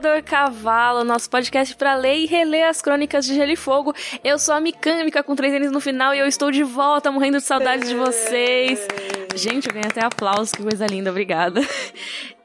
Rodor 0.00 0.22
Cavalo, 0.22 1.04
nosso 1.04 1.28
podcast 1.28 1.76
para 1.76 1.94
ler 1.94 2.20
e 2.20 2.26
reler 2.26 2.66
as 2.66 2.80
crônicas 2.80 3.26
de 3.26 3.34
Gelo 3.34 3.50
e 3.52 3.56
Fogo. 3.56 3.92
Eu 4.24 4.38
sou 4.38 4.54
a 4.54 4.58
Micâmica 4.60 5.22
com 5.22 5.36
três 5.36 5.52
N's 5.52 5.70
no 5.70 5.78
final 5.78 6.14
e 6.14 6.18
eu 6.18 6.26
estou 6.26 6.50
de 6.50 6.62
volta, 6.62 7.12
morrendo 7.12 7.36
de 7.36 7.44
saudades 7.44 7.86
de 7.86 7.94
vocês. 7.94 8.88
Gente, 9.34 9.66
eu 9.68 9.74
ganhei 9.74 9.90
até 9.90 10.02
aplausos, 10.02 10.52
que 10.52 10.62
coisa 10.62 10.86
linda, 10.86 11.10
obrigada. 11.10 11.60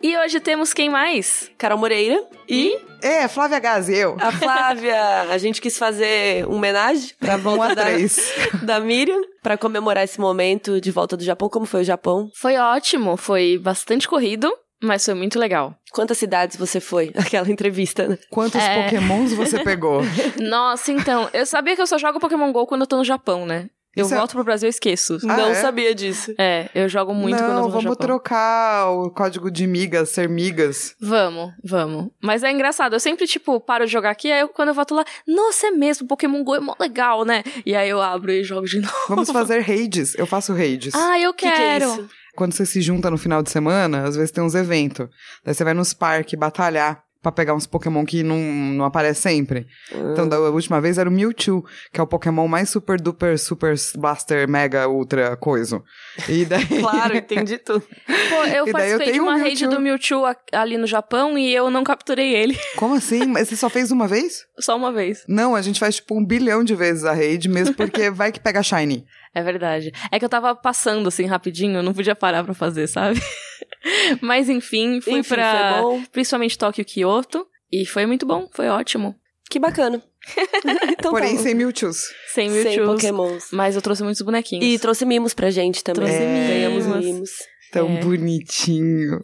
E 0.04 0.18
hoje 0.18 0.42
temos 0.42 0.74
quem 0.74 0.90
mais? 0.90 1.50
Carol 1.58 1.78
Moreira 1.78 2.22
e 2.50 2.78
É, 3.02 3.26
Flávia 3.30 3.60
Gazi, 3.60 3.96
eu. 3.96 4.18
a 4.20 4.34
Flávia. 4.34 5.22
A 5.32 5.38
gente 5.38 5.62
quis 5.62 5.78
fazer 5.78 6.46
uma 6.46 6.58
homenagem 6.58 7.12
pra 7.18 7.38
Um 7.38 7.40
volta 7.40 7.72
a 7.72 7.74
da, 8.62 8.80
da 8.80 8.80
Miriam, 8.82 9.22
pra 9.42 9.58
comemorar 9.58 10.04
esse 10.04 10.20
momento 10.20 10.82
de 10.82 10.92
volta 10.92 11.16
do 11.16 11.24
Japão. 11.24 11.48
Como 11.48 11.66
foi 11.66 11.82
o 11.82 11.86
Japão? 11.86 12.28
Foi 12.36 12.58
ótimo, 12.58 13.16
foi 13.16 13.58
bastante 13.58 14.10
corrido, 14.10 14.52
mas 14.84 15.04
foi 15.06 15.14
muito 15.14 15.40
legal. 15.40 15.76
Quantas 15.92 16.18
cidades 16.18 16.58
você 16.58 16.80
foi? 16.80 17.12
Aquela 17.18 17.50
entrevista, 17.50 18.08
né? 18.08 18.18
Quantos 18.30 18.62
É. 18.62 18.84
pokémons 18.84 19.34
você 19.34 19.64
pegou? 19.64 20.02
Nossa, 20.42 20.92
então, 20.92 21.30
eu 21.34 21.46
sabia 21.46 21.76
que 21.76 21.82
eu 21.82 21.88
só 21.88 21.98
jogo 21.98 22.20
Pokémon 22.20 22.52
GO 22.52 22.66
quando 22.68 22.82
eu 22.82 22.88
tô 22.88 22.98
no 22.98 23.04
Japão, 23.06 23.46
né? 23.46 23.70
Eu 23.96 24.04
Isso 24.04 24.14
é- 24.14 24.18
volto 24.18 24.32
pro 24.34 24.44
Brasil 24.44 24.68
e 24.68 24.70
esqueço. 24.70 25.18
Ah, 25.24 25.38
Não 25.38 25.48
é? 25.52 25.54
sabia 25.56 25.96
disso. 25.96 26.34
É, 26.38 26.68
eu 26.76 26.90
jogo 26.90 27.14
muito 27.14 27.38
quando 27.38 27.50
eu 27.50 27.54
Não, 27.56 27.62
tô 27.62 27.68
no 27.78 27.82
vamos 27.82 27.96
trocar 27.98 28.90
o 28.92 29.10
código 29.10 29.50
de 29.50 29.66
migas, 29.66 30.10
ser 30.10 30.28
migas. 30.28 30.94
Vamos, 31.00 31.54
vamos. 31.64 32.10
Mas 32.22 32.44
é 32.44 32.52
engraçado, 32.52 32.92
eu 32.92 33.00
sempre, 33.00 33.26
tipo, 33.26 33.58
paro 33.62 33.86
de 33.86 33.92
jogar 33.94 34.10
aqui, 34.10 34.30
aí 34.30 34.42
eu, 34.42 34.50
quando 34.50 34.68
eu 34.68 34.74
volto 34.74 34.94
lá, 34.96 35.06
nossa, 35.26 35.68
é 35.68 35.72
mesmo, 35.72 36.06
Pokémon 36.10 36.44
GO 36.44 36.56
é 36.56 36.60
mó 36.60 36.76
legal, 36.78 37.24
né? 37.24 37.42
E 37.66 37.74
aí 37.74 37.90
eu 37.90 38.02
abro 38.02 38.34
e 38.34 38.44
jogo 38.44 38.68
de 38.68 38.80
novo. 38.84 38.94
Vamos 39.08 39.32
fazer 39.32 39.62
raids. 39.62 40.14
Eu 40.16 40.26
faço 40.28 40.54
raids. 40.54 40.94
Ah, 40.94 41.18
eu 41.18 41.34
que 41.34 41.46
que 41.48 41.54
é 41.54 41.56
quero. 41.56 41.86
isso? 41.86 42.10
Quando 42.36 42.54
você 42.54 42.66
se 42.66 42.82
junta 42.82 43.10
no 43.10 43.18
final 43.18 43.42
de 43.42 43.50
semana, 43.50 44.04
às 44.04 44.16
vezes 44.16 44.32
tem 44.32 44.44
uns 44.44 44.56
eventos. 44.56 45.08
Daí 45.44 45.54
você 45.54 45.64
vai 45.64 45.74
nos 45.74 45.94
parques 45.94 46.38
batalhar 46.38 47.06
pra 47.26 47.32
pegar 47.32 47.56
uns 47.56 47.66
Pokémon 47.66 48.06
que 48.06 48.22
não, 48.22 48.38
não 48.38 48.86
aparece 48.86 49.22
sempre. 49.22 49.66
Então, 49.92 50.30
da 50.30 50.40
última 50.40 50.80
vez 50.80 51.00
era 51.00 51.10
o 51.10 51.12
Mewtwo, 51.12 51.66
que 51.92 52.00
é 52.00 52.04
o 52.04 52.06
Pokémon 52.06 52.48
mais 52.48 52.70
super 52.70 53.02
duper, 53.02 53.40
super 53.40 53.74
blaster, 53.96 54.48
mega, 54.48 54.88
ultra 54.88 55.36
coisa. 55.36 55.82
E 56.30 56.46
daí... 56.46 56.64
Claro, 56.86 57.18
entendi 57.18 57.58
tudo. 57.58 57.82
Pô, 57.82 58.44
eu 58.44 58.68
E 58.68 58.72
daí 58.74 58.92
eu 58.92 58.98
participei 59.00 59.14
de 59.14 59.20
uma 59.20 59.34
um 59.34 59.40
raid 59.40 59.60
Mewtwo. 59.62 59.76
do 59.76 59.82
Mewtwo 59.82 60.24
ali 60.52 60.78
no 60.78 60.86
Japão 60.86 61.36
e 61.36 61.52
eu 61.52 61.72
não 61.72 61.84
capturei 61.84 62.36
ele. 62.36 62.56
Como 62.78 62.94
assim? 62.94 63.26
Mas 63.26 63.48
você 63.50 63.56
só 63.56 63.70
fez 63.72 63.92
uma 63.92 64.08
vez? 64.08 64.46
Só 64.60 64.78
uma 64.78 64.92
vez. 64.92 65.24
Não, 65.28 65.56
a 65.56 65.64
gente 65.64 65.80
faz 65.80 65.96
tipo 65.96 66.16
um 66.16 66.24
bilhão 66.24 66.64
de 66.64 66.76
vezes 66.76 67.06
a 67.06 67.14
raid, 67.14 67.50
mesmo 67.50 67.74
porque 67.74 68.10
vai 68.12 68.32
que 68.32 68.40
pega 68.40 68.62
Shiny. 68.62 69.04
É 69.36 69.44
verdade. 69.44 69.92
É 70.12 70.18
que 70.18 70.24
eu 70.26 70.30
tava 70.30 70.56
passando 70.56 71.08
assim 71.10 71.26
rapidinho, 71.26 71.76
eu 71.78 71.84
não 71.84 71.94
podia 71.94 72.16
parar 72.16 72.44
pra 72.44 72.54
fazer, 72.54 72.88
sabe? 72.88 73.22
Mas 74.22 74.48
enfim, 74.50 75.02
fui 75.02 75.20
Enfim, 75.20 75.30
pra 75.36 75.74
foi 75.74 75.82
bom. 75.82 76.04
principalmente 76.12 76.58
Tóquio 76.58 76.82
e 76.82 76.86
Kyoto. 76.86 77.46
E 77.72 77.86
foi 77.86 78.06
muito 78.06 78.26
bom, 78.26 78.48
foi 78.54 78.68
ótimo. 78.70 79.14
Que 79.50 79.60
bacana. 79.60 80.02
então 80.98 81.12
Porém, 81.12 81.36
tá. 81.36 81.44
sem 81.44 81.54
Mewtwo's. 81.54 82.02
Sem 82.34 82.50
Sem 82.50 82.64
Mewtwo. 82.78 82.94
pokémons. 82.96 83.50
Mas 83.52 83.76
eu 83.76 83.82
trouxe 83.82 84.04
muitos 84.04 84.22
bonequinhos. 84.22 84.66
E 84.66 84.80
trouxe 84.80 85.06
mimos 85.06 85.34
pra 85.34 85.52
gente 85.52 85.84
também. 85.84 86.06
Trouxe 86.06 86.24
É. 86.24 86.48
Ganhamos 86.48 86.86
mimos. 86.88 87.06
mimos. 87.06 87.30
Tão 87.72 87.90
É. 87.98 88.00
bonitinho. 88.02 89.20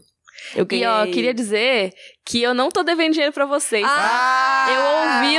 Eu 0.56 0.68
E 0.70 0.86
ó, 0.86 1.06
queria 1.06 1.34
dizer 1.34 1.94
que 2.26 2.42
eu 2.42 2.54
não 2.54 2.70
tô 2.70 2.84
devendo 2.84 3.14
dinheiro 3.14 3.34
pra 3.34 3.46
vocês. 3.46 3.86
Ah! 3.88 4.68
Eu 4.70 4.82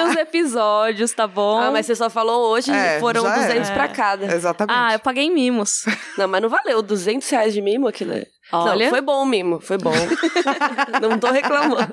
ouvi 0.02 0.11
os 0.11 0.16
episódios, 0.16 1.12
tá 1.12 1.27
bom? 1.27 1.58
Ah, 1.61 1.70
mas 1.70 1.86
você 1.86 1.94
só 1.94 2.11
falou 2.11 2.50
hoje, 2.50 2.70
É, 2.72 2.98
foram 3.00 3.22
já 3.22 3.34
200 3.37 3.69
era. 3.69 3.75
pra 3.75 3.88
cada. 3.88 4.26
Exatamente. 4.34 4.76
Ah, 4.76 4.93
eu 4.94 4.98
paguei 4.98 5.31
mimos. 5.31 5.84
Não, 6.19 6.26
mas 6.28 6.43
não 6.43 6.48
valeu. 6.48 6.82
200 6.82 7.28
reais 7.31 7.54
de 7.54 7.62
mimo 7.62 7.87
aquilo. 7.88 8.12
Olha. 8.52 8.84
Não, 8.84 8.90
foi 8.90 9.00
bom 9.00 9.22
o 9.22 9.26
mimo, 9.26 9.60
foi 9.60 9.78
bom. 9.78 9.92
não 11.00 11.18
tô 11.18 11.30
reclamando. 11.30 11.92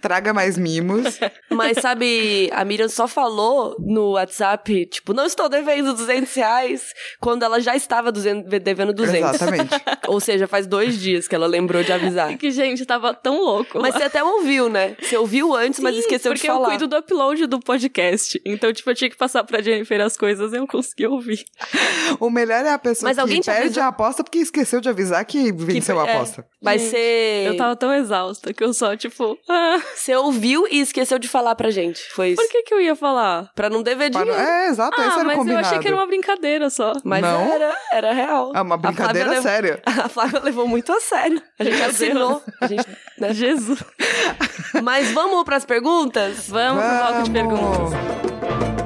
Traga 0.00 0.32
mais 0.32 0.56
mimos. 0.56 1.18
Mas 1.50 1.78
sabe, 1.78 2.50
a 2.52 2.64
Miriam 2.64 2.88
só 2.88 3.06
falou 3.06 3.76
no 3.78 4.12
WhatsApp, 4.12 4.86
tipo, 4.86 5.12
não 5.12 5.26
estou 5.26 5.48
devendo 5.48 5.92
200 5.94 6.34
reais, 6.34 6.94
quando 7.20 7.42
ela 7.42 7.60
já 7.60 7.76
estava 7.76 8.10
200 8.10 8.48
devendo 8.60 8.92
200. 8.92 9.34
Exatamente. 9.34 9.70
Ou 10.08 10.18
seja, 10.20 10.46
faz 10.46 10.66
dois 10.66 10.98
dias 10.98 11.28
que 11.28 11.34
ela 11.34 11.46
lembrou 11.46 11.82
de 11.82 11.92
avisar. 11.92 12.36
Que, 12.38 12.50
gente, 12.50 12.84
tava 12.86 13.12
tão 13.14 13.38
louco. 13.40 13.80
Mas 13.80 13.94
você 13.94 14.04
até 14.04 14.22
ouviu, 14.24 14.68
né? 14.68 14.96
Você 15.00 15.16
ouviu 15.16 15.54
antes, 15.54 15.80
mas 15.80 15.94
Sim, 15.94 16.00
esqueceu 16.00 16.32
de 16.32 16.40
porque 16.40 16.48
falar. 16.48 16.64
eu 16.64 16.70
cuido 16.70 16.86
do 16.88 16.96
upload 16.96 17.46
do 17.46 17.60
podcast. 17.60 18.40
Então, 18.44 18.72
tipo, 18.72 18.88
eu 18.90 18.94
tinha 18.94 19.10
que 19.10 19.16
passar 19.16 19.44
pra 19.44 19.60
Jennifer 19.60 20.00
as 20.00 20.16
coisas 20.16 20.52
e 20.52 20.56
eu 20.56 20.66
consegui 20.66 21.06
ouvir. 21.06 21.44
O 22.18 22.30
melhor 22.30 22.64
é 22.64 22.72
a 22.72 22.78
pessoa 22.78 23.08
Mas 23.10 23.18
alguém 23.18 23.40
que 23.40 23.46
perde 23.46 23.66
avisou? 23.66 23.82
a 23.82 23.86
aposta 23.88 24.24
porque 24.24 24.38
esqueceu 24.38 24.80
de 24.80 24.88
avisar 24.88 25.24
que 25.24 25.52
venceu 25.82 26.00
a 26.00 26.06
é. 26.08 26.14
aposta. 26.16 26.46
Vai 26.60 26.78
Gente, 26.78 26.90
ser. 26.90 27.46
Eu 27.48 27.56
tava 27.56 27.74
tão 27.76 27.92
exausta 27.92 28.52
que 28.54 28.62
eu 28.62 28.72
só, 28.72 28.96
tipo, 28.96 29.36
ah, 29.48 29.80
Você 29.94 30.14
ouviu 30.16 30.66
e 30.70 30.80
esqueceu 30.80 31.18
de 31.18 31.28
falar 31.28 31.54
pra 31.54 31.70
gente. 31.70 32.00
Foi 32.12 32.28
isso. 32.30 32.42
por 32.42 32.50
que 32.50 32.62
que 32.62 32.72
eu 32.74 32.80
ia 32.80 32.94
falar? 32.94 33.50
Pra 33.54 33.68
não 33.68 33.82
dever 33.82 34.10
Para- 34.10 34.24
dinheiro. 34.24 34.42
É, 34.42 34.66
exato, 34.68 35.00
esse 35.00 35.10
ah, 35.10 35.12
era 35.14 35.22
o 35.22 35.24
mas 35.26 35.32
eu 35.32 35.38
combinado. 35.42 35.66
achei 35.66 35.78
que 35.80 35.88
era 35.88 35.96
uma 35.96 36.06
brincadeira 36.06 36.70
só. 36.70 36.92
Mas 37.04 37.20
Não? 37.22 37.52
era, 37.52 37.76
era 37.92 38.12
real. 38.12 38.52
É 38.54 38.60
uma 38.60 38.74
A 38.76 38.78
brincadeira 38.78 39.28
levou- 39.28 39.42
séria. 39.42 39.82
A 40.04 40.08
Flávia 40.08 40.40
levou 40.40 40.66
muito 40.68 40.92
a 40.92 41.00
sério. 41.00 41.42
A 41.58 41.64
gente 41.64 41.82
assinou. 41.82 42.42
A 42.60 42.66
gente, 42.66 42.86
né? 43.18 43.32
Jesus. 43.34 43.82
Mas 44.82 45.10
vamos 45.12 45.44
pras 45.44 45.64
perguntas? 45.64 46.48
Vamos 46.48 46.82
pro 46.84 46.96
bloco 46.96 47.22
de 47.22 47.30
Vamos. 47.30 47.58
perguntas. 47.58 48.81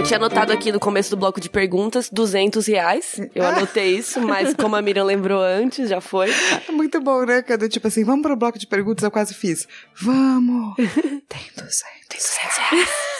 Eu 0.00 0.04
tinha 0.04 0.16
anotado 0.16 0.50
aqui 0.50 0.72
no 0.72 0.80
começo 0.80 1.10
do 1.10 1.16
bloco 1.18 1.38
de 1.38 1.50
perguntas, 1.50 2.08
200 2.10 2.66
reais. 2.66 3.20
Eu 3.34 3.44
anotei 3.44 3.98
isso, 3.98 4.18
mas 4.22 4.54
como 4.54 4.74
a 4.74 4.80
Miriam 4.80 5.04
lembrou 5.04 5.42
antes, 5.42 5.90
já 5.90 6.00
foi. 6.00 6.30
Muito 6.72 6.98
bom, 7.02 7.26
né? 7.26 7.42
Cadê, 7.42 7.68
tipo 7.68 7.86
assim, 7.86 8.02
vamos 8.02 8.22
pro 8.22 8.34
bloco 8.34 8.58
de 8.58 8.66
perguntas, 8.66 9.04
eu 9.04 9.10
quase 9.10 9.34
fiz. 9.34 9.68
Vamos! 10.00 10.74
Tem 11.28 11.42
200. 11.54 12.38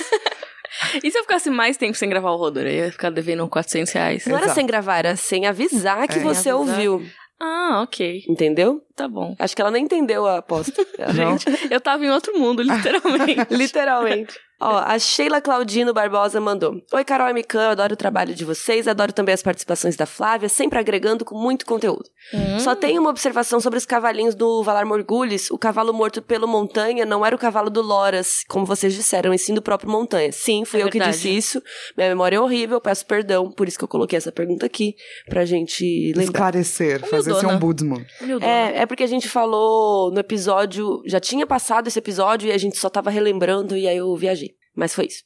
E 1.05 1.11
se 1.11 1.19
eu 1.19 1.23
ficasse 1.23 1.51
mais 1.51 1.77
tempo 1.77 1.95
sem 1.95 2.09
gravar 2.09 2.31
o 2.31 2.37
Rodor? 2.37 2.63
Eu 2.63 2.71
ia 2.73 2.91
ficar 2.93 3.11
devendo 3.11 3.47
400 3.47 3.93
reais. 3.93 4.25
Não 4.25 4.37
era 4.37 4.47
Exato. 4.47 4.55
sem 4.59 4.67
gravar, 4.67 4.99
era 4.99 5.15
sem 5.15 5.47
avisar 5.47 6.09
que 6.09 6.19
É. 6.19 6.23
você 6.23 6.49
avisar. 6.49 6.55
ouviu. 6.57 7.07
Ah, 7.39 7.83
ok. 7.83 8.25
Entendeu? 8.27 8.81
Tá 8.97 9.07
bom. 9.07 9.35
Acho 9.39 9.55
que 9.55 9.61
ela 9.61 9.71
nem 9.71 9.85
entendeu 9.85 10.27
a 10.27 10.39
aposta. 10.39 10.73
Gente, 11.13 11.45
eu 11.71 11.81
tava 11.83 12.05
em 12.07 12.11
outro 12.11 12.39
mundo, 12.39 12.63
literalmente. 12.63 13.47
Literalmente. 13.55 14.35
Ó, 14.61 14.77
a 14.77 14.99
Sheila 14.99 15.41
Claudino 15.41 15.95
Barbosa 15.95 16.39
mandou. 16.41 16.83
Oi, 16.93 17.05
Carol 17.05 17.31
e 17.31 17.33
Mikan, 17.33 17.63
eu 17.63 17.71
adoro 17.71 17.95
o 17.95 17.97
trabalho 17.97 18.35
de 18.35 18.45
vocês, 18.45 18.87
adoro 18.87 19.11
também 19.13 19.33
as 19.33 19.43
participações 19.43 19.97
da 19.97 20.05
Flávia, 20.05 20.51
sempre 20.51 20.79
agregando 20.79 21.25
com 21.25 21.35
muito 21.35 21.65
conteúdo. 21.65 22.05
Hum. 22.35 22.61
Só 22.61 22.75
tenho 22.75 23.01
uma 23.01 23.09
observação 23.09 23.59
sobre 23.59 23.79
os 23.79 23.87
cavalinhos 23.87 24.35
do 24.35 24.63
Valar 24.63 24.85
Morgulhos. 24.85 25.51
O 25.51 25.57
cavalo 25.57 25.95
morto 25.95 26.21
pelo 26.21 26.47
Montanha 26.47 27.07
não 27.07 27.25
era 27.25 27.35
o 27.35 27.39
cavalo 27.39 27.71
do 27.71 27.81
Loras, 27.81 28.45
como 28.49 28.67
vocês 28.67 28.93
disseram, 28.93 29.33
e 29.33 29.39
sim 29.39 29.55
do 29.55 29.63
próprio 29.63 29.91
Montanha. 29.91 30.31
Sim, 30.31 30.67
fui 30.67 30.81
É 30.81 30.83
eu 30.85 30.89
que 30.89 30.99
verdade. 30.99 31.17
disse 31.17 31.35
isso. 31.35 31.63
Minha 31.97 32.11
memória 32.11 32.37
é 32.37 32.41
horrível, 32.41 32.81
peço 32.83 33.07
perdão, 33.07 33.51
por 33.51 33.67
isso 33.67 33.79
que 33.79 33.85
eu 33.85 33.89
coloquei 33.89 34.17
essa 34.19 34.31
pergunta 34.31 34.67
aqui, 34.67 34.95
pra 35.27 35.47
gente 35.47 36.13
lembrar. 36.15 36.25
Esclarecer, 36.25 37.01
fazer 37.09 37.33
esse 37.33 37.47
ombudsman. 37.47 38.05
É, 38.43 38.83
é 38.83 38.87
porque 38.87 39.05
a 39.05 39.07
gente 39.09 39.27
falou 39.27 40.11
no 40.13 40.21
episódio, 40.21 41.03
já 41.07 41.19
tinha 41.19 41.47
passado 41.47 41.89
esse 41.89 41.99
episódio 41.99 42.49
e 42.49 42.53
a 42.53 42.59
gente 42.59 42.77
só 42.77 42.91
tava 42.91 43.09
relembrando 43.09 43.75
e 43.75 43.89
aí 43.89 43.97
eu 43.97 44.15
viajei. 44.17 44.50
Mas 44.81 44.95
foi 44.95 45.05
isso. 45.09 45.23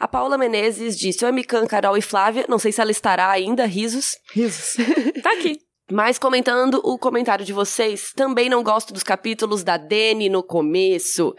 A 0.00 0.08
Paula 0.08 0.36
Menezes 0.36 0.98
disse: 0.98 1.24
Oi, 1.24 1.30
Mikan, 1.30 1.64
Carol 1.64 1.96
e 1.96 2.02
Flávia. 2.02 2.44
Não 2.48 2.58
sei 2.58 2.72
se 2.72 2.80
ela 2.80 2.90
estará 2.90 3.30
ainda, 3.30 3.64
risos. 3.64 4.16
Risos. 4.32 4.76
Tá 5.22 5.32
aqui. 5.32 5.60
Mas 5.90 6.18
comentando 6.18 6.80
o 6.82 6.98
comentário 6.98 7.44
de 7.44 7.52
vocês, 7.52 8.12
também 8.12 8.48
não 8.48 8.64
gosto 8.64 8.92
dos 8.92 9.04
capítulos 9.04 9.62
da 9.62 9.76
Dani 9.76 10.28
no 10.28 10.42
começo. 10.42 11.32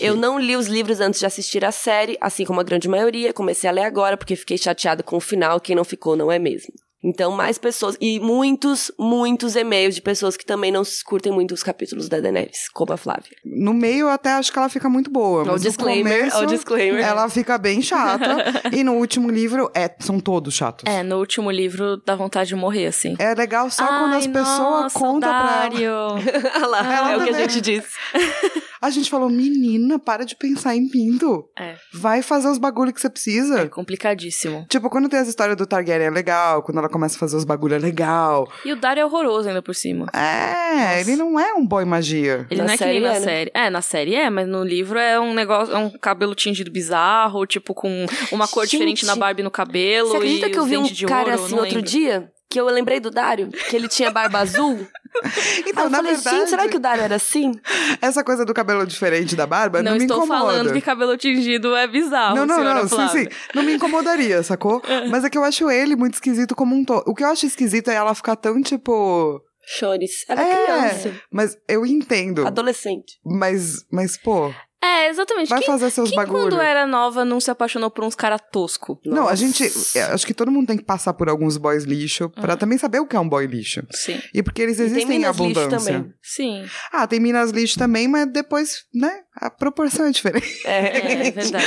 Eu 0.00 0.16
não 0.16 0.40
li 0.40 0.56
os 0.56 0.66
livros 0.66 1.00
antes 1.00 1.20
de 1.20 1.26
assistir 1.26 1.64
a 1.64 1.70
série, 1.70 2.18
assim 2.20 2.44
como 2.44 2.60
a 2.60 2.64
grande 2.64 2.88
maioria. 2.88 3.32
Comecei 3.32 3.70
a 3.70 3.72
ler 3.72 3.84
agora 3.84 4.16
porque 4.16 4.34
fiquei 4.34 4.58
chateada 4.58 5.04
com 5.04 5.16
o 5.16 5.20
final. 5.20 5.60
Quem 5.60 5.76
não 5.76 5.84
ficou 5.84 6.16
não 6.16 6.32
é 6.32 6.38
mesmo. 6.40 6.74
Então, 7.02 7.32
mais 7.32 7.58
pessoas. 7.58 7.96
E 8.00 8.20
muitos, 8.20 8.92
muitos 8.98 9.56
e-mails 9.56 9.94
de 9.94 10.02
pessoas 10.02 10.36
que 10.36 10.46
também 10.46 10.70
não 10.70 10.82
curtem 11.04 11.32
muito 11.32 11.52
os 11.52 11.62
capítulos 11.62 12.08
da 12.08 12.20
Daenerys, 12.20 12.68
como 12.72 12.92
a 12.92 12.96
Flávia. 12.96 13.36
No 13.44 13.74
meio, 13.74 14.02
eu 14.02 14.08
até 14.08 14.32
acho 14.32 14.52
que 14.52 14.58
ela 14.58 14.68
fica 14.68 14.88
muito 14.88 15.10
boa. 15.10 15.42
O 15.42 15.46
mas 15.46 15.62
no 15.62 15.68
disclaimer, 15.68 16.18
começo, 16.18 16.38
o 16.38 16.46
disclaimer. 16.46 17.04
Ela 17.04 17.28
fica 17.28 17.58
bem 17.58 17.82
chata. 17.82 18.36
e 18.72 18.84
no 18.84 18.94
último 18.94 19.30
livro, 19.30 19.70
é, 19.74 19.92
são 19.98 20.20
todos 20.20 20.54
chatos. 20.54 20.84
É, 20.86 21.02
no 21.02 21.18
último 21.18 21.50
livro 21.50 21.96
dá 22.04 22.14
vontade 22.14 22.48
de 22.48 22.54
morrer, 22.54 22.86
assim. 22.86 23.16
É 23.18 23.34
legal 23.34 23.68
só 23.70 23.86
quando 23.86 24.12
Ai, 24.12 24.18
as 24.18 24.26
pessoas 24.26 24.92
contam 24.92 25.28
pra 25.28 25.68
ela. 25.72 26.14
Olha 26.56 26.66
lá, 26.66 26.96
Ela 26.96 27.12
é 27.12 27.16
o 27.16 27.24
que 27.24 27.30
a 27.30 27.32
gente 27.32 27.60
disse. 27.60 27.88
A 28.82 28.90
gente 28.90 29.08
falou, 29.08 29.30
menina, 29.30 29.96
para 29.96 30.24
de 30.24 30.34
pensar 30.34 30.74
em 30.74 30.88
pinto. 30.88 31.44
É. 31.56 31.76
Vai 31.94 32.20
fazer 32.20 32.48
os 32.48 32.58
bagulho 32.58 32.92
que 32.92 33.00
você 33.00 33.08
precisa. 33.08 33.60
É 33.60 33.68
complicadíssimo. 33.68 34.66
Tipo, 34.68 34.90
quando 34.90 35.08
tem 35.08 35.20
as 35.20 35.28
histórias 35.28 35.56
do 35.56 35.64
Targaryen 35.64 36.08
é 36.08 36.10
legal, 36.10 36.62
quando 36.64 36.78
ela 36.78 36.88
começa 36.88 37.14
a 37.14 37.18
fazer 37.20 37.36
os 37.36 37.44
bagulho 37.44 37.76
é 37.76 37.78
legal. 37.78 38.50
E 38.64 38.72
o 38.72 38.76
Dario 38.76 39.02
é 39.02 39.06
horroroso 39.06 39.48
ainda 39.48 39.62
por 39.62 39.74
cima. 39.74 40.06
É, 40.12 41.00
ele 41.00 41.14
não 41.14 41.38
é 41.38 41.54
um 41.54 41.64
boy 41.64 41.84
magia. 41.84 42.44
Ele 42.50 42.60
Na 42.60 42.66
não 42.66 42.74
é 42.74 42.76
que 42.76 42.84
nem 42.84 42.94
série 42.94 43.04
na 43.04 43.14
é, 43.14 43.20
né? 43.20 43.24
série. 43.24 43.50
É, 43.54 43.70
na 43.70 43.82
série 43.82 44.14
é, 44.16 44.28
mas 44.30 44.48
no 44.48 44.64
livro 44.64 44.98
é 44.98 45.20
um 45.20 45.32
negócio, 45.32 45.72
é 45.72 45.78
um 45.78 45.90
cabelo 45.90 46.34
tingido 46.34 46.70
bizarro, 46.70 47.46
tipo, 47.46 47.72
com 47.74 48.04
uma 48.32 48.48
cor 48.48 48.64
Gente, 48.64 48.72
diferente 48.72 49.06
na 49.06 49.14
Barbie 49.14 49.44
no 49.44 49.50
cabelo. 49.50 50.08
Você 50.08 50.16
acredita 50.16 50.46
e 50.48 50.50
que 50.50 50.58
eu 50.58 50.64
vi 50.64 50.76
um 50.76 50.88
cara 51.06 51.30
ouro, 51.30 51.44
assim 51.44 51.54
outro 51.54 51.76
lembro. 51.76 51.82
dia? 51.82 52.32
Que 52.50 52.60
eu 52.60 52.66
lembrei 52.66 53.00
do 53.00 53.10
Dário, 53.10 53.48
que 53.48 53.74
ele 53.76 53.88
tinha 53.88 54.10
barba 54.10 54.40
azul. 54.42 54.86
Então, 55.66 55.84
Aí 55.84 55.86
eu 55.86 55.90
na 55.90 55.98
falei, 55.98 56.14
verdade, 56.14 56.36
gente, 56.38 56.48
será 56.50 56.68
que 56.68 56.76
o 56.76 56.80
Dário 56.80 57.02
era 57.04 57.16
assim? 57.16 57.52
essa 58.00 58.24
coisa 58.24 58.44
do 58.44 58.52
cabelo 58.54 58.86
diferente 58.86 59.36
da 59.36 59.46
barba 59.46 59.82
não, 59.82 59.92
Não 59.92 59.98
me 59.98 60.04
estou 60.04 60.18
incomoda. 60.18 60.40
falando 60.40 60.72
que 60.72 60.80
cabelo 60.80 61.16
tingido 61.16 61.74
é 61.76 61.86
bizarro, 61.86 62.36
Não, 62.36 62.46
não, 62.46 62.56
senhora 62.56 62.80
não, 62.80 62.88
sim, 62.88 62.94
Flávia. 62.96 63.22
sim. 63.24 63.28
Não 63.54 63.62
me 63.62 63.74
incomodaria, 63.74 64.42
sacou? 64.42 64.82
Mas 65.10 65.24
é 65.24 65.30
que 65.30 65.38
eu 65.38 65.44
acho 65.44 65.70
ele 65.70 65.94
muito 65.96 66.14
esquisito 66.14 66.54
como 66.54 66.74
um 66.74 66.84
todo. 66.84 67.04
O 67.06 67.14
que 67.14 67.22
eu 67.24 67.28
acho 67.28 67.46
esquisito 67.46 67.90
é 67.90 67.94
ela 67.94 68.14
ficar 68.14 68.36
tão, 68.36 68.60
tipo. 68.62 69.40
Chores. 69.64 70.24
Era 70.28 70.42
é, 70.42 70.64
criança. 70.64 71.14
Mas 71.30 71.56
eu 71.68 71.86
entendo. 71.86 72.46
Adolescente. 72.46 73.18
Mas, 73.24 73.84
mas, 73.92 74.16
pô, 74.16 74.52
É, 74.82 75.08
exatamente. 75.08 75.48
vai 75.48 75.60
quem, 75.60 75.66
fazer 75.68 75.90
seus 75.90 76.08
quem 76.10 76.16
bagulho. 76.16 76.40
quando 76.50 76.60
era 76.60 76.86
nova 76.86 77.24
não 77.24 77.38
se 77.38 77.50
apaixonou 77.50 77.88
por 77.90 78.04
uns 78.04 78.14
cara 78.16 78.38
tosco? 78.38 78.98
Não, 79.06 79.28
a 79.28 79.34
gente. 79.34 79.64
é, 79.96 80.02
Acho 80.02 80.26
que 80.26 80.34
todo 80.34 80.50
mundo 80.50 80.66
tem 80.66 80.76
que 80.76 80.82
passar 80.84 81.12
por 81.14 81.28
alguns 81.28 81.56
boys 81.56 81.84
lixo 81.84 82.24
Uhum. 82.24 82.30
pra 82.30 82.56
também 82.56 82.76
saber 82.78 82.98
o 82.98 83.06
que 83.06 83.14
é 83.14 83.20
um 83.20 83.28
boy 83.28 83.46
lixo. 83.46 83.82
Sim. 83.92 84.20
E 84.34 84.42
porque 84.42 84.60
eles 84.62 84.74
E 84.74 84.78
tem 84.78 84.86
existem 84.86 85.04
em 85.16 85.18
minas 85.20 85.36
lixo 85.38 85.60
abundância. 85.60 85.92
também. 85.94 86.14
Sim. 86.20 86.64
Ah, 86.92 87.06
tem 87.06 87.20
minas 87.20 87.50
lixo 87.50 87.78
também, 87.78 88.08
mas 88.08 88.26
depois, 88.32 88.84
né? 88.92 89.20
A 89.34 89.48
proporção 89.50 90.06
é 90.06 90.10
diferente. 90.10 90.60
É, 90.66 91.26
é 91.26 91.30
verdade. 91.30 91.64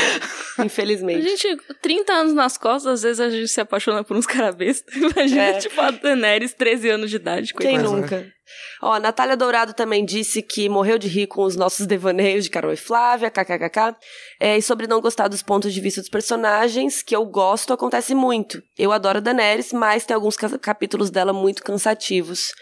A 0.57 0.65
Infelizmente. 0.65 1.23
gente, 1.37 1.57
30 1.81 2.13
anos 2.13 2.33
nas 2.33 2.57
costas, 2.57 2.93
às 2.93 3.01
vezes 3.03 3.19
a 3.19 3.29
gente 3.29 3.47
se 3.47 3.59
apaixona 3.59 4.03
por 4.03 4.15
uns 4.15 4.27
cara 4.27 4.51
besta. 4.51 4.85
Imagina, 4.95 5.41
É. 5.41 5.53
tipo, 5.57 5.81
a 5.81 5.89
Daenerys, 5.91 6.53
13 6.53 6.89
anos 6.89 7.09
de 7.09 7.15
idade. 7.15 7.53
Quem 7.53 7.71
coitada. 7.79 7.87
É. 7.97 8.01
nunca? 8.01 8.35
Ó, 8.83 8.93
a 8.93 8.99
Natália 8.99 9.35
Dourado 9.35 9.73
também 9.73 10.05
disse 10.05 10.43
que 10.43 10.69
morreu 10.69 10.99
de 10.99 11.07
rir 11.07 11.25
com 11.25 11.41
os 11.41 11.55
nossos 11.55 11.87
devaneios 11.87 12.43
de 12.43 12.51
Carol 12.51 12.71
e 12.71 12.77
Flávia, 12.77 13.31
kkkk. 13.31 13.95
É, 14.39 14.55
e 14.57 14.61
sobre 14.61 14.85
não 14.85 15.01
gostar 15.01 15.27
dos 15.27 15.41
pontos 15.41 15.73
de 15.73 15.81
vista 15.81 15.99
dos 16.01 16.09
personagens, 16.09 17.01
que 17.01 17.15
eu 17.15 17.25
gosto, 17.25 17.73
acontece 17.73 18.13
muito. 18.13 18.61
Eu 18.77 18.91
adoro 18.91 19.17
a 19.17 19.21
Daenerys, 19.21 19.73
mas 19.73 20.05
tem 20.05 20.13
alguns 20.13 20.37
ca- 20.37 20.59
capítulos 20.59 21.09
dela 21.09 21.33
muito 21.33 21.63
cansativos. 21.63 22.53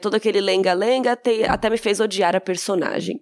Todo 0.00 0.14
aquele 0.14 0.40
lenga-lenga 0.40 1.18
até 1.48 1.68
me 1.68 1.76
fez 1.76 1.98
odiar 1.98 2.36
a 2.36 2.40
personagem. 2.40 3.18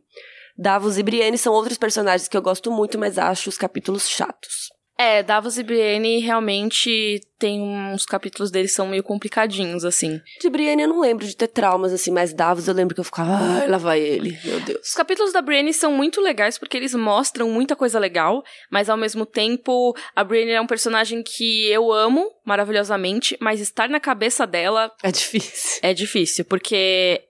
Davos 0.62 0.96
e 0.96 1.02
Brienne 1.02 1.36
são 1.36 1.52
outros 1.52 1.76
personagens 1.76 2.28
que 2.28 2.36
eu 2.36 2.40
gosto 2.40 2.70
muito, 2.70 2.96
mas 2.96 3.18
acho 3.18 3.48
os 3.48 3.58
capítulos 3.58 4.08
chatos. 4.08 4.70
É, 4.96 5.20
Davos 5.20 5.58
e 5.58 5.64
Brienne 5.64 6.20
realmente 6.20 7.20
tem 7.36 7.60
uns 7.60 8.06
capítulos 8.06 8.52
deles 8.52 8.70
que 8.70 8.76
são 8.76 8.86
meio 8.86 9.02
complicadinhos, 9.02 9.84
assim. 9.84 10.20
De 10.40 10.48
Brienne 10.48 10.82
eu 10.82 10.88
não 10.88 11.00
lembro 11.00 11.26
de 11.26 11.34
ter 11.34 11.48
traumas 11.48 11.92
assim, 11.92 12.12
mas 12.12 12.32
Davos 12.32 12.68
eu 12.68 12.74
lembro 12.74 12.94
que 12.94 13.00
eu 13.00 13.04
ficava, 13.04 13.32
ai, 13.32 13.66
lá 13.66 13.78
vai 13.78 13.98
ele, 13.98 14.38
meu 14.44 14.60
Deus. 14.60 14.86
Os 14.86 14.94
capítulos 14.94 15.32
da 15.32 15.42
Brienne 15.42 15.72
são 15.72 15.92
muito 15.92 16.20
legais 16.20 16.56
porque 16.58 16.76
eles 16.76 16.94
mostram 16.94 17.50
muita 17.50 17.74
coisa 17.74 17.98
legal, 17.98 18.44
mas 18.70 18.88
ao 18.88 18.96
mesmo 18.96 19.26
tempo 19.26 19.92
a 20.14 20.22
Brienne 20.22 20.52
é 20.52 20.60
um 20.60 20.66
personagem 20.66 21.24
que 21.24 21.66
eu 21.66 21.92
amo 21.92 22.30
maravilhosamente, 22.44 23.36
mas 23.40 23.60
estar 23.60 23.88
na 23.88 23.98
cabeça 23.98 24.46
dela 24.46 24.92
É 25.02 25.10
difícil. 25.10 25.80
é 25.82 25.92
difícil, 25.92 26.44
porque 26.44 27.20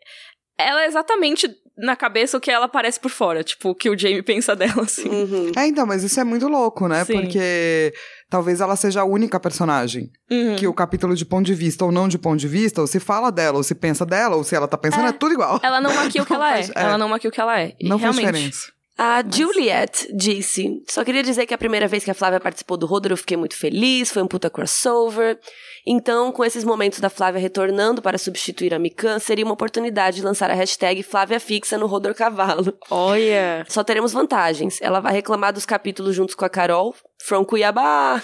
ela 0.58 0.82
é 0.82 0.86
exatamente 0.86 1.48
na 1.76 1.96
cabeça 1.96 2.36
o 2.36 2.40
que 2.40 2.50
ela 2.50 2.68
parece 2.68 3.00
por 3.00 3.10
fora, 3.10 3.42
tipo, 3.42 3.70
o 3.70 3.74
que 3.74 3.88
o 3.90 3.98
Jamie 3.98 4.22
pensa 4.22 4.54
dela, 4.54 4.82
assim. 4.82 5.08
Uhum. 5.08 5.52
É, 5.56 5.66
então, 5.66 5.86
mas 5.86 6.02
isso 6.02 6.18
é 6.20 6.24
muito 6.24 6.46
louco, 6.48 6.86
né? 6.88 7.04
Sim. 7.04 7.14
Porque 7.14 7.92
talvez 8.28 8.60
ela 8.60 8.76
seja 8.76 9.00
a 9.00 9.04
única 9.04 9.40
personagem. 9.40 10.10
Uhum. 10.30 10.56
Que 10.56 10.66
o 10.66 10.74
capítulo 10.74 11.14
de 11.14 11.24
ponto 11.24 11.46
de 11.46 11.54
vista 11.54 11.84
ou 11.84 11.92
não 11.92 12.08
de 12.08 12.18
ponto 12.18 12.38
de 12.38 12.48
vista, 12.48 12.80
ou 12.80 12.86
se 12.86 13.00
fala 13.00 13.30
dela, 13.32 13.56
ou 13.56 13.62
se 13.62 13.74
pensa 13.74 14.04
dela, 14.04 14.36
ou 14.36 14.44
se 14.44 14.54
ela 14.54 14.68
tá 14.68 14.76
pensando, 14.76 15.06
é, 15.06 15.08
É. 15.08 15.12
tudo 15.12 15.32
igual. 15.34 15.60
Ela 15.62 15.80
não 15.80 15.94
maquia 15.94 16.22
o 16.22 16.26
que 16.26 16.32
ela 16.34 16.50
é. 16.50 16.54
faz- 16.62 16.70
é. 16.70 16.80
Ela 16.82 16.98
não 16.98 17.08
maquia 17.08 17.28
o 17.30 17.32
que 17.32 17.40
ela 17.40 17.60
é. 17.60 17.74
E 17.80 17.88
Não 17.88 17.98
faz 17.98 18.14
diferença. 18.16 18.72
A 18.98 19.24
Juliet 19.26 20.06
disse: 20.14 20.68
Só 20.88 21.02
queria 21.02 21.22
dizer 21.22 21.46
que 21.46 21.54
a 21.54 21.58
primeira 21.58 21.88
vez 21.88 22.04
que 22.04 22.10
a 22.10 22.14
Flávia 22.14 22.38
participou 22.38 22.76
do 22.76 22.84
Rodor 22.86 23.12
eu 23.12 23.16
fiquei 23.16 23.38
muito 23.38 23.56
feliz, 23.56 24.12
foi 24.12 24.22
um 24.22 24.28
puta 24.28 24.50
crossover. 24.50 25.38
Então, 25.86 26.30
com 26.30 26.44
esses 26.44 26.62
momentos 26.64 27.00
da 27.00 27.10
Flávia 27.10 27.40
retornando 27.40 28.00
para 28.00 28.16
substituir 28.18 28.72
a 28.72 28.78
Mikan, 28.78 29.18
seria 29.18 29.44
uma 29.44 29.54
oportunidade 29.54 30.16
de 30.16 30.22
lançar 30.22 30.50
a 30.50 30.54
hashtag 30.54 31.02
Flávia 31.02 31.40
Fixa 31.40 31.76
no 31.76 31.86
Rodor 31.86 32.14
Cavalo. 32.14 32.72
Olha. 32.90 33.64
Só 33.68 33.82
teremos 33.82 34.12
vantagens. 34.12 34.78
Ela 34.80 35.00
vai 35.00 35.12
reclamar 35.12 35.52
dos 35.52 35.66
capítulos 35.66 36.14
juntos 36.14 36.34
com 36.36 36.44
a 36.44 36.48
Carol, 36.48 36.94
from 37.20 37.44
Cuiabá. 37.44 38.22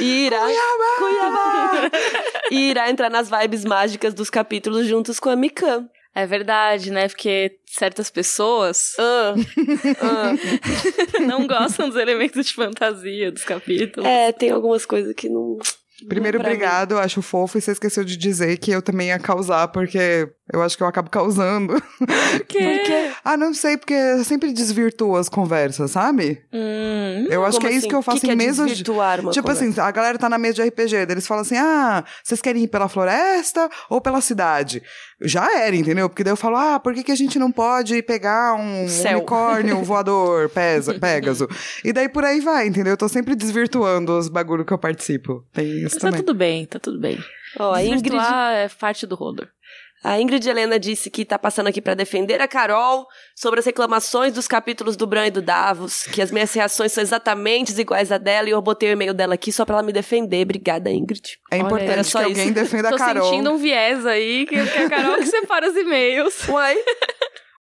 e 0.00 0.26
irá. 0.26 0.40
Cuiabá! 0.98 1.90
e 2.50 2.70
irá 2.70 2.90
entrar 2.90 3.08
nas 3.10 3.30
vibes 3.30 3.64
mágicas 3.64 4.12
dos 4.12 4.28
capítulos 4.28 4.86
juntos 4.86 5.18
com 5.18 5.30
a 5.30 5.36
Mikan. 5.36 5.88
É 6.14 6.26
verdade, 6.26 6.90
né? 6.90 7.06
Porque 7.06 7.58
certas 7.66 8.10
pessoas 8.10 8.94
Ah, 8.98 9.34
ah. 10.02 11.20
não 11.24 11.46
gostam 11.46 11.88
dos 11.88 11.96
elementos 11.96 12.44
de 12.46 12.54
fantasia 12.54 13.30
dos 13.30 13.44
capítulos. 13.44 14.08
É, 14.08 14.32
tem 14.32 14.50
algumas 14.50 14.84
coisas 14.84 15.14
que 15.14 15.28
não. 15.28 15.58
Primeiro, 16.06 16.38
mim. 16.38 16.44
obrigado, 16.44 16.92
eu 16.92 16.98
acho 16.98 17.20
fofo, 17.22 17.58
e 17.58 17.60
você 17.60 17.72
esqueceu 17.72 18.04
de 18.04 18.16
dizer 18.16 18.56
que 18.58 18.70
eu 18.70 18.80
também 18.82 19.08
ia 19.08 19.18
causar, 19.18 19.68
porque 19.68 20.28
eu 20.52 20.62
acho 20.62 20.76
que 20.76 20.82
eu 20.82 20.86
acabo 20.86 21.10
causando. 21.10 21.74
Por 21.98 22.46
quê? 22.46 23.10
Ah, 23.24 23.36
não 23.36 23.52
sei, 23.52 23.76
porque 23.76 23.94
eu 23.94 24.24
sempre 24.24 24.52
desvirtuo 24.52 25.16
as 25.16 25.28
conversas, 25.28 25.90
sabe? 25.90 26.42
Hum, 26.52 27.26
Eu 27.30 27.44
acho 27.44 27.58
que 27.58 27.66
é 27.66 27.70
isso 27.70 27.78
assim? 27.80 27.88
que 27.88 27.94
eu 27.94 28.02
faço 28.02 28.20
que 28.20 28.26
que 28.26 28.32
em 28.32 28.34
é 28.34 28.36
mesas 28.36 28.70
de. 28.76 28.84
Tipo 28.84 28.92
conversa? 28.94 29.64
assim, 29.64 29.80
a 29.80 29.90
galera 29.90 30.18
tá 30.18 30.28
na 30.28 30.38
mesa 30.38 30.54
de 30.62 30.68
RPG, 30.68 30.94
eles 31.10 31.26
falam 31.26 31.42
assim: 31.42 31.56
ah, 31.56 32.04
vocês 32.22 32.40
querem 32.40 32.62
ir 32.62 32.68
pela 32.68 32.88
floresta 32.88 33.68
ou 33.90 34.00
pela 34.00 34.20
cidade? 34.20 34.82
Já 35.20 35.60
era, 35.60 35.74
entendeu? 35.74 36.08
Porque 36.08 36.22
daí 36.22 36.32
eu 36.32 36.36
falo, 36.36 36.56
ah, 36.56 36.78
por 36.78 36.94
que, 36.94 37.02
que 37.02 37.10
a 37.12 37.16
gente 37.16 37.38
não 37.38 37.50
pode 37.50 38.00
pegar 38.02 38.54
um 38.54 38.86
Céu. 38.88 39.18
unicórnio 39.18 39.82
voador, 39.82 40.48
pesa, 40.48 40.94
Pégaso? 40.94 41.48
E 41.84 41.92
daí 41.92 42.08
por 42.08 42.24
aí 42.24 42.40
vai, 42.40 42.68
entendeu? 42.68 42.92
Eu 42.92 42.96
tô 42.96 43.08
sempre 43.08 43.34
desvirtuando 43.34 44.16
os 44.16 44.28
bagulho 44.28 44.64
que 44.64 44.72
eu 44.72 44.78
participo. 44.78 45.44
Tem 45.52 45.66
isso 45.66 45.82
Mas 45.84 45.94
tá 45.94 46.00
também. 46.00 46.20
tudo 46.20 46.34
bem, 46.36 46.66
tá 46.66 46.78
tudo 46.78 47.00
bem. 47.00 47.18
Ó, 47.58 47.72
a 47.72 47.82
Ingrid, 47.84 48.16
é 48.16 48.68
parte 48.78 49.06
do 49.06 49.16
Rodor. 49.16 49.48
A 50.02 50.20
Ingrid 50.20 50.48
Helena 50.48 50.78
disse 50.78 51.10
que 51.10 51.24
tá 51.24 51.38
passando 51.38 51.66
aqui 51.66 51.80
pra 51.82 51.94
defender 51.94 52.40
a 52.40 52.46
Carol 52.48 53.06
sobre 53.34 53.60
as 53.60 53.66
reclamações 53.66 54.32
dos 54.32 54.46
capítulos 54.46 54.96
do 54.96 55.06
Bran 55.06 55.26
e 55.26 55.30
do 55.30 55.42
Davos, 55.42 56.04
que 56.04 56.22
as 56.22 56.30
minhas 56.30 56.52
reações 56.52 56.92
são 56.92 57.02
exatamente 57.02 57.78
iguais 57.78 58.12
a 58.12 58.18
dela 58.18 58.48
e 58.48 58.52
eu 58.52 58.62
botei 58.62 58.90
o 58.90 58.92
e-mail 58.92 59.12
dela 59.12 59.34
aqui 59.34 59.50
só 59.50 59.64
pra 59.64 59.76
ela 59.76 59.82
me 59.82 59.92
defender. 59.92 60.42
Obrigada, 60.42 60.90
Ingrid. 60.90 61.38
É 61.50 61.56
Olha, 61.56 61.64
importante 61.66 61.90
era 61.90 62.04
que 62.04 62.16
alguém 62.16 62.44
isso. 62.46 62.54
defenda 62.54 62.88
a 62.88 62.92
Tô 62.92 62.96
Carol. 62.98 63.24
sentindo 63.28 63.50
um 63.50 63.56
viés 63.56 64.06
aí, 64.06 64.46
que, 64.46 64.54
que 64.66 64.78
é 64.78 64.84
a 64.84 64.88
Carol 64.90 65.16
que 65.16 65.26
separa 65.26 65.68
os 65.68 65.76
e-mails. 65.76 66.48
Uai. 66.48 66.76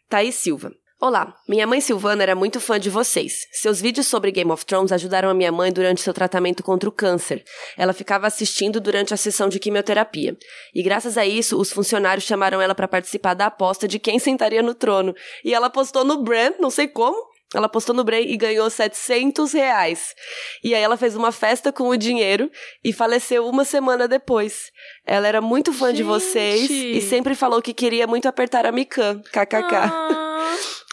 Thaís 0.09 0.35
Silva. 0.35 0.71
Olá, 1.01 1.33
minha 1.47 1.65
mãe 1.65 1.79
Silvana 1.79 2.23
era 2.23 2.35
muito 2.35 2.59
fã 2.59 2.77
de 2.77 2.89
vocês. 2.89 3.47
Seus 3.53 3.79
vídeos 3.79 4.05
sobre 4.05 4.31
Game 4.31 4.51
of 4.51 4.65
Thrones 4.65 4.91
ajudaram 4.91 5.29
a 5.29 5.33
minha 5.33 5.49
mãe 5.49 5.71
durante 5.71 6.01
seu 6.01 6.13
tratamento 6.13 6.61
contra 6.61 6.89
o 6.89 6.91
câncer. 6.91 7.41
Ela 7.77 7.93
ficava 7.93 8.27
assistindo 8.27 8.81
durante 8.81 9.13
a 9.13 9.17
sessão 9.17 9.47
de 9.47 9.59
quimioterapia. 9.59 10.37
E 10.75 10.83
graças 10.83 11.17
a 11.17 11.25
isso, 11.25 11.57
os 11.57 11.71
funcionários 11.71 12.25
chamaram 12.25 12.59
ela 12.59 12.75
para 12.75 12.85
participar 12.85 13.33
da 13.33 13.45
aposta 13.45 13.87
de 13.87 13.97
quem 13.97 14.19
sentaria 14.19 14.61
no 14.61 14.73
trono. 14.73 15.15
E 15.45 15.53
ela 15.53 15.69
postou 15.69 16.03
no 16.03 16.21
Brand, 16.21 16.55
não 16.59 16.69
sei 16.69 16.89
como, 16.89 17.17
ela 17.55 17.69
postou 17.69 17.95
no 17.95 18.03
Brain 18.03 18.27
e 18.27 18.35
ganhou 18.35 18.69
700 18.69 19.53
reais. 19.53 20.13
E 20.61 20.75
aí 20.75 20.81
ela 20.81 20.97
fez 20.97 21.15
uma 21.15 21.31
festa 21.31 21.71
com 21.71 21.87
o 21.87 21.95
dinheiro 21.95 22.51
e 22.83 22.91
faleceu 22.91 23.47
uma 23.47 23.63
semana 23.63 24.05
depois. 24.05 24.69
Ela 25.05 25.29
era 25.29 25.39
muito 25.39 25.71
fã 25.71 25.91
de 25.91 25.99
Gente! 25.99 26.07
vocês 26.07 26.69
e 26.69 26.99
sempre 26.99 27.35
falou 27.35 27.61
que 27.61 27.73
queria 27.73 28.05
muito 28.05 28.27
apertar 28.27 28.65
a 28.65 28.71
Mikan. 28.73 29.21
KKK. 29.31 29.75
Ah, 29.75 30.28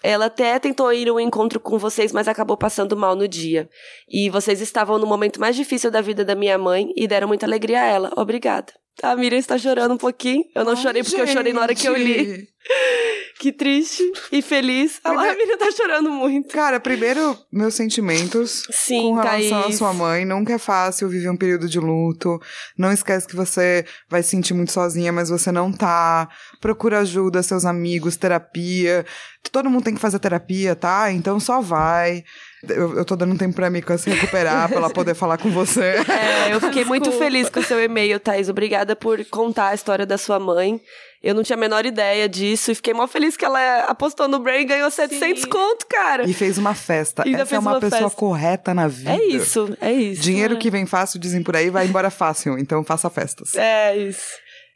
Ela 0.07 0.27
até 0.27 0.57
tentou 0.61 0.93
ir 0.93 1.09
ao 1.09 1.19
encontro 1.19 1.59
com 1.59 1.79
vocês, 1.79 2.13
mas 2.13 2.29
acabou 2.29 2.57
passando 2.57 2.97
mal 2.97 3.17
no 3.17 3.27
dia. 3.27 3.69
E 4.09 4.31
vocês 4.31 4.61
estavam 4.61 5.01
no 5.01 5.07
momento 5.07 5.41
mais 5.41 5.57
difícil 5.57 5.91
da 5.91 6.01
vida 6.01 6.25
da 6.25 6.37
minha 6.37 6.57
mãe 6.57 6.93
e 6.95 7.09
deram 7.09 7.27
muita 7.27 7.45
alegria 7.45 7.83
a 7.83 7.87
ela. 7.87 8.13
Obrigada. 8.17 8.73
A 9.03 9.15
Miriam 9.15 9.39
está 9.39 9.59
chorando 9.59 9.93
um 9.95 9.99
pouquinho. 9.99 10.45
Eu 10.55 10.65
não 10.65 10.73
Ai, 10.73 10.83
chorei 10.83 11.03
porque 11.03 11.21
eu 11.21 11.27
chorei 11.27 11.53
na 11.53 11.61
hora 11.61 11.75
que 11.75 11.87
eu 11.87 11.97
li. 11.97 12.25
gente. 12.25 12.49
Que 13.39 13.53
triste 13.53 14.03
e 14.33 14.41
feliz. 14.41 14.99
Lá, 15.05 15.31
a 15.31 15.35
Miriam 15.37 15.59
tá 15.59 15.71
chorando 15.71 16.11
muito. 16.11 16.49
Cara, 16.55 16.81
primeiro, 16.81 17.37
meus 17.53 17.75
sentimentos 17.75 18.67
Sim, 18.71 19.03
com 19.03 19.13
relação 19.13 19.61
Thaís. 19.63 19.75
à 19.75 19.79
sua 19.79 19.93
mãe. 19.93 20.25
Nunca 20.25 20.55
é 20.55 20.59
fácil 20.59 21.07
viver 21.07 21.29
um 21.29 21.37
período 21.37 21.69
de 21.69 21.79
luto. 21.79 22.41
Não 22.79 22.91
esquece 22.91 23.27
que 23.27 23.37
você 23.37 23.85
vai 24.09 24.23
se 24.23 24.31
sentir 24.31 24.55
muito 24.55 24.73
sozinha, 24.73 25.13
mas 25.13 25.29
você 25.29 25.53
não 25.53 25.71
tá. 25.71 26.31
Procura 26.63 27.01
ajuda, 27.01 27.43
seus 27.43 27.67
amigos, 27.67 28.17
terapia. 28.17 29.05
Todo 29.53 29.69
mundo 29.69 29.85
tem 29.85 29.95
que 29.95 30.01
fazer 30.01 30.19
terapia, 30.19 30.75
tá? 30.75 31.13
Então 31.13 31.39
só 31.39 31.61
vai. 31.61 32.25
Eu, 32.69 32.97
eu 32.97 33.05
tô 33.05 33.15
dando 33.17 33.37
tempo 33.37 33.55
pra 33.55 33.69
Mika 33.71 33.97
se 33.99 34.09
recuperar, 34.11 34.69
pra 34.69 34.79
ela 34.79 34.91
poder 34.91 35.15
falar 35.15 35.39
com 35.39 35.51
você. 35.51 35.97
É, 36.47 36.55
eu 36.55 36.61
fiquei 36.61 36.85
muito 36.85 37.05
Desculpa. 37.05 37.25
feliz 37.25 37.49
com 37.51 37.61
o 37.61 37.63
seu 37.63 37.83
e-mail, 37.83 38.19
Thaís. 38.21 38.49
Obrigada 38.49 38.95
por 38.97 39.25
contar 39.27 39.69
a 39.69 39.75
história 39.75 40.07
da 40.07 40.17
sua 40.17 40.39
mãe. 40.39 40.81
Eu 41.23 41.35
não 41.35 41.43
tinha 41.43 41.57
a 41.57 41.61
menor 41.61 41.85
ideia 41.85 42.29
disso 42.29 42.71
e 42.71 42.75
fiquei 42.75 42.95
mó 42.95 43.07
feliz 43.07 43.37
que 43.37 43.45
ela 43.45 43.81
apostou 43.85 44.29
no 44.29 44.39
Brain 44.39 44.61
e 44.63 44.65
ganhou 44.65 44.91
700 44.91 45.43
Sim. 45.43 45.49
conto, 45.49 45.87
cara. 45.87 46.29
E 46.29 46.33
fez 46.33 46.57
uma 46.57 46.75
festa. 46.75 47.25
Ainda 47.27 47.43
Essa 47.43 47.57
é 47.57 47.59
uma, 47.59 47.73
uma 47.73 47.81
pessoa 47.81 48.03
festa. 48.03 48.17
correta 48.17 48.73
na 48.73 48.87
vida. 48.87 49.11
É 49.13 49.25
isso, 49.25 49.77
é 49.81 49.93
isso. 49.93 50.23
Dinheiro 50.23 50.57
que 50.57 50.71
vem 50.71 50.87
fácil, 50.87 51.19
dizem 51.19 51.43
por 51.43 51.57
aí, 51.57 51.69
vai 51.69 51.87
embora 51.87 52.11
fácil. 52.11 52.57
Então 52.59 52.85
faça 52.85 53.11
festas. 53.11 53.55
É 53.55 53.97
isso. 53.97 54.31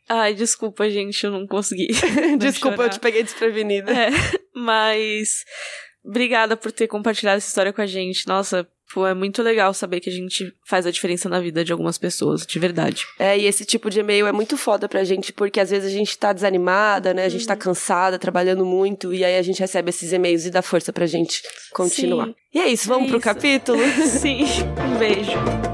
Ai, 0.08 0.34
desculpa, 0.34 0.90
gente, 0.90 1.22
eu 1.25 1.30
não 1.30 1.46
consegui. 1.46 1.87
Desculpa, 2.37 2.75
eu 2.75 2.76
chorar. 2.78 2.88
te 2.88 2.99
peguei 2.99 3.22
desprevenida. 3.22 3.92
É, 3.92 4.10
mas 4.56 5.44
obrigada 6.04 6.57
por 6.57 6.73
ter 6.73 6.87
compartilhado 6.88 7.38
essa 7.38 7.49
história 7.49 7.73
com 7.73 7.80
a 7.83 7.87
gente. 7.87 8.26
Nossa, 8.26 8.66
pô, 8.92 9.07
é 9.07 9.14
muito 9.14 9.42
legal 9.42 9.73
saber 9.75 10.00
que 10.00 10.11
a 10.11 10.12
gente 10.12 10.52
faz 10.66 10.87
a 10.87 10.90
diferença 10.90 11.28
na 11.28 11.38
vida 11.40 11.64
de 11.64 11.73
algumas 11.73 11.97
pessoas, 11.99 12.45
de 12.47 12.59
verdade. 12.59 13.04
É, 13.19 13.38
e 13.38 13.47
esse 13.47 13.64
tipo 13.64 13.88
de 13.90 14.00
e-mail 14.00 14.26
é 14.26 14.33
muito 14.33 14.57
foda 14.57 14.88
pra 14.88 15.04
gente, 15.04 15.33
porque 15.33 15.61
às 15.61 15.71
vezes 15.71 15.92
a 15.92 15.97
gente 15.97 16.19
tá 16.19 16.33
desanimada, 16.33 17.14
né? 17.14 17.25
A 17.25 17.28
gente 17.28 17.47
tá 17.47 17.54
cansada, 17.57 18.19
trabalhando 18.19 18.64
muito, 18.66 19.14
e 19.14 19.25
aí 19.25 19.37
a 19.38 19.42
gente 19.42 19.61
recebe 19.61 19.90
esses 19.90 20.12
e-mails 20.12 20.45
e 20.47 20.50
dá 20.50 20.62
força 20.62 20.92
pra 20.92 21.07
gente 21.07 21.42
continuar. 21.73 22.26
Sim. 22.26 22.35
E 22.54 22.59
é 22.59 22.66
isso, 22.69 22.88
vamos 22.88 23.04
É 23.07 23.09
pro 23.09 23.19
isso. 23.19 23.25
capítulo? 23.25 23.78
Sim, 24.21 24.45
um 24.95 24.99
beijo. 24.99 25.69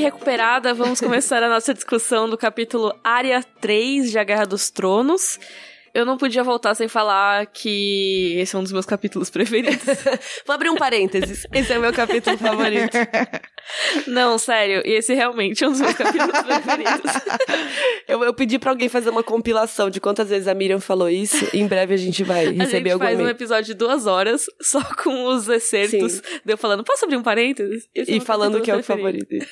Aqui 0.00 0.06
recuperada, 0.06 0.72
vamos 0.72 0.98
começar 0.98 1.42
a 1.42 1.48
nossa 1.50 1.74
discussão 1.74 2.26
do 2.26 2.38
capítulo 2.38 2.90
Área 3.04 3.44
3 3.60 4.10
de 4.10 4.18
A 4.18 4.24
Guerra 4.24 4.46
dos 4.46 4.70
Tronos. 4.70 5.38
Eu 5.92 6.06
não 6.06 6.16
podia 6.16 6.42
voltar 6.44 6.74
sem 6.74 6.86
falar 6.88 7.46
que 7.46 8.34
esse 8.38 8.54
é 8.54 8.58
um 8.58 8.62
dos 8.62 8.72
meus 8.72 8.86
capítulos 8.86 9.28
preferidos. 9.30 9.84
Vou 10.46 10.54
abrir 10.54 10.70
um 10.70 10.76
parênteses. 10.76 11.46
Esse 11.52 11.72
é 11.72 11.78
o 11.78 11.80
meu 11.80 11.92
capítulo 11.92 12.36
favorito. 12.38 12.96
Não, 14.06 14.38
sério, 14.38 14.82
esse 14.84 15.14
realmente 15.14 15.62
é 15.62 15.68
um 15.68 15.70
dos 15.72 15.80
meus 15.80 15.94
capítulos 15.94 16.42
preferidos. 16.42 17.12
Eu, 18.08 18.24
eu 18.24 18.34
pedi 18.34 18.58
pra 18.58 18.70
alguém 18.70 18.88
fazer 18.88 19.10
uma 19.10 19.22
compilação 19.22 19.88
de 19.90 20.00
quantas 20.00 20.28
vezes 20.28 20.48
a 20.48 20.54
Miriam 20.54 20.80
falou 20.80 21.08
isso. 21.08 21.48
Em 21.54 21.66
breve 21.66 21.94
a 21.94 21.96
gente 21.96 22.24
vai 22.24 22.46
A 22.46 22.50
receber 22.50 22.90
gente 22.90 22.92
algum 22.92 23.04
faz 23.04 23.20
um 23.20 23.28
episódio 23.28 23.66
de 23.66 23.74
duas 23.74 24.06
horas 24.06 24.46
só 24.60 24.82
com 25.02 25.26
os 25.26 25.48
excertos. 25.48 26.14
Sim. 26.14 26.22
Deu 26.44 26.56
falando, 26.58 26.82
posso 26.82 27.04
abrir 27.04 27.16
um 27.16 27.22
parênteses? 27.22 27.88
Esse 27.94 28.10
é 28.10 28.14
E 28.14 28.18
meu 28.18 28.26
falando 28.26 28.60
que 28.60 28.70
é 28.70 28.74
o 28.74 28.82
preferido. 28.82 29.26
favorito. 29.28 29.46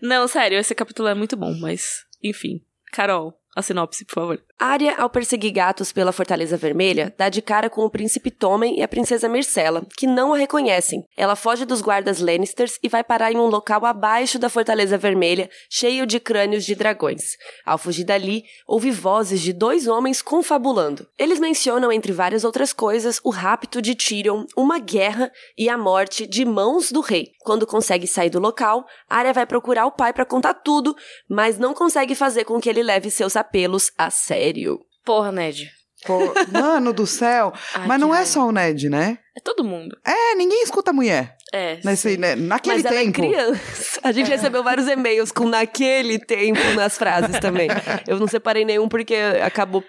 Não, 0.00 0.28
sério, 0.28 0.58
esse 0.58 0.74
capítulo 0.74 1.08
é 1.08 1.14
muito 1.14 1.36
bom, 1.36 1.52
mas 1.60 2.04
enfim. 2.22 2.60
Carol, 2.92 3.34
a 3.56 3.62
sinopse, 3.62 4.04
por 4.04 4.14
favor. 4.14 4.42
Arya, 4.58 4.94
ao 4.96 5.08
perseguir 5.08 5.52
gatos 5.52 5.90
pela 5.90 6.12
Fortaleza 6.12 6.56
Vermelha, 6.56 7.14
dá 7.16 7.30
de 7.30 7.40
cara 7.40 7.70
com 7.70 7.82
o 7.82 7.90
príncipe 7.90 8.30
Tommen 8.30 8.78
e 8.78 8.82
a 8.82 8.88
princesa 8.88 9.28
Myrcella, 9.28 9.86
que 9.96 10.06
não 10.06 10.34
a 10.34 10.36
reconhecem. 10.36 11.02
Ela 11.16 11.34
foge 11.34 11.64
dos 11.64 11.80
guardas 11.80 12.20
Lannisters 12.20 12.78
e 12.82 12.88
vai 12.88 13.02
parar 13.02 13.32
em 13.32 13.38
um 13.38 13.46
local 13.46 13.84
abaixo 13.86 14.38
da 14.38 14.50
Fortaleza 14.50 14.98
Vermelha, 14.98 15.48
cheio 15.70 16.06
de 16.06 16.20
crânios 16.20 16.64
de 16.64 16.74
dragões. 16.74 17.36
Ao 17.64 17.78
fugir 17.78 18.04
dali, 18.04 18.44
ouve 18.66 18.90
vozes 18.90 19.40
de 19.40 19.52
dois 19.52 19.86
homens 19.86 20.20
confabulando. 20.20 21.06
Eles 21.18 21.40
mencionam, 21.40 21.90
entre 21.90 22.12
várias 22.12 22.44
outras 22.44 22.72
coisas, 22.72 23.20
o 23.24 23.30
rapto 23.30 23.80
de 23.80 23.94
Tyrion, 23.94 24.44
uma 24.56 24.78
guerra 24.78 25.32
e 25.56 25.68
a 25.68 25.78
morte 25.78 26.26
de 26.26 26.44
mãos 26.44 26.92
do 26.92 27.00
rei. 27.00 27.32
Quando 27.46 27.64
consegue 27.64 28.08
sair 28.08 28.28
do 28.28 28.40
local, 28.40 28.84
Arya 29.08 29.32
vai 29.32 29.46
procurar 29.46 29.86
o 29.86 29.92
pai 29.92 30.12
para 30.12 30.24
contar 30.24 30.52
tudo, 30.52 30.96
mas 31.30 31.60
não 31.60 31.72
consegue 31.72 32.12
fazer 32.16 32.42
com 32.42 32.60
que 32.60 32.68
ele 32.68 32.82
leve 32.82 33.08
seus 33.08 33.36
apelos 33.36 33.92
a 33.96 34.10
sério. 34.10 34.80
Porra, 35.04 35.30
Ned. 35.30 35.70
Pô, 36.04 36.18
mano 36.52 36.92
do 36.92 37.06
céu. 37.06 37.52
Ai, 37.72 37.86
Mas 37.86 38.00
não 38.00 38.12
é 38.12 38.24
só 38.24 38.48
o 38.48 38.50
Ned, 38.50 38.88
né? 38.88 39.18
É 39.36 39.40
todo 39.40 39.62
mundo. 39.62 39.96
É, 40.04 40.34
ninguém 40.34 40.60
escuta 40.64 40.90
a 40.90 40.92
mulher. 40.92 41.36
É. 41.54 41.78
Nesse, 41.84 42.16
né, 42.16 42.34
naquele 42.34 42.82
Mas 42.82 42.84
ela 42.84 42.94
tempo. 42.96 43.22
é 43.22 43.28
criança. 43.28 44.00
A 44.02 44.10
gente 44.10 44.28
recebeu 44.28 44.64
vários 44.64 44.88
e-mails 44.88 45.30
com 45.30 45.48
naquele 45.48 46.18
tempo 46.18 46.60
nas 46.74 46.98
frases 46.98 47.38
também. 47.38 47.68
Eu 48.08 48.18
não 48.18 48.26
separei 48.26 48.64
nenhum 48.64 48.88
porque 48.88 49.14
acabou 49.40 49.84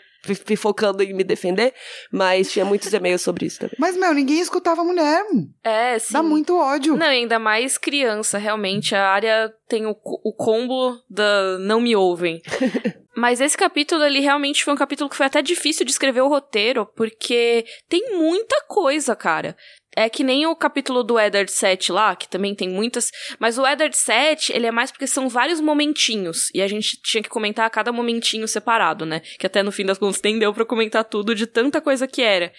focando 0.57 1.03
em 1.03 1.13
me 1.13 1.23
defender, 1.23 1.73
mas 2.11 2.51
tinha 2.51 2.65
muitos 2.65 2.91
e-mails 2.93 3.21
sobre 3.21 3.45
isso 3.45 3.59
também. 3.59 3.75
Mas, 3.79 3.95
meu, 3.95 4.13
ninguém 4.13 4.39
escutava 4.39 4.83
mulher. 4.83 5.25
É, 5.63 5.97
sim. 5.99 6.13
Dá 6.13 6.23
muito 6.23 6.57
ódio. 6.57 6.95
Não, 6.95 7.07
ainda 7.07 7.39
mais 7.39 7.77
criança, 7.77 8.37
realmente. 8.37 8.95
A 8.95 9.07
área 9.07 9.53
tem 9.67 9.85
o, 9.85 9.95
o 10.03 10.33
combo 10.33 10.99
da 11.09 11.57
não 11.59 11.81
me 11.81 11.95
ouvem. 11.95 12.41
Mas 13.17 13.41
esse 13.41 13.57
capítulo, 13.57 14.03
ele 14.03 14.19
realmente 14.19 14.63
foi 14.63 14.71
um 14.75 14.77
capítulo 14.77 15.09
que 15.09 15.15
foi 15.15 15.25
até 15.25 15.41
difícil 15.41 15.83
de 15.83 15.91
escrever 15.91 16.21
o 16.21 16.27
roteiro, 16.27 16.85
porque 16.95 17.65
tem 17.89 18.15
muita 18.15 18.61
coisa, 18.67 19.15
cara. 19.15 19.57
É 19.99 20.07
que 20.09 20.23
nem 20.23 20.45
o 20.45 20.55
capítulo 20.55 21.03
do 21.03 21.19
Eddard 21.19 21.51
7 21.51 21.91
lá, 21.91 22.15
que 22.15 22.29
também 22.29 22.53
tem 22.53 22.69
muitas. 22.69 23.09
Mas 23.39 23.57
o 23.57 23.65
Eddard 23.65 23.97
7, 23.97 24.53
ele 24.53 24.67
é 24.67 24.71
mais 24.71 24.91
porque 24.91 25.07
são 25.07 25.27
vários 25.27 25.59
momentinhos. 25.59 26.51
E 26.53 26.61
a 26.61 26.67
gente 26.67 27.01
tinha 27.01 27.23
que 27.23 27.27
comentar 27.27 27.67
cada 27.71 27.91
momentinho 27.91 28.47
separado, 28.47 29.07
né? 29.07 29.21
Que 29.39 29.47
até 29.47 29.63
no 29.63 29.71
fim 29.71 29.83
das 29.83 29.97
contas 29.97 30.21
nem 30.23 30.37
deu 30.37 30.53
pra 30.53 30.63
comentar 30.63 31.03
tudo 31.03 31.33
de 31.33 31.47
tanta 31.47 31.81
coisa 31.81 32.07
que 32.07 32.21
era. 32.21 32.53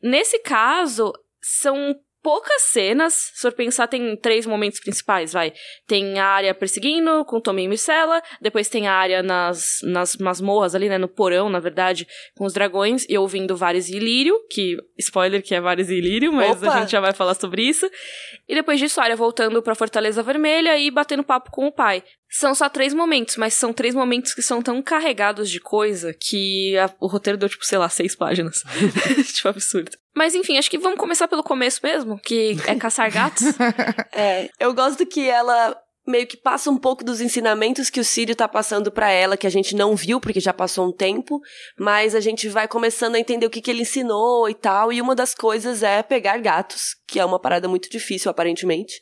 Nesse 0.00 0.38
caso, 0.38 1.12
são 1.42 1.96
poucas 2.24 2.62
cenas. 2.62 3.12
Se 3.34 3.42
for 3.42 3.52
pensar, 3.52 3.86
tem 3.86 4.16
três 4.16 4.46
momentos 4.46 4.80
principais, 4.80 5.30
vai. 5.32 5.52
Tem 5.86 6.18
a 6.18 6.24
área 6.26 6.54
perseguindo, 6.54 7.22
com 7.26 7.38
Tommy 7.38 7.64
e 7.64 7.68
Myrcella. 7.68 8.22
Depois 8.40 8.66
tem 8.70 8.88
a 8.88 8.94
área 8.94 9.22
nas, 9.22 9.76
nas 9.82 10.16
masmorras 10.16 10.74
ali, 10.74 10.88
né? 10.88 10.96
No 10.96 11.06
porão, 11.06 11.50
na 11.50 11.60
verdade, 11.60 12.06
com 12.34 12.46
os 12.46 12.54
dragões. 12.54 13.04
E 13.10 13.18
ouvindo 13.18 13.54
Varys 13.56 13.90
e 13.90 13.96
Ilírio, 13.96 14.34
que... 14.50 14.76
Spoiler 14.98 15.42
que 15.42 15.54
é 15.54 15.60
Varys 15.60 15.90
e 15.90 15.94
Ilírio, 15.96 16.32
mas 16.32 16.62
Opa! 16.62 16.72
a 16.74 16.80
gente 16.80 16.92
já 16.92 17.00
vai 17.00 17.12
falar 17.12 17.34
sobre 17.34 17.62
isso. 17.62 17.88
E 18.48 18.54
depois 18.54 18.80
disso, 18.80 18.98
a 19.00 19.04
área 19.04 19.16
voltando 19.16 19.62
pra 19.62 19.74
Fortaleza 19.74 20.22
Vermelha 20.22 20.78
e 20.78 20.90
batendo 20.90 21.22
papo 21.22 21.50
com 21.50 21.66
o 21.66 21.72
pai. 21.72 22.02
São 22.30 22.54
só 22.54 22.68
três 22.70 22.94
momentos, 22.94 23.36
mas 23.36 23.52
são 23.54 23.72
três 23.72 23.94
momentos 23.94 24.32
que 24.32 24.40
são 24.42 24.62
tão 24.62 24.80
carregados 24.82 25.50
de 25.50 25.60
coisa 25.60 26.12
que 26.18 26.76
a- 26.78 26.90
o 26.98 27.06
roteiro 27.06 27.38
deu, 27.38 27.48
tipo, 27.48 27.64
sei 27.64 27.76
lá, 27.78 27.88
seis 27.88 28.16
páginas. 28.16 28.62
tipo, 29.34 29.48
absurdo. 29.48 29.92
Mas 30.14 30.34
enfim, 30.34 30.56
acho 30.56 30.70
que 30.70 30.78
vamos 30.78 30.98
começar 30.98 31.26
pelo 31.26 31.42
começo 31.42 31.80
mesmo, 31.82 32.18
que 32.18 32.56
é 32.66 32.74
caçar 32.76 33.10
gatos. 33.10 33.44
É, 34.16 34.48
eu 34.60 34.72
gosto 34.72 35.04
que 35.04 35.28
ela 35.28 35.76
meio 36.06 36.26
que 36.26 36.36
passa 36.36 36.70
um 36.70 36.76
pouco 36.76 37.02
dos 37.04 37.20
ensinamentos 37.20 37.88
que 37.90 38.00
o 38.00 38.04
Círio 38.04 38.36
tá 38.36 38.46
passando 38.46 38.90
pra 38.92 39.10
ela, 39.10 39.36
que 39.36 39.46
a 39.46 39.50
gente 39.50 39.74
não 39.74 39.96
viu 39.96 40.20
porque 40.20 40.40
já 40.40 40.52
passou 40.52 40.88
um 40.88 40.92
tempo, 40.92 41.40
mas 41.78 42.14
a 42.14 42.20
gente 42.20 42.48
vai 42.48 42.68
começando 42.68 43.14
a 43.14 43.18
entender 43.20 43.46
o 43.46 43.50
que, 43.50 43.60
que 43.62 43.70
ele 43.70 43.82
ensinou 43.82 44.48
e 44.48 44.54
tal, 44.54 44.92
e 44.92 45.00
uma 45.00 45.14
das 45.14 45.34
coisas 45.34 45.82
é 45.82 46.02
pegar 46.02 46.38
gatos, 46.38 46.96
que 47.06 47.18
é 47.18 47.24
uma 47.24 47.38
parada 47.38 47.68
muito 47.68 47.88
difícil, 47.90 48.30
aparentemente. 48.30 48.94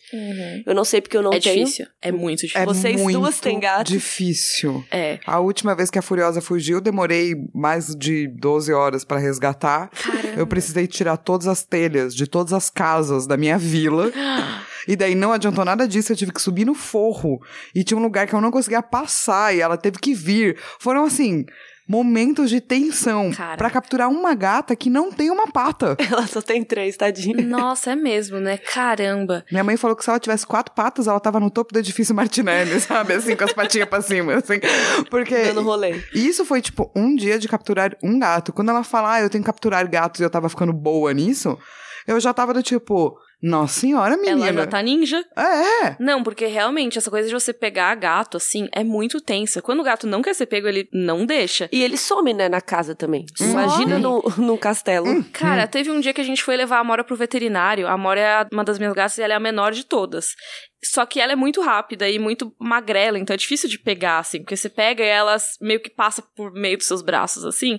Eu 0.67 0.75
não 0.75 0.85
sei 0.85 1.01
porque 1.01 1.17
eu 1.17 1.23
não 1.23 1.33
é 1.33 1.41
tenho. 1.41 1.65
difícil. 1.65 1.87
É 2.01 2.13
muito 2.13 2.45
É 2.45 2.47
difícil. 2.47 2.65
Vocês 2.67 3.01
muito 3.01 3.19
duas 3.19 3.41
têm 3.41 3.59
gato? 3.59 3.89
difícil. 3.89 4.85
É. 4.91 5.19
A 5.27 5.41
última 5.41 5.75
vez 5.75 5.91
que 5.91 5.99
a 5.99 6.03
Furiosa 6.03 6.41
fugiu, 6.41 6.81
demorei 6.81 7.35
mais 7.55 7.95
de 7.97 8.29
12 8.29 8.73
horas 8.73 9.05
pra 9.05 9.19
resgatar. 9.19 9.91
Eu 10.37 10.47
precisei 10.47 10.87
tirar 10.87 11.17
todas 11.17 11.47
as 11.49 11.65
telhas 11.65 12.15
de 12.15 12.27
todas 12.27 12.53
as 12.53 12.71
casas 12.71 13.27
da 13.27 13.37
minha 13.37 13.59
vila. 13.59 14.11
E 14.87 14.97
daí 14.97 15.15
não 15.15 15.33
adiantou 15.33 15.65
nada 15.65 15.87
disso, 15.87 16.12
eu 16.12 16.17
tive 16.17 16.33
que 16.33 16.43
subir 16.43 16.65
no 16.65 16.75
forro. 16.75 17.41
E 17.75 17.85
tinha 17.85 17.99
um 17.99 18.03
lugar 18.03 18.27
que 18.27 18.35
eu 18.35 18.41
não 18.41 18.51
conseguia 18.51 18.83
passar 18.83 19.55
e 19.55 19.61
ela 19.61 19.77
teve 19.77 19.99
que 19.99 20.15
vir. 20.15 20.59
Foram 20.79 21.05
assim, 21.05 21.45
momentos 21.89 22.49
de 22.49 22.61
tensão 22.61 23.31
pra 23.57 23.69
capturar 23.69 24.09
uma 24.09 24.35
gata 24.35 24.75
que 24.77 24.89
não 24.89 25.11
tem 25.11 25.31
uma 25.31 25.49
pata. 25.49 25.97
Ela 26.11 26.27
só 26.27 26.41
tem 26.41 26.62
três, 26.65 26.97
tadinha. 26.97 27.45
Nossa, 27.45 27.93
é 27.93 27.97
mesmo, 27.97 28.39
né? 28.39 28.57
Caramba. 28.57 29.45
Minha 29.51 29.65
mãe 29.65 29.77
falou 29.77 29.97
que 29.97 30.05
se 30.05 30.11
ela 30.11 30.19
tivesse 30.19 30.47
quatro 30.47 30.75
patas, 30.75 31.07
ela 31.07 31.21
tava 31.21 31.41
no 31.41 31.51
topo 31.51 31.73
do 31.73 31.79
edifício 31.79 32.15
Martinelli, 32.15 32.79
sabe? 32.81 33.15
Assim, 33.15 33.37
com 33.37 33.45
as 33.45 33.53
patinhas 33.53 33.89
pra 33.89 34.01
cima, 34.01 34.35
assim. 34.35 34.61
Porque. 35.11 35.37
Dando 35.37 35.62
rolê. 35.62 36.03
E 36.15 36.27
isso 36.27 36.45
foi, 36.45 36.61
tipo, 36.61 36.91
um 36.95 37.15
dia 37.15 37.39
de 37.39 37.49
capturar 37.49 37.97
um 38.03 38.19
gato. 38.19 38.53
Quando 38.53 38.71
ela 38.71 38.85
fala, 38.85 39.15
ah, 39.15 39.21
eu 39.21 39.31
tenho 39.31 39.43
que 39.43 39.47
capturar 39.47 39.89
gatos 39.89 40.21
e 40.21 40.25
eu 40.25 40.31
tava 40.31 40.49
ficando 40.49 40.73
boa 40.73 41.12
nisso, 41.12 41.59
eu 42.07 42.19
já 42.21 42.33
tava 42.33 42.55
do 42.55 42.62
tipo, 42.62 43.17
nossa 43.43 43.81
senhora, 43.81 44.17
menina. 44.17 44.49
Ela 44.49 44.63
já 44.63 44.67
tá 44.69 44.81
ninja. 44.83 45.25
É, 45.37 45.97
Não, 45.99 46.23
porque 46.23 46.47
realmente 46.47 46.97
essa 46.97 47.11
coisa 47.11 47.29
de 47.29 47.35
você 47.35 47.53
pegar 47.53 47.95
gato, 47.97 48.37
assim, 48.37 48.69
é 48.73 48.85
muito 48.85 49.21
tensa. 49.21 49.61
Quando 49.61 49.81
o 49.81 49.83
gato 49.85 50.07
não 50.07 50.23
quer 50.23 50.35
ser 50.35 50.47
pego, 50.47 50.69
ele 50.69 50.89
não 50.93 51.27
deixa. 51.27 51.69
E 51.73 51.83
ele 51.83 51.97
some, 51.97 52.33
né, 52.33 52.49
na 52.49 52.61
casa 52.61 52.95
também. 52.95 53.27
Some. 53.37 53.51
Imagina 53.51 53.99
no, 53.99 54.23
no 54.39 54.57
castelo. 54.57 55.25
Cara, 55.33 55.67
teve 55.67 55.91
um 55.91 55.99
dia 55.99 56.15
que 56.15 56.21
a 56.21 56.25
gente 56.25 56.43
foi 56.43 56.57
levar 56.57 56.77
a 56.77 56.81
Amora 56.81 57.03
pro 57.03 57.17
veterinário. 57.17 57.89
A 57.89 57.93
Amora 57.93 58.21
é 58.21 58.47
uma 58.53 58.63
das 58.63 58.79
minhas 58.79 58.95
gatas 58.95 59.19
e 59.19 59.23
ela 59.23 59.33
é 59.33 59.37
a 59.37 59.41
menor 59.41 59.73
de 59.73 59.85
todas. 59.85 60.29
Só 60.85 61.07
que 61.07 61.21
ela 61.21 61.33
é 61.33 61.37
muito 61.37 61.61
rápida 61.61 62.09
e 62.09 62.19
muito 62.19 62.55
magrela, 62.59 63.19
então 63.19 63.35
é 63.35 63.37
difícil 63.37 63.69
de 63.69 63.79
pegar, 63.79 64.19
assim, 64.19 64.41
porque 64.41 64.57
você 64.57 64.69
pega 64.69 65.05
e 65.05 65.09
ela 65.09 65.37
meio 65.61 65.81
que 65.81 65.91
passa 65.91 66.23
por 66.35 66.53
meio 66.53 66.77
dos 66.77 66.87
seus 66.87 67.03
braços, 67.03 67.45
assim. 67.45 67.79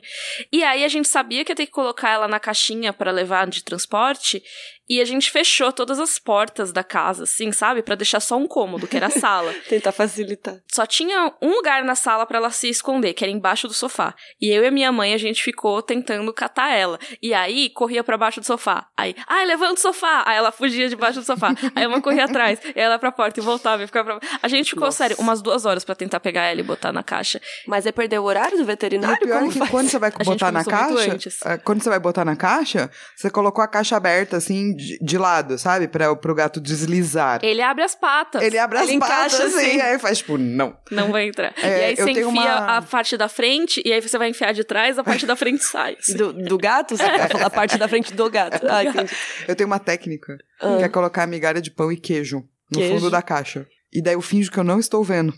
E 0.52 0.64
aí 0.64 0.84
a 0.84 0.88
gente 0.88 1.08
sabia 1.08 1.44
que 1.44 1.52
ia 1.52 1.56
ter 1.56 1.66
que 1.66 1.72
colocar 1.72 2.10
ela 2.10 2.28
na 2.28 2.40
caixinha 2.40 2.94
pra 2.94 3.12
levar 3.12 3.48
de 3.48 3.64
transporte, 3.64 4.42
e 4.90 5.00
a 5.00 5.06
gente 5.06 5.32
fechou 5.32 5.72
todas 5.72 5.98
as 6.00 6.20
portas 6.20 6.74
da 6.74 6.84
casa, 6.84 7.24
assim, 7.24 7.52
sabe? 7.52 7.82
Pra 7.82 7.96
deixar 7.96 8.20
só 8.20 8.36
um 8.36 8.46
cômodo, 8.46 8.86
que 8.86 8.98
era 8.98 9.08
a 9.08 9.10
sala. 9.10 9.54
Tentar 9.70 9.94
facilitar. 9.94 10.60
Só 10.72 10.86
tinha 10.86 11.34
um 11.42 11.52
lugar 11.52 11.86
na 11.86 11.96
sala 11.96 12.26
pra 12.26 12.38
ela 12.38 12.52
se 12.52 12.70
esconder, 12.70 13.14
que 13.14 13.24
era 13.24 13.32
embaixo 13.32 13.68
do 13.68 13.74
sofá. 13.74 14.14
E 14.42 14.50
eu 14.50 14.62
e 14.64 14.68
a 14.68 14.72
minha 14.72 14.92
mãe, 14.92 15.14
a 15.14 15.18
gente 15.18 15.42
ficou 15.42 15.82
tentando 15.82 16.34
catar 16.34 16.74
ela. 16.74 17.00
E 17.22 17.34
aí, 17.34 17.70
corria 17.70 18.04
pra 18.04 18.18
baixo 18.18 18.42
do 18.42 18.46
sofá. 18.46 18.88
Aí, 18.98 19.16
ai, 19.26 19.46
levanta 19.46 19.76
o 19.76 19.78
sofá! 19.78 20.24
Aí 20.28 20.36
ela 20.36 20.52
fugia 20.52 20.90
debaixo 20.90 21.22
do 21.22 21.26
sofá. 21.26 21.56
Aí 21.74 21.88
uma 21.88 22.02
corria 22.02 22.26
atrás. 22.26 22.60
E 22.76 22.80
ela 22.80 22.93
ela 22.94 23.00
pra 23.00 23.12
porta 23.12 23.40
e 23.40 23.44
voltava 23.44 23.84
e 23.84 23.88
ficava 23.88 24.18
pra... 24.20 24.30
A 24.42 24.48
gente 24.48 24.70
ficou, 24.72 24.86
Nossa. 24.86 24.98
sério, 24.98 25.16
umas 25.20 25.42
duas 25.42 25.66
horas 25.66 25.84
pra 25.84 25.96
tentar 25.96 26.20
pegar 26.20 26.44
ela 26.44 26.60
e 26.60 26.64
botar 26.64 26.92
na 26.92 27.04
caixa. 27.04 27.42
Mas 27.68 27.86
é 27.86 27.92
perder 27.92 28.20
o 28.20 28.24
horário 28.24 28.58
do 28.58 28.64
E 28.64 28.66
veterinário? 28.66 29.18
o 29.18 29.20
pior 29.26 29.40
Como 29.40 29.50
é 29.50 29.54
que 29.54 29.60
faz? 29.60 29.72
quando 29.72 29.90
você 29.90 30.00
vai 30.00 30.12
botar 30.12 30.52
na 30.52 30.64
caixa, 30.64 31.18
é, 31.46 31.58
quando 31.58 31.84
você 31.84 31.90
vai 31.90 32.00
botar 32.00 32.26
na 32.26 32.36
caixa, 32.36 32.90
você 33.16 33.30
colocou 33.30 33.64
a 33.64 33.68
caixa 33.68 33.96
aberta, 33.98 34.38
assim, 34.38 34.76
de, 34.76 34.98
de 35.00 35.18
lado, 35.18 35.58
sabe? 35.58 35.88
Pra, 35.88 36.16
pro 36.16 36.34
gato 36.36 36.60
deslizar. 36.62 37.40
Ele 37.44 37.62
abre 37.62 37.84
as 37.84 37.96
patas. 37.96 38.42
Ele 38.42 38.58
abre 38.58 38.78
as 38.78 38.90
Ele 38.90 39.00
patas, 39.00 39.34
encaixa 39.34 39.44
assim, 39.58 39.66
assim. 39.72 39.82
aí 39.82 40.00
faz 40.00 40.18
tipo, 40.20 40.38
não. 40.38 40.78
Não 40.92 41.12
vai 41.12 41.28
entrar. 41.28 41.54
É, 41.62 41.68
e 41.68 41.84
aí 41.86 41.92
eu 41.92 41.98
você 42.06 42.14
tenho 42.14 42.30
enfia 42.30 42.42
uma- 42.42 42.78
a 42.78 42.82
parte 42.82 43.18
da 43.18 43.28
frente, 43.28 43.82
e 43.86 43.92
aí 43.94 44.02
você 44.02 44.18
vai 44.18 44.30
enfiar 44.30 44.54
de 44.54 44.64
trás, 44.64 44.98
a 45.00 45.04
parte 45.04 45.26
da 45.26 45.36
frente 45.36 45.64
sai. 45.64 45.96
assim. 46.00 46.14
Do, 46.18 46.32
do 46.34 46.58
gato? 46.58 46.96
Você 46.96 47.04
quer 47.04 47.30
falar 47.30 47.46
a 47.48 47.50
parte 47.50 47.78
da 47.78 47.88
frente 47.88 48.14
do 48.14 48.30
gato. 48.30 48.62
Ah, 48.74 48.84
entendi. 48.84 49.12
Eu 49.48 49.56
tenho 49.56 49.68
uma 49.68 49.80
técnica, 49.80 50.38
Ah. 50.62 50.78
que 50.78 50.84
é 50.84 50.90
colocar 50.90 51.28
migalha 51.28 51.62
de 51.62 51.70
pão 51.72 51.92
e 51.92 51.98
queijo 51.98 52.44
no 52.72 52.80
Queijo. 52.80 52.96
fundo 52.96 53.10
da 53.12 53.22
caixa. 53.22 53.68
E 53.92 54.02
daí 54.02 54.14
eu 54.16 54.22
finjo 54.22 54.52
que 54.52 54.60
eu 54.60 54.64
não 54.64 54.80
estou 54.80 55.04
vendo. 55.04 55.34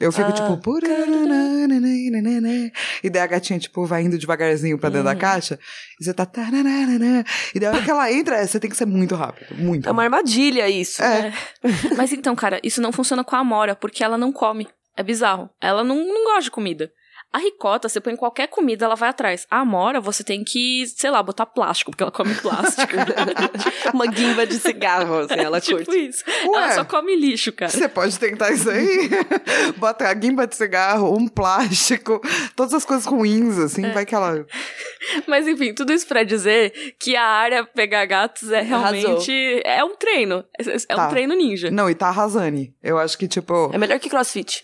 Eu 0.00 0.10
fico 0.10 0.28
Ah, 0.28 0.32
tipo. 0.32 0.56
"Purananananana". 0.58 2.72
E 3.02 3.10
daí 3.10 3.22
a 3.22 3.26
gatinha, 3.26 3.58
tipo, 3.58 3.84
vai 3.86 4.02
indo 4.02 4.18
devagarzinho 4.18 4.78
pra 4.78 4.88
dentro 4.88 5.06
Uhum. 5.06 5.14
da 5.14 5.20
caixa. 5.20 5.58
E 6.00 6.04
você 6.04 6.12
tá. 6.14 6.26
taranana. 6.26 7.24
E 7.54 7.60
daí 7.60 7.68
a 7.68 7.72
hora 7.72 7.82
que 7.82 7.90
ela 7.90 8.10
entra, 8.12 8.46
você 8.46 8.58
tem 8.58 8.70
que 8.70 8.76
ser 8.76 8.86
muito 8.86 9.14
rápido. 9.14 9.54
Muito. 9.56 9.88
É 9.88 9.92
uma 9.92 10.02
armadilha 10.02 10.68
isso. 10.68 11.02
É. 11.02 11.32
Mas 11.96 12.12
então, 12.12 12.34
cara, 12.34 12.58
isso 12.62 12.80
não 12.82 12.92
funciona 12.92 13.22
com 13.22 13.36
a 13.36 13.40
Amora, 13.40 13.76
porque 13.76 14.02
ela 14.02 14.18
não 14.18 14.32
come. 14.32 14.66
É 14.96 15.02
bizarro. 15.02 15.48
Ela 15.60 15.84
não, 15.84 15.96
não 16.06 16.24
gosta 16.24 16.42
de 16.42 16.50
comida. 16.50 16.90
A 17.32 17.38
ricota, 17.38 17.86
você 17.88 18.00
põe 18.00 18.16
qualquer 18.16 18.46
comida, 18.46 18.86
ela 18.86 18.94
vai 18.94 19.10
atrás. 19.10 19.46
A 19.50 19.60
Amora, 19.60 20.00
você 20.00 20.24
tem 20.24 20.42
que, 20.42 20.86
sei 20.86 21.10
lá, 21.10 21.22
botar 21.22 21.44
plástico, 21.44 21.90
porque 21.90 22.02
ela 22.02 22.12
come 22.12 22.34
plástico. 22.40 22.94
uma 23.92 24.06
guimba 24.06 24.46
de 24.46 24.54
cigarro, 24.54 25.18
assim, 25.18 25.34
ela 25.34 25.60
tipo 25.60 25.84
curte. 25.84 26.08
isso. 26.08 26.24
Ué. 26.26 26.62
Ela 26.62 26.72
só 26.72 26.84
come 26.84 27.14
lixo, 27.14 27.52
cara. 27.52 27.70
Você 27.70 27.88
pode 27.88 28.18
tentar 28.18 28.52
isso 28.52 28.70
aí. 28.70 29.10
Bota 29.76 30.08
a 30.08 30.14
guimba 30.14 30.46
de 30.46 30.56
cigarro, 30.56 31.14
um 31.14 31.28
plástico, 31.28 32.20
todas 32.54 32.72
as 32.72 32.84
coisas 32.86 33.04
ruins, 33.04 33.58
assim, 33.58 33.84
É. 33.84 33.90
vai 33.92 34.06
que 34.06 34.14
ela. 34.14 34.46
Mas 35.26 35.46
enfim, 35.46 35.74
tudo 35.74 35.92
isso 35.92 36.06
pra 36.06 36.22
dizer 36.22 36.72
que 36.98 37.16
a 37.16 37.24
área 37.24 37.64
pegar 37.64 38.06
gatos 38.06 38.50
é 38.50 38.62
realmente. 38.62 39.60
É 39.64 39.84
um 39.84 39.94
treino. 39.96 40.42
É, 40.58 40.62
é 40.70 40.78
Tá. 40.96 41.06
um 41.06 41.10
treino 41.10 41.34
ninja. 41.34 41.70
Não, 41.70 41.90
e 41.90 41.94
tá 41.94 42.08
arrasando. 42.08 42.46
Eu 42.82 42.96
acho 42.98 43.18
que, 43.18 43.26
tipo, 43.26 43.70
É 43.74 43.78
melhor 43.78 43.98
que 43.98 44.08
crossfit. 44.08 44.62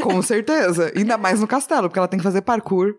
Com 0.00 0.20
certeza. 0.22 0.92
Ainda 0.96 1.16
mais 1.18 1.40
no 1.40 1.46
castelo, 1.46 1.88
porque 1.88 1.98
ela 1.98 2.08
tem 2.08 2.18
que 2.18 2.24
fazer 2.24 2.42
parkour. 2.42 2.94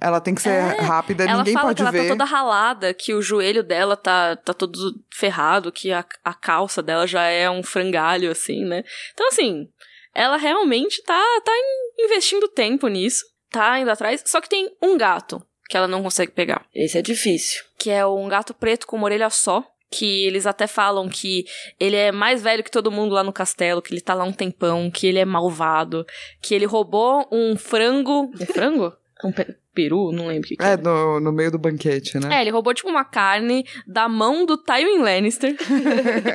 Ela 0.00 0.20
tem 0.20 0.34
que 0.34 0.40
ser 0.42 0.50
É. 0.50 0.80
rápida, 0.80 1.24
Ela 1.24 1.38
ninguém 1.38 1.52
fala 1.54 1.66
pode 1.66 1.76
que 1.76 1.82
ela 1.82 1.90
ver. 1.90 2.02
tá 2.04 2.08
toda 2.08 2.24
ralada, 2.24 2.94
que 2.94 3.12
o 3.14 3.20
joelho 3.22 3.62
dela 3.62 3.96
tá, 3.96 4.34
tá 4.36 4.52
todo 4.54 4.72
ferrado, 5.14 5.70
que 5.70 5.92
a, 5.92 6.04
a 6.24 6.32
calça 6.34 6.82
dela 6.82 7.06
já 7.06 7.24
é 7.24 7.48
um 7.50 7.62
frangalho, 7.62 8.30
assim, 8.30 8.64
né? 8.64 8.82
Então, 9.12 9.28
assim, 9.28 9.68
ela 10.14 10.36
realmente 10.38 11.02
tá, 11.04 11.22
tá 11.44 11.52
in- 11.52 12.04
investindo 12.04 12.48
tempo 12.48 12.88
nisso, 12.88 13.24
tá 13.50 13.78
indo 13.78 13.90
atrás. 13.90 14.22
Só 14.26 14.40
que 14.40 14.48
tem 14.48 14.70
um 14.82 14.96
gato 14.96 15.42
que 15.68 15.76
ela 15.76 15.86
não 15.86 16.02
consegue 16.02 16.32
pegar, 16.32 16.64
Esse 16.74 16.98
é 16.98 17.02
difícil. 17.02 17.62
que 17.78 17.90
é 17.90 18.04
um 18.04 18.26
gato 18.28 18.52
preto 18.54 18.86
com 18.86 18.96
uma 18.96 19.04
orelha 19.04 19.28
só. 19.30 19.64
Que 19.90 20.24
eles 20.24 20.46
até 20.46 20.66
falam 20.66 21.08
que 21.08 21.44
ele 21.78 21.96
é 21.96 22.12
mais 22.12 22.42
velho 22.42 22.62
que 22.62 22.70
todo 22.70 22.92
mundo 22.92 23.12
lá 23.14 23.24
no 23.24 23.32
castelo, 23.32 23.82
que 23.82 23.92
ele 23.92 24.00
tá 24.00 24.14
lá 24.14 24.24
um 24.24 24.32
tempão, 24.32 24.90
que 24.90 25.06
ele 25.06 25.18
é 25.18 25.24
malvado, 25.24 26.06
que 26.40 26.54
ele 26.54 26.64
roubou 26.64 27.26
um 27.32 27.56
frango. 27.56 28.30
É 28.38 28.46
frango? 28.46 28.92
Um 29.24 29.32
pe- 29.32 29.56
peru? 29.74 30.12
Não 30.12 30.28
lembro 30.28 30.46
o 30.46 30.48
que, 30.48 30.56
que 30.56 30.64
É, 30.64 30.76
no, 30.76 31.18
no 31.20 31.32
meio 31.32 31.50
do 31.50 31.58
banquete, 31.58 32.18
né? 32.18 32.38
é, 32.38 32.40
ele 32.40 32.50
roubou, 32.50 32.72
tipo, 32.72 32.88
uma 32.88 33.04
carne 33.04 33.66
da 33.86 34.08
mão 34.08 34.46
do 34.46 34.56
Tywin 34.56 34.98
Lannister. 35.02 35.56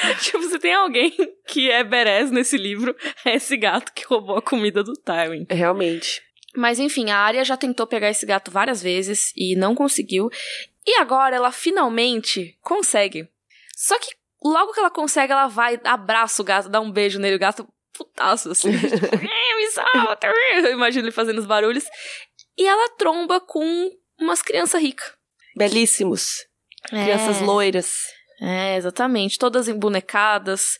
tipo, 0.22 0.40
você 0.40 0.58
tem 0.58 0.72
alguém 0.74 1.12
que 1.46 1.70
é 1.70 1.84
Beres 1.84 2.30
nesse 2.30 2.56
livro, 2.56 2.94
é 3.24 3.34
esse 3.34 3.56
gato 3.56 3.92
que 3.92 4.04
roubou 4.06 4.36
a 4.36 4.42
comida 4.42 4.82
do 4.82 4.94
Tywin. 4.94 5.46
Realmente. 5.50 6.22
Mas 6.56 6.80
enfim, 6.80 7.10
a 7.10 7.16
Arya 7.18 7.44
já 7.44 7.56
tentou 7.56 7.86
pegar 7.86 8.10
esse 8.10 8.26
gato 8.26 8.50
várias 8.50 8.82
vezes 8.82 9.32
e 9.36 9.54
não 9.54 9.72
conseguiu. 9.74 10.28
E 10.86 10.96
agora 10.96 11.36
ela 11.36 11.52
finalmente 11.52 12.56
consegue. 12.62 13.28
Só 13.76 13.98
que 13.98 14.08
logo 14.42 14.72
que 14.72 14.80
ela 14.80 14.90
consegue, 14.90 15.32
ela 15.32 15.46
vai, 15.46 15.78
abraça 15.84 16.40
o 16.40 16.44
gato, 16.44 16.68
dá 16.68 16.80
um 16.80 16.90
beijo 16.90 17.18
nele, 17.18 17.36
o 17.36 17.40
gato 17.40 17.68
putaço, 17.92 18.50
assim. 18.50 18.70
tipo, 18.78 19.14
"Eh, 19.16 19.56
me 19.56 19.70
solta! 19.70 20.32
Eu 20.54 20.72
imagino 20.72 21.04
ele 21.06 21.12
fazendo 21.12 21.38
os 21.38 21.46
barulhos. 21.46 21.84
E 22.56 22.66
ela 22.66 22.90
tromba 22.96 23.40
com 23.40 23.90
umas 24.18 24.42
crianças 24.42 24.80
ricas. 24.80 25.12
Belíssimos. 25.56 26.46
Crianças 26.88 27.40
É. 27.42 27.44
loiras. 27.44 27.92
É, 28.40 28.76
exatamente. 28.76 29.38
Todas 29.38 29.68
embonecadas. 29.68 30.78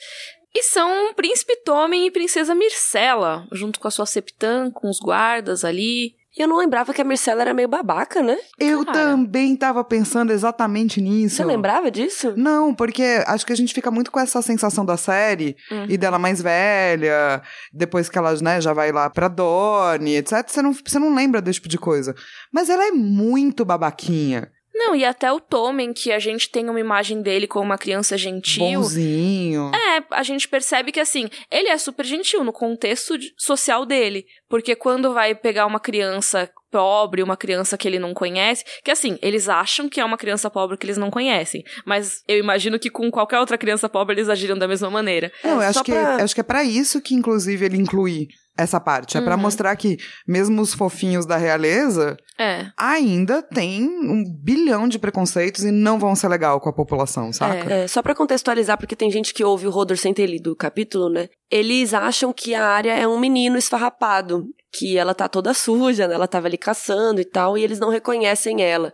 E 0.54 0.62
são 0.62 1.12
Príncipe 1.14 1.54
Tommen 1.64 2.06
e 2.06 2.10
Princesa 2.10 2.54
Mircela, 2.54 3.46
junto 3.52 3.78
com 3.78 3.86
a 3.86 3.90
sua 3.90 4.06
Septã, 4.06 4.70
com 4.70 4.88
os 4.88 4.98
guardas 4.98 5.64
ali. 5.64 6.16
E 6.36 6.42
eu 6.42 6.46
não 6.48 6.58
lembrava 6.58 6.94
que 6.94 7.00
a 7.00 7.04
Marcela 7.04 7.40
era 7.42 7.52
meio 7.52 7.66
babaca, 7.68 8.22
né? 8.22 8.36
Eu 8.58 8.84
Cara. 8.84 8.98
também 8.98 9.56
tava 9.56 9.82
pensando 9.82 10.32
exatamente 10.32 11.00
nisso. 11.00 11.36
Você 11.36 11.44
lembrava 11.44 11.90
disso? 11.90 12.34
Não, 12.36 12.72
porque 12.72 13.22
acho 13.26 13.44
que 13.44 13.52
a 13.52 13.56
gente 13.56 13.74
fica 13.74 13.90
muito 13.90 14.12
com 14.12 14.20
essa 14.20 14.40
sensação 14.40 14.84
da 14.84 14.96
série 14.96 15.56
Hum. 15.72 15.86
e 15.88 15.98
dela 15.98 16.18
mais 16.18 16.40
velha, 16.40 17.42
depois 17.72 18.08
que 18.08 18.16
ela 18.16 18.32
né, 18.40 18.60
já 18.60 18.72
vai 18.72 18.92
lá 18.92 19.10
pra 19.10 19.26
Dorne, 19.28 20.16
etc. 20.16 20.48
Você 20.48 20.62
não, 20.62 20.72
você 20.72 20.98
não 20.98 21.14
lembra 21.14 21.42
desse 21.42 21.56
tipo 21.58 21.68
de 21.68 21.78
coisa. 21.78 22.14
Mas 22.52 22.68
ela 22.70 22.86
é 22.86 22.90
muito 22.92 23.64
babaquinha. 23.64 24.50
Não, 24.74 24.94
e 24.94 25.04
até 25.04 25.30
o 25.30 25.40
Tommen, 25.40 25.92
que 25.92 26.10
a 26.12 26.18
gente 26.18 26.48
tem 26.50 26.68
uma 26.68 26.80
imagem 26.80 27.20
dele 27.20 27.46
como 27.46 27.64
uma 27.66 27.76
criança 27.78 28.16
gentil. 28.16 28.80
Bonzinho. 28.80 29.70
É, 29.74 30.02
a 30.10 30.22
gente 30.22 30.48
percebe 30.48 30.92
que 30.92 31.00
assim, 31.00 31.28
ele 31.50 31.68
é 31.68 31.76
super 31.76 32.04
gentil 32.04 32.42
no 32.44 32.52
contexto 32.52 33.14
social 33.36 33.84
dele. 33.84 34.24
Porque 34.48 34.74
quando 34.74 35.12
vai 35.12 35.34
pegar 35.34 35.66
uma 35.66 35.78
criança 35.80 36.50
pobre, 36.70 37.22
uma 37.22 37.36
criança 37.36 37.76
que 37.76 37.86
ele 37.86 37.98
não 37.98 38.14
conhece, 38.14 38.64
que 38.84 38.90
assim, 38.90 39.18
eles 39.20 39.48
acham 39.48 39.88
que 39.88 40.00
é 40.00 40.04
uma 40.04 40.16
criança 40.16 40.48
pobre 40.48 40.76
que 40.76 40.86
eles 40.86 40.96
não 40.96 41.10
conhecem. 41.10 41.64
Mas 41.84 42.22
eu 42.28 42.38
imagino 42.38 42.78
que 42.78 42.88
com 42.90 43.10
qualquer 43.10 43.38
outra 43.40 43.58
criança 43.58 43.88
pobre 43.88 44.14
eles 44.14 44.28
agiriam 44.28 44.56
da 44.56 44.68
mesma 44.68 44.88
maneira. 44.90 45.32
Não, 45.44 45.54
eu 45.54 45.60
acho 45.62 45.74
só 45.74 45.82
que, 45.84 45.92
pra- 45.92 46.16
acho 46.22 46.34
que 46.34 46.40
é 46.40 46.44
pra 46.44 46.62
isso 46.64 47.00
que, 47.02 47.14
inclusive, 47.14 47.64
ele 47.66 47.76
inclui 47.76 48.28
essa 48.58 48.78
parte. 48.80 49.16
É 49.16 49.20
pra 49.20 49.34
Uhum. 49.36 49.40
mostrar 49.42 49.74
que, 49.76 49.96
mesmo 50.28 50.60
os 50.60 50.74
fofinhos 50.74 51.24
da 51.24 51.36
realeza, 51.36 52.16
É. 52.38 52.66
ainda 52.76 53.42
tem 53.42 53.82
um 53.88 54.22
bilhão 54.42 54.86
de 54.88 54.98
preconceitos 54.98 55.64
e 55.64 55.70
não 55.70 55.98
vão 55.98 56.14
ser 56.14 56.28
legal 56.28 56.60
com 56.60 56.68
a 56.68 56.72
população, 56.72 57.32
saca? 57.32 57.72
É, 57.72 57.88
só 57.88 58.02
pra 58.02 58.14
contextualizar, 58.14 58.76
porque 58.78 58.94
tem 58.96 59.10
gente 59.10 59.32
que 59.32 59.42
ouve 59.44 59.66
o 59.66 59.70
Rodor 59.70 59.96
sem 59.96 60.12
ter 60.12 60.26
lido 60.26 60.52
o 60.52 60.56
capítulo, 60.56 61.08
né? 61.08 61.28
Eles 61.50 61.94
acham 61.94 62.32
que 62.32 62.54
a 62.54 62.66
área 62.66 62.92
é 62.94 63.06
um 63.08 63.18
menino 63.18 63.56
esfarrapado, 63.56 64.44
que 64.72 64.96
ela 64.96 65.14
tá 65.14 65.28
toda 65.28 65.52
suja, 65.54 66.06
né? 66.06 66.14
Ela 66.14 66.28
tava 66.28 66.46
ali 66.46 66.58
caçando 66.58 67.20
e 67.20 67.24
tal, 67.24 67.56
e 67.56 67.62
eles 67.64 67.78
não 67.80 67.88
reconhecem 67.90 68.62
ela. 68.62 68.92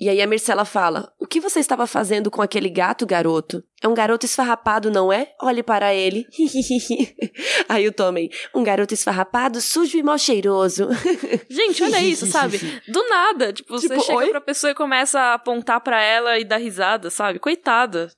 E 0.00 0.08
aí 0.08 0.20
a 0.20 0.26
Mircela 0.26 0.64
fala: 0.64 1.12
O 1.20 1.26
que 1.26 1.40
você 1.40 1.60
estava 1.60 1.86
fazendo 1.86 2.30
com 2.30 2.42
aquele 2.42 2.68
gato, 2.68 3.06
garoto? 3.06 3.62
É 3.82 3.86
um 3.86 3.94
garoto 3.94 4.26
esfarrapado, 4.26 4.90
não 4.90 5.12
é? 5.12 5.28
Olhe 5.40 5.62
para 5.62 5.94
ele. 5.94 6.26
aí 7.68 7.86
o 7.86 7.92
Tommen: 7.92 8.28
Um 8.54 8.62
garoto 8.62 8.92
esfarrapado, 8.94 9.60
sujo 9.60 9.96
e 9.96 10.02
mal 10.02 10.18
cheiroso. 10.18 10.88
Gente, 11.48 11.82
olha 11.82 12.00
isso, 12.02 12.26
sabe? 12.26 12.58
Do 12.88 13.08
nada, 13.08 13.52
tipo, 13.52 13.72
você 13.72 13.88
Tipo, 13.88 14.00
chega 14.02 14.18
oi? 14.18 14.30
pra 14.30 14.40
pessoa 14.40 14.70
e 14.70 14.74
começa 14.74 15.20
a 15.20 15.34
apontar 15.34 15.80
pra 15.80 16.02
ela 16.02 16.38
e 16.38 16.44
dar 16.44 16.56
risada, 16.56 17.08
sabe? 17.10 17.38
Coitada. 17.38 18.10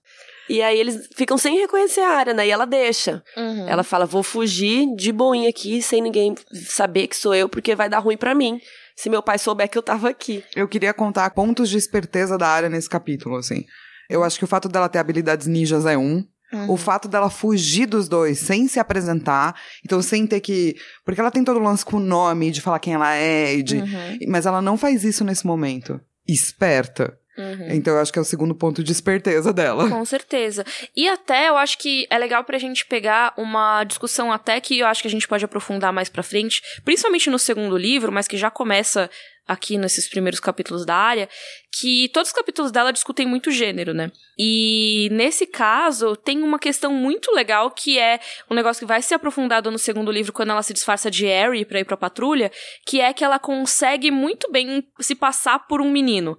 E 0.49 0.63
aí 0.63 0.79
eles 0.79 1.09
ficam 1.17 1.37
sem 1.37 1.59
reconhecer 1.59 2.01
a 2.03 2.09
área, 2.11 2.33
né? 2.33 2.47
E 2.47 2.51
ela 2.51 2.65
deixa. 2.65 3.23
Uhum. 3.37 3.69
Ela 3.69 3.83
fala: 3.83 4.07
vou 4.07 4.23
fugir 4.23 4.87
de 4.95 5.11
boinha 5.13 5.51
aqui, 5.51 5.83
sem 5.83 6.01
ninguém 6.01 6.35
saber 6.53 7.09
que 7.09 7.17
sou 7.17 7.35
eu, 7.35 7.49
porque 7.49 7.75
vai 7.75 7.89
dar 7.89 7.99
ruim 7.99 8.17
pra 8.17 8.35
mim. 8.35 8.61
Se 8.97 9.11
meu 9.11 9.23
pai 9.23 9.39
souber 9.39 9.69
que 9.69 9.77
eu 9.77 9.83
tava 9.83 10.09
aqui. 10.09 10.43
Eu 10.55 10.67
queria 10.67 10.95
contar 10.95 11.29
pontos 11.31 11.69
de 11.69 11.77
esperteza 11.77 12.39
da 12.39 12.49
área 12.49 12.69
nesse 12.69 12.89
capítulo, 12.89 13.37
assim. 13.37 13.65
Eu 14.09 14.25
acho 14.25 14.39
que 14.39 14.45
o 14.45 14.49
fato 14.49 14.69
dela 14.69 14.89
ter 14.89 14.99
habilidades 14.99 15.47
ninjas 15.47 15.85
é 15.85 15.99
um. 15.99 16.25
Uhum. 16.53 16.71
O 16.71 16.77
fato 16.77 17.09
dela 17.09 17.29
fugir 17.29 17.87
dos 17.87 18.09
dois 18.09 18.39
sem 18.39 18.69
se 18.69 18.79
apresentar, 18.79 19.55
então 19.85 20.01
sem 20.01 20.27
ter 20.27 20.41
que. 20.41 20.77
Porque 21.05 21.21
ela 21.21 21.31
tem 21.31 21.43
todo 21.43 21.59
o 21.59 21.63
lance 21.63 21.85
com 21.85 21.97
o 21.97 22.01
nome, 22.01 22.51
de 22.51 22.61
falar 22.61 22.79
quem 22.79 22.95
ela 22.95 23.13
é, 23.15 23.61
de... 23.61 23.79
Uhum. 23.79 24.19
mas 24.29 24.47
ela 24.47 24.63
não 24.63 24.79
faz 24.79 25.05
isso 25.05 25.25
nesse 25.25 25.45
momento. 25.45 26.01
Esperta. 26.27 27.19
Uhum. 27.37 27.69
Então 27.71 27.95
eu 27.95 28.01
acho 28.01 28.13
que 28.13 28.19
é 28.19 28.23
o 28.23 28.25
segundo 28.25 28.55
ponto 28.55 28.83
de 28.83 28.93
esperteza 28.93 29.53
dela. 29.53 29.89
Com 29.89 30.05
certeza. 30.05 30.65
E 30.97 31.09
até 31.09 31.49
eu 31.49 31.57
acho 31.57 31.79
que 31.79 32.07
é 32.11 32.19
legal 32.19 32.45
pra 32.45 32.59
gente 32.59 32.87
pegar 32.87 33.35
uma 33.37 33.85
discussão 33.85 34.33
até 34.33 34.61
que 34.61 34.79
eu 34.79 34.87
acho 34.87 35.03
que 35.03 35.09
a 35.09 35.11
gente 35.11 35.29
pode 35.29 35.45
aprofundar 35.45 35.93
mais 35.93 36.09
pra 36.09 36.23
frente, 36.23 36.63
principalmente 36.85 37.29
no 37.31 37.39
segundo 37.39 37.77
livro, 37.77 38.11
mas 38.11 38.27
que 38.27 38.37
já 38.37 38.51
começa 38.51 39.11
aqui 39.47 39.79
nesses 39.79 40.09
primeiros 40.09 40.41
capítulos 40.41 40.85
da 40.85 40.95
área, 40.95 41.29
que 41.73 42.09
todos 42.09 42.31
os 42.31 42.35
capítulos 42.35 42.73
dela 42.73 42.93
discutem 42.93 43.27
muito 43.27 43.51
gênero, 43.51 43.95
né? 43.95 44.11
E 44.37 45.09
nesse 45.13 45.47
caso, 45.47 46.17
tem 46.17 46.43
uma 46.43 46.59
questão 46.59 46.93
muito 46.93 47.33
legal 47.33 47.71
que 47.71 47.99
é 47.99 48.19
um 48.51 48.55
negócio 48.55 48.81
que 48.81 48.87
vai 48.87 49.01
ser 49.01 49.15
aprofundado 49.15 49.71
no 49.71 49.79
segundo 49.79 50.11
livro 50.11 50.33
quando 50.33 50.51
ela 50.51 50.63
se 50.63 50.73
disfarça 50.73 51.11
de 51.11 51.27
Harry 51.27 51.65
pra 51.65 51.79
ir 51.79 51.85
pra 51.85 51.97
patrulha, 51.97 52.51
que 52.85 53.01
é 53.01 53.13
que 53.13 53.23
ela 53.23 53.39
consegue 53.39 54.11
muito 54.11 54.51
bem 54.51 54.85
se 55.01 55.15
passar 55.15 55.61
por 55.69 55.81
um 55.81 55.91
menino. 55.91 56.37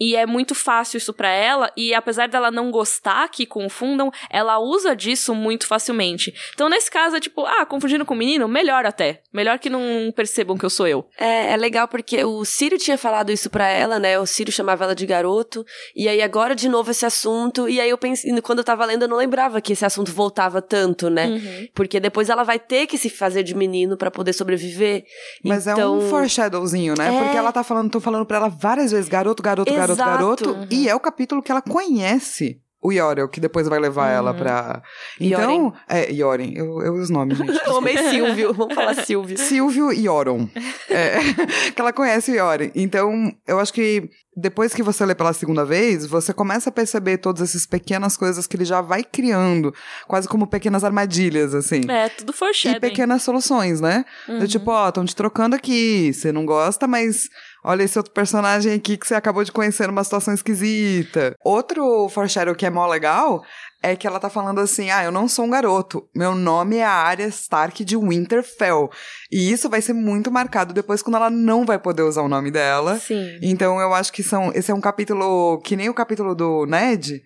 E 0.00 0.16
é 0.16 0.24
muito 0.24 0.54
fácil 0.54 0.96
isso 0.96 1.12
para 1.12 1.28
ela, 1.28 1.70
e 1.76 1.92
apesar 1.92 2.28
dela 2.28 2.50
não 2.50 2.70
gostar 2.70 3.28
que 3.28 3.44
confundam, 3.44 4.10
ela 4.30 4.58
usa 4.58 4.96
disso 4.96 5.34
muito 5.34 5.66
facilmente. 5.66 6.32
Então, 6.54 6.68
nesse 6.68 6.90
caso, 6.90 7.16
é 7.16 7.20
tipo, 7.20 7.44
ah, 7.44 7.66
confundindo 7.66 8.06
com 8.06 8.14
o 8.14 8.16
menino, 8.16 8.48
melhor 8.48 8.86
até. 8.86 9.22
Melhor 9.32 9.58
que 9.58 9.68
não 9.68 10.10
percebam 10.16 10.56
que 10.56 10.64
eu 10.64 10.70
sou 10.70 10.86
eu. 10.86 11.06
É, 11.18 11.52
é 11.52 11.56
legal 11.56 11.86
porque 11.86 12.24
o 12.24 12.44
Círio 12.44 12.78
tinha 12.78 12.96
falado 12.96 13.30
isso 13.30 13.50
pra 13.50 13.68
ela, 13.68 13.98
né? 13.98 14.18
O 14.18 14.26
Círio 14.26 14.52
chamava 14.52 14.84
ela 14.84 14.94
de 14.94 15.04
garoto, 15.04 15.64
e 15.94 16.08
aí 16.08 16.22
agora 16.22 16.54
de 16.54 16.68
novo 16.68 16.90
esse 16.90 17.04
assunto, 17.04 17.68
e 17.68 17.80
aí 17.80 17.90
eu 17.90 17.98
pensei, 17.98 18.32
quando 18.40 18.58
eu 18.58 18.64
tava 18.64 18.84
lendo, 18.84 19.02
eu 19.02 19.08
não 19.08 19.16
lembrava 19.16 19.60
que 19.60 19.72
esse 19.72 19.84
assunto 19.84 20.12
voltava 20.12 20.62
tanto, 20.62 21.10
né? 21.10 21.26
Uhum. 21.26 21.68
Porque 21.74 22.00
depois 22.00 22.30
ela 22.30 22.42
vai 22.42 22.58
ter 22.58 22.86
que 22.86 22.96
se 22.96 23.10
fazer 23.10 23.42
de 23.42 23.54
menino 23.54 23.96
para 23.96 24.10
poder 24.10 24.32
sobreviver. 24.32 25.04
Mas 25.44 25.66
então... 25.66 25.80
é 25.80 25.98
um 25.98 26.08
foreshadowzinho, 26.08 26.94
né? 26.96 27.14
É. 27.14 27.22
Porque 27.22 27.36
ela 27.36 27.52
tá 27.52 27.62
falando, 27.62 27.90
tô 27.90 28.00
falando 28.00 28.24
pra 28.24 28.38
ela 28.38 28.48
várias 28.48 28.92
vezes, 28.92 29.08
garoto, 29.08 29.42
garoto, 29.42 29.72
garoto, 29.72 29.89
Exato. 29.92 30.10
garoto. 30.10 30.50
Uhum. 30.50 30.66
E 30.70 30.88
é 30.88 30.94
o 30.94 31.00
capítulo 31.00 31.42
que 31.42 31.50
ela 31.50 31.62
conhece 31.62 32.60
o 32.82 32.90
Yorel, 32.90 33.28
que 33.28 33.40
depois 33.40 33.68
vai 33.68 33.78
levar 33.78 34.06
Uhum. 34.10 34.16
ela 34.16 34.34
pra. 34.34 34.82
Então. 35.20 35.74
É, 35.88 36.10
Yoren. 36.10 36.52
Eu, 36.56 36.80
eu 36.82 36.94
os 36.94 37.10
nomes, 37.10 37.36
gente. 37.36 37.50
Eu 37.66 37.76
amei 37.76 37.96
Silvio, 37.98 38.54
vamos 38.54 38.74
falar 38.74 38.94
Silvio. 39.04 39.36
Silvio 39.36 39.92
Yoron. 39.92 40.48
É, 40.88 41.18
que 41.74 41.80
ela 41.80 41.92
conhece 41.92 42.30
o 42.32 42.34
Yoren. 42.34 42.70
Então, 42.74 43.12
eu 43.46 43.58
acho 43.60 43.72
que 43.72 44.08
depois 44.40 44.74
que 44.74 44.82
você 44.82 45.04
lê 45.04 45.14
pela 45.14 45.32
segunda 45.32 45.64
vez, 45.64 46.06
você 46.06 46.32
começa 46.32 46.70
a 46.70 46.72
perceber 46.72 47.18
todas 47.18 47.42
essas 47.50 47.66
pequenas 47.66 48.16
coisas 48.16 48.46
que 48.46 48.56
ele 48.56 48.64
já 48.64 48.80
vai 48.80 49.04
criando, 49.04 49.72
quase 50.08 50.26
como 50.26 50.46
pequenas 50.46 50.82
armadilhas, 50.82 51.54
assim. 51.54 51.82
É, 51.88 52.08
tudo 52.08 52.32
E 52.32 52.36
foreshadowing. 52.36 52.80
pequenas 52.80 53.22
soluções, 53.22 53.80
né? 53.80 54.04
Uhum. 54.28 54.38
Do 54.40 54.48
tipo, 54.48 54.70
ó, 54.70 54.88
estão 54.88 55.04
te 55.04 55.14
trocando 55.14 55.54
aqui, 55.54 56.12
você 56.12 56.32
não 56.32 56.44
gosta, 56.46 56.86
mas 56.86 57.28
olha 57.64 57.82
esse 57.82 57.98
outro 57.98 58.12
personagem 58.12 58.72
aqui 58.72 58.96
que 58.96 59.06
você 59.06 59.14
acabou 59.14 59.44
de 59.44 59.52
conhecer 59.52 59.86
numa 59.86 60.02
situação 60.02 60.32
esquisita. 60.32 61.34
Outro 61.44 62.08
foreshadow 62.08 62.54
que 62.54 62.64
é 62.66 62.70
mó 62.70 62.86
legal 62.86 63.42
é 63.82 63.96
que 63.96 64.06
ela 64.06 64.20
tá 64.20 64.28
falando 64.28 64.60
assim, 64.60 64.90
ah, 64.90 65.02
eu 65.02 65.10
não 65.10 65.26
sou 65.26 65.46
um 65.46 65.50
garoto, 65.50 66.08
meu 66.14 66.34
nome 66.34 66.76
é 66.76 66.84
Arya 66.84 67.26
Stark 67.28 67.84
de 67.84 67.96
Winterfell. 67.96 68.90
E 69.30 69.50
isso 69.50 69.68
vai 69.68 69.80
ser 69.80 69.92
muito 69.92 70.30
marcado 70.30 70.74
depois 70.74 71.02
quando 71.02 71.16
ela 71.16 71.30
não 71.30 71.64
vai 71.64 71.78
poder 71.78 72.02
usar 72.02 72.22
o 72.22 72.28
nome 72.28 72.50
dela. 72.50 72.98
Sim. 72.98 73.38
Então 73.40 73.80
eu 73.80 73.94
acho 73.94 74.12
que 74.12 74.22
são, 74.22 74.52
esse 74.54 74.70
é 74.70 74.74
um 74.74 74.80
capítulo 74.80 75.58
que 75.64 75.76
nem 75.76 75.88
o 75.88 75.94
capítulo 75.94 76.34
do 76.34 76.66
Ned, 76.66 77.22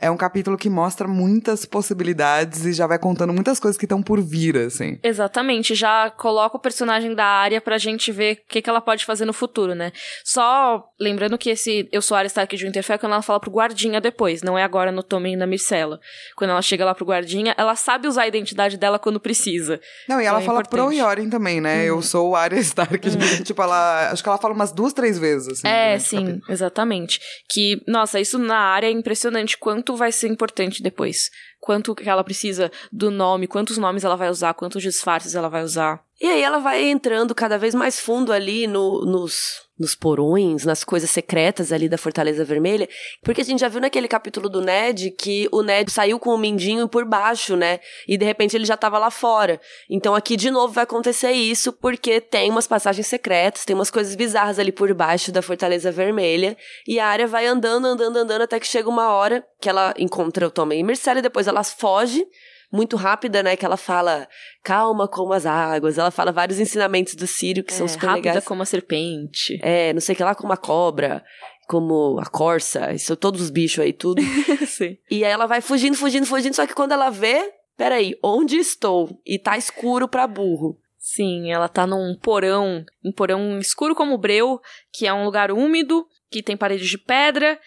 é 0.00 0.08
um 0.10 0.16
capítulo 0.16 0.56
que 0.56 0.70
mostra 0.70 1.08
muitas 1.08 1.64
possibilidades 1.64 2.64
e 2.64 2.72
já 2.72 2.86
vai 2.86 2.98
contando 2.98 3.32
muitas 3.32 3.58
coisas 3.58 3.76
que 3.76 3.84
estão 3.84 4.00
por 4.00 4.22
vir, 4.22 4.56
assim. 4.56 4.98
Exatamente, 5.02 5.74
já 5.74 6.08
coloca 6.10 6.56
o 6.56 6.60
personagem 6.60 7.14
da 7.14 7.24
área 7.24 7.60
pra 7.60 7.78
gente 7.78 8.12
ver 8.12 8.34
o 8.34 8.48
que, 8.48 8.62
que 8.62 8.70
ela 8.70 8.80
pode 8.80 9.04
fazer 9.04 9.24
no 9.24 9.32
futuro, 9.32 9.74
né? 9.74 9.92
Só 10.24 10.84
lembrando 11.00 11.36
que 11.36 11.50
esse 11.50 11.88
Eu 11.90 12.00
Sou 12.00 12.14
a 12.14 12.18
Arya 12.20 12.28
Stark 12.28 12.56
de 12.56 12.64
Winterfell 12.64 12.94
é 12.94 12.98
quando 12.98 13.12
ela 13.12 13.22
fala 13.22 13.40
pro 13.40 13.50
guardinha 13.50 14.00
depois, 14.00 14.40
não 14.42 14.56
é 14.56 14.62
agora 14.62 14.92
no 14.92 15.02
Tommen 15.02 15.34
e 15.34 15.36
na 15.36 15.46
Micela. 15.46 15.98
Quando 16.36 16.50
ela 16.50 16.62
chega 16.62 16.84
lá 16.84 16.94
pro 16.94 17.04
guardinha, 17.04 17.54
ela 17.58 17.74
sabe 17.74 18.06
usar 18.06 18.22
a 18.22 18.28
identidade 18.28 18.76
dela 18.76 18.98
quando 18.98 19.18
precisa. 19.18 19.80
Não, 20.08 20.20
e 20.20 20.24
ela 20.24 20.40
é 20.40 20.44
fala 20.44 20.62
pro 20.62 20.78
importante. 20.78 21.00
Yoren 21.00 21.28
também, 21.28 21.60
né? 21.60 21.84
Eu 21.84 22.00
sou 22.02 22.30
o 22.30 22.36
Arya 22.36 22.60
Stark. 22.60 22.98
Tipo, 23.44 23.62
ela. 23.62 24.10
Acho 24.10 24.22
que 24.22 24.28
ela 24.28 24.38
fala 24.38 24.54
umas 24.54 24.72
duas, 24.72 24.92
três 24.92 25.18
vezes, 25.18 25.48
assim. 25.48 25.68
é, 25.68 25.98
sim, 25.98 26.24
capítulo. 26.24 26.52
exatamente. 26.52 27.20
Que, 27.48 27.82
nossa, 27.86 28.20
isso 28.20 28.38
na 28.38 28.58
área 28.58 28.86
é 28.86 28.90
impressionante 28.90 29.56
quanto 29.58 29.87
vai 29.96 30.12
ser 30.12 30.28
importante 30.28 30.82
depois. 30.82 31.30
Quanto 31.60 31.94
que 31.94 32.08
ela 32.08 32.24
precisa 32.24 32.70
do 32.92 33.10
nome, 33.10 33.46
quantos 33.46 33.78
nomes 33.78 34.04
ela 34.04 34.16
vai 34.16 34.30
usar, 34.30 34.54
quantos 34.54 34.82
disfarces 34.82 35.34
ela 35.34 35.48
vai 35.48 35.62
usar. 35.62 36.00
E 36.20 36.26
aí 36.26 36.42
ela 36.42 36.58
vai 36.58 36.82
entrando 36.88 37.32
cada 37.34 37.56
vez 37.58 37.74
mais 37.74 38.00
fundo 38.00 38.32
ali 38.32 38.66
no- 38.66 39.04
nos, 39.04 39.36
nos 39.78 39.94
porões, 39.94 40.64
nas 40.64 40.82
coisas 40.82 41.08
secretas 41.10 41.70
ali 41.70 41.88
da 41.88 41.96
Fortaleza 41.96 42.44
Vermelha. 42.44 42.88
Porque 43.22 43.40
a 43.40 43.44
gente 43.44 43.60
já 43.60 43.68
viu 43.68 43.80
naquele 43.80 44.08
capítulo 44.08 44.48
do 44.48 44.60
Ned 44.60 45.12
que 45.12 45.48
o 45.52 45.62
Ned 45.62 45.92
saiu 45.92 46.18
com 46.18 46.30
o 46.30 46.38
Mindinho 46.38 46.88
por 46.88 47.04
baixo, 47.04 47.54
né? 47.54 47.78
E 48.08 48.18
de 48.18 48.24
repente 48.24 48.56
ele 48.56 48.64
já 48.64 48.76
tava 48.76 48.98
lá 48.98 49.12
fora. 49.12 49.60
Então 49.88 50.12
aqui 50.12 50.36
de 50.36 50.50
novo 50.50 50.72
vai 50.72 50.82
acontecer 50.82 51.30
isso, 51.30 51.72
porque 51.72 52.20
tem 52.20 52.50
umas 52.50 52.66
passagens 52.66 53.06
secretas, 53.06 53.64
tem 53.64 53.76
umas 53.76 53.90
coisas 53.90 54.16
bizarras 54.16 54.58
ali 54.58 54.72
por 54.72 54.92
baixo 54.94 55.30
da 55.30 55.40
Fortaleza 55.40 55.92
Vermelha. 55.92 56.56
E 56.84 56.98
a 56.98 57.06
área 57.06 57.28
vai 57.28 57.46
andando, 57.46 57.86
andando, 57.86 58.16
andando, 58.16 58.42
até 58.42 58.58
que 58.58 58.66
chega 58.66 58.88
uma 58.88 59.10
hora 59.10 59.44
que 59.60 59.68
ela 59.68 59.94
encontra 59.98 60.46
o 60.48 60.50
Tommen 60.50 60.80
e 60.80 60.82
Myrcella 60.82 61.20
e 61.20 61.22
depois 61.22 61.46
ela 61.48 61.64
foge. 61.64 62.24
Muito 62.70 62.96
rápida, 62.96 63.42
né? 63.42 63.56
Que 63.56 63.64
ela 63.64 63.78
fala 63.78 64.28
calma 64.62 65.08
como 65.08 65.32
as 65.32 65.46
águas. 65.46 65.96
Ela 65.96 66.10
fala 66.10 66.30
vários 66.30 66.60
ensinamentos 66.60 67.14
do 67.14 67.26
Sírio 67.26 67.64
que 67.64 67.72
são 67.72 67.86
É, 67.86 67.88
super 67.88 68.06
rápida 68.06 68.28
legais. 68.28 68.44
como 68.44 68.62
a 68.62 68.66
serpente. 68.66 69.58
É, 69.62 69.92
não 69.94 70.00
sei 70.02 70.12
o 70.14 70.16
que 70.16 70.22
lá, 70.22 70.34
como 70.34 70.52
a 70.52 70.56
cobra, 70.58 71.24
como 71.66 72.18
a 72.20 72.26
corça, 72.26 72.92
isso, 72.92 73.16
todos 73.16 73.40
os 73.40 73.48
bichos 73.48 73.78
aí, 73.82 73.92
tudo. 73.94 74.20
Sim. 74.66 74.98
e 75.10 75.24
aí 75.24 75.30
ela 75.32 75.46
vai 75.46 75.62
fugindo, 75.62 75.96
fugindo, 75.96 76.26
fugindo, 76.26 76.54
só 76.54 76.66
que 76.66 76.74
quando 76.74 76.92
ela 76.92 77.08
vê, 77.08 77.52
peraí, 77.74 78.14
onde 78.22 78.56
estou? 78.56 79.18
E 79.24 79.38
tá 79.38 79.56
escuro 79.56 80.06
pra 80.06 80.26
burro. 80.26 80.78
Sim, 80.98 81.50
ela 81.50 81.68
tá 81.70 81.86
num 81.86 82.14
porão, 82.22 82.84
um 83.02 83.10
porão 83.12 83.58
escuro 83.58 83.94
como 83.94 84.12
o 84.14 84.18
breu, 84.18 84.60
que 84.92 85.06
é 85.06 85.12
um 85.14 85.24
lugar 85.24 85.50
úmido, 85.50 86.06
que 86.30 86.42
tem 86.42 86.54
paredes 86.54 86.86
de 86.90 86.98
pedra. 86.98 87.58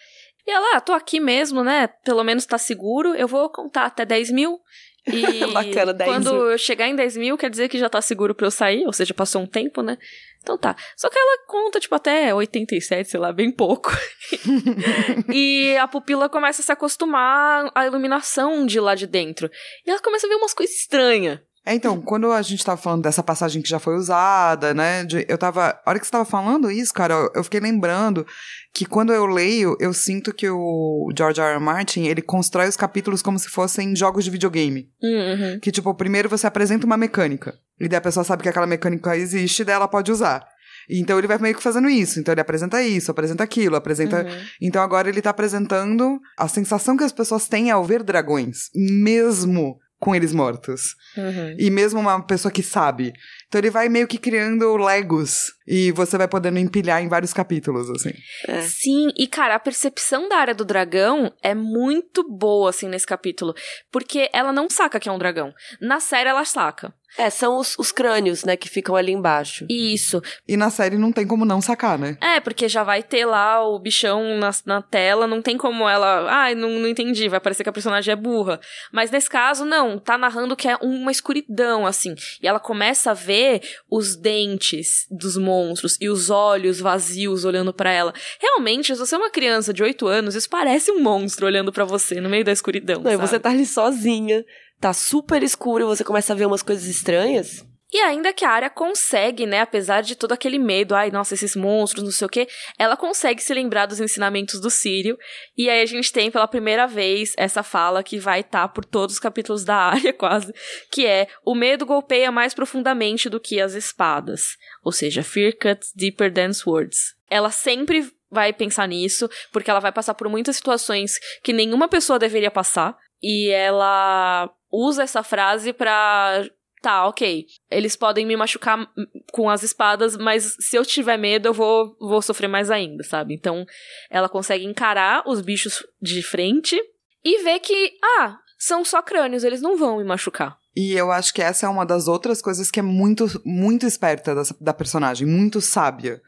E 0.46 0.50
ela, 0.50 0.76
ah, 0.76 0.80
tô 0.80 0.92
aqui 0.92 1.20
mesmo, 1.20 1.62
né? 1.62 1.88
Pelo 2.04 2.24
menos 2.24 2.44
tá 2.46 2.58
seguro. 2.58 3.14
Eu 3.14 3.28
vou 3.28 3.48
contar 3.50 3.84
até 3.86 4.04
10 4.04 4.30
mil. 4.30 4.58
E 5.06 5.44
Bacana, 5.52 5.92
10 5.92 6.10
quando 6.10 6.32
mil. 6.32 6.50
eu 6.50 6.58
chegar 6.58 6.86
em 6.88 6.94
10 6.96 7.16
mil, 7.16 7.36
quer 7.38 7.50
dizer 7.50 7.68
que 7.68 7.78
já 7.78 7.88
tá 7.88 8.00
seguro 8.00 8.34
pra 8.34 8.46
eu 8.46 8.50
sair, 8.50 8.84
ou 8.86 8.92
seja, 8.92 9.12
passou 9.14 9.42
um 9.42 9.46
tempo, 9.46 9.82
né? 9.82 9.96
Então 10.40 10.58
tá. 10.58 10.74
Só 10.96 11.08
que 11.08 11.18
ela 11.18 11.38
conta, 11.46 11.78
tipo, 11.78 11.94
até 11.94 12.34
87, 12.34 13.10
sei 13.10 13.20
lá, 13.20 13.32
bem 13.32 13.50
pouco. 13.50 13.90
e 15.32 15.76
a 15.76 15.86
pupila 15.88 16.28
começa 16.28 16.62
a 16.62 16.64
se 16.64 16.72
acostumar 16.72 17.70
à 17.74 17.86
iluminação 17.86 18.66
de 18.66 18.80
lá 18.80 18.94
de 18.94 19.06
dentro. 19.06 19.50
E 19.86 19.90
ela 19.90 20.00
começa 20.00 20.26
a 20.26 20.28
ver 20.30 20.36
umas 20.36 20.54
coisas 20.54 20.74
estranhas. 20.76 21.40
É, 21.64 21.74
então, 21.74 22.00
quando 22.02 22.32
a 22.32 22.42
gente 22.42 22.64
tava 22.64 22.80
falando 22.80 23.02
dessa 23.04 23.22
passagem 23.22 23.62
que 23.62 23.68
já 23.68 23.78
foi 23.78 23.94
usada, 23.94 24.74
né? 24.74 25.04
de- 25.04 25.24
eu 25.28 25.38
tava. 25.38 25.80
A 25.86 25.90
hora 25.90 26.00
que 26.00 26.04
você 26.04 26.10
tava 26.10 26.24
falando 26.24 26.68
isso, 26.68 26.92
cara, 26.92 27.14
eu, 27.14 27.30
eu 27.36 27.44
fiquei 27.44 27.60
lembrando 27.60 28.26
que 28.74 28.86
quando 28.86 29.12
eu 29.12 29.26
leio, 29.26 29.76
eu 29.78 29.92
sinto 29.92 30.32
que 30.32 30.48
o 30.48 31.10
George 31.16 31.40
R. 31.40 31.54
R. 31.54 31.60
Martin, 31.60 32.04
ele 32.04 32.22
constrói 32.22 32.68
os 32.68 32.76
capítulos 32.76 33.20
como 33.20 33.38
se 33.38 33.48
fossem 33.48 33.94
jogos 33.94 34.24
de 34.24 34.30
videogame. 34.30 34.88
Uhum. 35.02 35.60
Que, 35.60 35.70
tipo, 35.70 35.94
primeiro 35.94 36.28
você 36.28 36.46
apresenta 36.46 36.86
uma 36.86 36.96
mecânica. 36.96 37.54
E 37.78 37.86
daí 37.86 37.98
a 37.98 38.02
pessoa 38.02 38.24
sabe 38.24 38.42
que 38.42 38.48
aquela 38.48 38.66
mecânica 38.66 39.16
existe, 39.16 39.64
daí 39.64 39.74
ela 39.74 39.88
pode 39.88 40.10
usar. 40.10 40.46
Então 40.88 41.18
ele 41.18 41.26
vai 41.26 41.38
meio 41.38 41.54
que 41.54 41.62
fazendo 41.62 41.88
isso. 41.88 42.18
Então 42.18 42.32
ele 42.32 42.40
apresenta 42.40 42.82
isso, 42.82 43.10
apresenta 43.10 43.44
aquilo, 43.44 43.76
apresenta. 43.76 44.24
Uhum. 44.24 44.44
Então 44.60 44.82
agora 44.82 45.08
ele 45.08 45.20
tá 45.20 45.30
apresentando 45.30 46.18
a 46.36 46.48
sensação 46.48 46.96
que 46.96 47.04
as 47.04 47.12
pessoas 47.12 47.48
têm 47.48 47.70
ao 47.70 47.84
ver 47.84 48.02
dragões, 48.02 48.70
mesmo 48.74 49.78
com 49.98 50.16
eles 50.16 50.32
mortos. 50.32 50.96
Uhum. 51.16 51.54
E 51.58 51.70
mesmo 51.70 52.00
uma 52.00 52.20
pessoa 52.22 52.50
que 52.50 52.62
sabe. 52.62 53.12
Então 53.52 53.58
ele 53.58 53.68
vai 53.68 53.86
meio 53.90 54.08
que 54.08 54.16
criando 54.16 54.78
legos. 54.78 55.52
E 55.66 55.92
você 55.92 56.16
vai 56.16 56.26
podendo 56.26 56.58
empilhar 56.58 57.02
em 57.02 57.08
vários 57.08 57.34
capítulos, 57.34 57.88
assim. 57.90 58.12
É. 58.48 58.62
Sim, 58.62 59.12
e 59.14 59.26
cara, 59.26 59.54
a 59.54 59.60
percepção 59.60 60.26
da 60.26 60.36
área 60.36 60.54
do 60.54 60.64
dragão 60.64 61.30
é 61.42 61.54
muito 61.54 62.26
boa, 62.28 62.70
assim, 62.70 62.88
nesse 62.88 63.06
capítulo. 63.06 63.54
Porque 63.90 64.30
ela 64.32 64.52
não 64.52 64.70
saca 64.70 64.98
que 64.98 65.08
é 65.08 65.12
um 65.12 65.18
dragão. 65.18 65.52
Na 65.80 66.00
série 66.00 66.30
ela 66.30 66.46
saca. 66.46 66.94
É, 67.18 67.28
são 67.28 67.58
os, 67.58 67.78
os 67.78 67.92
crânios, 67.92 68.42
né, 68.42 68.56
que 68.56 68.70
ficam 68.70 68.96
ali 68.96 69.12
embaixo. 69.12 69.66
Isso. 69.68 70.22
E 70.48 70.56
na 70.56 70.70
série 70.70 70.96
não 70.96 71.12
tem 71.12 71.26
como 71.26 71.44
não 71.44 71.60
sacar, 71.60 71.98
né? 71.98 72.16
É, 72.22 72.40
porque 72.40 72.70
já 72.70 72.82
vai 72.82 73.02
ter 73.02 73.26
lá 73.26 73.62
o 73.62 73.78
bichão 73.78 74.38
na, 74.38 74.50
na 74.64 74.80
tela, 74.80 75.26
não 75.26 75.42
tem 75.42 75.58
como 75.58 75.86
ela. 75.86 76.26
Ai, 76.30 76.54
não, 76.54 76.70
não 76.70 76.88
entendi, 76.88 77.28
vai 77.28 77.38
parecer 77.38 77.64
que 77.64 77.68
a 77.68 77.72
personagem 77.72 78.12
é 78.12 78.16
burra. 78.16 78.58
Mas 78.90 79.10
nesse 79.10 79.28
caso, 79.28 79.66
não, 79.66 79.98
tá 79.98 80.16
narrando 80.16 80.56
que 80.56 80.66
é 80.66 80.76
uma 80.76 81.12
escuridão, 81.12 81.86
assim. 81.86 82.14
E 82.42 82.48
ela 82.48 82.58
começa 82.58 83.10
a 83.10 83.14
ver 83.14 83.41
os 83.90 84.16
dentes 84.16 85.06
dos 85.10 85.36
monstros 85.36 85.96
e 86.00 86.08
os 86.08 86.30
olhos 86.30 86.80
vazios 86.80 87.44
olhando 87.44 87.72
pra 87.72 87.90
ela. 87.90 88.12
Realmente, 88.40 88.94
se 88.94 88.98
você 88.98 89.14
é 89.14 89.18
uma 89.18 89.30
criança 89.30 89.72
de 89.72 89.82
8 89.82 90.06
anos, 90.06 90.34
isso 90.34 90.48
parece 90.48 90.90
um 90.90 91.00
monstro 91.00 91.46
olhando 91.46 91.72
pra 91.72 91.84
você 91.84 92.20
no 92.20 92.28
meio 92.28 92.44
da 92.44 92.52
escuridão. 92.52 93.02
Não, 93.02 93.10
e 93.10 93.16
sabe? 93.16 93.28
você 93.28 93.40
tá 93.40 93.50
ali 93.50 93.66
sozinha, 93.66 94.44
tá 94.80 94.92
super 94.92 95.42
escuro 95.42 95.84
e 95.84 95.86
você 95.86 96.04
começa 96.04 96.32
a 96.32 96.36
ver 96.36 96.46
umas 96.46 96.62
coisas 96.62 96.86
estranhas. 96.86 97.64
E 97.92 97.98
ainda 98.00 98.32
que 98.32 98.42
a 98.42 98.50
área 98.50 98.70
consegue, 98.70 99.44
né, 99.44 99.60
apesar 99.60 100.00
de 100.00 100.16
todo 100.16 100.32
aquele 100.32 100.58
medo, 100.58 100.94
ai, 100.94 101.10
nossa, 101.10 101.34
esses 101.34 101.54
monstros, 101.54 102.02
não 102.02 102.10
sei 102.10 102.26
o 102.26 102.30
quê, 102.30 102.48
ela 102.78 102.96
consegue 102.96 103.42
se 103.42 103.52
lembrar 103.52 103.84
dos 103.84 104.00
ensinamentos 104.00 104.60
do 104.60 104.70
Sírio. 104.70 105.18
E 105.56 105.68
aí 105.68 105.82
a 105.82 105.86
gente 105.86 106.10
tem 106.10 106.30
pela 106.30 106.48
primeira 106.48 106.86
vez 106.86 107.34
essa 107.36 107.62
fala 107.62 108.02
que 108.02 108.18
vai 108.18 108.40
estar 108.40 108.68
por 108.68 108.86
todos 108.86 109.16
os 109.16 109.20
capítulos 109.20 109.62
da 109.62 109.76
área, 109.92 110.12
quase, 110.12 110.54
que 110.90 111.04
é: 111.04 111.28
o 111.44 111.54
medo 111.54 111.84
golpeia 111.84 112.32
mais 112.32 112.54
profundamente 112.54 113.28
do 113.28 113.38
que 113.38 113.60
as 113.60 113.74
espadas. 113.74 114.56
Ou 114.82 114.90
seja, 114.90 115.22
fear 115.22 115.52
cuts 115.52 115.92
deeper 115.94 116.32
than 116.32 116.54
swords. 116.54 117.14
Ela 117.28 117.50
sempre 117.50 118.10
vai 118.30 118.54
pensar 118.54 118.88
nisso, 118.88 119.28
porque 119.52 119.70
ela 119.70 119.80
vai 119.80 119.92
passar 119.92 120.14
por 120.14 120.30
muitas 120.30 120.56
situações 120.56 121.18
que 121.42 121.52
nenhuma 121.52 121.88
pessoa 121.88 122.18
deveria 122.18 122.50
passar. 122.50 122.96
E 123.22 123.50
ela 123.50 124.50
usa 124.70 125.02
essa 125.02 125.22
frase 125.22 125.74
pra 125.74 126.42
tá, 126.82 127.06
ok. 127.06 127.46
Eles 127.70 127.96
podem 127.96 128.26
me 128.26 128.36
machucar 128.36 128.86
com 129.32 129.48
as 129.48 129.62
espadas, 129.62 130.16
mas 130.16 130.56
se 130.60 130.76
eu 130.76 130.84
tiver 130.84 131.16
medo, 131.16 131.48
eu 131.48 131.54
vou, 131.54 131.96
vou 131.98 132.20
sofrer 132.20 132.48
mais 132.48 132.70
ainda, 132.70 133.04
sabe? 133.04 133.34
Então, 133.34 133.64
ela 134.10 134.28
consegue 134.28 134.64
encarar 134.64 135.22
os 135.26 135.40
bichos 135.40 135.86
de 136.00 136.22
frente 136.22 136.78
e 137.24 137.42
ver 137.42 137.60
que, 137.60 137.92
ah, 138.18 138.36
são 138.58 138.84
só 138.84 139.00
crânios, 139.00 139.44
eles 139.44 139.62
não 139.62 139.78
vão 139.78 139.98
me 139.98 140.04
machucar. 140.04 140.58
E 140.74 140.92
eu 140.92 141.12
acho 141.12 141.34
que 141.34 141.42
essa 141.42 141.66
é 141.66 141.68
uma 141.68 141.84
das 141.84 142.08
outras 142.08 142.40
coisas 142.40 142.70
que 142.70 142.80
é 142.80 142.82
muito, 142.82 143.26
muito 143.44 143.86
esperta 143.86 144.34
da, 144.34 144.42
da 144.60 144.72
personagem, 144.72 145.26
muito 145.26 145.60
sábia. 145.60 146.20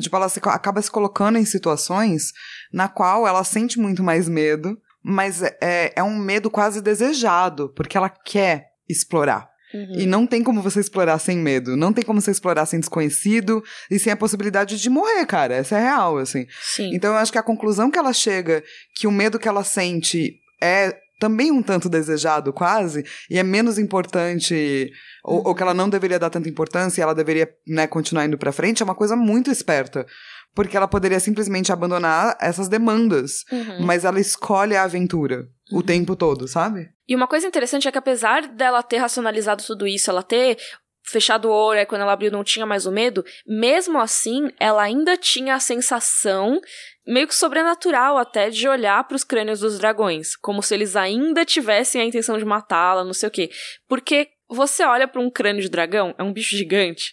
Tipo, 0.00 0.16
ela 0.16 0.28
se 0.28 0.40
acaba 0.42 0.80
se 0.80 0.90
colocando 0.90 1.38
em 1.38 1.44
situações 1.44 2.32
na 2.72 2.88
qual 2.88 3.26
ela 3.26 3.44
sente 3.44 3.78
muito 3.78 4.02
mais 4.02 4.26
medo, 4.26 4.78
mas 5.02 5.42
é, 5.42 5.92
é 5.94 6.02
um 6.02 6.16
medo 6.16 6.50
quase 6.50 6.80
desejado, 6.80 7.72
porque 7.74 7.96
ela 7.96 8.08
quer 8.08 8.68
explorar. 8.88 9.49
Uhum. 9.72 9.92
E 10.00 10.06
não 10.06 10.26
tem 10.26 10.42
como 10.42 10.60
você 10.62 10.80
explorar 10.80 11.18
sem 11.18 11.38
medo. 11.38 11.76
Não 11.76 11.92
tem 11.92 12.04
como 12.04 12.20
você 12.20 12.30
explorar 12.30 12.66
sem 12.66 12.80
desconhecido 12.80 13.62
e 13.90 13.98
sem 13.98 14.12
a 14.12 14.16
possibilidade 14.16 14.80
de 14.80 14.90
morrer, 14.90 15.24
cara. 15.26 15.54
Essa 15.54 15.78
é 15.78 15.82
real, 15.82 16.18
assim. 16.18 16.46
Sim. 16.62 16.94
Então 16.94 17.12
eu 17.12 17.18
acho 17.18 17.30
que 17.32 17.38
a 17.38 17.42
conclusão 17.42 17.90
que 17.90 17.98
ela 17.98 18.12
chega, 18.12 18.62
que 18.96 19.06
o 19.06 19.12
medo 19.12 19.38
que 19.38 19.48
ela 19.48 19.62
sente 19.64 20.34
é 20.62 20.96
também 21.20 21.52
um 21.52 21.62
tanto 21.62 21.88
desejado, 21.88 22.50
quase, 22.50 23.04
e 23.30 23.38
é 23.38 23.42
menos 23.42 23.78
importante, 23.78 24.90
ou, 25.22 25.48
ou 25.48 25.54
que 25.54 25.62
ela 25.62 25.74
não 25.74 25.88
deveria 25.88 26.18
dar 26.18 26.30
tanta 26.30 26.48
importância 26.48 27.00
e 27.00 27.02
ela 27.02 27.14
deveria 27.14 27.46
né, 27.66 27.86
continuar 27.86 28.24
indo 28.24 28.38
pra 28.38 28.52
frente, 28.52 28.82
é 28.82 28.84
uma 28.84 28.94
coisa 28.94 29.14
muito 29.14 29.50
esperta. 29.50 30.06
Porque 30.54 30.76
ela 30.76 30.88
poderia 30.88 31.20
simplesmente 31.20 31.70
abandonar 31.70 32.36
essas 32.40 32.68
demandas, 32.68 33.44
Uhum. 33.52 33.84
mas 33.86 34.04
ela 34.04 34.18
escolhe 34.18 34.74
a 34.74 34.82
aventura 34.82 35.46
o 35.72 35.82
tempo 35.82 36.16
todo, 36.16 36.46
sabe? 36.48 36.90
E 37.08 37.14
uma 37.14 37.26
coisa 37.26 37.46
interessante 37.46 37.88
é 37.88 37.92
que 37.92 37.98
apesar 37.98 38.46
dela 38.48 38.82
ter 38.82 38.98
racionalizado 38.98 39.64
tudo 39.64 39.86
isso, 39.86 40.10
ela 40.10 40.22
ter 40.22 40.58
fechado 41.02 41.48
o 41.48 41.52
olho, 41.52 41.80
aí 41.80 41.86
quando 41.86 42.02
ela 42.02 42.12
abriu 42.12 42.30
não 42.30 42.44
tinha 42.44 42.64
mais 42.64 42.86
o 42.86 42.92
medo, 42.92 43.24
mesmo 43.46 43.98
assim, 43.98 44.50
ela 44.58 44.82
ainda 44.82 45.16
tinha 45.16 45.54
a 45.54 45.60
sensação 45.60 46.60
meio 47.06 47.26
que 47.26 47.34
sobrenatural 47.34 48.16
até 48.16 48.50
de 48.50 48.68
olhar 48.68 49.02
para 49.04 49.16
os 49.16 49.24
crânios 49.24 49.60
dos 49.60 49.78
dragões, 49.78 50.36
como 50.36 50.62
se 50.62 50.74
eles 50.74 50.94
ainda 50.94 51.44
tivessem 51.44 52.00
a 52.00 52.04
intenção 52.04 52.38
de 52.38 52.44
matá-la, 52.44 53.04
não 53.04 53.12
sei 53.12 53.28
o 53.28 53.32
quê. 53.32 53.50
Porque 53.88 54.28
você 54.48 54.84
olha 54.84 55.08
para 55.08 55.20
um 55.20 55.30
crânio 55.30 55.62
de 55.62 55.68
dragão, 55.68 56.14
é 56.16 56.22
um 56.22 56.32
bicho 56.32 56.56
gigante, 56.56 57.12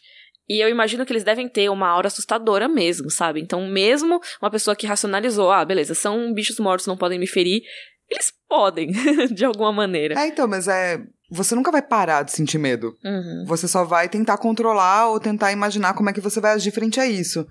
e 0.49 0.63
eu 0.63 0.69
imagino 0.69 1.05
que 1.05 1.11
eles 1.11 1.25
devem 1.25 1.49
ter 1.49 1.69
uma 1.69 1.89
aura 1.89 2.07
assustadora 2.07 2.69
mesmo, 2.69 3.09
sabe? 3.11 3.41
Então, 3.41 3.67
mesmo 3.67 4.21
uma 4.41 4.49
pessoa 4.49 4.75
que 4.75 4.87
racionalizou, 4.87 5.51
ah, 5.51 5.65
beleza, 5.65 5.93
são 5.93 6.33
bichos 6.33 6.57
mortos, 6.57 6.87
não 6.87 6.95
podem 6.95 7.19
me 7.19 7.27
ferir, 7.27 7.63
eles 8.09 8.31
podem, 8.47 8.91
de 9.31 9.45
alguma 9.45 9.71
maneira. 9.71 10.19
É, 10.19 10.27
então, 10.27 10.47
mas 10.47 10.67
é. 10.67 11.01
Você 11.29 11.53
nunca 11.55 11.71
vai 11.71 11.81
parar 11.81 12.23
de 12.23 12.31
sentir 12.31 12.57
medo. 12.57 12.95
Uhum. 13.03 13.43
Você 13.45 13.67
só 13.67 13.83
vai 13.83 14.07
tentar 14.07 14.37
controlar 14.37 15.09
ou 15.09 15.19
tentar 15.19 15.51
imaginar 15.51 15.93
como 15.93 16.09
é 16.09 16.13
que 16.13 16.21
você 16.21 16.39
vai 16.39 16.53
agir 16.53 16.71
frente 16.71 17.01
a 17.01 17.05
isso. 17.05 17.45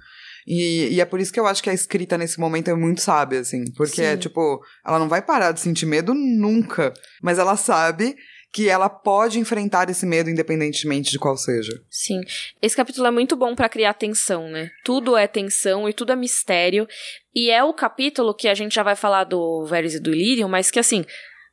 E, 0.46 0.94
e 0.94 1.00
é 1.00 1.04
por 1.04 1.20
isso 1.20 1.30
que 1.30 1.38
eu 1.38 1.46
acho 1.46 1.62
que 1.62 1.68
a 1.68 1.74
escrita 1.74 2.16
nesse 2.16 2.40
momento 2.40 2.70
é 2.70 2.74
muito 2.74 3.02
sábia, 3.02 3.40
assim. 3.40 3.64
Porque 3.76 4.00
é 4.00 4.12
Sim. 4.12 4.20
tipo, 4.20 4.62
ela 4.86 4.98
não 4.98 5.10
vai 5.10 5.20
parar 5.20 5.52
de 5.52 5.60
sentir 5.60 5.84
medo 5.84 6.14
nunca. 6.14 6.94
Mas 7.22 7.38
ela 7.38 7.56
sabe 7.56 8.16
que 8.52 8.68
ela 8.68 8.88
pode 8.88 9.38
enfrentar 9.38 9.90
esse 9.90 10.06
medo 10.06 10.30
independentemente 10.30 11.10
de 11.10 11.18
qual 11.18 11.36
seja. 11.36 11.72
Sim. 11.90 12.20
Esse 12.62 12.76
capítulo 12.76 13.06
é 13.06 13.10
muito 13.10 13.36
bom 13.36 13.54
pra 13.54 13.68
criar 13.68 13.94
tensão, 13.94 14.48
né? 14.48 14.70
Tudo 14.84 15.16
é 15.16 15.26
tensão 15.26 15.88
e 15.88 15.92
tudo 15.92 16.12
é 16.12 16.16
mistério. 16.16 16.88
E 17.34 17.50
é 17.50 17.62
o 17.62 17.74
capítulo 17.74 18.34
que 18.34 18.48
a 18.48 18.54
gente 18.54 18.74
já 18.74 18.82
vai 18.82 18.96
falar 18.96 19.24
do 19.24 19.66
Varys 19.66 19.94
e 19.94 20.00
do 20.00 20.10
Illyrium, 20.10 20.48
mas 20.48 20.70
que 20.70 20.78
assim, 20.78 21.04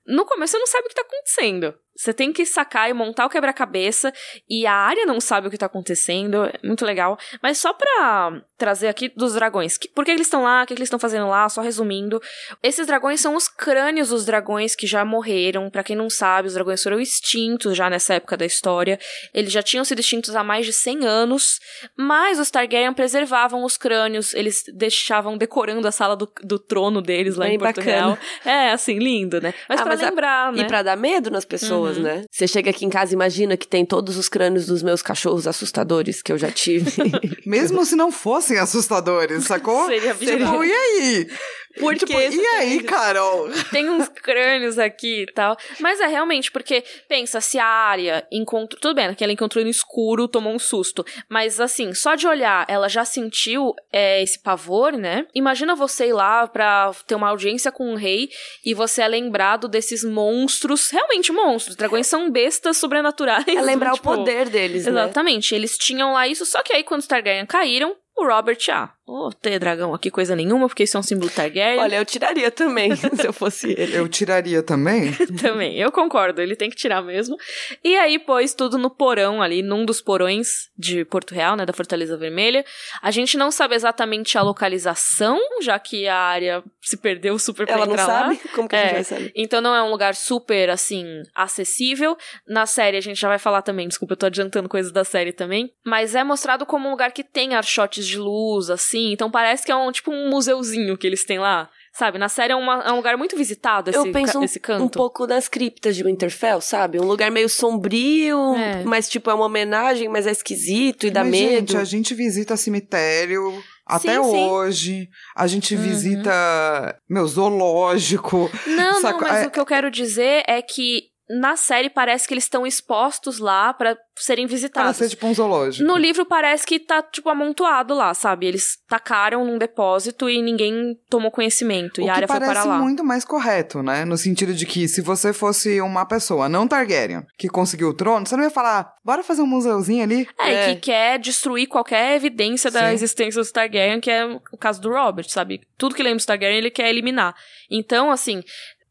no 0.07 0.25
começo 0.25 0.51
você 0.51 0.59
não 0.59 0.67
sabe 0.67 0.85
o 0.85 0.89
que 0.89 0.95
tá 0.95 1.01
acontecendo. 1.01 1.73
Você 1.95 2.13
tem 2.13 2.33
que 2.33 2.45
sacar 2.45 2.89
e 2.89 2.93
montar 2.93 3.25
o 3.25 3.29
quebra-cabeça, 3.29 4.11
e 4.49 4.65
a 4.65 4.73
área 4.73 5.05
não 5.05 5.19
sabe 5.19 5.47
o 5.47 5.51
que 5.51 5.57
tá 5.57 5.65
acontecendo, 5.67 6.43
é 6.45 6.53
muito 6.63 6.83
legal. 6.85 7.17
Mas 7.41 7.57
só 7.59 7.71
pra 7.73 8.41
trazer 8.57 8.87
aqui 8.87 9.09
dos 9.15 9.33
dragões, 9.33 9.77
que, 9.77 9.89
por 9.89 10.05
que 10.05 10.11
eles 10.11 10.27
estão 10.27 10.43
lá, 10.43 10.63
o 10.63 10.65
que, 10.65 10.73
que 10.73 10.79
eles 10.79 10.87
estão 10.87 10.99
fazendo 10.99 11.27
lá, 11.27 11.47
só 11.49 11.61
resumindo. 11.61 12.21
Esses 12.63 12.87
dragões 12.87 13.19
são 13.19 13.35
os 13.35 13.47
crânios 13.47 14.09
dos 14.09 14.25
dragões 14.25 14.73
que 14.75 14.87
já 14.87 15.03
morreram. 15.03 15.69
Pra 15.69 15.83
quem 15.83 15.95
não 15.95 16.09
sabe, 16.09 16.47
os 16.47 16.53
dragões 16.53 16.81
foram 16.81 16.99
extintos 16.99 17.75
já 17.75 17.89
nessa 17.89 18.15
época 18.15 18.37
da 18.37 18.45
história. 18.45 18.97
Eles 19.33 19.51
já 19.51 19.61
tinham 19.61 19.83
sido 19.83 19.99
extintos 19.99 20.35
há 20.35 20.43
mais 20.43 20.65
de 20.65 20.73
100 20.73 21.05
anos, 21.05 21.59
mas 21.97 22.39
os 22.39 22.49
Targaryen 22.49 22.93
preservavam 22.93 23.63
os 23.63 23.77
crânios, 23.77 24.33
eles 24.33 24.63
deixavam 24.73 25.37
decorando 25.37 25.87
a 25.87 25.91
sala 25.91 26.15
do, 26.15 26.31
do 26.43 26.57
trono 26.57 27.01
deles 27.01 27.35
lá 27.35 27.45
Bem 27.45 27.55
em 27.55 27.59
Porto 27.59 27.75
bacana. 27.77 27.91
Real. 27.95 28.17
É, 28.45 28.71
assim, 28.71 28.97
lindo, 28.97 29.41
né? 29.41 29.53
Mas 29.67 29.79
Ah, 29.79 29.83
pra 29.83 29.91
mas 29.93 30.01
a- 30.03 30.05
lembrar, 30.09 30.51
né? 30.53 30.61
E 30.61 30.65
pra 30.65 30.81
dar 30.83 30.95
medo 30.95 31.29
nas 31.29 31.43
pessoas, 31.45 31.92
Uhum. 31.92 31.92
Né? 32.01 32.23
Você 32.31 32.47
chega 32.47 32.69
aqui 32.69 32.85
em 32.85 32.89
casa 32.89 33.11
e 33.11 33.15
imagina 33.15 33.55
que 33.57 33.67
tem 33.67 33.85
todos 33.85 34.17
os 34.17 34.27
crânios 34.29 34.65
dos 34.65 34.81
meus 34.83 35.01
cachorros 35.01 35.47
assustadores 35.47 36.21
que 36.21 36.31
eu 36.31 36.37
já 36.37 36.51
tive. 36.51 36.91
Mesmo 37.45 37.85
se 37.85 37.95
não 37.95 38.11
fossem 38.11 38.57
assustadores, 38.57 39.45
sacou? 39.45 39.85
Seria 39.87 40.13
Tipo, 40.13 40.25
bizarro. 40.37 40.63
e 40.63 40.71
aí? 40.71 41.27
Tipo, 41.73 42.05
que 42.05 42.13
você 42.13 42.35
e 42.35 42.45
aí, 42.45 42.83
Carol? 42.83 43.49
tem 43.71 43.89
uns 43.89 44.07
crânios 44.21 44.77
aqui 44.77 45.23
e 45.23 45.31
tal. 45.31 45.57
Mas 45.79 45.99
é 45.99 46.07
realmente, 46.07 46.51
porque, 46.51 46.83
pensa, 47.07 47.41
se 47.41 47.57
a 47.57 47.65
área 47.65 48.25
encontrou. 48.31 48.79
Tudo 48.79 48.95
bem, 48.95 49.13
que 49.13 49.23
ela 49.23 49.33
encontrou 49.33 49.63
no 49.63 49.69
escuro, 49.69 50.27
tomou 50.27 50.53
um 50.53 50.59
susto. 50.59 51.05
Mas 51.27 51.59
assim, 51.59 51.93
só 51.93 52.15
de 52.15 52.27
olhar, 52.27 52.65
ela 52.67 52.87
já 52.87 53.03
sentiu 53.05 53.73
é, 53.91 54.21
esse 54.21 54.39
pavor, 54.39 54.93
né? 54.93 55.25
Imagina 55.33 55.75
você 55.75 56.07
ir 56.07 56.13
lá 56.13 56.47
pra 56.47 56.91
ter 57.07 57.15
uma 57.15 57.29
audiência 57.29 57.71
com 57.71 57.93
o 57.93 57.95
rei 57.95 58.29
e 58.65 58.73
você 58.73 59.01
é 59.01 59.07
lembrado 59.07 59.67
desses 59.67 60.03
monstros, 60.03 60.89
realmente 60.89 61.31
monstros. 61.31 61.75
Dragões 61.75 62.07
são 62.07 62.29
bestas 62.29 62.77
sobrenaturais. 62.77 63.47
é 63.47 63.61
lembrar 63.61 63.93
tipo, 63.93 64.11
o 64.11 64.17
poder 64.17 64.49
deles, 64.49 64.85
né? 64.85 64.91
Exatamente, 64.91 65.55
eles 65.55 65.77
tinham 65.77 66.13
lá 66.13 66.27
isso, 66.27 66.45
só 66.45 66.61
que 66.61 66.73
aí 66.73 66.83
quando 66.83 67.01
os 67.01 67.07
Targaryen 67.07 67.45
caíram, 67.45 67.95
o 68.15 68.25
Robert, 68.25 68.59
ah, 68.69 68.91
ô, 69.05 69.31
ter 69.31 69.59
dragão 69.59 69.93
aqui 69.93 70.09
coisa 70.09 70.35
nenhuma, 70.35 70.67
porque 70.67 70.83
isso 70.83 70.95
é 70.97 70.99
um 70.99 71.03
símbolo 71.03 71.29
Targaryen. 71.29 71.79
Olha, 71.79 71.95
eu 71.97 72.05
tiraria 72.05 72.49
também, 72.49 72.95
se 72.95 73.25
eu 73.27 73.33
fosse 73.33 73.71
ele. 73.71 73.95
Eu 73.97 74.07
tiraria 74.07 74.63
também? 74.63 75.11
Também, 75.41 75.77
eu 75.77 75.91
concordo, 75.91 76.41
ele 76.41 76.55
tem 76.55 76.69
que 76.69 76.75
tirar 76.75 77.01
mesmo. 77.01 77.35
E 77.83 77.95
aí 77.97 78.17
pôs 78.19 78.53
tudo 78.53 78.77
no 78.77 78.89
porão 78.89 79.41
ali, 79.41 79.61
num 79.61 79.83
dos 79.85 79.99
porões 80.01 80.69
de 80.77 81.03
Porto 81.05 81.33
Real, 81.33 81.55
né, 81.55 81.65
da 81.65 81.73
Fortaleza 81.73 82.15
Vermelha. 82.17 82.63
A 83.01 83.11
gente 83.11 83.37
não 83.37 83.51
sabe 83.51 83.75
exatamente 83.75 84.37
a 84.37 84.41
localização, 84.41 85.37
já 85.61 85.77
que 85.79 86.07
a 86.07 86.15
área 86.17 86.63
se 86.81 86.95
perdeu 86.97 87.37
super 87.39 87.65
pra 87.65 87.75
Ela 87.75 87.85
não 87.85 87.93
entrar 87.93 88.07
lá. 88.07 88.19
sabe? 88.25 88.39
Como 88.53 88.69
que 88.69 88.75
a 88.75 88.79
gente 88.79 88.89
É. 88.89 88.93
vai 88.93 89.03
saber? 89.03 89.31
Então 89.35 89.59
não 89.61 89.75
é 89.75 89.83
um 89.83 89.89
lugar 89.89 90.15
super, 90.15 90.69
assim, 90.69 91.05
acessível. 91.35 92.17
Na 92.47 92.65
série 92.65 92.97
a 92.97 93.01
gente 93.01 93.19
já 93.19 93.27
vai 93.27 93.39
falar 93.39 93.61
também, 93.61 93.87
desculpa, 93.87 94.13
eu 94.13 94.17
tô 94.17 94.25
adiantando 94.27 94.69
coisas 94.69 94.91
da 94.91 95.03
série 95.03 95.31
também. 95.33 95.71
Mas 95.85 96.15
é 96.15 96.23
mostrado 96.23 96.65
como 96.65 96.87
um 96.87 96.91
lugar 96.91 97.11
que 97.11 97.23
tem 97.23 97.55
archotes 97.55 98.05
de 98.05 98.17
luz, 98.17 98.69
assim. 98.69 98.92
Então 98.97 99.29
parece 99.31 99.65
que 99.65 99.71
é 99.71 99.75
um 99.75 99.91
tipo 99.91 100.11
um 100.11 100.29
museuzinho 100.29 100.97
que 100.97 101.07
eles 101.07 101.23
têm 101.25 101.39
lá. 101.39 101.69
Sabe, 101.95 102.17
na 102.17 102.27
série 102.27 102.51
é, 102.51 102.55
uma- 102.55 102.81
é 102.83 102.91
um 102.91 102.95
lugar 102.95 103.15
muito 103.17 103.37
visitado 103.37 103.91
esse, 103.91 103.99
eu 103.99 104.11
penso 104.11 104.33
ca- 104.33 104.39
um, 104.39 104.43
esse 104.43 104.59
canto. 104.59 104.83
um 104.83 104.89
pouco 104.89 105.27
nas 105.27 105.47
criptas 105.47 105.95
de 105.95 106.03
Winterfell, 106.03 106.59
sabe? 106.59 106.99
Um 106.99 107.03
lugar 107.05 107.29
meio 107.29 107.47
sombrio, 107.47 108.55
É. 108.55 108.83
mas 108.83 109.07
tipo, 109.07 109.29
é 109.29 109.33
uma 109.35 109.45
homenagem, 109.45 110.09
mas 110.09 110.25
é 110.25 110.31
esquisito 110.31 111.05
e 111.05 111.11
dá 111.11 111.21
Mas, 111.23 111.31
medo. 111.31 111.51
gente, 111.51 111.77
a 111.77 111.83
gente 111.83 112.15
visita 112.15 112.57
cemitério 112.57 113.63
até 113.85 114.15
Sim, 114.15 114.23
sim. 114.23 114.47
hoje. 114.49 115.09
A 115.35 115.45
gente 115.45 115.75
Uhum. 115.75 115.81
visita, 115.83 116.99
meu, 117.07 117.27
zoológico. 117.27 118.49
Não, 118.65 118.99
Saca- 119.01 119.13
não, 119.25 119.27
mas 119.33 119.43
é- 119.43 119.47
o 119.47 119.51
que 119.51 119.59
eu 119.59 119.65
quero 119.65 119.91
dizer 119.91 120.43
é 120.47 120.61
que 120.63 121.12
na 121.29 121.55
série 121.55 121.89
parece 121.89 122.27
que 122.27 122.33
eles 122.33 122.43
estão 122.43 122.65
expostos 122.67 123.39
lá 123.39 123.73
pra 123.73 123.97
serem 124.15 124.45
Para 124.45 124.51
visitados. 124.55 124.97
ser 124.97 125.09
tipo 125.09 125.25
um 125.25 125.33
zoológico. 125.33 125.87
No 125.87 125.97
livro 125.97 126.23
parece 126.25 126.67
que 126.67 126.79
tá, 126.79 127.01
tipo, 127.01 127.29
amontoado 127.29 127.95
lá, 127.95 128.13
sabe? 128.13 128.45
Eles 128.45 128.77
tacaram 128.87 129.43
num 129.43 129.57
depósito 129.57 130.29
e 130.29 130.39
ninguém 130.41 130.95
tomou 131.09 131.31
conhecimento. 131.31 131.99
O 132.01 132.05
e 132.05 132.09
a 132.09 132.13
área 132.13 132.27
foi 132.27 132.39
parece 132.39 132.61
para 132.61 132.69
lá. 132.69 132.77
muito 132.77 133.03
mais 133.03 133.25
correto, 133.25 133.81
né? 133.81 134.05
No 134.05 134.15
sentido 134.17 134.53
de 134.53 134.65
que 134.67 134.87
se 134.87 135.01
você 135.01 135.33
fosse 135.33 135.81
uma 135.81 136.05
pessoa 136.05 136.47
não 136.47 136.67
Targaryen 136.67 137.25
que 137.37 137.47
conseguiu 137.47 137.89
o 137.89 137.93
trono, 137.93 138.27
você 138.27 138.35
não 138.37 138.43
ia 138.43 138.51
falar, 138.51 138.93
bora 139.03 139.23
fazer 139.23 139.41
um 139.41 139.47
museuzinho 139.47 140.03
ali? 140.03 140.27
É, 140.39 140.53
É. 140.53 140.71
e 140.71 140.75
que 140.75 140.81
quer 140.81 141.17
destruir 141.17 141.65
qualquer 141.67 142.15
evidência 142.15 142.69
da 142.69 142.87
Sim. 142.89 142.93
existência 142.93 143.41
dos 143.41 143.51
Targaryen, 143.51 143.99
que 143.99 144.11
é 144.11 144.25
o 144.51 144.57
caso 144.57 144.79
do 144.79 144.89
Robert, 144.91 145.27
sabe? 145.29 145.61
Tudo 145.77 145.95
que 145.95 146.03
lembra 146.03 146.17
dos 146.17 146.25
Targaryen 146.25 146.59
ele 146.59 146.69
quer 146.69 146.87
eliminar. 146.89 147.33
Então, 147.71 148.11
assim, 148.11 148.43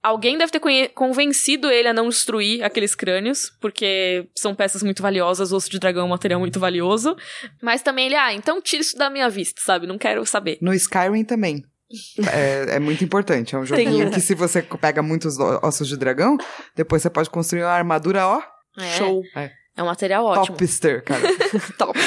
alguém 0.03 0.37
deve 0.37 0.51
ter 0.51 0.89
convencido 0.95 1.71
ele 1.71 1.89
a 1.89 1.93
não 1.93 2.09
destruir 2.09 2.63
aqueles 2.63 2.95
crânios, 2.95 3.51
porque 3.61 4.29
são 4.37 4.55
peças 4.55 4.83
muito 4.83 5.03
valiosas, 5.03 5.53
o 5.53 5.57
osso 5.57 5.71
de 5.71 5.79
dragão 5.79 6.03
é 6.03 6.07
um 6.07 6.11
material 6.11 6.41
muito 6.41 6.59
valioso. 6.59 7.17
Mas 7.63 7.83
também 7.83 8.07
ele, 8.07 8.17
ah, 8.17 8.33
então 8.35 8.61
tira 8.61 8.83
isso 8.83 8.97
da 8.97 9.09
minha 9.09 9.29
vista, 9.29 9.61
sabe? 9.65 9.87
Não 9.87 9.99
quero 9.99 10.25
saber. 10.27 10.59
No 10.61 10.75
Skyrim 10.75 11.25
também. 11.25 11.63
É, 12.33 12.77
é 12.77 12.79
muito 12.79 13.05
importante. 13.05 13.55
É 13.55 13.59
um 13.59 13.67
joguinho 13.67 14.11
que 14.11 14.19
se 14.19 14.35
você 14.35 14.63
pega 14.63 15.03
muitos 15.03 15.39
ossos 15.39 15.87
de 15.87 15.95
dragão, 15.99 16.39
depois 16.75 17.03
você 17.03 17.11
pode 17.11 17.29
construir 17.29 17.65
uma 17.65 17.71
armadura, 17.71 18.27
ó, 18.27 18.43
É, 18.79 18.97
Show. 18.97 19.23
É 19.37 19.51
um 19.81 19.87
material 19.87 20.25
ótimo. 20.25 20.57
topster, 20.57 21.03
cara. 21.03 21.23
Top. 21.79 21.99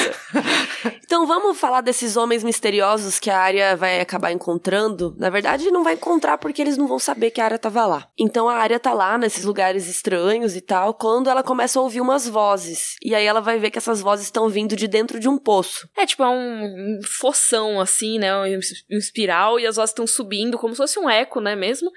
Então 1.03 1.25
vamos 1.25 1.57
falar 1.57 1.81
desses 1.81 2.15
homens 2.15 2.43
misteriosos 2.43 3.19
que 3.19 3.29
a 3.29 3.39
área 3.39 3.75
vai 3.75 3.99
acabar 3.99 4.31
encontrando. 4.31 5.15
Na 5.17 5.29
verdade, 5.29 5.71
não 5.71 5.83
vai 5.83 5.93
encontrar 5.93 6.37
porque 6.37 6.61
eles 6.61 6.77
não 6.77 6.87
vão 6.87 6.99
saber 6.99 7.31
que 7.31 7.41
a 7.41 7.45
área 7.45 7.57
tava 7.57 7.85
lá. 7.85 8.07
Então 8.17 8.47
a 8.47 8.55
área 8.55 8.79
tá 8.79 8.93
lá 8.93 9.17
nesses 9.17 9.45
lugares 9.45 9.87
estranhos 9.87 10.55
e 10.55 10.61
tal, 10.61 10.93
quando 10.93 11.29
ela 11.29 11.41
começa 11.41 11.79
a 11.79 11.81
ouvir 11.81 12.01
umas 12.01 12.27
vozes. 12.27 12.95
E 13.01 13.15
aí 13.15 13.25
ela 13.25 13.41
vai 13.41 13.57
ver 13.57 13.71
que 13.71 13.77
essas 13.77 14.01
vozes 14.01 14.25
estão 14.25 14.47
vindo 14.49 14.75
de 14.75 14.87
dentro 14.87 15.19
de 15.19 15.27
um 15.27 15.37
poço. 15.37 15.89
É 15.97 16.05
tipo 16.05 16.23
é 16.23 16.29
um 16.29 16.99
foção, 17.19 17.79
assim, 17.79 18.19
né? 18.19 18.35
Um 18.35 18.97
espiral, 18.97 19.59
e 19.59 19.65
as 19.65 19.75
vozes 19.75 19.91
estão 19.91 20.05
subindo, 20.05 20.57
como 20.57 20.73
se 20.73 20.77
fosse 20.77 20.99
um 20.99 21.09
eco, 21.09 21.39
né, 21.39 21.55
mesmo? 21.55 21.89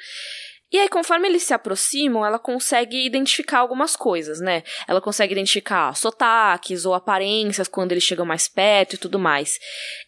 E 0.71 0.79
aí, 0.79 0.89
conforme 0.89 1.27
eles 1.27 1.45
se 1.45 1.55
aproximam, 1.55 2.27
ela 2.27 2.39
consegue 2.39 3.07
identificar 3.07 3.61
algumas 3.61 3.97
coisas, 3.97 4.39
né? 4.39 4.63
Ela 4.87 5.01
consegue 5.01 5.33
identificar 5.33 5.95
sotaques 5.97 6.85
ou 6.85 6.93
aparências 6.93 7.69
quando 7.69 7.93
eles 7.93 8.05
chegam 8.05 8.27
mais 8.27 8.49
perto 8.49 8.95
e 8.95 8.99
tudo 8.99 9.19
mais. 9.19 9.59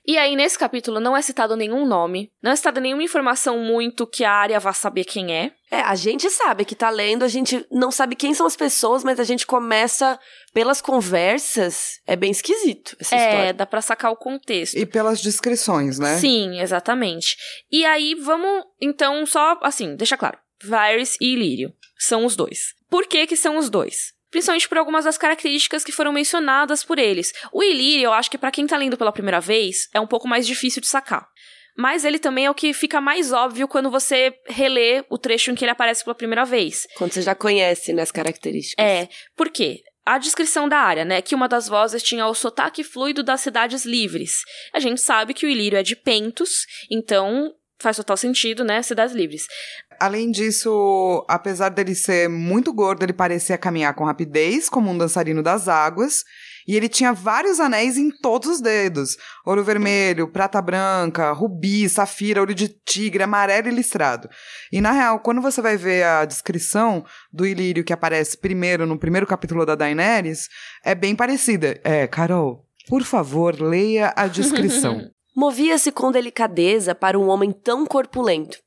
E 0.07 0.19
aí, 0.19 0.37
nesse 0.37 0.59
capítulo, 0.59 1.01
não 1.01 1.17
é 1.17 1.23
citado 1.23 1.57
nenhum 1.57 1.87
nome, 1.87 2.31
não 2.43 2.53
é 2.53 2.57
citada 2.57 2.81
nenhuma 2.81 3.03
informação 3.03 3.59
muito 3.59 4.07
que 4.07 4.23
a 4.23 4.33
área 4.33 4.61
vá 4.61 4.73
saber 4.73 5.05
quem 5.05 5.35
é. 5.35 5.53
É, 5.71 5.83
a 5.83 5.95
gente 5.95 6.29
sabe 6.29 6.65
que 6.65 6.75
tá 6.75 6.91
lendo, 6.91 7.25
a 7.25 7.29
gente 7.29 7.65
não 7.71 7.93
sabe 7.93 8.17
quem 8.17 8.35
são 8.35 8.45
as 8.45 8.57
pessoas, 8.57 9.05
mas 9.05 9.21
a 9.21 9.25
gente 9.25 9.47
começa 9.47 10.19
pelas 10.53 10.81
conversas. 10.81 12.01
É 12.07 12.17
bem 12.17 12.33
esquisito 12.33 12.97
essa 12.99 13.15
é, 13.15 13.19
história. 13.19 13.55
dá 13.55 13.65
pra 13.65 13.81
sacar 13.81 14.11
o 14.11 14.17
contexto. 14.17 14.77
E 14.77 14.85
pelas 14.85 15.21
descrições, 15.21 15.99
né? 15.99 16.19
Sim, 16.19 16.61
exatamente. 16.61 17.37
E 17.71 17.85
aí, 17.85 18.17
vamos, 18.17 18.65
então, 18.81 19.25
só, 19.25 19.59
assim, 19.63 19.95
deixa 19.95 20.17
claro. 20.17 20.39
Varys 20.65 21.17
e 21.21 21.35
Ilírio. 21.35 21.73
São 21.97 22.25
os 22.25 22.35
dois. 22.35 22.75
Por 22.89 23.07
que 23.07 23.27
que 23.27 23.37
são 23.37 23.57
os 23.57 23.71
dois? 23.71 24.13
Principalmente 24.31 24.69
por 24.69 24.79
algumas 24.79 25.05
das 25.05 25.19
características 25.19 25.85
que 25.85 25.93
foram 25.93 26.13
mencionadas 26.13 26.85
por 26.85 26.99
eles. 26.99 27.33
O 27.53 27.63
Ilírio, 27.63 28.07
eu 28.07 28.13
acho 28.13 28.31
que 28.31 28.39
para 28.39 28.51
quem 28.51 28.67
tá 28.67 28.77
lendo 28.77 28.97
pela 28.97 29.13
primeira 29.13 29.41
vez, 29.41 29.89
é 29.93 30.01
um 30.01 30.07
pouco 30.07 30.29
mais 30.29 30.47
difícil 30.47 30.81
de 30.81 30.89
sacar. 30.89 31.29
Mas 31.77 32.05
ele 32.05 32.19
também 32.19 32.47
é 32.47 32.51
o 32.51 32.55
que 32.55 32.73
fica 32.73 33.01
mais 33.01 33.33
óbvio 33.33 33.69
quando 33.69 33.91
você 33.91 34.35
relê 34.47 35.05
o 35.09 35.19
trecho 35.19 35.51
em 35.51 35.55
que 35.55 35.65
ele 35.65 35.73
aparece 35.73 36.05
pela 36.05 36.15
primeira 36.15 36.45
vez. 36.45 36.87
Quando 36.97 37.13
você 37.13 37.23
já 37.23 37.35
conhece, 37.35 37.93
né, 37.93 38.03
as 38.03 38.13
características. 38.13 38.85
É, 38.85 39.09
por 39.37 39.51
quê? 39.51 39.81
A 40.05 40.19
descrição 40.19 40.69
da 40.69 40.79
área, 40.79 41.05
né? 41.05 41.23
Que 41.23 41.35
uma 41.35 41.47
das 41.47 41.69
vozes 41.69 42.03
tinha 42.03 42.27
o 42.27 42.35
sotaque 42.35 42.83
fluido 42.83 43.23
das 43.23 43.43
cidades 43.43 43.85
livres. 43.85 44.41
A 44.73 44.81
gente 44.81 45.01
sabe 45.01 45.35
que 45.35 45.47
o 45.47 45.49
Ilírio 45.49 45.79
é 45.79 45.83
de 45.83 45.95
Pentos, 45.95 46.67
então 46.91 47.55
faz 47.81 47.97
total 47.97 48.17
sentido, 48.17 48.65
né? 48.65 48.83
Cidades 48.83 49.15
livres. 49.15 49.47
Além 49.99 50.31
disso, 50.31 51.25
apesar 51.29 51.71
dele 51.71 51.95
ser 51.95 52.29
muito 52.29 52.73
gordo, 52.73 53.03
ele 53.03 53.13
parecia 53.13 53.59
caminhar 53.59 53.95
com 53.95 54.05
rapidez, 54.05 54.69
como 54.69 54.91
um 54.91 54.97
dançarino 54.97 55.43
das 55.43 55.69
águas. 55.69 56.25
E 56.67 56.77
ele 56.77 56.89
tinha 56.89 57.13
vários 57.13 57.59
anéis 57.59 57.97
em 57.97 58.11
todos 58.11 58.49
os 58.49 58.61
dedos: 58.61 59.17
ouro 59.45 59.65
vermelho, 59.65 60.29
prata 60.29 60.61
branca, 60.63 61.33
rubi, 61.33 61.89
safira, 61.89 62.41
olho 62.41 62.55
de 62.55 62.69
tigre, 62.69 63.23
amarelo 63.23 63.69
e 63.69 63.73
listrado. 63.73 64.29
E 64.71 64.81
na 64.81 64.93
real, 64.93 65.21
quando 65.21 65.41
você 65.41 65.61
vai 65.61 65.77
ver 65.77 66.05
a 66.05 66.25
descrição 66.25 67.05
do 67.33 67.47
Ilírio 67.47 67.85
que 67.85 67.93
aparece 67.93 68.39
primeiro 68.39 68.87
no 68.87 68.99
primeiro 68.99 69.27
capítulo 69.27 69.67
da 69.67 69.75
Daenerys, 69.75 70.49
é 70.85 70.95
bem 70.95 71.17
parecida. 71.17 71.81
É, 71.83 72.07
Carol, 72.07 72.67
por 72.89 73.03
favor, 73.03 73.61
leia 73.61 74.13
a 74.17 74.27
descrição. 74.27 75.11
Movia-se 75.35 75.93
com 75.93 76.11
delicadeza 76.11 76.95
para 76.95 77.19
um 77.19 77.29
homem 77.29 77.53
tão 77.53 77.87
corpulento. 77.87 78.59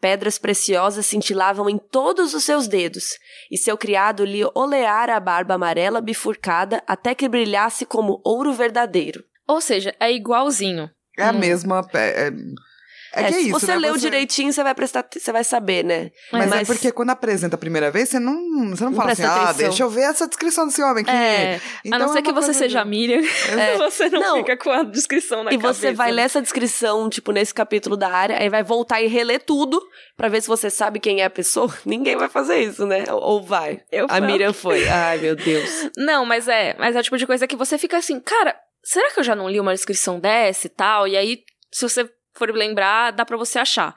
Pedras 0.00 0.38
preciosas 0.38 1.06
cintilavam 1.06 1.68
em 1.68 1.76
todos 1.76 2.32
os 2.32 2.44
seus 2.44 2.66
dedos, 2.66 3.18
e 3.50 3.58
seu 3.58 3.76
criado 3.76 4.24
lhe 4.24 4.42
oleara 4.54 5.14
a 5.14 5.20
barba 5.20 5.54
amarela 5.54 6.00
bifurcada 6.00 6.82
até 6.86 7.14
que 7.14 7.28
brilhasse 7.28 7.84
como 7.84 8.20
ouro 8.24 8.52
verdadeiro. 8.52 9.22
Ou 9.46 9.60
seja, 9.60 9.94
é 10.00 10.10
igualzinho. 10.10 10.90
É 11.18 11.24
a 11.24 11.32
mesma. 11.32 11.86
É, 11.92 12.30
é 13.14 13.20
é, 13.22 13.24
que 13.24 13.28
é 13.30 13.32
se 13.38 13.40
isso, 13.48 13.58
você 13.60 13.66
né? 13.72 13.76
leu 13.78 13.94
Você- 13.94 14.00
direitinho, 14.00 14.52
você 14.52 14.62
vai 14.62 14.74
prestar, 14.74 15.04
você 15.10 15.32
vai 15.32 15.44
saber, 15.44 15.84
né? 15.84 16.10
Mas, 16.32 16.52
é 16.52 16.64
porque 16.64 16.92
quando 16.92 17.10
apresenta 17.10 17.56
a 17.56 17.58
primeira 17.58 17.90
vez, 17.90 18.08
você 18.08 18.18
não, 18.18 18.70
você 18.70 18.84
não, 18.84 18.90
Não 18.90 18.96
fala 18.96 19.12
assim, 19.12 19.22
ah, 19.24 19.34
atenção. 19.50 19.68
deixa 19.68 19.82
eu 19.82 19.90
ver 19.90 20.02
essa 20.02 20.26
descrição 20.26 20.66
desse 20.66 20.82
homem 20.82 21.02
aqui. 21.02 21.10
É, 21.10 21.60
Então 21.84 21.96
a 21.96 22.02
não 22.02 22.10
é 22.10 22.12
ser 22.16 22.22
que 22.22 22.32
você 22.32 22.52
seja 22.54 22.80
a 22.80 22.84
de- 22.84 22.88
Miriam, 22.90 23.20
você 23.78 24.08
não, 24.10 24.20
Não. 24.20 24.36
fica 24.38 24.56
com 24.56 24.70
a 24.70 24.82
descrição 24.82 25.42
na 25.44 25.52
E 25.52 25.58
cabeça. 25.58 25.74
você 25.74 25.92
vai 25.92 26.12
ler 26.12 26.22
essa 26.22 26.40
descrição, 26.40 27.08
tipo, 27.10 27.32
nesse 27.32 27.52
capítulo 27.54 27.96
da 27.96 28.08
área, 28.10 28.38
aí 28.40 28.48
vai 28.48 28.62
voltar 28.62 29.00
e 29.02 29.06
reler 29.06 29.42
tudo 29.44 29.80
pra 30.16 30.28
ver 30.28 30.40
se 30.42 30.48
você 30.48 30.70
sabe 30.70 31.00
quem 31.00 31.20
é 31.20 31.24
a 31.24 31.30
pessoa. 31.30 31.72
Ninguém 31.84 32.16
vai 32.16 32.28
fazer 32.28 32.58
isso, 32.62 32.86
né? 32.86 33.04
Ou 33.10 33.42
vai. 33.42 33.80
Eu 33.90 34.06
a. 34.08 34.20
Miriam 34.20 34.52
foi. 34.52 34.86
Ai, 34.88 35.18
meu 35.18 35.34
Deus. 35.36 35.90
Não, 35.96 36.24
mas 36.24 36.46
é, 36.48 36.76
mas 36.78 36.94
é 36.94 37.00
o 37.00 37.02
tipo 37.02 37.16
de 37.18 37.26
coisa 37.26 37.46
que 37.46 37.56
você 37.56 37.76
fica 37.78 37.96
assim, 37.96 38.20
cara, 38.20 38.54
será 38.82 39.10
que 39.10 39.20
eu 39.20 39.24
já 39.24 39.34
não 39.34 39.48
li 39.48 39.58
uma 39.58 39.72
descrição 39.74 40.20
dessa 40.20 40.66
e 40.66 40.70
tal? 40.70 41.08
E 41.08 41.16
aí, 41.16 41.38
se 41.72 41.82
você 41.88 42.08
for 42.34 42.50
lembrar, 42.50 43.10
dá 43.12 43.24
pra 43.24 43.36
você 43.36 43.58
achar. 43.58 43.94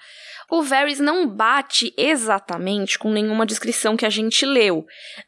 O 0.49 0.61
Varys 0.61 0.99
não 0.99 1.27
bate 1.27 1.93
exatamente 1.97 2.99
com 2.99 3.09
nenhuma 3.09 3.45
descrição 3.45 3.95
que 3.95 4.05
a 4.05 4.09
gente 4.09 4.45
leu, 4.45 4.85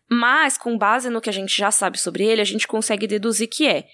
mas 0.09 0.57
com 0.57 0.77
base 0.77 1.09
no 1.09 1.21
que 1.21 1.29
a 1.29 1.33
gente 1.33 1.57
já 1.57 1.71
sabe 1.71 1.99
sobre 1.99 2.25
ele, 2.25 2.41
a 2.41 2.45
gente 2.45 2.67
consegue 2.67 3.07
deduzir 3.07 3.47
que 3.47 3.67
é. 3.67 3.85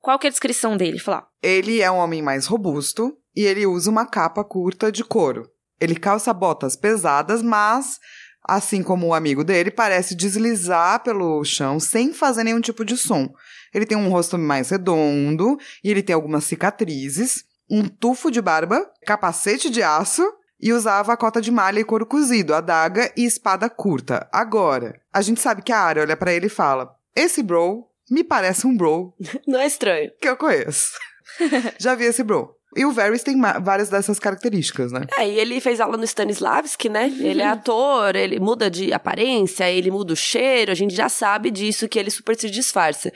Qual 0.00 0.18
que 0.18 0.26
é 0.26 0.28
a 0.28 0.30
descrição 0.30 0.76
dele? 0.76 0.98
Falar. 0.98 1.26
Ele 1.42 1.80
é 1.80 1.90
um 1.90 1.98
homem 1.98 2.22
mais 2.22 2.46
robusto 2.46 3.16
e 3.36 3.42
ele 3.42 3.66
usa 3.66 3.90
uma 3.90 4.06
capa 4.06 4.42
curta 4.42 4.90
de 4.90 5.04
couro. 5.04 5.48
Ele 5.78 5.94
calça 5.94 6.32
botas 6.32 6.74
pesadas, 6.74 7.42
mas, 7.42 7.98
assim 8.42 8.82
como 8.82 9.06
o 9.06 9.14
amigo 9.14 9.44
dele, 9.44 9.70
parece 9.70 10.14
deslizar 10.14 11.02
pelo 11.02 11.44
chão 11.44 11.78
sem 11.78 12.12
fazer 12.12 12.44
nenhum 12.44 12.60
tipo 12.60 12.84
de 12.84 12.96
som. 12.96 13.28
Ele 13.72 13.86
tem 13.86 13.96
um 13.96 14.08
rosto 14.08 14.36
mais 14.36 14.70
redondo 14.70 15.58
e 15.84 15.90
ele 15.90 16.02
tem 16.02 16.14
algumas 16.14 16.44
cicatrizes, 16.44 17.44
um 17.70 17.86
tufo 17.88 18.30
de 18.30 18.40
barba, 18.42 18.90
capacete 19.06 19.70
de 19.70 19.82
aço 19.82 20.22
e 20.60 20.72
usava 20.72 21.12
a 21.12 21.16
cota 21.16 21.40
de 21.40 21.50
malha 21.50 21.80
e 21.80 21.84
couro 21.84 22.04
cozido, 22.04 22.54
adaga 22.54 23.10
e 23.16 23.24
espada 23.24 23.70
curta. 23.70 24.28
Agora, 24.32 25.00
a 25.12 25.22
gente 25.22 25.40
sabe 25.40 25.62
que 25.62 25.72
a 25.72 25.78
Arya 25.78 26.02
olha 26.02 26.16
pra 26.16 26.32
ele 26.32 26.46
e 26.46 26.50
fala: 26.50 26.94
Esse 27.16 27.42
bro 27.42 27.86
me 28.10 28.24
parece 28.24 28.66
um 28.66 28.76
bro 28.76 29.14
Não 29.46 29.60
é 29.60 29.66
estranho. 29.66 30.10
que 30.20 30.28
eu 30.28 30.36
conheço. 30.36 30.90
Já 31.78 31.94
vi 31.94 32.04
esse 32.04 32.22
bro. 32.22 32.54
E 32.76 32.84
o 32.84 32.92
Varys 32.92 33.22
tem 33.22 33.40
várias 33.62 33.88
dessas 33.88 34.18
características, 34.18 34.92
né? 34.92 35.06
É, 35.18 35.28
e 35.28 35.38
ele 35.38 35.60
fez 35.60 35.80
aula 35.80 35.96
no 35.96 36.04
Stanislavski, 36.04 36.88
né? 36.88 37.12
Ele 37.18 37.42
é 37.42 37.46
ator, 37.46 38.14
ele 38.14 38.38
muda 38.38 38.70
de 38.70 38.92
aparência, 38.92 39.70
ele 39.70 39.90
muda 39.90 40.12
o 40.12 40.16
cheiro, 40.16 40.70
a 40.70 40.74
gente 40.74 40.94
já 40.94 41.08
sabe 41.08 41.50
disso, 41.50 41.88
que 41.88 41.98
ele 41.98 42.10
super 42.10 42.36
se 42.36 42.48
disfarça. 42.48 43.12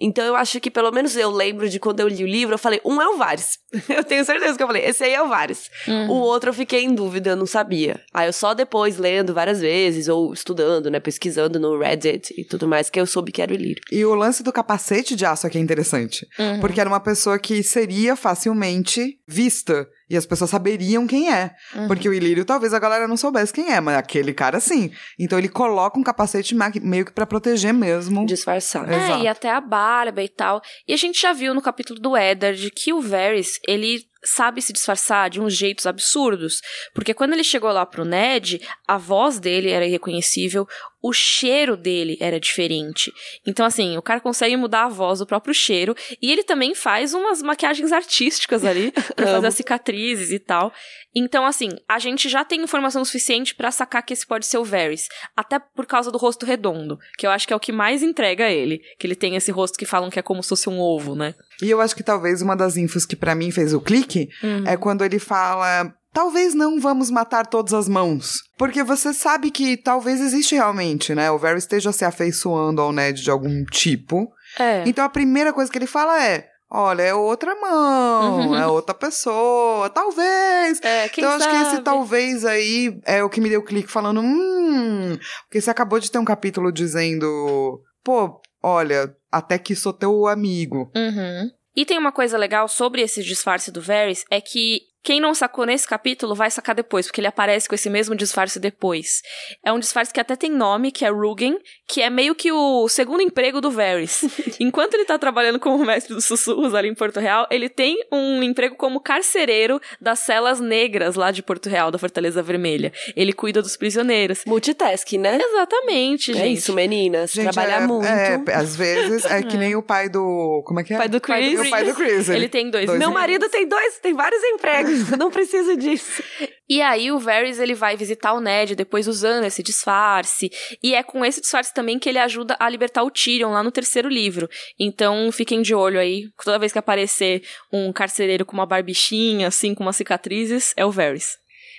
Então 0.00 0.24
eu 0.24 0.36
acho 0.36 0.60
que, 0.60 0.70
pelo 0.70 0.90
menos 0.90 1.16
eu 1.16 1.30
lembro 1.30 1.68
de 1.68 1.80
quando 1.80 2.00
eu 2.00 2.08
li 2.08 2.22
o 2.22 2.26
livro, 2.26 2.54
eu 2.54 2.58
falei, 2.58 2.80
um 2.84 3.00
é 3.00 3.08
o 3.08 3.16
Varys. 3.16 3.58
Eu 3.88 4.02
tenho 4.04 4.24
certeza 4.24 4.56
que 4.56 4.62
eu 4.62 4.66
falei, 4.66 4.84
esse 4.84 5.04
aí 5.04 5.12
é 5.12 5.22
o 5.22 5.28
Varys. 5.28 5.70
O 6.08 6.14
outro 6.14 6.50
eu 6.50 6.54
fiquei 6.54 6.84
em 6.84 6.94
dúvida, 6.94 7.30
eu 7.30 7.36
não 7.36 7.44
sabia. 7.46 8.00
Aí 8.14 8.26
eu 8.26 8.32
só 8.32 8.54
depois 8.54 8.96
lendo 8.96 9.34
várias 9.34 9.60
vezes, 9.60 10.08
ou 10.08 10.32
estudando, 10.32 10.90
né, 10.90 11.00
pesquisando 11.00 11.58
no 11.58 11.78
Reddit 11.78 12.32
e 12.38 12.44
tudo 12.44 12.66
mais, 12.66 12.88
que 12.88 12.98
eu 12.98 13.06
soube 13.06 13.30
que 13.30 13.42
era 13.42 13.52
o 13.52 13.54
Ilírio. 13.54 13.82
E 13.90 14.04
o 14.04 14.14
lance 14.14 14.42
do 14.42 14.52
capacete 14.52 15.14
de 15.14 15.26
aço 15.26 15.46
aqui 15.46 15.58
é 15.58 15.60
interessante. 15.60 16.26
Uhum. 16.38 16.60
Porque 16.60 16.80
era 16.80 16.88
uma 16.88 17.00
pessoa 17.00 17.38
que 17.38 17.62
seria 17.62 18.16
facilmente 18.16 18.97
vista. 19.26 19.88
E 20.08 20.16
as 20.16 20.24
pessoas 20.24 20.50
saberiam 20.50 21.06
quem 21.06 21.32
é. 21.32 21.54
Uhum. 21.74 21.88
Porque 21.88 22.08
o 22.08 22.14
Ilírio 22.14 22.44
talvez 22.44 22.72
a 22.72 22.78
galera 22.78 23.06
não 23.06 23.16
soubesse 23.16 23.52
quem 23.52 23.72
é, 23.72 23.80
mas 23.80 23.96
aquele 23.96 24.32
cara 24.32 24.60
sim. 24.60 24.90
Então 25.18 25.38
ele 25.38 25.48
coloca 25.48 25.98
um 25.98 26.02
capacete 26.02 26.54
meio 26.82 27.04
que 27.04 27.12
pra 27.12 27.26
proteger 27.26 27.74
mesmo. 27.74 28.24
Disfarçado. 28.26 28.90
É. 28.90 28.98
É, 28.98 29.04
Exato. 29.04 29.24
e 29.24 29.28
até 29.28 29.50
a 29.50 29.60
barba 29.60 30.22
e 30.22 30.28
tal. 30.28 30.60
E 30.86 30.92
a 30.92 30.96
gente 30.96 31.20
já 31.20 31.32
viu 31.32 31.54
no 31.54 31.62
capítulo 31.62 32.00
do 32.00 32.16
Eddard 32.16 32.70
que 32.70 32.92
o 32.92 33.00
Varys, 33.00 33.60
ele 33.66 34.08
sabe 34.24 34.60
se 34.60 34.72
disfarçar 34.72 35.30
de 35.30 35.40
uns 35.40 35.54
jeitos 35.54 35.86
absurdos. 35.86 36.60
Porque 36.94 37.14
quando 37.14 37.32
ele 37.32 37.44
chegou 37.44 37.70
lá 37.70 37.86
pro 37.86 38.04
Ned, 38.04 38.60
a 38.86 38.98
voz 38.98 39.38
dele 39.38 39.70
era 39.70 39.86
irreconhecível, 39.86 40.66
o 41.02 41.12
cheiro 41.12 41.76
dele 41.76 42.16
era 42.20 42.40
diferente. 42.40 43.12
Então, 43.46 43.64
assim, 43.64 43.96
o 43.96 44.02
cara 44.02 44.20
consegue 44.20 44.56
mudar 44.56 44.84
a 44.84 44.88
voz 44.88 45.20
do 45.20 45.26
próprio 45.26 45.54
cheiro. 45.54 45.94
E 46.20 46.30
ele 46.32 46.42
também 46.42 46.74
faz 46.74 47.14
umas 47.14 47.40
maquiagens 47.42 47.92
artísticas 47.92 48.64
ali, 48.64 48.92
pra 49.14 49.26
fazer 49.26 49.46
as 49.46 49.54
cicatrizes 49.54 50.30
e 50.32 50.38
tal. 50.38 50.72
Então, 51.14 51.46
assim, 51.46 51.68
a 51.88 51.98
gente 51.98 52.28
já 52.28 52.44
tem 52.44 52.60
informação 52.62 53.04
suficiente 53.04 53.54
pra 53.54 53.70
sacar 53.70 54.02
que 54.04 54.12
esse 54.12 54.26
pode 54.26 54.46
ser 54.46 54.58
o 54.58 54.64
Varys. 54.64 55.06
Até 55.36 55.58
por 55.58 55.86
causa 55.86 56.10
do 56.10 56.18
rosto 56.18 56.44
redondo, 56.44 56.98
que 57.16 57.26
eu 57.26 57.30
acho 57.30 57.46
que 57.46 57.52
é 57.52 57.56
o 57.56 57.60
que 57.60 57.72
mais 57.72 58.02
entrega 58.02 58.50
ele. 58.50 58.80
Que 58.98 59.06
ele 59.06 59.14
tem 59.16 59.36
esse 59.36 59.50
rosto 59.50 59.78
que 59.78 59.86
falam 59.86 60.10
que 60.10 60.18
é 60.18 60.22
como 60.22 60.42
se 60.42 60.48
fosse 60.50 60.68
um 60.68 60.78
ovo, 60.80 61.14
né? 61.14 61.34
E 61.62 61.70
eu 61.70 61.80
acho 61.80 61.96
que 61.96 62.02
talvez 62.02 62.42
uma 62.42 62.54
das 62.56 62.76
infos 62.76 63.04
que 63.06 63.16
pra 63.16 63.34
mim 63.34 63.50
fez 63.50 63.72
o 63.72 63.80
clique 63.80 64.28
Uhum. 64.42 64.64
é 64.66 64.76
quando 64.76 65.04
ele 65.04 65.18
fala. 65.18 65.92
Talvez 66.12 66.54
não 66.54 66.80
vamos 66.80 67.10
matar 67.10 67.46
todas 67.46 67.74
as 67.74 67.88
mãos. 67.88 68.38
Porque 68.56 68.82
você 68.82 69.12
sabe 69.12 69.50
que 69.50 69.76
talvez 69.76 70.20
existe 70.20 70.54
realmente, 70.54 71.14
né? 71.14 71.30
O 71.30 71.38
Varys 71.38 71.64
esteja 71.64 71.92
se 71.92 72.04
afeiçoando 72.04 72.80
ao 72.80 72.92
Ned 72.92 73.22
de 73.22 73.30
algum 73.30 73.64
tipo. 73.66 74.30
É. 74.58 74.82
Então 74.86 75.04
a 75.04 75.08
primeira 75.08 75.52
coisa 75.52 75.70
que 75.70 75.76
ele 75.78 75.86
fala 75.86 76.22
é: 76.24 76.48
olha, 76.70 77.02
é 77.02 77.14
outra 77.14 77.54
mão, 77.54 78.48
Uhum. 78.48 78.56
é 78.56 78.66
outra 78.66 78.94
pessoa, 78.94 79.90
talvez. 79.90 80.80
É, 80.82 81.08
quem 81.10 81.22
então 81.22 81.30
eu 81.30 81.36
acho 81.36 81.48
que 81.50 81.56
esse 81.56 81.70
sabe? 81.72 81.84
talvez 81.84 82.44
aí 82.44 82.98
é 83.04 83.22
o 83.22 83.28
que 83.30 83.40
me 83.40 83.50
deu 83.50 83.62
clique 83.62 83.90
falando, 83.90 84.20
hum. 84.20 85.18
Porque 85.44 85.60
você 85.60 85.70
acabou 85.70 86.00
de 86.00 86.10
ter 86.10 86.18
um 86.18 86.24
capítulo 86.24 86.72
dizendo, 86.72 87.80
pô, 88.02 88.40
olha, 88.62 89.14
até 89.30 89.58
que 89.58 89.74
sou 89.76 89.92
teu 89.92 90.26
amigo. 90.26 90.90
Uhum. 90.96 91.50
E 91.76 91.84
tem 91.84 91.96
uma 91.98 92.10
coisa 92.10 92.36
legal 92.36 92.66
sobre 92.66 93.02
esse 93.02 93.22
disfarce 93.22 93.70
do 93.70 93.80
Varys, 93.80 94.24
é 94.30 94.40
que 94.40 94.80
quem 95.02 95.20
não 95.20 95.34
sacou 95.34 95.64
nesse 95.64 95.86
capítulo 95.86 96.34
vai 96.34 96.50
sacar 96.50 96.74
depois, 96.74 97.06
porque 97.06 97.20
ele 97.20 97.28
aparece 97.28 97.68
com 97.68 97.74
esse 97.74 97.88
mesmo 97.88 98.14
disfarce 98.14 98.58
depois. 98.58 99.22
É 99.64 99.72
um 99.72 99.78
disfarce 99.78 100.12
que 100.12 100.20
até 100.20 100.36
tem 100.36 100.50
nome, 100.50 100.92
que 100.92 101.04
é 101.04 101.10
Rugen, 101.10 101.58
que 101.86 102.02
é 102.02 102.10
meio 102.10 102.34
que 102.34 102.52
o 102.52 102.88
segundo 102.88 103.22
emprego 103.22 103.60
do 103.60 103.70
Varys. 103.70 104.24
Enquanto 104.60 104.94
ele 104.94 105.04
tá 105.04 105.18
trabalhando 105.18 105.58
como 105.58 105.84
mestre 105.84 106.14
dos 106.14 106.24
sussurros 106.24 106.74
ali 106.74 106.88
em 106.88 106.94
Porto 106.94 107.20
Real, 107.20 107.46
ele 107.50 107.68
tem 107.68 107.96
um 108.12 108.42
emprego 108.42 108.76
como 108.76 109.00
carcereiro 109.00 109.80
das 110.00 110.18
celas 110.20 110.60
negras 110.60 111.14
lá 111.14 111.30
de 111.30 111.42
Porto 111.42 111.68
Real, 111.68 111.90
da 111.90 111.98
Fortaleza 111.98 112.42
Vermelha. 112.42 112.92
Ele 113.16 113.32
cuida 113.32 113.62
dos 113.62 113.76
prisioneiros. 113.76 114.42
Multitask, 114.46 115.10
né? 115.12 115.38
Exatamente, 115.40 116.32
gente. 116.32 116.42
É 116.42 116.48
isso, 116.48 116.72
meninas. 116.74 117.32
Gente, 117.32 117.52
Trabalha 117.52 117.82
é, 117.82 117.86
muito. 117.86 118.06
É, 118.06 118.42
às 118.54 118.76
vezes 118.76 119.24
é 119.24 119.42
que 119.42 119.56
nem 119.56 119.74
o 119.74 119.82
pai 119.82 120.08
do. 120.08 120.62
Como 120.66 120.80
é 120.80 120.84
que 120.84 120.92
é? 120.92 120.98
Pai 120.98 121.08
do 121.08 121.20
Chris. 121.20 121.60
O 121.60 121.70
pai 121.70 121.84
do 121.84 121.94
Chris. 121.94 122.28
Ele 122.28 122.48
tem 122.48 122.70
dois. 122.70 122.86
dois 122.86 122.98
Meu 122.98 123.08
empregos. 123.08 123.20
marido 123.20 123.48
tem 123.48 123.66
dois, 123.66 123.98
tem 123.98 124.14
vários 124.14 124.42
empregos. 124.42 124.87
Não 125.18 125.30
preciso 125.30 125.76
disso. 125.76 126.22
E 126.68 126.82
aí 126.82 127.10
o 127.10 127.18
Varys 127.18 127.58
ele 127.58 127.74
vai 127.74 127.96
visitar 127.96 128.32
o 128.34 128.40
Ned 128.40 128.74
depois 128.74 129.08
usando 129.08 129.44
esse 129.44 129.62
disfarce. 129.62 130.50
E 130.82 130.94
é 130.94 131.02
com 131.02 131.24
esse 131.24 131.40
disfarce 131.40 131.72
também 131.72 131.98
que 131.98 132.08
ele 132.08 132.18
ajuda 132.18 132.56
a 132.58 132.68
libertar 132.68 133.02
o 133.02 133.10
Tyrion 133.10 133.52
lá 133.52 133.62
no 133.62 133.72
terceiro 133.72 134.08
livro. 134.08 134.48
Então 134.78 135.30
fiquem 135.32 135.62
de 135.62 135.74
olho 135.74 135.98
aí. 135.98 136.28
Toda 136.44 136.58
vez 136.58 136.72
que 136.72 136.78
aparecer 136.78 137.42
um 137.72 137.92
carcereiro 137.92 138.44
com 138.44 138.52
uma 138.52 138.66
barbichinha, 138.66 139.48
assim, 139.48 139.74
com 139.74 139.82
umas 139.82 139.96
cicatrizes, 139.96 140.74
é 140.76 140.84
o 140.84 140.90
Varys. 140.90 141.38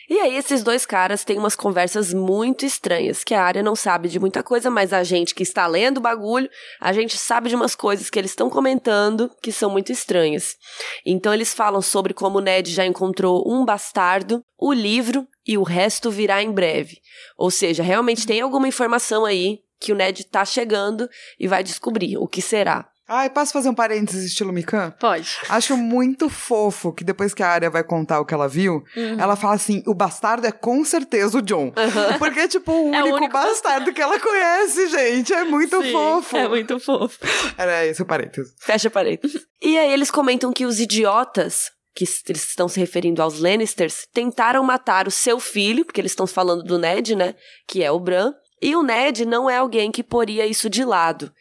E 0.09 0.19
aí, 0.19 0.35
esses 0.35 0.63
dois 0.63 0.87
caras 0.87 1.23
têm 1.23 1.37
umas 1.37 1.55
conversas 1.55 2.11
muito 2.11 2.65
estranhas, 2.65 3.23
que 3.23 3.35
a 3.35 3.43
área 3.43 3.61
não 3.61 3.75
sabe 3.75 4.09
de 4.09 4.19
muita 4.19 4.41
coisa, 4.41 4.67
mas 4.67 4.91
a 4.91 5.03
gente 5.03 5.35
que 5.35 5.43
está 5.43 5.67
lendo 5.67 5.97
o 5.97 6.01
bagulho, 6.01 6.49
a 6.81 6.91
gente 6.91 7.15
sabe 7.15 7.47
de 7.47 7.55
umas 7.55 7.75
coisas 7.75 8.09
que 8.09 8.17
eles 8.17 8.31
estão 8.31 8.49
comentando 8.49 9.29
que 9.39 9.51
são 9.51 9.69
muito 9.69 9.91
estranhas. 9.91 10.57
Então, 11.05 11.31
eles 11.31 11.53
falam 11.53 11.79
sobre 11.79 12.11
como 12.11 12.39
o 12.39 12.41
Ned 12.41 12.71
já 12.71 12.87
encontrou 12.87 13.43
um 13.45 13.63
bastardo, 13.63 14.43
o 14.57 14.73
livro 14.73 15.27
e 15.45 15.59
o 15.59 15.63
resto 15.63 16.09
virá 16.09 16.41
em 16.41 16.51
breve. 16.51 16.97
Ou 17.37 17.51
seja, 17.51 17.83
realmente 17.83 18.25
tem 18.25 18.41
alguma 18.41 18.67
informação 18.67 19.25
aí 19.25 19.59
que 19.79 19.93
o 19.93 19.95
Ned 19.95 20.23
tá 20.25 20.43
chegando 20.43 21.07
e 21.39 21.47
vai 21.47 21.63
descobrir 21.63 22.17
o 22.17 22.27
que 22.27 22.41
será. 22.41 22.89
Ai, 23.09 23.27
posso 23.27 23.51
fazer 23.51 23.69
um 23.69 23.73
parênteses 23.73 24.23
estilo 24.23 24.53
Mikan? 24.53 24.91
Pode. 24.99 25.39
Acho 25.49 25.75
muito 25.75 26.29
fofo 26.29 26.93
que 26.93 27.03
depois 27.03 27.33
que 27.33 27.41
a 27.41 27.49
Arya 27.49 27.69
vai 27.69 27.83
contar 27.83 28.19
o 28.19 28.25
que 28.25 28.35
ela 28.35 28.47
viu, 28.47 28.83
ela 29.17 29.35
fala 29.35 29.55
assim: 29.55 29.81
o 29.87 29.95
bastardo 29.95 30.45
é 30.45 30.51
com 30.51 30.85
certeza 30.85 31.39
o 31.39 31.41
John. 31.41 31.73
Porque 32.19 32.41
é 32.41 32.47
tipo 32.47 32.71
o 32.71 32.93
É 32.93 33.01
o 33.01 33.05
único, 33.05 33.17
único 33.17 33.33
bastardo 33.33 33.91
que 33.91 34.01
ela 34.01 34.19
conhece, 34.19 34.89
gente. 34.89 35.33
É 35.33 35.43
muito 35.43 35.81
Sim, 35.81 35.91
fofo. 35.91 36.37
É 36.37 36.47
muito 36.47 36.79
fofo. 36.79 37.17
Era 37.57 37.83
esse 37.85 37.99
o 38.01 38.05
parênteses. 38.05 38.53
Fecha 38.59 38.89
parênteses. 38.91 39.41
e 39.59 39.75
aí 39.77 39.91
eles 39.91 40.11
comentam 40.11 40.53
que 40.53 40.67
os 40.67 40.79
idiotas, 40.79 41.71
que 41.95 42.05
eles 42.27 42.47
estão 42.47 42.67
se 42.67 42.79
referindo 42.79 43.23
aos 43.23 43.39
Lannisters, 43.39 44.05
tentaram 44.13 44.63
matar 44.63 45.07
o 45.07 45.11
seu 45.11 45.39
filho, 45.39 45.83
porque 45.83 45.99
eles 45.99 46.11
estão 46.11 46.27
falando 46.27 46.63
do 46.63 46.77
Ned, 46.77 47.15
né? 47.15 47.33
Que 47.67 47.83
é 47.83 47.91
o 47.91 47.99
Bran. 47.99 48.33
E 48.61 48.75
o 48.75 48.83
Ned 48.83 49.25
não 49.25 49.49
é 49.49 49.57
alguém 49.57 49.91
que 49.91 50.03
poria 50.03 50.45
isso 50.45 50.69
de 50.69 50.83
lado. 50.83 51.31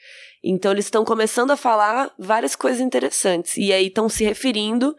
Então 0.50 0.72
eles 0.72 0.86
estão 0.86 1.04
começando 1.04 1.50
a 1.50 1.58
falar 1.58 2.10
várias 2.18 2.56
coisas 2.56 2.80
interessantes. 2.80 3.58
E 3.58 3.70
aí 3.70 3.88
estão 3.88 4.08
se 4.08 4.24
referindo 4.24 4.96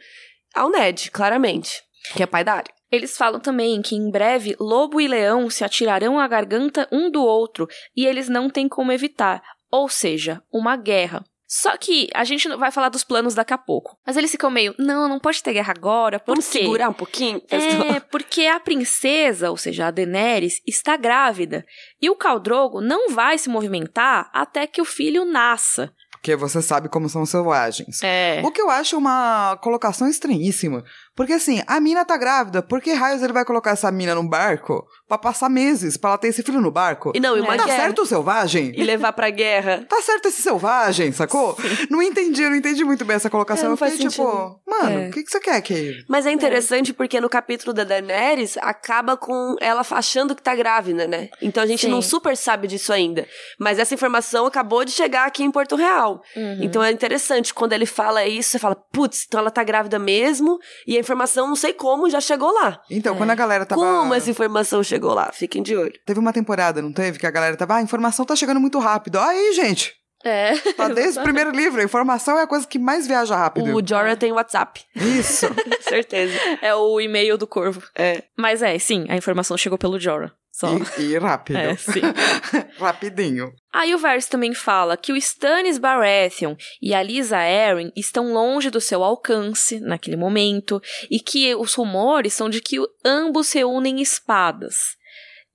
ao 0.54 0.70
Ned, 0.70 1.10
claramente. 1.10 1.82
Que 2.14 2.22
é 2.22 2.28
pai 2.28 2.44
da 2.44 2.54
Arya. 2.54 2.74
Eles 2.92 3.18
falam 3.18 3.40
também 3.40 3.82
que 3.82 3.96
em 3.96 4.12
breve 4.12 4.56
lobo 4.60 5.02
e 5.02 5.08
leão 5.08 5.50
se 5.50 5.64
atirarão 5.64 6.20
à 6.20 6.28
garganta 6.28 6.88
um 6.92 7.10
do 7.10 7.24
outro 7.24 7.68
e 7.96 8.06
eles 8.06 8.30
não 8.30 8.48
têm 8.48 8.68
como 8.68 8.92
evitar, 8.92 9.42
ou 9.72 9.90
seja, 9.90 10.42
uma 10.52 10.76
guerra. 10.76 11.24
Só 11.52 11.76
que 11.78 12.08
a 12.14 12.24
gente 12.24 12.48
vai 12.58 12.72
falar 12.72 12.90
dos 12.90 13.04
planos 13.04 13.34
daqui 13.34 13.52
a 13.52 13.58
pouco. 13.58 13.98
Mas 14.06 14.16
eles 14.16 14.30
ficam 14.30 14.52
meio, 14.52 14.76
não, 14.78 15.10
não 15.10 15.20
pode 15.20 15.42
ter 15.42 15.54
guerra 15.54 15.74
agora, 15.76 16.20
por 16.20 16.34
Vamos 16.36 16.48
quê? 16.48 16.60
segurar 16.60 16.90
um 16.90 16.94
pouquinho? 16.94 17.42
pessoal? 17.42 17.96
É, 17.96 18.00
porque 18.12 18.46
a 18.46 18.60
princesa, 18.60 19.50
ou 19.50 19.58
seja, 19.58 19.88
a 19.88 19.92
Daenerys, 19.92 20.62
está 20.68 20.96
grávida. 20.96 21.66
E 22.00 22.08
o 22.08 22.16
Caldrogo 22.16 22.82
não 22.82 23.10
vai 23.10 23.40
se 23.40 23.50
movimentar 23.50 24.30
até 24.32 24.68
que 24.68 24.80
o 24.80 24.86
filho 24.86 25.26
nasça. 25.26 25.92
Porque 26.12 26.36
você 26.36 26.62
sabe 26.62 26.90
como 26.90 27.10
são 27.10 27.26
selvagens. 27.26 28.04
É. 28.04 28.42
O 28.46 28.52
que 28.52 28.62
eu 28.62 28.70
acho 28.70 28.98
uma 28.98 29.58
colocação 29.62 30.08
estranhíssima. 30.08 30.84
Porque 31.20 31.34
assim, 31.34 31.62
a 31.68 31.82
mina 31.82 32.06
tá 32.06 32.16
grávida. 32.16 32.62
Por 32.62 32.80
que 32.80 32.94
raios 32.94 33.22
ele 33.22 33.34
vai 33.34 33.44
colocar 33.44 33.72
essa 33.72 33.92
mina 33.92 34.16
num 34.16 34.26
barco 34.26 34.88
pra 35.06 35.18
passar 35.18 35.50
meses 35.50 35.98
pra 35.98 36.12
ela 36.12 36.18
ter 36.18 36.30
esse 36.30 36.42
filho 36.42 36.62
no 36.62 36.72
barco? 36.72 37.12
E 37.14 37.20
não, 37.20 37.36
e 37.38 37.42
uma 37.42 37.58
tá 37.58 37.66
guerra. 37.66 37.78
certo 37.78 38.04
o 38.04 38.06
selvagem? 38.06 38.72
E 38.74 38.82
levar 38.86 39.12
pra 39.12 39.30
guerra. 39.30 39.86
Tá 39.90 40.02
certo 40.02 40.30
esse 40.30 40.42
selvagem, 40.42 41.12
sacou? 41.12 41.58
Não 41.90 42.02
entendi, 42.02 42.42
eu 42.42 42.50
não 42.50 42.56
entendi 42.56 42.86
muito 42.86 43.04
bem 43.04 43.18
essa 43.18 43.30
colocação. 43.30 43.66
É, 43.66 43.68
não 43.68 43.74
eu 43.74 43.78
fiquei 43.78 43.98
faz 43.98 44.14
tipo, 44.14 44.24
sentido. 44.24 44.60
mano, 44.66 45.00
É. 45.02 45.08
o 45.10 45.12
que, 45.12 45.24
que 45.24 45.30
você 45.30 45.42
quer 45.42 45.62
que. 45.62 46.06
Mas 46.08 46.26
é 46.26 46.32
interessante 46.32 46.94
porque 46.94 47.20
no 47.20 47.28
capítulo 47.28 47.74
da 47.74 47.84
Daenerys 47.84 48.58
acaba 48.62 49.18
com 49.18 49.58
ela 49.60 49.86
achando 49.92 50.34
que 50.34 50.42
tá 50.42 50.56
grávida, 50.56 51.06
né? 51.06 51.28
Então 51.42 51.62
a 51.62 51.68
gente 51.68 51.82
Sim. 51.82 51.92
não 51.92 52.02
super 52.02 52.38
sabe 52.38 52.66
disso 52.66 52.94
ainda. 52.94 53.28
Mas 53.60 53.78
essa 53.78 53.94
informação 53.94 54.46
acabou 54.46 54.86
de 54.86 54.92
chegar 54.92 55.28
aqui 55.28 55.44
em 55.44 55.52
Porto 55.52 55.76
Real. 55.76 56.22
Uhum. 56.34 56.60
Então 56.62 56.82
é 56.82 56.94
interessante, 56.94 57.54
quando 57.54 57.74
ele 57.74 57.86
fala 57.86 58.26
isso, 58.26 58.52
você 58.52 58.60
fala, 58.60 58.76
putz, 58.76 59.26
então 59.28 59.42
ela 59.42 59.52
tá 59.52 59.66
grávida 59.66 60.00
mesmo, 60.00 60.58
e 60.88 60.96
a 60.96 61.09
informação, 61.10 61.48
não 61.48 61.56
sei 61.56 61.74
como, 61.74 62.10
já 62.10 62.22
chegou 62.22 62.52
lá. 62.54 62.80
Então, 62.90 63.16
quando 63.16 63.32
a 63.32 63.36
galera 63.36 63.66
tava. 63.66 63.82
Como 63.82 64.14
essa 64.14 64.30
informação 64.30 64.84
chegou 64.84 65.14
lá? 65.14 65.32
Fiquem 65.34 65.64
de 65.64 65.76
olho. 65.76 65.94
Teve 66.06 66.20
uma 66.20 66.32
temporada, 66.32 66.82
não 66.82 66.94
teve? 66.94 67.18
Que 67.18 67.26
a 67.26 67.32
galera 67.32 67.58
tava, 67.58 67.74
ah, 67.74 67.78
a 67.78 67.82
informação 67.82 68.26
tá 68.26 68.36
chegando 68.36 68.60
muito 68.60 68.78
rápido. 68.80 69.20
Aí, 69.20 69.54
gente, 69.54 69.94
É. 70.24 70.56
tá 70.78 70.88
desde 70.90 71.20
o 71.20 71.24
primeiro 71.24 71.50
livro. 71.52 71.82
A 71.82 71.84
informação 71.84 72.38
é 72.38 72.44
a 72.44 72.48
coisa 72.48 72.68
que 72.68 72.78
mais 72.78 73.08
viaja 73.08 73.36
rápido. 73.36 73.76
O 73.76 73.86
Jorah 73.86 74.16
tem 74.16 74.32
WhatsApp. 74.32 74.82
Isso. 74.96 75.48
Certeza. 75.82 76.38
É 76.62 76.76
o 76.76 77.00
e-mail 77.02 77.38
do 77.38 77.48
corvo. 77.48 77.82
É. 77.96 78.24
Mas 78.38 78.62
é, 78.62 78.78
sim, 78.78 79.06
a 79.10 79.16
informação 79.16 79.58
chegou 79.58 79.78
pelo 79.78 80.00
Jorah. 80.00 80.32
Só. 80.52 80.68
E, 80.98 81.04
e 81.04 81.18
rápido. 81.18 81.58
É, 81.60 81.76
sim. 81.76 82.02
Rapidinho. 82.80 83.52
Aí 83.72 83.94
o 83.94 83.98
Varys 83.98 84.28
também 84.28 84.54
fala 84.54 84.98
que 84.98 85.12
o 85.12 85.18
Stannis 85.18 85.78
Baratheon 85.78 86.56
e 86.82 86.94
a 86.94 87.04
Lisa 87.04 87.38
Arryn 87.38 87.92
estão 87.96 88.34
longe 88.34 88.70
do 88.70 88.82
seu 88.82 89.04
alcance 89.04 89.80
naquele 89.80 90.18
momento 90.18 90.82
e 91.10 91.20
que 91.20 91.54
os 91.56 91.74
rumores 91.76 92.34
são 92.34 92.50
de 92.50 92.62
que 92.62 92.78
ambos 93.06 93.52
reúnem 93.52 94.02
espadas. 94.02 94.98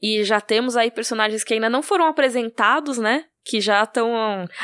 E 0.01 0.23
já 0.23 0.41
temos 0.41 0.77
aí 0.77 0.91
personagens 0.91 1.43
que 1.43 1.55
ainda 1.55 1.71
não 1.71 1.83
foram 1.83 2.07
apresentados, 2.07 2.99
né? 2.99 3.25
Que 3.45 3.61
já 3.61 3.83
estão. 3.83 4.11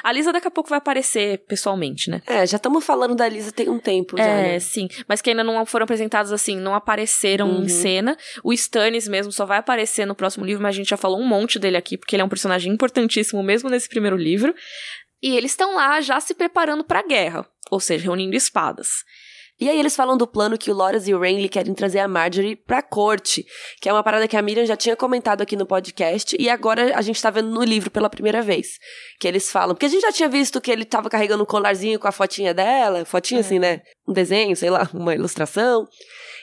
A 0.03 0.11
Lisa 0.13 0.33
daqui 0.33 0.49
a 0.49 0.51
pouco 0.51 0.71
vai 0.71 0.79
aparecer 0.79 1.39
pessoalmente, 1.47 2.09
né? 2.09 2.23
É, 2.27 2.47
já 2.47 2.57
estamos 2.57 2.83
falando 2.85 3.15
da 3.15 3.29
Lisa 3.29 3.53
tem 3.53 3.69
um 3.69 3.79
tempo 3.79 4.17
já, 4.17 4.25
É, 4.25 4.53
né? 4.53 4.59
sim. 4.61 4.89
Mas 5.07 5.21
que 5.21 5.29
ainda 5.31 5.45
não 5.45 5.67
foram 5.67 5.85
apresentados 5.85 6.33
assim, 6.33 6.57
não 6.57 6.75
apareceram 6.75 7.49
Uhum. 7.51 7.65
em 7.65 7.69
cena. 7.69 8.17
O 8.43 8.53
Stannis 8.55 9.07
mesmo 9.07 9.31
só 9.33 9.45
vai 9.45 9.59
aparecer 9.59 10.07
no 10.07 10.15
próximo 10.15 10.47
livro, 10.47 10.63
mas 10.63 10.75
a 10.75 10.79
gente 10.79 10.89
já 10.89 10.97
falou 10.97 11.21
um 11.21 11.27
monte 11.27 11.59
dele 11.59 11.77
aqui, 11.77 11.99
porque 11.99 12.17
ele 12.17 12.23
é 12.23 12.25
um 12.25 12.29
personagem 12.29 12.73
importantíssimo 12.73 13.43
mesmo 13.43 13.69
nesse 13.69 13.89
primeiro 13.89 14.17
livro. 14.17 14.55
E 15.23 15.37
eles 15.37 15.51
estão 15.51 15.75
lá 15.77 16.01
já 16.01 16.19
se 16.19 16.33
preparando 16.35 16.83
pra 16.83 17.03
guerra, 17.03 17.47
ou 17.71 17.79
seja, 17.81 18.05
reunindo 18.05 18.35
espadas. 18.35 19.05
E 19.61 19.69
aí 19.69 19.79
eles 19.79 19.95
falam 19.95 20.17
do 20.17 20.27
plano 20.27 20.57
que 20.57 20.71
o 20.71 20.75
Loras 20.75 21.07
e 21.07 21.15
o 21.15 21.21
Renly 21.21 21.49
querem 21.49 21.75
trazer 21.75 21.99
a 21.99 22.09
Marjorie 22.09 22.57
pra 22.57 22.81
corte, 22.81 23.45
que 23.81 23.89
é 23.89 23.93
uma 23.93 24.03
parada 24.03 24.27
que 24.27 24.37
a 24.37 24.43
Miriam 24.43 24.65
já 24.65 24.77
tinha 24.77 24.97
comentado 24.97 25.43
aqui 25.43 25.55
no 25.55 25.67
podcast, 25.67 26.35
e 26.39 26.49
agora 26.49 26.97
a 26.97 27.03
gente 27.03 27.21
tá 27.21 27.31
vendo 27.31 27.51
no 27.51 27.63
livro 27.63 27.91
pela 27.91 28.09
primeira 28.09 28.41
vez. 28.41 28.79
Que 29.19 29.29
eles 29.29 29.53
falam, 29.53 29.75
porque 29.75 29.87
a 29.87 29.89
gente 29.91 30.03
já 30.03 30.13
tinha 30.13 30.29
visto 30.29 30.61
que 30.61 30.71
ele 30.71 30.85
tava 30.85 31.11
carregando 31.11 31.43
um 31.43 31.47
colarzinho 31.47 31.99
com 31.99 32.09
a 32.09 32.13
fotinha 32.13 32.55
dela, 32.55 33.05
fotinha 33.05 33.41
assim, 33.41 33.59
né? 33.59 33.83
Um 34.09 34.13
desenho, 34.13 34.57
sei 34.57 34.71
lá, 34.71 34.89
uma 34.95 35.15
ilustração. 35.15 35.87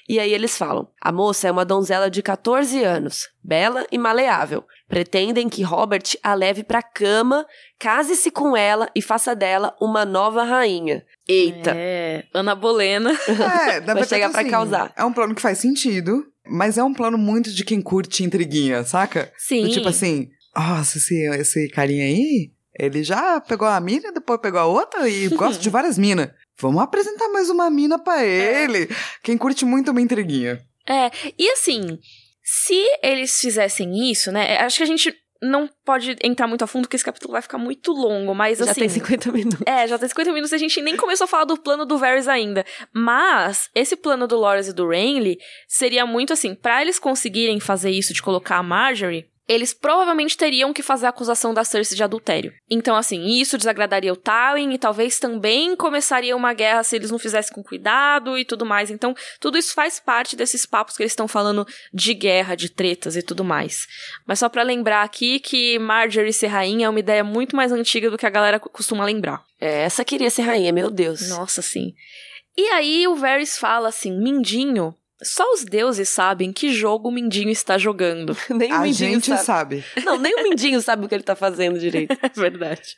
E 0.07 0.19
aí 0.19 0.33
eles 0.33 0.57
falam: 0.57 0.87
a 1.01 1.11
moça 1.11 1.47
é 1.47 1.51
uma 1.51 1.65
donzela 1.65 2.09
de 2.09 2.21
14 2.21 2.83
anos, 2.83 3.29
bela 3.43 3.85
e 3.91 3.97
maleável. 3.97 4.63
Pretendem 4.87 5.49
que 5.49 5.63
Robert 5.63 6.03
a 6.23 6.33
leve 6.33 6.63
pra 6.63 6.81
cama, 6.81 7.45
case-se 7.77 8.31
com 8.31 8.55
ela 8.55 8.89
e 8.95 9.01
faça 9.01 9.35
dela 9.35 9.75
uma 9.81 10.05
nova 10.05 10.43
rainha. 10.43 11.03
Eita! 11.27 11.73
É, 11.75 12.23
Ana 12.33 12.55
Bolena. 12.55 13.11
É, 13.11 13.81
na 13.81 13.93
Vai 13.95 14.05
chegar 14.05 14.29
pra 14.29 14.41
assim, 14.41 14.49
causar. 14.49 14.93
É 14.95 15.03
um 15.03 15.11
plano 15.11 15.35
que 15.35 15.41
faz 15.41 15.57
sentido, 15.57 16.25
mas 16.45 16.77
é 16.77 16.83
um 16.83 16.93
plano 16.93 17.17
muito 17.17 17.51
de 17.51 17.65
quem 17.65 17.81
curte 17.81 18.23
intriguinha, 18.23 18.83
saca? 18.85 19.31
Sim. 19.37 19.63
Do 19.63 19.71
tipo 19.71 19.89
assim, 19.89 20.29
nossa, 20.55 20.97
esse, 20.97 21.15
esse 21.35 21.69
carinha 21.69 22.05
aí, 22.05 22.51
ele 22.79 23.03
já 23.03 23.41
pegou 23.41 23.67
a 23.67 23.79
mina, 23.79 24.11
depois 24.11 24.39
pegou 24.39 24.59
a 24.59 24.65
outra 24.65 25.09
e 25.09 25.27
gosta 25.35 25.61
de 25.61 25.69
várias 25.69 25.97
minas. 25.97 26.29
Vamos 26.59 26.81
apresentar 26.81 27.29
mais 27.29 27.49
uma 27.49 27.69
mina 27.69 27.99
pra 27.99 28.25
ele. 28.25 28.89
Quem 29.23 29.37
curte 29.37 29.63
muito 29.63 29.91
uma 29.91 30.01
intriguinha. 30.01 30.59
É, 30.87 31.11
e 31.37 31.49
assim, 31.51 31.99
se 32.43 32.81
eles 33.03 33.39
fizessem 33.39 34.09
isso, 34.09 34.31
né? 34.31 34.57
Acho 34.57 34.77
que 34.77 34.83
a 34.83 34.87
gente 34.87 35.13
não 35.41 35.69
pode 35.85 36.15
entrar 36.23 36.47
muito 36.47 36.63
a 36.63 36.67
fundo, 36.67 36.83
porque 36.83 36.95
esse 36.95 37.05
capítulo 37.05 37.33
vai 37.33 37.41
ficar 37.41 37.57
muito 37.57 37.91
longo, 37.91 38.33
mas 38.33 38.57
Já 38.57 38.71
assim. 38.71 38.81
tem 38.81 38.89
50 38.89 39.31
minutos. 39.31 39.61
É, 39.65 39.87
já 39.87 39.99
tem 39.99 40.09
50 40.09 40.31
minutos 40.31 40.51
e 40.51 40.55
a 40.55 40.57
gente 40.57 40.81
nem 40.81 40.97
começou 40.97 41.25
a 41.25 41.27
falar 41.27 41.45
do 41.45 41.57
plano 41.57 41.85
do 41.85 41.97
Varys 41.97 42.27
ainda. 42.27 42.65
Mas, 42.91 43.69
esse 43.75 43.95
plano 43.95 44.27
do 44.27 44.35
Loras 44.35 44.67
e 44.67 44.73
do 44.73 44.87
Renly 44.87 45.37
seria 45.67 46.05
muito 46.05 46.33
assim, 46.33 46.55
pra 46.55 46.81
eles 46.81 46.97
conseguirem 46.97 47.59
fazer 47.59 47.91
isso 47.91 48.13
de 48.13 48.21
colocar 48.21 48.57
a 48.57 48.63
Marjorie, 48.63 49.25
eles 49.47 49.73
provavelmente 49.73 50.37
teriam 50.37 50.73
que 50.73 50.83
fazer 50.83 51.05
a 51.05 51.09
acusação 51.09 51.53
da 51.53 51.63
Cersei 51.63 51.95
de 51.95 52.03
adultério. 52.03 52.53
Então, 52.69 52.95
assim, 52.95 53.25
isso 53.25 53.57
desagradaria 53.57 54.11
o 54.11 54.17
Tywin 54.17 54.73
e 54.73 54.77
talvez 54.77 55.19
também 55.19 55.75
começaria 55.75 56.35
uma 56.35 56.53
guerra 56.53 56.83
se 56.83 56.95
eles 56.95 57.09
não 57.09 57.17
fizessem 57.17 57.53
com 57.53 57.63
cuidado 57.63 58.37
e 58.37 58.43
tudo 58.43 58.65
mais. 58.65 58.91
Então, 58.91 59.15
tudo 59.39 59.57
isso 59.57 59.73
faz 59.73 59.99
parte 59.99 60.35
desses 60.35 60.65
papos 60.65 60.97
que 60.97 61.03
eles 61.03 61.13
estão 61.13 61.27
falando 61.27 61.65
de 61.93 62.13
guerra, 62.13 62.55
de 62.55 62.69
tretas 62.69 63.15
e 63.15 63.21
tudo 63.21 63.43
mais. 63.43 63.87
Mas 64.25 64.39
só 64.39 64.49
para 64.49 64.63
lembrar 64.63 65.03
aqui 65.03 65.39
que 65.39 65.79
Marjorie 65.79 66.33
ser 66.33 66.47
rainha 66.47 66.87
é 66.87 66.89
uma 66.89 66.99
ideia 66.99 67.23
muito 67.23 67.55
mais 67.55 67.71
antiga 67.71 68.09
do 68.09 68.17
que 68.17 68.25
a 68.25 68.29
galera 68.29 68.59
costuma 68.59 69.05
lembrar. 69.05 69.45
É, 69.59 69.83
essa 69.83 70.03
queria 70.03 70.29
ser 70.29 70.41
rainha, 70.41 70.73
meu 70.73 70.91
Deus. 70.91 71.29
Nossa, 71.29 71.61
sim. 71.61 71.93
E 72.57 72.67
aí 72.69 73.07
o 73.07 73.15
Varys 73.15 73.57
fala 73.57 73.89
assim: 73.89 74.11
Mindinho, 74.11 74.95
só 75.23 75.43
os 75.53 75.63
deuses 75.63 76.09
sabem 76.09 76.51
que 76.53 76.71
jogo 76.73 77.09
o 77.09 77.11
Mindinho 77.11 77.49
está 77.49 77.77
jogando. 77.77 78.35
nem 78.49 78.71
o 78.71 78.75
A 78.75 78.79
Mindinho 78.81 79.13
gente 79.13 79.27
sabe. 79.27 79.81
sabe. 79.81 79.85
Não, 80.05 80.17
nem 80.17 80.33
o 80.35 80.43
Mindinho 80.43 80.81
sabe 80.81 81.05
o 81.05 81.09
que 81.09 81.15
ele 81.15 81.23
tá 81.23 81.35
fazendo 81.35 81.79
direito. 81.79 82.17
É 82.21 82.29
verdade. 82.39 82.95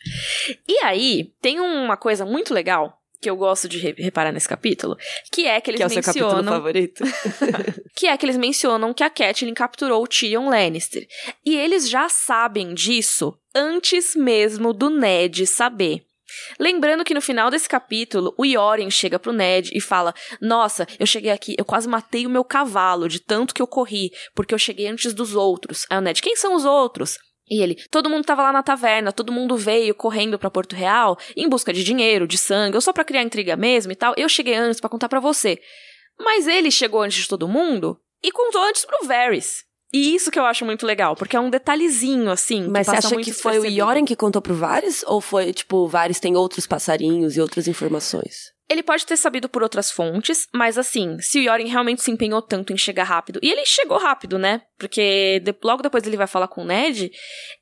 E 0.67 0.78
aí, 0.84 1.32
tem 1.41 1.59
uma 1.59 1.95
coisa 1.97 2.26
muito 2.26 2.53
legal 2.53 2.95
que 3.22 3.30
eu 3.30 3.36
gosto 3.36 3.67
de 3.67 3.78
re- 3.80 3.95
reparar 3.97 4.32
nesse 4.32 4.47
capítulo, 4.47 4.95
que 5.32 5.45
é 5.45 5.59
que 5.59 5.70
eles 5.72 5.78
que 5.80 5.84
é 5.84 5.88
o 5.88 5.89
seu 5.89 6.01
capítulo 6.01 6.32
mencionam 6.36 6.53
favorito. 6.53 7.03
que 7.95 8.07
é 8.07 8.15
que 8.17 8.26
eles 8.26 8.38
mencionam 8.38 8.93
que 8.93 9.03
a 9.03 9.09
Catelyn 9.09 9.53
capturou 9.53 10.01
o 10.01 10.07
Tyrion 10.07 10.49
Lannister. 10.49 11.05
E 11.45 11.53
eles 11.57 11.89
já 11.89 12.07
sabem 12.07 12.74
disso 12.74 13.38
antes 13.53 14.15
mesmo 14.15 14.72
do 14.72 14.89
Ned 14.89 15.45
saber. 15.47 16.05
Lembrando 16.59 17.03
que 17.03 17.13
no 17.13 17.21
final 17.21 17.49
desse 17.49 17.67
capítulo, 17.67 18.34
o 18.38 18.45
Yoren 18.45 18.89
chega 18.89 19.19
pro 19.19 19.34
Ned 19.34 19.71
e 19.73 19.82
fala: 19.82 20.13
Nossa, 20.41 20.88
eu 20.99 21.05
cheguei 21.05 21.32
aqui, 21.32 21.55
eu 21.57 21.65
quase 21.65 21.88
matei 21.88 22.25
o 22.25 22.30
meu 22.30 22.43
cavalo 22.43 23.07
de 23.07 23.19
tanto 23.19 23.53
que 23.53 23.61
eu 23.61 23.67
corri, 23.67 24.11
porque 24.34 24.53
eu 24.53 24.59
cheguei 24.59 24.88
antes 24.88 25.13
dos 25.13 25.36
outros. 25.36 25.86
Aí 25.89 25.97
o 25.97 26.01
Ned, 26.01 26.21
quem 26.21 26.36
são 26.36 26.55
os 26.55 26.65
outros? 26.65 27.17
E 27.49 27.61
ele, 27.63 27.75
todo 27.89 28.09
mundo 28.09 28.25
tava 28.25 28.43
lá 28.43 28.51
na 28.51 28.61
taverna, 28.61 29.11
todo 29.11 29.34
mundo 29.34 29.57
veio 29.57 29.95
correndo 29.95 30.38
pra 30.38 30.51
Porto 30.51 30.75
Real 30.75 31.17
em 31.36 31.49
busca 31.49 31.73
de 31.73 31.84
dinheiro, 31.84 32.27
de 32.27 32.38
sangue, 32.38 32.75
ou 32.75 32.82
só 32.82 32.93
pra 32.93 33.03
criar 33.03 33.23
intriga 33.23 33.55
mesmo 33.55 33.91
e 33.91 33.95
tal. 33.95 34.13
Eu 34.15 34.30
cheguei 34.30 34.53
antes 34.53 34.80
pra 34.80 34.89
contar 34.89 35.09
pra 35.09 35.19
você. 35.19 35.59
Mas 36.19 36.47
ele 36.47 36.69
chegou 36.69 37.01
antes 37.01 37.23
de 37.23 37.27
todo 37.27 37.47
mundo 37.47 37.99
e 38.23 38.32
contou 38.32 38.61
antes 38.61 38.86
pro 38.86 39.07
Varys. 39.07 39.63
E 39.92 40.14
isso 40.14 40.30
que 40.30 40.38
eu 40.38 40.46
acho 40.46 40.64
muito 40.66 40.86
legal, 40.86 41.16
porque 41.16 41.36
é 41.36 41.40
um 41.40 41.50
detalhezinho, 41.50 42.30
assim. 42.30 42.68
Mas 42.68 42.86
você 42.88 42.98
acha 42.98 43.10
muito 43.10 43.26
que 43.26 43.34
foi 43.34 43.58
o. 43.58 43.66
Yoren 43.66 44.06
que 44.06 44.16
contou 44.16 44.42
pro 44.42 44.54
Varys? 44.54 45.04
Ou 45.08 45.20
foi, 45.20 45.52
tipo, 45.52 45.78
o 45.78 45.88
Varys 45.88 46.20
tem 46.20 46.36
outros 46.36 46.68
passarinhos 46.68 47.36
e 47.36 47.42
outras 47.42 47.68
informações? 47.68 48.54
Ele 48.70 48.84
pode 48.84 49.03
ter 49.05 49.17
sabido 49.17 49.49
por 49.49 49.63
outras 49.63 49.89
fontes, 49.89 50.47
mas 50.53 50.78
assim, 50.78 51.17
se 51.20 51.39
o 51.39 51.41
Yoren 51.41 51.67
realmente 51.67 52.03
se 52.03 52.11
empenhou 52.11 52.39
tanto 52.41 52.72
em 52.72 52.78
chegar 52.78 53.03
rápido, 53.05 53.39
e 53.41 53.49
ele 53.51 53.65
chegou 53.65 53.97
rápido, 53.97 54.38
né? 54.38 54.61
Porque 54.78 55.39
de- 55.43 55.55
logo 55.63 55.82
depois 55.82 56.05
ele 56.05 56.15
vai 56.15 56.28
falar 56.28 56.47
com 56.47 56.61
o 56.61 56.65
Ned, 56.65 57.11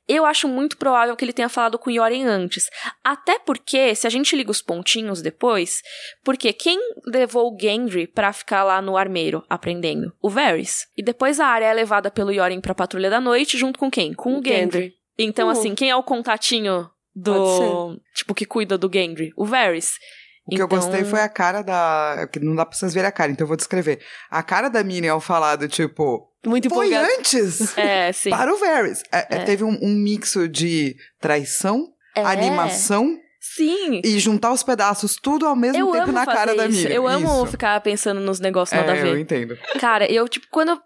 eu 0.06 0.26
acho 0.26 0.46
muito 0.46 0.76
provável 0.76 1.16
que 1.16 1.24
ele 1.24 1.32
tenha 1.32 1.48
falado 1.48 1.78
com 1.78 1.88
o 1.88 1.92
Yoren 1.92 2.24
antes. 2.26 2.68
Até 3.02 3.38
porque, 3.38 3.94
se 3.94 4.06
a 4.06 4.10
gente 4.10 4.36
liga 4.36 4.50
os 4.50 4.60
pontinhos 4.60 5.22
depois, 5.22 5.80
porque 6.22 6.52
quem 6.52 6.78
levou 7.06 7.54
o 7.54 7.58
Gendry 7.58 8.06
pra 8.06 8.32
ficar 8.32 8.62
lá 8.62 8.82
no 8.82 8.96
armeiro 8.96 9.42
aprendendo? 9.48 10.12
O 10.20 10.28
Varys. 10.28 10.86
E 10.96 11.02
depois 11.02 11.40
a 11.40 11.46
área 11.46 11.66
é 11.66 11.72
levada 11.72 12.10
pelo 12.10 12.30
Yoren 12.30 12.60
pra 12.60 12.74
patrulha 12.74 13.08
da 13.08 13.20
noite, 13.20 13.56
junto 13.56 13.78
com 13.78 13.90
quem? 13.90 14.12
Com 14.12 14.38
o 14.38 14.42
Gendry. 14.44 14.92
Então, 15.18 15.46
Uhum. 15.46 15.52
assim, 15.52 15.74
quem 15.74 15.88
é 15.90 15.96
o 15.96 16.02
contatinho 16.02 16.88
do. 17.14 17.98
Tipo, 18.14 18.34
que 18.34 18.44
cuida 18.44 18.76
do 18.78 18.90
Gendry? 18.92 19.32
O 19.36 19.44
Varys. 19.46 19.92
O 20.50 20.56
que 20.56 20.62
eu 20.62 20.66
Então- 20.66 20.78
gostei 20.78 21.04
foi 21.04 21.20
a 21.20 21.28
cara 21.28 21.60
da. 21.62 22.26
que 22.32 22.40
Não 22.40 22.54
dá 22.56 22.64
pra 22.64 22.76
vocês 22.76 22.94
verem 22.94 23.08
a 23.08 23.12
cara, 23.12 23.30
então 23.30 23.44
eu 23.44 23.48
vou 23.48 23.56
descrever. 23.56 24.00
A 24.30 24.42
cara 24.42 24.68
da 24.70 24.82
Minnie 24.82 25.08
ao 25.10 25.20
falar 25.20 25.56
do 25.56 25.68
tipo. 25.68 26.26
Muito 26.46 26.68
Foi 26.70 26.86
empolgado. 26.86 27.12
antes! 27.18 27.76
É, 27.76 28.12
sim. 28.12 28.30
Para 28.30 28.52
o 28.54 28.58
Varys. 28.58 29.02
É, 29.12 29.18
é, 29.18 29.26
É. 29.30 29.44
Teve 29.44 29.64
um, 29.64 29.78
um 29.82 29.94
mixo 29.94 30.48
de 30.48 30.96
traição, 31.20 31.88
É. 32.16 32.22
animação 32.22 33.14
Sim. 33.40 34.00
e 34.04 34.18
juntar 34.18 34.52
os 34.52 34.62
pedaços 34.62 35.16
tudo 35.16 35.46
ao 35.46 35.54
mesmo 35.56 35.78
Eu 35.78 35.92
tempo 35.92 36.12
na 36.12 36.24
cara 36.24 36.54
da 36.54 36.66
isso. 36.66 36.78
Miriam. 36.78 36.94
Eu 36.94 37.06
amo 37.08 37.28
Isso. 37.42 37.46
ficar 37.48 37.80
pensando 37.80 38.20
nos 38.20 38.40
negócios 38.40 38.78
nada 38.78 38.92
a 38.92 38.96
É, 38.96 39.00
eu 39.00 39.12
ver. 39.14 39.20
entendo. 39.20 39.58
Cara, 39.80 40.10
eu, 40.10 40.28
tipo, 40.28 40.46
quando 40.50 40.70
eu. 40.70 40.78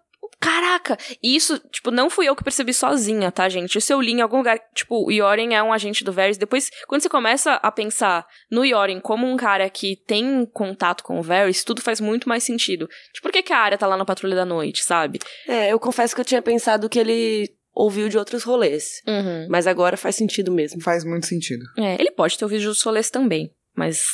Caraca! 0.43 0.97
E 1.21 1.35
isso, 1.35 1.57
tipo, 1.71 1.89
não 1.89 2.09
fui 2.09 2.27
eu 2.27 2.35
que 2.35 2.43
percebi 2.43 2.73
sozinha, 2.73 3.31
tá, 3.31 3.47
gente? 3.47 3.77
Isso 3.77 3.93
eu 3.93 4.01
li 4.01 4.11
em 4.11 4.21
algum 4.21 4.37
lugar. 4.37 4.59
Tipo, 4.75 5.05
o 5.05 5.11
Yoren 5.11 5.53
é 5.53 5.63
um 5.63 5.71
agente 5.71 6.03
do 6.03 6.11
Varys. 6.11 6.37
Depois, 6.37 6.69
quando 6.87 7.01
você 7.01 7.09
começa 7.09 7.53
a 7.53 7.71
pensar 7.71 8.25
no 8.51 8.65
Yoren 8.65 8.99
como 8.99 9.25
um 9.25 9.37
cara 9.37 9.69
que 9.69 9.95
tem 9.95 10.45
contato 10.45 11.03
com 11.03 11.17
o 11.17 11.23
Varys, 11.23 11.63
tudo 11.63 11.81
faz 11.81 12.01
muito 12.01 12.27
mais 12.27 12.43
sentido. 12.43 12.89
Tipo, 13.13 13.23
por 13.23 13.31
que, 13.31 13.41
que 13.41 13.53
a 13.53 13.57
área 13.57 13.77
tá 13.77 13.87
lá 13.87 13.95
na 13.95 14.03
patrulha 14.03 14.35
da 14.35 14.45
noite, 14.45 14.83
sabe? 14.83 15.19
É, 15.47 15.71
eu 15.71 15.79
confesso 15.79 16.13
que 16.13 16.19
eu 16.19 16.25
tinha 16.25 16.41
pensado 16.41 16.89
que 16.89 16.99
ele 16.99 17.49
ouviu 17.73 18.09
de 18.09 18.17
outros 18.17 18.43
rolês. 18.43 19.01
Uhum. 19.07 19.47
Mas 19.49 19.65
agora 19.65 19.95
faz 19.95 20.15
sentido 20.15 20.51
mesmo. 20.51 20.81
Faz 20.81 21.05
muito 21.05 21.25
sentido. 21.25 21.63
É, 21.77 21.95
ele 21.95 22.11
pode 22.11 22.37
ter 22.37 22.43
ouvido 22.43 22.69
os 22.69 22.79
solês 22.79 23.09
também. 23.09 23.51
Mas 23.75 24.05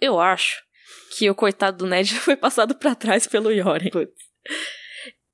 eu 0.00 0.20
acho 0.20 0.62
que 1.16 1.28
o 1.28 1.34
coitado 1.34 1.78
do 1.78 1.86
Ned 1.86 2.14
foi 2.20 2.36
passado 2.36 2.74
pra 2.74 2.94
trás 2.94 3.26
pelo 3.26 3.50
Yoren. 3.50 3.90
Putz. 3.90 4.12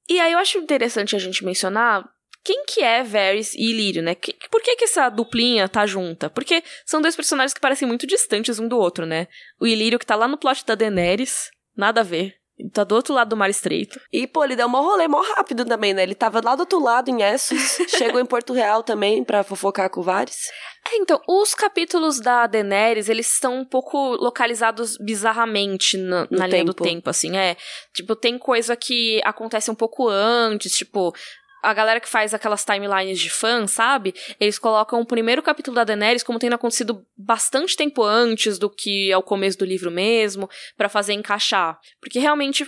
E 0.09 0.19
aí 0.21 0.33
eu 0.33 0.39
acho 0.39 0.59
interessante 0.59 1.15
a 1.15 1.19
gente 1.19 1.45
mencionar 1.45 2.09
quem 2.43 2.65
que 2.65 2.81
é 2.81 3.03
Varys 3.03 3.55
e 3.55 3.71
Ilírio, 3.71 4.03
né? 4.03 4.15
Por 4.51 4.63
que 4.63 4.77
que 4.77 4.85
essa 4.85 5.09
duplinha 5.11 5.69
tá 5.69 5.85
junta? 5.85 6.31
Porque 6.31 6.63
são 6.87 7.03
dois 7.03 7.15
personagens 7.15 7.53
que 7.53 7.61
parecem 7.61 7.87
muito 7.87 8.07
distantes 8.07 8.59
um 8.59 8.67
do 8.67 8.79
outro, 8.79 9.05
né? 9.05 9.29
O 9.61 9.67
Ilírio 9.67 9.99
que 9.99 10.07
tá 10.07 10.17
lá 10.17 10.27
no 10.27 10.39
plot 10.39 10.65
da 10.65 10.75
Daenerys, 10.75 11.51
nada 11.77 12.01
a 12.01 12.05
ver. 12.05 12.38
Tá 12.73 12.83
do 12.83 12.95
outro 12.95 13.15
lado 13.15 13.29
do 13.29 13.37
Mar 13.37 13.49
Estreito. 13.49 14.01
E, 14.13 14.27
pô, 14.27 14.43
ele 14.45 14.57
deu 14.57 14.67
um 14.67 14.71
rolê 14.71 15.07
mó 15.07 15.23
rápido 15.37 15.65
também, 15.65 15.95
né? 15.95 16.03
Ele 16.03 16.15
tava 16.15 16.41
lá 16.45 16.57
do 16.57 16.61
outro 16.61 16.83
lado, 16.83 17.09
em 17.09 17.23
Essos. 17.23 17.79
chegou 17.97 18.21
em 18.21 18.27
Porto 18.27 18.53
Real 18.53 18.83
também, 18.83 19.23
pra 19.23 19.45
fofocar 19.45 19.89
com 19.91 20.01
o 20.01 20.03
Varys. 20.03 20.51
É, 20.87 20.97
então, 20.97 21.21
os 21.29 21.55
capítulos 21.55 22.19
da 22.19 22.47
Daenerys, 22.47 23.09
eles 23.09 23.33
estão 23.33 23.61
um 23.61 23.65
pouco 23.65 24.17
localizados 24.17 24.97
bizarramente 24.99 25.97
na, 25.97 26.27
na 26.31 26.47
linha 26.47 26.65
do 26.65 26.75
tempo, 26.75 27.09
assim, 27.09 27.37
é. 27.37 27.57
Tipo, 27.95 28.17
tem 28.17 28.37
coisa 28.39 28.75
que 28.75 29.21
acontece 29.25 29.71
um 29.71 29.75
pouco 29.75 30.09
antes, 30.09 30.73
tipo... 30.73 31.15
A 31.63 31.75
galera 31.75 31.99
que 32.01 32.09
faz 32.09 32.33
aquelas 32.33 32.65
timelines 32.65 33.19
de 33.19 33.31
fã, 33.31 33.67
sabe? 33.67 34.15
Eles 34.39 34.59
colocam 34.59 35.01
o 35.01 35.07
primeiro 35.07 35.43
capítulo 35.43 35.75
da 35.75 35.85
Daenerys 35.85 36.23
como 36.23 36.39
tendo 36.39 36.55
acontecido 36.55 37.05
bastante 37.17 37.77
tempo 37.77 38.03
antes 38.05 38.59
do 38.59 38.71
que 38.71 39.11
é 39.11 39.17
o 39.17 39.23
começo 39.23 39.59
do 39.59 39.65
livro 39.65 39.91
mesmo, 39.91 40.49
pra 40.77 40.89
fazer 40.89 41.15
encaixar. 41.15 41.79
Porque 42.01 42.19
realmente 42.19 42.65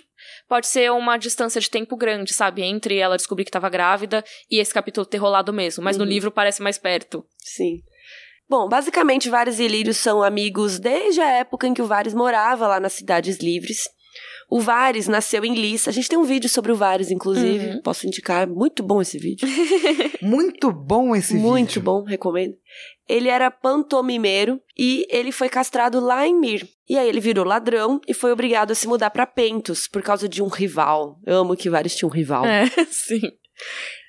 pode 0.48 0.66
ser 0.66 0.90
uma 0.90 1.16
distância 1.16 1.60
de 1.60 1.70
tempo 1.70 1.96
grande, 1.96 2.32
sabe? 2.32 2.62
Entre 2.62 2.96
ela 2.96 3.16
descobrir 3.16 3.44
que 3.44 3.50
tava 3.50 3.68
grávida 3.68 4.24
e 4.50 4.58
esse 4.58 4.74
capítulo 4.74 5.06
ter 5.06 5.18
rolado 5.18 5.52
mesmo. 5.52 5.84
Mas 5.84 5.96
no 5.96 6.02
Uhum. 6.04 6.10
livro 6.10 6.30
parece 6.30 6.60
mais 6.60 6.76
perto. 6.76 7.24
Sim. 7.38 7.80
Bom, 8.48 8.68
basicamente, 8.68 9.30
Varys 9.30 9.60
e 9.60 9.64
Ilírio 9.64 9.94
são 9.94 10.24
amigos 10.24 10.80
desde 10.80 11.20
a 11.20 11.28
época 11.38 11.68
em 11.68 11.72
que 11.72 11.80
o 11.80 11.86
Varys 11.86 12.12
morava 12.14 12.66
lá 12.66 12.80
nas 12.80 12.94
Cidades 12.94 13.38
Livres. 13.38 13.88
O 14.50 14.60
Varys 14.60 15.06
nasceu 15.06 15.44
em 15.44 15.54
Lys. 15.54 15.86
A 15.86 15.92
gente 15.92 16.08
tem 16.08 16.18
um 16.18 16.24
vídeo 16.24 16.48
sobre 16.48 16.72
o 16.72 16.74
Varys, 16.74 17.10
inclusive. 17.10 17.66
Uhum. 17.68 17.82
Posso 17.82 18.06
indicar. 18.06 18.48
Muito 18.48 18.82
bom 18.82 19.00
esse 19.00 19.16
vídeo. 19.16 19.46
Muito 20.20 20.72
bom 20.72 21.14
esse 21.14 21.34
Muito 21.34 21.68
vídeo. 21.68 21.82
bom, 21.82 22.02
recomendo. 22.02 22.54
Ele 23.08 23.28
era 23.28 23.50
pantomimeiro 23.50 24.60
e 24.76 25.06
ele 25.08 25.30
foi 25.30 25.48
castrado 25.48 26.00
lá 26.00 26.26
em 26.26 26.38
Mir. 26.38 26.68
E 26.88 26.98
aí 26.98 27.08
ele 27.08 27.20
virou 27.20 27.44
ladrão 27.44 28.00
e 28.08 28.12
foi 28.12 28.32
obrigado 28.32 28.72
a 28.72 28.74
se 28.74 28.88
mudar 28.88 29.10
pra 29.10 29.24
Pentos 29.24 29.86
por 29.86 30.02
causa 30.02 30.28
de 30.28 30.42
um 30.42 30.48
rival. 30.48 31.20
Eu 31.24 31.36
amo 31.36 31.56
que 31.56 31.70
Varys 31.70 31.94
tinha 31.94 32.08
um 32.08 32.12
rival. 32.12 32.44
É, 32.44 32.66
sim. 32.90 33.20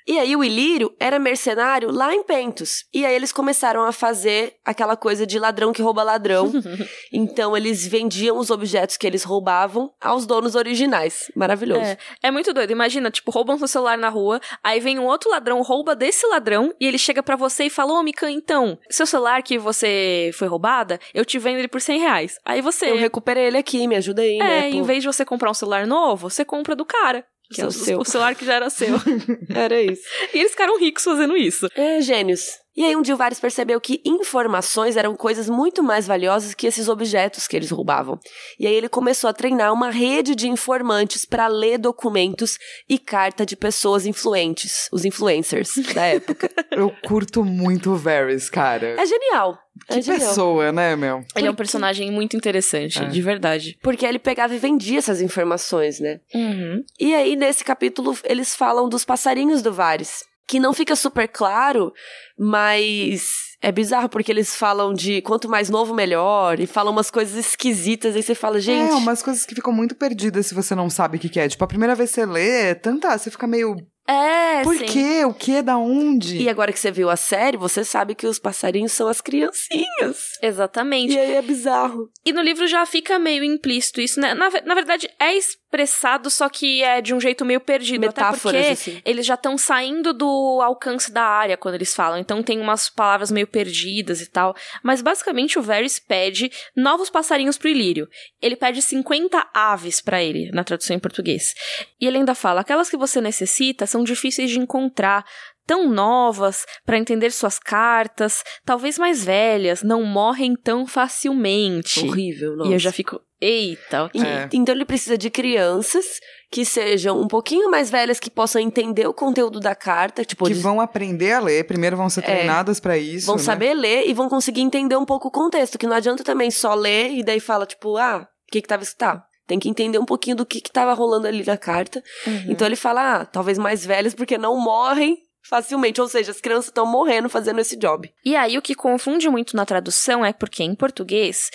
E 0.08 0.20
aí 0.20 0.36
o 0.36 0.44
Ilírio 0.44 0.94
era 1.00 1.20
mercenário 1.20 1.92
lá 1.92 2.14
em 2.14 2.24
Pentos. 2.24 2.86
E 2.94 3.06
aí 3.06 3.14
eles 3.14 3.32
começaram 3.32 3.84
a 3.84 3.92
fazer 3.92 4.56
aquela 4.66 4.96
coisa 4.96 5.26
de 5.26 5.38
ladrão 5.38 5.74
que 5.74 5.82
rouba 5.82 6.04
ladrão. 6.04 6.52
então 7.12 7.56
eles 7.56 7.86
vendiam 7.86 8.38
os 8.38 8.50
objetos 8.50 8.98
que 8.98 9.06
eles 9.06 9.24
roubavam 9.24 9.92
aos 10.00 10.26
donos 10.26 10.56
originais. 10.56 11.32
Maravilhoso. 11.36 11.82
É, 11.82 11.98
é 12.24 12.32
muito 12.32 12.54
doido. 12.54 12.72
Imagina, 12.72 13.12
tipo, 13.12 13.32
roubam 13.32 13.58
seu 13.58 13.68
celular 13.68 13.98
na 13.98 14.10
rua, 14.10 14.40
aí 14.64 14.80
vem 14.80 15.00
um 15.00 15.06
outro 15.06 15.30
ladrão, 15.30 15.62
rouba 15.62 15.96
desse 15.96 16.26
ladrão, 16.28 16.74
e 16.80 16.88
ele 16.88 16.98
chega 16.98 17.22
pra 17.22 17.36
você 17.36 17.66
e 17.66 17.70
fala, 17.70 17.94
ô, 17.94 18.04
Mikan, 18.04 18.32
então, 18.32 18.78
seu 18.90 19.06
celular 19.06 19.42
que 19.42 19.58
você 19.58 20.32
foi 20.34 20.48
roubada, 20.48 21.00
eu 21.14 21.26
te 21.26 21.38
vendo 21.40 21.60
ele 21.60 21.68
por 21.68 21.82
100 21.82 22.00
reais. 22.00 22.40
Aí 22.46 22.62
você... 22.62 22.90
Eu 22.90 22.98
recuperei 22.98 23.46
ele 23.46 23.58
aqui, 23.58 23.88
me 23.88 23.96
ajuda 23.96 24.22
aí, 24.22 24.38
é, 24.38 24.44
né? 24.44 24.70
em 24.70 24.80
pô? 24.80 24.86
vez 24.86 25.02
de 25.02 25.08
você 25.08 25.26
comprar 25.26 25.52
um 25.52 25.54
celular 25.54 25.86
novo, 25.86 26.30
você 26.30 26.44
compra 26.44 26.76
do 26.76 26.86
cara. 26.86 27.26
Que 27.54 27.62
é 27.62 27.66
o, 27.66 27.72
Seu- 27.72 28.00
o 28.00 28.06
celular 28.06 28.36
que 28.36 28.46
já 28.46 28.54
era 28.54 28.70
seu. 28.70 28.96
Era 29.54 29.82
isso. 29.82 30.02
e 30.34 30.40
eles 30.40 30.52
ficaram 30.52 30.80
ricos 30.80 31.04
fazendo 31.04 31.36
isso. 31.36 31.68
É, 31.76 32.00
gênios. 32.02 32.61
E 32.76 32.86
aí 32.86 32.96
um 32.96 33.02
dia 33.02 33.14
o 33.14 33.18
Varys 33.18 33.40
percebeu 33.40 33.82
que 33.82 34.02
informações 34.06 34.96
eram 34.96 35.16
coisas 35.16 35.50
muito 35.50 35.84
mais 35.84 36.08
valiosas 36.08 36.54
que 36.54 36.66
esses 36.66 36.88
objetos 36.88 37.48
que 37.48 37.56
eles 37.58 37.70
roubavam. 37.70 38.18
E 38.58 38.66
aí 38.66 38.74
ele 38.74 38.88
começou 38.88 39.30
a 39.30 39.34
treinar 39.34 39.74
uma 39.74 39.90
rede 39.90 40.36
de 40.36 40.48
informantes 40.48 41.26
para 41.26 41.48
ler 41.48 41.78
documentos 41.78 42.58
e 42.88 42.98
carta 42.98 43.46
de 43.46 43.56
pessoas 43.58 44.06
influentes, 44.06 44.88
os 44.92 45.04
influencers 45.04 45.74
da 45.94 46.06
época. 46.06 46.50
Eu 46.72 46.94
curto 47.04 47.44
muito 47.44 47.92
o 47.92 47.98
Varys, 47.98 48.50
cara. 48.50 48.96
É 49.00 49.06
genial. 49.06 49.58
É 49.90 49.96
que 49.96 50.02
genial. 50.04 50.30
pessoa, 50.30 50.72
né, 50.72 50.96
meu? 50.96 51.24
Ele 51.36 51.48
é 51.48 51.52
um 51.52 51.56
personagem 51.56 52.10
muito 52.12 52.38
interessante, 52.38 53.02
É. 53.02 53.06
de 53.08 53.22
verdade. 53.22 53.78
Porque 53.82 54.06
ele 54.06 54.20
pegava 54.20 54.54
e 54.56 54.58
vendia 54.58 55.00
essas 55.00 55.22
informações, 55.22 56.00
né? 56.00 56.20
Uhum. 56.34 56.84
E 57.00 57.14
aí, 57.16 57.36
nesse 57.36 57.64
capítulo, 57.64 58.18
eles 58.24 58.56
falam 58.56 58.88
dos 58.88 59.04
passarinhos 59.04 59.62
do 59.62 59.74
Varys. 59.74 60.24
Que 60.52 60.60
não 60.60 60.74
fica 60.74 60.98
super 60.98 61.30
claro, 61.30 61.94
mas 62.38 63.56
é 63.62 63.72
bizarro, 63.72 64.10
porque 64.10 64.30
eles 64.30 64.54
falam 64.54 64.94
de 64.94 65.22
quanto 65.22 65.48
mais 65.48 65.70
novo, 65.70 65.94
melhor, 65.94 66.60
e 66.60 66.68
falam 66.68 66.92
umas 66.92 67.10
coisas 67.10 67.38
esquisitas, 67.38 68.18
aí 68.18 68.22
você 68.22 68.36
fala, 68.36 68.60
gente. 68.60 68.92
É, 68.92 68.96
umas 68.96 69.24
coisas 69.24 69.46
que 69.46 69.56
ficam 69.56 69.72
muito 69.72 69.96
perdidas 69.96 70.48
se 70.48 70.54
você 70.54 70.76
não 70.76 70.90
sabe 70.90 71.16
o 71.16 71.20
que, 71.22 71.30
que 71.30 71.40
é. 71.40 71.48
Tipo, 71.48 71.64
a 71.64 71.68
primeira 71.68 71.96
vez 71.96 72.10
que 72.10 72.16
você 72.16 72.26
lê, 72.26 72.76
tanta, 72.76 73.18
você 73.18 73.32
fica 73.32 73.48
meio. 73.48 73.78
É, 74.06 74.62
Por 74.64 74.76
sim. 74.76 74.88
quê? 74.88 75.24
O 75.24 75.34
quê? 75.34 75.62
Da 75.62 75.78
onde? 75.78 76.40
E 76.40 76.50
agora 76.50 76.74
que 76.74 76.80
você 76.80 76.92
viu 76.92 77.10
a 77.10 77.16
série, 77.16 77.56
você 77.56 77.86
sabe 77.86 78.14
que 78.14 78.28
os 78.28 78.40
passarinhos 78.40 78.92
são 78.92 79.08
as 79.08 79.22
criancinhas. 79.22 80.38
Exatamente. 80.42 81.14
E 81.14 81.18
aí 81.18 81.36
é 81.36 81.42
bizarro. 81.42 82.10
E 82.26 82.34
no 82.34 82.42
livro 82.42 82.68
já 82.68 82.86
fica 82.86 83.18
meio 83.18 83.42
implícito 83.42 84.02
isso, 84.02 84.20
né? 84.20 84.34
Na, 84.34 84.50
na 84.66 84.76
verdade, 84.76 85.10
é 85.18 85.34
expressado, 85.72 86.30
só 86.30 86.50
que 86.50 86.84
é 86.84 87.02
de 87.02 87.14
um 87.14 87.22
jeito 87.22 87.46
meio 87.46 87.62
perdido. 87.62 88.02
Metáforas, 88.02 88.40
até 88.40 88.74
porque 88.74 88.74
assim. 88.74 89.02
eles 89.06 89.26
já 89.26 89.36
estão 89.36 89.58
saindo 89.58 90.14
do 90.14 90.60
alcance 90.62 91.12
da 91.12 91.24
área 91.24 91.56
quando 91.56 91.76
eles 91.76 91.96
falam. 91.96 92.20
Então 92.20 92.44
tem 92.44 92.60
umas 92.60 92.90
palavras 92.90 93.32
meio 93.32 93.48
perdidas 93.48 94.22
e 94.22 94.30
tal. 94.30 94.54
Mas 94.84 95.02
basicamente 95.02 95.58
o 95.58 95.62
Varys 95.62 95.98
pede 95.98 96.52
novos 96.76 97.10
passarinhos 97.10 97.58
pro 97.58 97.70
Ilírio. 97.70 98.08
Ele 98.42 98.58
pede 98.58 98.82
50 98.82 99.50
aves 99.54 100.02
pra 100.02 100.22
ele, 100.22 100.52
na 100.52 100.64
tradução 100.64 100.96
em 100.96 101.00
português. 101.00 101.54
E 102.00 102.06
ele 102.06 102.18
ainda 102.18 102.36
fala: 102.36 102.62
aquelas 102.62 102.90
que 102.90 102.98
você 102.98 103.22
necessita 103.22 103.88
são 103.88 104.04
difíceis 104.04 104.52
de 104.52 104.60
encontrar. 104.60 105.26
Tão 105.72 105.90
novas 105.90 106.66
para 106.86 106.98
entender 106.98 107.32
suas 107.32 107.58
cartas, 107.58 108.44
talvez 108.66 108.98
mais 109.00 109.24
velhas, 109.24 109.82
não 109.82 110.04
morrem 110.04 110.54
tão 110.54 110.86
facilmente. 110.86 112.06
Horrível, 112.06 112.58
nossa. 112.58 112.70
E 112.70 112.74
eu 112.74 112.80
já 112.80 112.92
fico, 112.92 113.22
eita, 113.40 114.04
ok. 114.04 114.22
É. 114.22 114.50
Então 114.52 114.76
ele 114.76 114.84
precisa 114.84 115.18
de 115.18 115.30
crianças 115.30 116.20
que 116.52 116.66
sejam 116.66 117.22
um 117.22 117.28
pouquinho 117.28 117.72
mais 117.72 117.90
velhas, 117.90 118.20
que 118.20 118.30
possam 118.30 118.62
entender 118.62 119.08
o 119.08 119.14
conteúdo 119.14 119.62
da 119.62 119.74
carta, 119.74 120.26
tipo, 120.26 120.44
que 120.44 120.52
eles 120.52 120.62
vão 120.62 120.82
aprender 120.82 121.32
a 121.32 121.40
ler, 121.40 121.64
primeiro 121.64 121.96
vão 121.96 122.10
ser 122.10 122.20
É. 122.20 122.24
treinadas 122.24 122.82
pra 122.82 122.98
isso. 122.98 123.28
vão 123.28 123.38
né? 123.38 123.42
saber 123.42 123.74
ler 123.74 124.10
e 124.10 124.14
vão 124.14 124.28
conseguir 124.28 124.60
entender 124.60 124.98
um 124.98 125.06
pouco 125.06 125.30
o 125.30 125.32
contexto, 125.32 125.78
que 125.78 125.88
não 125.88 125.96
adianta 125.96 126.22
também 126.22 126.52
só 126.52 126.74
ler 126.74 127.12
e 127.12 127.24
daí 127.24 127.40
fala, 127.40 127.66
tipo, 127.66 127.96
ah, 127.96 128.28
o 128.28 128.52
que 128.52 128.62
que 128.62 128.68
tava 128.68 128.84
escrito? 128.84 129.00
Tá, 129.00 129.24
tem 129.48 129.58
que 129.58 129.70
entender 129.70 130.00
um 130.00 130.06
pouquinho 130.06 130.36
do 130.36 130.46
que 130.46 130.60
que 130.60 130.70
tava 130.70 130.94
rolando 130.94 131.28
ali 131.28 131.46
na 131.46 131.58
carta. 131.58 132.04
Uhum. 132.28 132.44
Então 132.50 132.68
ele 132.68 132.76
fala, 132.76 133.22
ah, 133.22 133.26
talvez 133.26 133.58
mais 133.58 133.86
velhas, 133.86 134.14
porque 134.14 134.38
não 134.38 134.60
morrem 134.60 135.18
facilmente, 135.52 136.00
ou 136.00 136.08
seja, 136.08 136.32
as 136.32 136.40
crianças 136.40 136.68
estão 136.68 136.86
morrendo 136.86 137.28
fazendo 137.28 137.60
esse 137.60 137.76
job. 137.76 138.10
E 138.24 138.38
aí 138.38 138.58
o 138.58 138.62
que 138.62 138.74
confunde 138.74 139.28
muito 139.28 139.54
na 139.54 139.66
tradução 139.66 140.24
é 140.24 140.32
porque 140.32 140.64
em 140.64 140.74
português 140.74 141.50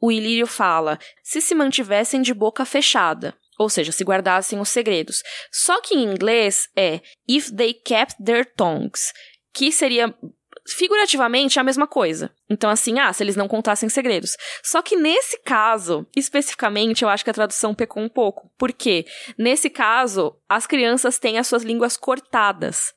o 0.00 0.12
Ilírio 0.12 0.46
fala 0.46 1.00
se 1.20 1.40
se 1.40 1.52
mantivessem 1.52 2.22
de 2.22 2.32
boca 2.32 2.64
fechada. 2.64 3.34
Ou 3.58 3.68
seja, 3.68 3.90
se 3.90 4.04
guardassem 4.04 4.58
os 4.60 4.68
segredos. 4.68 5.22
Só 5.52 5.82
que 5.82 5.94
em 5.94 6.04
inglês 6.04 6.68
é 6.76 7.00
if 7.28 7.50
they 7.50 7.74
kept 7.74 8.22
their 8.24 8.46
tongues, 8.54 9.12
que 9.52 9.70
seria 9.72 10.14
figurativamente 10.66 11.58
a 11.58 11.64
mesma 11.64 11.88
coisa. 11.88 12.30
Então, 12.48 12.70
assim, 12.70 13.00
ah, 13.00 13.12
se 13.12 13.22
eles 13.22 13.36
não 13.36 13.48
contassem 13.48 13.88
segredos. 13.88 14.36
Só 14.62 14.80
que 14.80 14.96
nesse 14.96 15.38
caso, 15.42 16.06
especificamente, 16.16 17.02
eu 17.02 17.08
acho 17.08 17.24
que 17.24 17.30
a 17.30 17.34
tradução 17.34 17.74
pecou 17.74 18.02
um 18.02 18.08
pouco. 18.08 18.50
Por 18.56 18.72
quê? 18.72 19.04
Nesse 19.36 19.68
caso, 19.68 20.36
as 20.48 20.66
crianças 20.66 21.18
têm 21.18 21.36
as 21.36 21.48
suas 21.48 21.64
línguas 21.64 21.96
cortadas. 21.96 22.94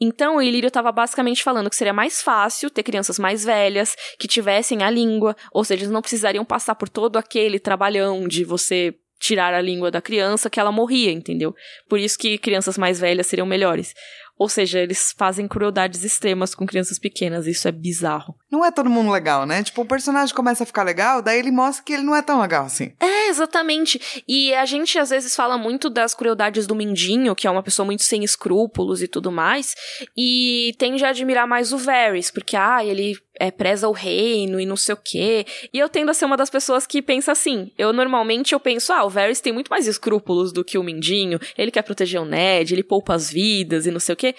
Então, 0.00 0.36
o 0.36 0.42
Ilírio 0.42 0.68
estava 0.68 0.92
basicamente 0.92 1.42
falando 1.42 1.68
que 1.68 1.76
seria 1.76 1.92
mais 1.92 2.22
fácil 2.22 2.70
ter 2.70 2.82
crianças 2.82 3.18
mais 3.18 3.44
velhas 3.44 3.96
que 4.18 4.28
tivessem 4.28 4.82
a 4.82 4.90
língua, 4.90 5.36
ou 5.52 5.64
seja, 5.64 5.82
eles 5.82 5.92
não 5.92 6.00
precisariam 6.00 6.44
passar 6.44 6.74
por 6.74 6.88
todo 6.88 7.16
aquele 7.16 7.58
trabalhão 7.58 8.28
de 8.28 8.44
você 8.44 8.94
tirar 9.20 9.52
a 9.52 9.60
língua 9.60 9.90
da 9.90 10.00
criança 10.00 10.48
que 10.48 10.60
ela 10.60 10.70
morria, 10.70 11.10
entendeu? 11.10 11.54
Por 11.88 11.98
isso 11.98 12.18
que 12.18 12.38
crianças 12.38 12.78
mais 12.78 13.00
velhas 13.00 13.26
seriam 13.26 13.46
melhores. 13.46 13.94
Ou 14.38 14.48
seja, 14.48 14.78
eles 14.78 15.14
fazem 15.16 15.48
crueldades 15.48 16.04
extremas 16.04 16.54
com 16.54 16.66
crianças 16.66 16.98
pequenas, 16.98 17.46
isso 17.46 17.66
é 17.66 17.72
bizarro. 17.72 18.36
Não 18.50 18.64
é 18.64 18.70
todo 18.70 18.88
mundo 18.88 19.10
legal, 19.10 19.44
né? 19.44 19.62
Tipo, 19.62 19.82
o 19.82 19.86
personagem 19.86 20.34
começa 20.34 20.62
a 20.62 20.66
ficar 20.66 20.84
legal, 20.84 21.20
daí 21.20 21.38
ele 21.38 21.50
mostra 21.50 21.84
que 21.84 21.92
ele 21.92 22.02
não 22.02 22.14
é 22.14 22.22
tão 22.22 22.40
legal 22.40 22.64
assim. 22.64 22.92
É, 23.00 23.28
exatamente. 23.28 24.22
E 24.28 24.54
a 24.54 24.64
gente 24.64 24.98
às 24.98 25.10
vezes 25.10 25.34
fala 25.34 25.58
muito 25.58 25.90
das 25.90 26.14
crueldades 26.14 26.66
do 26.66 26.74
Mindinho, 26.74 27.34
que 27.34 27.46
é 27.46 27.50
uma 27.50 27.62
pessoa 27.62 27.84
muito 27.84 28.04
sem 28.04 28.22
escrúpulos 28.22 29.02
e 29.02 29.08
tudo 29.08 29.32
mais, 29.32 29.74
e 30.16 30.74
tende 30.78 31.04
a 31.04 31.08
admirar 31.08 31.46
mais 31.46 31.72
o 31.72 31.78
Varys, 31.78 32.30
porque, 32.30 32.56
ah, 32.56 32.84
ele 32.84 33.18
é, 33.38 33.50
preza 33.50 33.88
o 33.88 33.92
reino 33.92 34.60
e 34.60 34.66
não 34.66 34.76
sei 34.76 34.94
o 34.94 34.98
quê. 35.02 35.46
E 35.72 35.78
eu 35.78 35.88
tendo 35.88 36.10
a 36.10 36.14
ser 36.14 36.24
uma 36.24 36.36
das 36.36 36.50
pessoas 36.50 36.86
que 36.86 37.00
pensa 37.02 37.32
assim. 37.32 37.70
Eu 37.78 37.92
normalmente 37.92 38.52
eu 38.52 38.60
penso, 38.60 38.92
ah, 38.92 39.04
o 39.04 39.10
Varys 39.10 39.40
tem 39.40 39.52
muito 39.52 39.68
mais 39.68 39.86
escrúpulos 39.86 40.52
do 40.52 40.64
que 40.64 40.78
o 40.78 40.82
Mindinho, 40.82 41.38
ele 41.56 41.70
quer 41.70 41.82
proteger 41.82 42.20
o 42.20 42.24
Ned, 42.24 42.74
ele 42.74 42.82
poupa 42.82 43.14
as 43.14 43.30
vidas 43.30 43.86
e 43.86 43.90
não 43.90 44.00
sei 44.00 44.12
o 44.12 44.16
quê. 44.16 44.34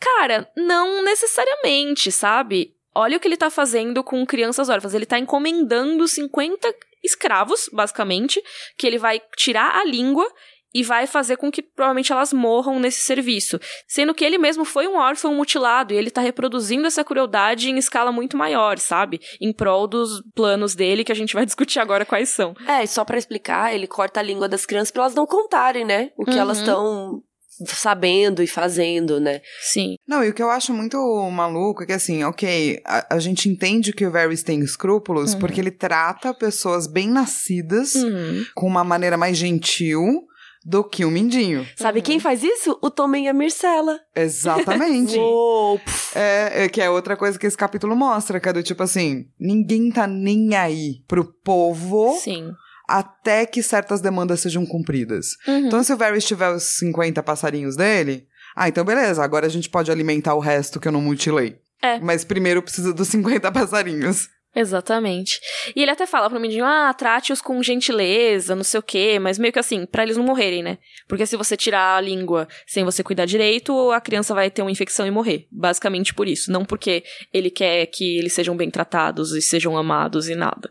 Cara, 0.00 0.50
não 0.56 1.04
necessariamente, 1.04 2.10
sabe? 2.10 2.74
Olha 2.94 3.16
o 3.16 3.20
que 3.20 3.28
ele 3.28 3.36
tá 3.36 3.50
fazendo 3.50 4.02
com 4.02 4.26
crianças 4.26 4.68
órfãs. 4.68 4.94
Ele 4.94 5.06
tá 5.06 5.18
encomendando 5.18 6.08
50 6.08 6.74
escravos, 7.04 7.68
basicamente, 7.72 8.42
que 8.76 8.86
ele 8.86 8.98
vai 8.98 9.20
tirar 9.36 9.76
a 9.76 9.84
língua 9.84 10.26
e 10.74 10.82
vai 10.82 11.06
fazer 11.06 11.36
com 11.36 11.50
que 11.50 11.62
provavelmente 11.62 12.12
elas 12.12 12.32
morram 12.32 12.78
nesse 12.78 13.00
serviço. 13.00 13.58
Sendo 13.88 14.14
que 14.14 14.24
ele 14.24 14.38
mesmo 14.38 14.64
foi 14.64 14.86
um 14.86 14.96
órfão 14.96 15.34
mutilado 15.34 15.92
e 15.92 15.96
ele 15.96 16.10
tá 16.10 16.20
reproduzindo 16.20 16.86
essa 16.86 17.02
crueldade 17.04 17.70
em 17.70 17.76
escala 17.78 18.12
muito 18.12 18.36
maior, 18.36 18.78
sabe? 18.78 19.20
Em 19.40 19.52
prol 19.52 19.86
dos 19.88 20.22
planos 20.34 20.74
dele, 20.74 21.04
que 21.04 21.12
a 21.12 21.14
gente 21.16 21.34
vai 21.34 21.44
discutir 21.46 21.78
agora 21.80 22.04
quais 22.04 22.28
são. 22.28 22.54
É, 22.68 22.84
e 22.84 22.86
só 22.86 23.04
pra 23.04 23.18
explicar, 23.18 23.74
ele 23.74 23.86
corta 23.86 24.20
a 24.20 24.22
língua 24.22 24.48
das 24.48 24.64
crianças 24.64 24.90
pra 24.90 25.02
elas 25.02 25.14
não 25.14 25.26
contarem, 25.26 25.84
né? 25.84 26.10
O 26.16 26.24
que 26.24 26.30
Uhum. 26.32 26.38
elas 26.38 26.58
estão 26.58 27.22
sabendo 27.66 28.42
e 28.42 28.46
fazendo, 28.46 29.20
né? 29.20 29.40
Sim. 29.60 29.96
Não, 30.08 30.24
e 30.24 30.30
o 30.30 30.34
que 30.34 30.42
eu 30.42 30.50
acho 30.50 30.72
muito 30.72 30.96
maluco 31.30 31.82
é 31.82 31.86
que, 31.86 31.92
assim, 31.92 32.24
ok, 32.24 32.80
a, 32.86 33.16
a 33.16 33.18
gente 33.18 33.48
entende 33.48 33.92
que 33.92 34.06
o 34.06 34.10
Varys 34.10 34.42
tem 34.42 34.60
escrúpulos 34.60 35.34
Uhum. 35.34 35.40
porque 35.40 35.60
ele 35.60 35.70
trata 35.70 36.32
pessoas 36.32 36.86
bem 36.86 37.08
nascidas 37.08 37.94
Uhum. 37.96 38.44
com 38.54 38.66
uma 38.66 38.82
maneira 38.84 39.16
mais 39.16 39.36
gentil 39.36 40.26
do 40.64 40.84
que 40.84 41.04
o 41.04 41.10
Mindinho. 41.10 41.66
Sabe 41.76 41.98
Uhum. 42.00 42.04
quem 42.04 42.20
faz 42.20 42.42
isso? 42.42 42.78
O 42.82 42.90
Tommen 42.90 43.24
e 43.24 43.28
a 43.28 43.32
Mircela. 43.32 43.98
Exatamente. 44.14 45.16
Uou. 45.18 45.80
É, 46.14 46.64
é, 46.64 46.68
que 46.68 46.80
é 46.80 46.90
outra 46.90 47.16
coisa 47.16 47.38
que 47.38 47.46
esse 47.46 47.56
capítulo 47.56 47.96
mostra, 47.96 48.38
que 48.38 48.48
é 48.48 48.52
do 48.52 48.62
tipo 48.62 48.82
assim, 48.82 49.26
ninguém 49.38 49.90
tá 49.90 50.06
nem 50.06 50.54
aí 50.54 51.02
pro 51.08 51.24
povo 51.24 52.18
Sim. 52.22 52.50
até 52.88 53.46
que 53.46 53.62
certas 53.62 54.00
demandas 54.00 54.40
sejam 54.40 54.66
cumpridas. 54.66 55.28
Uhum. 55.48 55.66
Então, 55.66 55.82
se 55.82 55.92
o 55.92 55.96
Varys 55.96 56.24
tiver 56.24 56.50
os 56.50 56.64
50 56.78 57.22
passarinhos 57.22 57.76
dele, 57.76 58.26
ah, 58.54 58.68
então 58.68 58.84
beleza, 58.84 59.22
agora 59.22 59.46
a 59.46 59.50
gente 59.50 59.70
pode 59.70 59.90
alimentar 59.90 60.34
o 60.34 60.40
resto 60.40 60.78
que 60.80 60.88
eu 60.88 60.92
não 60.92 61.00
mutilei. 61.00 61.58
É. 61.82 61.98
Mas 62.00 62.24
primeiro 62.24 62.62
precisa 62.62 62.92
dos 62.92 63.08
50 63.08 63.50
passarinhos. 63.52 64.28
Exatamente. 64.54 65.40
E 65.76 65.82
ele 65.82 65.90
até 65.90 66.06
fala 66.06 66.28
pro 66.28 66.40
Mindinho, 66.40 66.64
ah, 66.64 66.92
trate-os 66.92 67.40
com 67.40 67.62
gentileza, 67.62 68.54
não 68.56 68.64
sei 68.64 68.80
o 68.80 68.82
quê, 68.82 69.18
mas 69.20 69.38
meio 69.38 69.52
que 69.52 69.58
assim, 69.58 69.86
pra 69.86 70.02
eles 70.02 70.16
não 70.16 70.24
morrerem, 70.24 70.62
né? 70.62 70.78
Porque 71.08 71.24
se 71.26 71.36
você 71.36 71.56
tirar 71.56 71.96
a 71.96 72.00
língua 72.00 72.48
sem 72.66 72.84
você 72.84 73.02
cuidar 73.02 73.26
direito, 73.26 73.90
a 73.92 74.00
criança 74.00 74.34
vai 74.34 74.50
ter 74.50 74.62
uma 74.62 74.70
infecção 74.70 75.06
e 75.06 75.10
morrer. 75.10 75.46
Basicamente 75.50 76.12
por 76.12 76.26
isso. 76.26 76.50
Não 76.50 76.64
porque 76.64 77.04
ele 77.32 77.50
quer 77.50 77.86
que 77.86 78.18
eles 78.18 78.32
sejam 78.32 78.56
bem 78.56 78.70
tratados 78.70 79.32
e 79.32 79.40
sejam 79.40 79.76
amados 79.76 80.28
e 80.28 80.34
nada. 80.34 80.70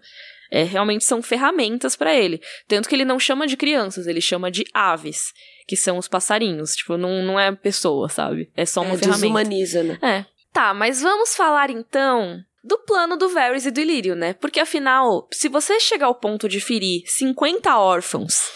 É, 0.51 0.63
realmente 0.63 1.05
são 1.05 1.21
ferramentas 1.21 1.95
pra 1.95 2.13
ele. 2.15 2.41
Tanto 2.67 2.89
que 2.89 2.95
ele 2.95 3.05
não 3.05 3.19
chama 3.19 3.45
de 3.45 3.55
crianças, 3.55 4.07
ele 4.07 4.19
chama 4.19 4.49
de 4.49 4.65
aves, 4.73 5.31
que 5.67 5.75
são 5.77 5.97
os 5.97 6.07
passarinhos. 6.07 6.75
Tipo, 6.75 6.97
não, 6.97 7.21
não 7.23 7.39
é 7.39 7.51
pessoa, 7.55 8.09
sabe? 8.09 8.49
É 8.57 8.65
só 8.65 8.81
uma 8.81 8.95
É, 8.95 8.97
ferramenta. 8.97 9.21
desumaniza, 9.21 9.83
né? 9.83 9.99
É. 10.01 10.25
Tá, 10.51 10.73
mas 10.73 11.01
vamos 11.03 11.35
falar 11.35 11.69
então 11.69 12.43
do 12.63 12.77
plano 12.79 13.17
do 13.17 13.29
Varys 13.29 13.65
e 13.65 13.71
do 13.71 13.79
Ilírio, 13.79 14.15
né? 14.15 14.33
Porque 14.33 14.59
afinal, 14.59 15.27
se 15.31 15.47
você 15.47 15.79
chegar 15.79 16.07
ao 16.07 16.15
ponto 16.15 16.47
de 16.47 16.59
ferir 16.59 17.03
50 17.05 17.77
órfãos 17.77 18.51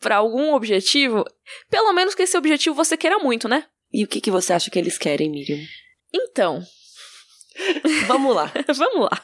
pra 0.00 0.16
algum 0.16 0.54
objetivo, 0.54 1.24
pelo 1.70 1.92
menos 1.92 2.14
que 2.14 2.22
esse 2.22 2.36
objetivo 2.36 2.74
você 2.74 2.96
queira 2.96 3.18
muito, 3.18 3.48
né? 3.48 3.64
E 3.92 4.04
o 4.04 4.08
que, 4.08 4.20
que 4.20 4.30
você 4.30 4.52
acha 4.52 4.70
que 4.70 4.78
eles 4.78 4.98
querem, 4.98 5.30
Miriam? 5.30 5.58
Então, 6.12 6.62
Vamos 8.06 8.34
lá. 8.34 8.52
vamos 8.74 9.00
lá. 9.10 9.22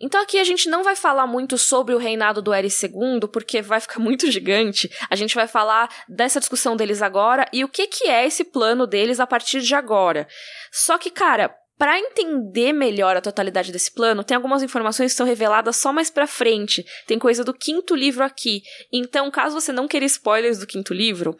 Então 0.00 0.20
aqui 0.20 0.38
a 0.38 0.44
gente 0.44 0.68
não 0.68 0.82
vai 0.82 0.96
falar 0.96 1.28
muito 1.28 1.56
sobre 1.56 1.94
o 1.94 1.98
reinado 1.98 2.42
do 2.42 2.52
Eris 2.52 2.82
II, 2.82 3.28
porque 3.32 3.62
vai 3.62 3.80
ficar 3.80 4.00
muito 4.00 4.30
gigante. 4.30 4.90
A 5.08 5.14
gente 5.14 5.34
vai 5.34 5.46
falar 5.46 5.88
dessa 6.08 6.40
discussão 6.40 6.76
deles 6.76 7.02
agora 7.02 7.46
e 7.52 7.62
o 7.62 7.68
que 7.68 7.86
que 7.86 8.08
é 8.08 8.26
esse 8.26 8.44
plano 8.44 8.86
deles 8.86 9.20
a 9.20 9.26
partir 9.26 9.60
de 9.60 9.74
agora. 9.74 10.26
Só 10.72 10.98
que, 10.98 11.10
cara, 11.10 11.54
Pra 11.82 11.98
entender 11.98 12.72
melhor 12.72 13.16
a 13.16 13.20
totalidade 13.20 13.72
desse 13.72 13.90
plano, 13.90 14.22
tem 14.22 14.36
algumas 14.36 14.62
informações 14.62 15.10
que 15.10 15.16
são 15.16 15.26
reveladas 15.26 15.74
só 15.74 15.92
mais 15.92 16.10
pra 16.10 16.28
frente. 16.28 16.86
Tem 17.08 17.18
coisa 17.18 17.42
do 17.42 17.52
quinto 17.52 17.96
livro 17.96 18.22
aqui. 18.22 18.62
Então, 18.92 19.28
caso 19.32 19.60
você 19.60 19.72
não 19.72 19.88
queira 19.88 20.06
spoilers 20.06 20.60
do 20.60 20.66
quinto 20.68 20.94
livro, 20.94 21.36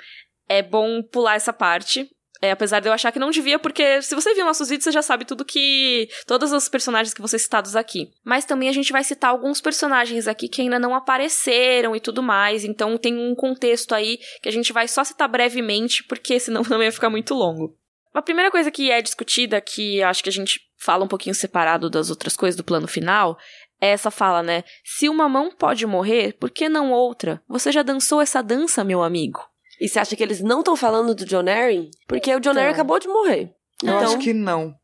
é 0.49 0.61
bom 0.61 1.01
pular 1.01 1.37
essa 1.37 1.53
parte. 1.53 2.11
É, 2.41 2.51
apesar 2.51 2.81
de 2.81 2.89
eu 2.89 2.93
achar 2.93 3.13
que 3.13 3.21
não 3.21 3.31
devia, 3.31 3.57
porque 3.57 4.03
se 4.03 4.17
você 4.17 4.35
viu 4.35 4.45
nossos 4.45 4.69
vídeos, 4.69 4.83
você 4.83 4.91
já 4.91 5.01
sabe 5.01 5.25
tudo 5.25 5.45
que. 5.45 6.09
Todos 6.27 6.51
os 6.51 6.69
personagens 6.69 7.15
que 7.15 7.21
vão 7.21 7.29
ser 7.29 7.39
citados 7.39 7.77
aqui. 7.77 8.11
Mas 8.25 8.45
também 8.45 8.69
a 8.69 8.73
gente 8.73 8.91
vai 8.91 9.05
citar 9.05 9.31
alguns 9.31 9.61
personagens 9.61 10.27
aqui 10.27 10.49
que 10.49 10.61
ainda 10.61 10.81
não 10.81 10.93
apareceram 10.93 11.95
e 11.95 12.01
tudo 12.01 12.21
mais. 12.21 12.65
Então 12.65 12.99
tem 12.99 13.17
um 13.17 13.37
contexto 13.37 13.95
aí 13.95 14.19
que 14.43 14.49
a 14.49 14.53
gente 14.53 14.73
vai 14.73 14.89
só 14.89 15.05
citar 15.05 15.29
brevemente, 15.29 16.03
porque 16.03 16.41
senão 16.41 16.65
também 16.67 16.89
vai 16.89 16.91
ficar 16.91 17.11
muito 17.11 17.33
longo. 17.33 17.81
A 18.15 18.23
primeira 18.23 18.51
coisa 18.51 18.71
que 18.71 18.91
é 18.91 19.01
discutida, 19.01 19.61
que 19.61 20.03
acho 20.03 20.23
que 20.23 20.29
a 20.29 20.33
gente 20.33 20.61
fala 20.79 21.05
um 21.05 21.09
pouquinho 21.09 21.35
separado 21.35 21.89
das 21.89 22.11
outras 22.11 22.37
coisas 22.37 22.57
do 22.57 22.65
plano 22.65 22.87
final, 22.87 23.39
é 23.81 23.89
essa 23.89 24.11
fala, 24.11 24.43
né? 24.43 24.65
Se 24.85 25.09
uma 25.09 25.29
mão 25.29 25.51
pode 25.51 25.87
morrer, 25.87 26.35
por 26.35 26.51
que 26.51 26.69
não 26.69 26.93
outra? 26.93 27.43
Você 27.49 27.73
já 27.73 27.83
dançou 27.83 28.21
essa 28.21 28.43
dança, 28.43 28.85
meu 28.85 29.03
amigo? 29.03 29.41
E 29.81 29.89
você 29.89 29.99
acha 29.99 30.15
que 30.15 30.23
eles 30.23 30.41
não 30.41 30.61
estão 30.61 30.77
falando 30.77 31.15
do 31.15 31.25
John 31.25 31.49
Arryn? 31.49 31.91
Porque 32.07 32.33
o 32.35 32.39
John 32.41 32.51
Então. 32.51 32.63
Arryn 32.63 32.73
acabou 32.75 32.99
de 33.01 33.09
morrer. 33.09 33.53
Eu 33.83 33.95
então, 33.95 33.99
acho 34.03 34.19
que 34.19 34.33
não. 34.33 34.75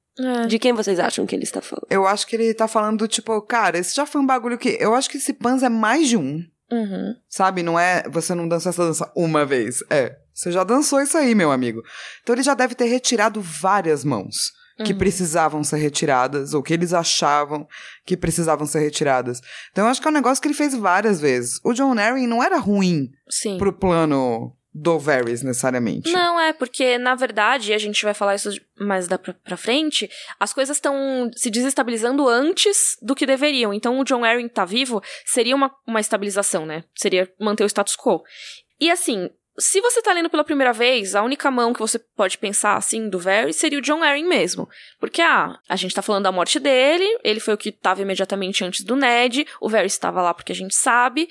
de 0.48 0.58
quem 0.58 0.72
vocês 0.72 0.98
acham 0.98 1.24
que 1.24 1.36
ele 1.36 1.44
está 1.44 1.60
falando? 1.60 1.86
Eu 1.90 2.06
acho 2.06 2.26
que 2.26 2.34
ele 2.34 2.52
tá 2.52 2.66
falando, 2.66 3.06
tipo, 3.06 3.40
cara, 3.42 3.78
esse 3.78 3.94
já 3.94 4.04
foi 4.04 4.20
um 4.20 4.26
bagulho 4.26 4.58
que. 4.58 4.76
Eu 4.80 4.94
acho 4.94 5.08
que 5.08 5.18
esse 5.18 5.32
Pans 5.32 5.62
é 5.62 5.68
mais 5.68 6.08
de 6.08 6.16
um. 6.16 6.42
Uhum. 6.70 7.14
Sabe? 7.28 7.62
Não 7.62 7.78
é 7.78 8.02
você 8.10 8.34
não 8.34 8.48
dança 8.48 8.70
essa 8.70 8.84
dança 8.84 9.12
uma 9.16 9.44
vez. 9.46 9.82
É. 9.88 10.16
Você 10.38 10.52
já 10.52 10.62
dançou 10.62 11.00
isso 11.00 11.18
aí, 11.18 11.34
meu 11.34 11.50
amigo. 11.50 11.82
Então 12.22 12.32
ele 12.32 12.44
já 12.44 12.54
deve 12.54 12.76
ter 12.76 12.84
retirado 12.84 13.40
várias 13.40 14.04
mãos 14.04 14.52
que 14.84 14.92
Uhum. 14.92 14.98
precisavam 14.98 15.64
ser 15.64 15.78
retiradas, 15.78 16.54
ou 16.54 16.62
que 16.62 16.72
eles 16.72 16.92
achavam 16.92 17.66
que 18.06 18.16
precisavam 18.16 18.64
ser 18.64 18.78
retiradas. 18.78 19.40
Então 19.72 19.84
eu 19.86 19.90
acho 19.90 20.00
que 20.00 20.06
é 20.06 20.10
um 20.10 20.14
negócio 20.14 20.40
que 20.40 20.46
ele 20.46 20.54
fez 20.54 20.72
várias 20.76 21.20
vezes. 21.20 21.58
O 21.64 21.72
John 21.72 21.98
Arryn 21.98 22.28
não 22.28 22.40
era 22.40 22.56
ruim 22.56 23.10
Sim. 23.28 23.58
pro 23.58 23.72
plano 23.72 24.54
do 24.72 24.96
Varys, 24.96 25.42
necessariamente. 25.42 26.12
Não, 26.12 26.38
é, 26.38 26.52
porque, 26.52 26.98
na 26.98 27.16
verdade, 27.16 27.72
e 27.72 27.74
a 27.74 27.78
gente 27.78 28.04
vai 28.04 28.14
falar 28.14 28.36
isso 28.36 28.50
mais 28.78 29.08
da 29.08 29.18
pra, 29.18 29.34
pra 29.34 29.56
frente, 29.56 30.08
as 30.38 30.52
coisas 30.52 30.76
estão 30.76 31.28
se 31.34 31.50
desestabilizando 31.50 32.28
antes 32.28 32.96
do 33.02 33.16
que 33.16 33.26
deveriam. 33.26 33.74
Então, 33.74 33.98
o 33.98 34.04
John 34.04 34.24
Arryn 34.24 34.46
tá 34.46 34.64
vivo 34.64 35.02
seria 35.26 35.56
uma, 35.56 35.74
uma 35.84 35.98
estabilização, 35.98 36.64
né? 36.64 36.84
Seria 36.94 37.28
manter 37.40 37.64
o 37.64 37.66
status 37.66 37.96
quo. 37.96 38.22
E 38.80 38.88
assim, 38.88 39.28
se 39.58 39.80
você 39.80 40.00
tá 40.00 40.12
lendo 40.12 40.30
pela 40.30 40.44
primeira 40.44 40.72
vez, 40.72 41.14
a 41.14 41.22
única 41.22 41.50
mão 41.50 41.72
que 41.72 41.80
você 41.80 41.98
pode 41.98 42.38
pensar, 42.38 42.76
assim, 42.76 43.08
do 43.08 43.18
Varys 43.18 43.56
seria 43.56 43.78
o 43.78 43.82
John 43.82 44.02
Arryn 44.02 44.24
mesmo. 44.24 44.68
Porque, 45.00 45.20
ah, 45.20 45.58
a 45.68 45.76
gente 45.76 45.94
tá 45.94 46.00
falando 46.00 46.24
da 46.24 46.32
morte 46.32 46.60
dele, 46.60 47.04
ele 47.24 47.40
foi 47.40 47.54
o 47.54 47.58
que 47.58 47.72
tava 47.72 48.00
imediatamente 48.00 48.64
antes 48.64 48.84
do 48.84 48.94
Ned, 48.94 49.46
o 49.60 49.68
Varys 49.68 49.92
estava 49.92 50.22
lá 50.22 50.32
porque 50.32 50.52
a 50.52 50.54
gente 50.54 50.74
sabe. 50.74 51.28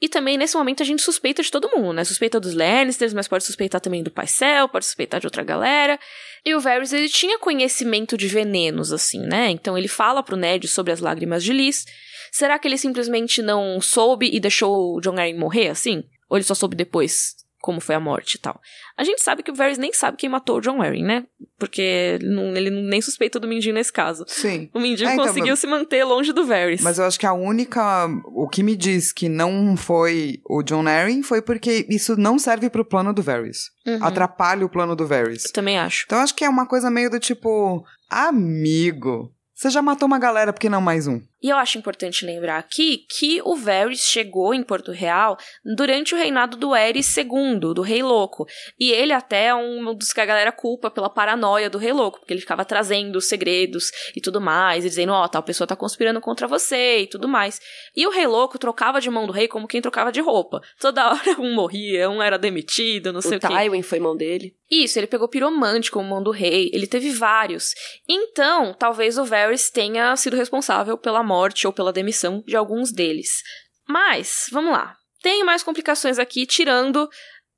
E 0.00 0.08
também, 0.08 0.36
nesse 0.36 0.56
momento, 0.56 0.82
a 0.82 0.86
gente 0.86 1.02
suspeita 1.02 1.42
de 1.42 1.50
todo 1.50 1.70
mundo, 1.74 1.92
né? 1.92 2.04
Suspeita 2.04 2.38
dos 2.38 2.54
Lannisters, 2.54 3.12
mas 3.12 3.26
pode 3.26 3.44
suspeitar 3.44 3.80
também 3.80 4.02
do 4.02 4.10
Paisel, 4.10 4.68
pode 4.68 4.84
suspeitar 4.84 5.20
de 5.20 5.26
outra 5.26 5.42
galera. 5.42 5.98
E 6.44 6.54
o 6.54 6.60
Varys, 6.60 6.92
ele 6.92 7.08
tinha 7.08 7.38
conhecimento 7.38 8.16
de 8.16 8.28
venenos, 8.28 8.92
assim, 8.92 9.20
né? 9.20 9.50
Então 9.50 9.76
ele 9.76 9.88
fala 9.88 10.22
pro 10.22 10.36
Ned 10.36 10.68
sobre 10.68 10.92
as 10.92 11.00
lágrimas 11.00 11.42
de 11.42 11.52
Liz. 11.52 11.84
Será 12.30 12.58
que 12.58 12.68
ele 12.68 12.78
simplesmente 12.78 13.42
não 13.42 13.80
soube 13.80 14.30
e 14.32 14.38
deixou 14.38 14.96
o 14.96 15.00
John 15.00 15.18
Arryn 15.18 15.36
morrer, 15.36 15.68
assim? 15.68 16.04
Ou 16.28 16.36
ele 16.36 16.44
só 16.44 16.54
soube 16.54 16.76
depois 16.76 17.38
como 17.60 17.80
foi 17.80 17.94
a 17.94 18.00
morte 18.00 18.34
e 18.34 18.38
tal? 18.38 18.60
A 18.96 19.02
gente 19.04 19.20
sabe 19.22 19.42
que 19.42 19.50
o 19.50 19.54
Varys 19.54 19.78
nem 19.78 19.92
sabe 19.92 20.16
quem 20.16 20.28
matou 20.28 20.58
o 20.58 20.60
John 20.60 20.80
Arryn, 20.80 21.04
né? 21.04 21.24
Porque 21.58 21.82
ele, 21.82 22.28
não, 22.28 22.56
ele 22.56 22.70
nem 22.70 23.00
suspeita 23.02 23.40
do 23.40 23.48
Mindinho 23.48 23.74
nesse 23.74 23.92
caso. 23.92 24.24
Sim. 24.28 24.70
O 24.72 24.78
Mindinho 24.78 25.08
É, 25.10 25.14
então, 25.14 25.26
conseguiu 25.26 25.50
mas- 25.50 25.58
se 25.58 25.66
manter 25.66 26.04
longe 26.04 26.32
do 26.32 26.44
Varys. 26.46 26.80
Mas 26.80 26.98
eu 26.98 27.04
acho 27.04 27.18
que 27.18 27.26
a 27.26 27.32
única. 27.32 28.06
O 28.26 28.48
que 28.48 28.62
me 28.62 28.76
diz 28.76 29.12
que 29.12 29.28
não 29.28 29.76
foi 29.76 30.40
o 30.48 30.62
John 30.62 30.86
Arryn 30.86 31.22
foi 31.22 31.42
porque 31.42 31.84
isso 31.90 32.16
não 32.16 32.38
serve 32.38 32.70
pro 32.70 32.84
plano 32.84 33.12
do 33.12 33.22
Varys. 33.22 33.70
Uhum. 33.86 34.04
Atrapalha 34.04 34.64
o 34.64 34.68
plano 34.68 34.94
do 34.94 35.06
Varys. 35.06 35.50
Também 35.50 35.78
acho. 35.78 36.04
Então 36.06 36.18
eu 36.18 36.24
acho 36.24 36.34
que 36.34 36.44
é 36.44 36.48
uma 36.48 36.66
coisa 36.66 36.90
meio 36.90 37.10
do 37.10 37.18
tipo. 37.18 37.84
Amigo. 38.08 39.32
Você 39.54 39.70
já 39.70 39.82
matou 39.82 40.06
uma 40.06 40.20
galera, 40.20 40.52
por 40.52 40.60
que 40.60 40.68
não 40.68 40.80
mais 40.80 41.08
um? 41.08 41.20
E 41.42 41.50
eu 41.50 41.56
acho 41.56 41.78
importante 41.78 42.26
lembrar 42.26 42.58
aqui 42.58 43.06
que 43.08 43.40
o 43.44 43.54
Varys 43.54 44.00
chegou 44.00 44.52
em 44.52 44.62
Porto 44.62 44.90
Real 44.90 45.36
durante 45.64 46.14
o 46.14 46.18
reinado 46.18 46.56
do 46.56 46.74
Eris 46.74 47.16
II, 47.16 47.74
do 47.74 47.82
Rei 47.82 48.02
Louco. 48.02 48.46
E 48.78 48.90
ele 48.90 49.12
até 49.12 49.46
é 49.46 49.54
um 49.54 49.94
dos 49.94 50.12
que 50.12 50.20
a 50.20 50.26
galera 50.26 50.50
culpa 50.50 50.90
pela 50.90 51.08
paranoia 51.08 51.70
do 51.70 51.78
Rei 51.78 51.92
Louco, 51.92 52.18
porque 52.18 52.32
ele 52.32 52.40
ficava 52.40 52.64
trazendo 52.64 53.20
segredos 53.20 53.90
e 54.16 54.20
tudo 54.20 54.40
mais, 54.40 54.84
e 54.84 54.88
dizendo, 54.88 55.12
ó, 55.12 55.28
tal 55.28 55.42
pessoa 55.42 55.66
tá 55.66 55.76
conspirando 55.76 56.20
contra 56.20 56.48
você 56.48 57.00
e 57.02 57.06
tudo 57.06 57.28
mais. 57.28 57.60
E 57.94 58.06
o 58.06 58.10
Rei 58.10 58.26
Louco 58.26 58.58
trocava 58.58 59.00
de 59.00 59.08
mão 59.08 59.26
do 59.26 59.32
rei 59.32 59.46
como 59.46 59.68
quem 59.68 59.80
trocava 59.80 60.10
de 60.10 60.20
roupa. 60.20 60.60
Toda 60.80 61.06
hora 61.12 61.40
um 61.40 61.54
morria, 61.54 62.10
um 62.10 62.20
era 62.20 62.38
demitido, 62.38 63.12
não 63.12 63.20
sei 63.20 63.34
o, 63.34 63.36
O 63.36 63.40
quê. 63.40 63.46
Tywin 63.46 63.82
foi 63.82 64.00
mão 64.00 64.16
dele. 64.16 64.56
Isso, 64.70 64.98
ele 64.98 65.06
pegou 65.06 65.28
piromante 65.28 65.90
como 65.90 66.08
mão 66.08 66.22
do 66.22 66.30
rei, 66.30 66.70
ele 66.74 66.86
teve 66.86 67.10
vários. 67.10 67.74
Então, 68.06 68.74
talvez 68.78 69.16
o 69.16 69.24
Varys 69.24 69.70
tenha 69.70 70.14
sido 70.16 70.36
responsável 70.36 70.98
pela 70.98 71.22
morte 71.28 71.66
ou 71.66 71.72
pela 71.72 71.92
demissão 71.92 72.42
de 72.46 72.56
alguns 72.56 72.90
deles. 72.90 73.42
Mas, 73.86 74.46
vamos 74.50 74.72
lá. 74.72 74.96
Tem 75.22 75.44
mais 75.44 75.62
complicações 75.62 76.18
aqui, 76.18 76.46
tirando 76.46 77.08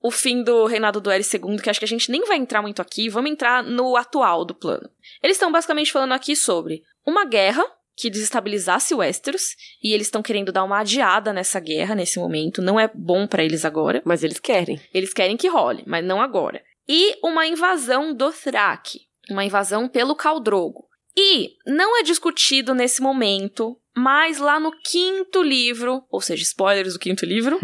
o 0.03 0.11
fim 0.11 0.43
do 0.43 0.67
reinado 0.67 1.01
do 1.01 1.11
Eris 1.11 1.33
II, 1.33 1.59
que 1.63 1.71
acho 1.71 1.79
que 1.79 1.85
a 1.85 1.89
gente 1.89 2.11
nem 2.11 2.25
vai 2.25 2.39
entrar 2.39 2.63
muito 2.63 2.81
aqui, 2.81 3.09
vamos 3.09 3.31
entrar 3.31 3.63
no 3.63 3.97
atual 3.97 4.45
do 4.45 4.55
plano. 4.55 4.89
Eles 5.23 5.37
estão 5.37 5.53
basicamente 5.53 5.93
falando 5.93 6.13
aqui 6.13 6.35
sobre 6.35 6.83
uma 7.07 7.25
guerra 7.25 7.63
que 7.97 8.09
desestabilizasse 8.09 8.95
Westeros, 8.95 9.55
e 9.83 9.93
eles 9.93 10.07
estão 10.07 10.23
querendo 10.23 10.51
dar 10.51 10.65
uma 10.65 10.79
adiada 10.79 11.35
nessa 11.35 11.61
guerra 11.61 11.95
nesse 11.95 12.19
momento, 12.19 12.63
não 12.63 12.81
é 12.81 12.91
bom 12.95 13.27
pra 13.27 13.45
eles 13.45 13.65
agora. 13.65 14.01
Mas 14.07 14.25
eles 14.25 14.41
querem. 14.41 14.81
Eles 14.95 15.13
querem 15.13 15.37
que 15.37 15.49
role, 15.49 15.85
mas 15.87 16.03
não 16.03 16.23
agora. 16.23 16.63
E 16.89 17.15
uma 17.23 17.47
invasão 17.47 18.15
do 18.15 18.33
Thrak. 18.33 19.01
Uma 19.29 19.45
invasão 19.45 19.87
pelo 19.87 20.17
Caldrogo. 20.17 20.89
E 21.17 21.57
não 21.67 21.99
é 21.99 22.03
discutido 22.03 22.75
nesse 22.75 23.03
momento, 23.03 23.77
mas 23.97 24.39
lá 24.39 24.61
no 24.61 24.71
quinto 24.71 25.43
livro, 25.43 26.05
ou 26.11 26.21
seja, 26.21 26.43
spoilers 26.43 26.95
do 26.95 26.99
quinto 26.99 27.27
livro, 27.27 27.59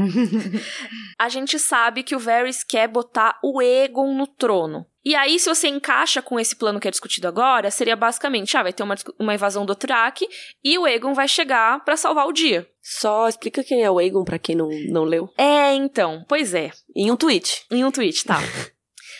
a 1.18 1.28
gente 1.28 1.58
sabe 1.58 2.02
que 2.02 2.16
o 2.16 2.18
Varys 2.18 2.64
quer 2.64 2.88
botar 2.88 3.38
o 3.42 3.60
Aegon 3.60 4.14
no 4.14 4.26
trono. 4.26 4.86
E 5.04 5.14
aí, 5.14 5.38
se 5.38 5.48
você 5.48 5.68
encaixa 5.68 6.20
com 6.20 6.38
esse 6.38 6.56
plano 6.56 6.80
que 6.80 6.88
é 6.88 6.90
discutido 6.90 7.28
agora, 7.28 7.70
seria 7.70 7.94
basicamente, 7.94 8.56
ah, 8.56 8.64
vai 8.64 8.72
ter 8.72 8.82
uma, 8.82 8.96
uma 9.20 9.34
invasão 9.34 9.64
do 9.64 9.76
Thrak 9.76 10.26
e 10.64 10.76
o 10.76 10.84
Aegon 10.84 11.14
vai 11.14 11.28
chegar 11.28 11.84
pra 11.84 11.96
salvar 11.96 12.26
o 12.26 12.32
dia. 12.32 12.68
Só 12.82 13.28
explica 13.28 13.62
quem 13.62 13.84
é 13.84 13.90
o 13.90 13.98
Aegon 13.98 14.24
pra 14.24 14.38
quem 14.38 14.56
não, 14.56 14.68
não 14.88 15.04
leu. 15.04 15.32
É, 15.38 15.72
então, 15.74 16.24
pois 16.28 16.54
é. 16.54 16.72
Em 16.94 17.08
um 17.10 17.16
tweet. 17.16 17.64
Em 17.70 17.84
um 17.84 17.92
tweet, 17.92 18.24
tá. 18.24 18.38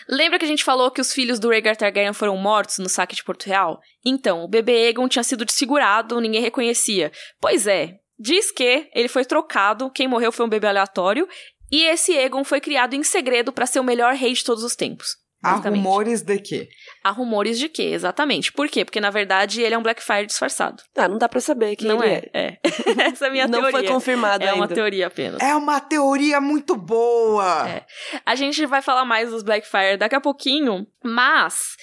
Lembra 0.08 0.38
que 0.38 0.44
a 0.44 0.48
gente 0.48 0.64
falou 0.64 0.90
que 0.90 1.00
os 1.00 1.12
filhos 1.12 1.40
do 1.40 1.48
Rhaegar 1.48 1.76
Targaryen 1.76 2.12
foram 2.12 2.36
mortos 2.36 2.78
no 2.78 2.88
saque 2.88 3.16
de 3.16 3.24
Porto 3.24 3.44
Real? 3.44 3.80
Então, 4.04 4.44
o 4.44 4.48
bebê 4.48 4.86
Aegon 4.86 5.08
tinha 5.08 5.24
sido 5.24 5.44
desfigurado, 5.44 6.20
ninguém 6.20 6.40
reconhecia. 6.40 7.10
Pois 7.40 7.66
é, 7.66 7.98
diz 8.18 8.50
que 8.50 8.88
ele 8.94 9.08
foi 9.08 9.24
trocado, 9.24 9.90
quem 9.90 10.06
morreu 10.06 10.30
foi 10.30 10.46
um 10.46 10.48
bebê 10.48 10.68
aleatório, 10.68 11.28
e 11.70 11.82
esse 11.82 12.16
Aegon 12.16 12.44
foi 12.44 12.60
criado 12.60 12.94
em 12.94 13.02
segredo 13.02 13.52
pra 13.52 13.66
ser 13.66 13.80
o 13.80 13.84
melhor 13.84 14.14
rei 14.14 14.32
de 14.32 14.44
todos 14.44 14.62
os 14.62 14.76
tempos. 14.76 15.16
Há 15.46 15.68
rumores 15.70 16.22
de 16.22 16.38
quê? 16.38 16.68
Há 17.04 17.10
rumores 17.10 17.58
de 17.58 17.68
quê, 17.68 17.82
exatamente. 17.84 18.52
Por 18.52 18.68
quê? 18.68 18.84
Porque, 18.84 19.00
na 19.00 19.10
verdade, 19.10 19.62
ele 19.62 19.74
é 19.74 19.78
um 19.78 19.82
Blackfire 19.82 20.26
disfarçado. 20.26 20.82
Ah, 20.96 21.08
não 21.08 21.18
dá 21.18 21.28
pra 21.28 21.40
saber 21.40 21.76
quem 21.76 21.88
não 21.88 22.02
ele 22.02 22.14
é? 22.14 22.30
é. 22.32 22.46
É. 22.46 22.58
Essa 23.12 23.26
é 23.26 23.28
a 23.28 23.32
minha 23.32 23.46
não 23.46 23.60
teoria. 23.60 23.78
foi 23.78 23.86
confirmado 23.88 24.42
É 24.44 24.48
ainda. 24.48 24.60
uma 24.60 24.68
teoria 24.68 25.06
apenas. 25.06 25.40
É 25.40 25.54
uma 25.54 25.80
teoria 25.80 26.40
muito 26.40 26.74
boa! 26.76 27.68
É. 27.68 27.84
A 28.24 28.34
gente 28.34 28.64
vai 28.66 28.82
falar 28.82 29.04
mais 29.04 29.30
dos 29.30 29.42
Blackfire 29.42 29.96
daqui 29.98 30.14
a 30.14 30.20
pouquinho, 30.20 30.86
mas. 31.04 31.76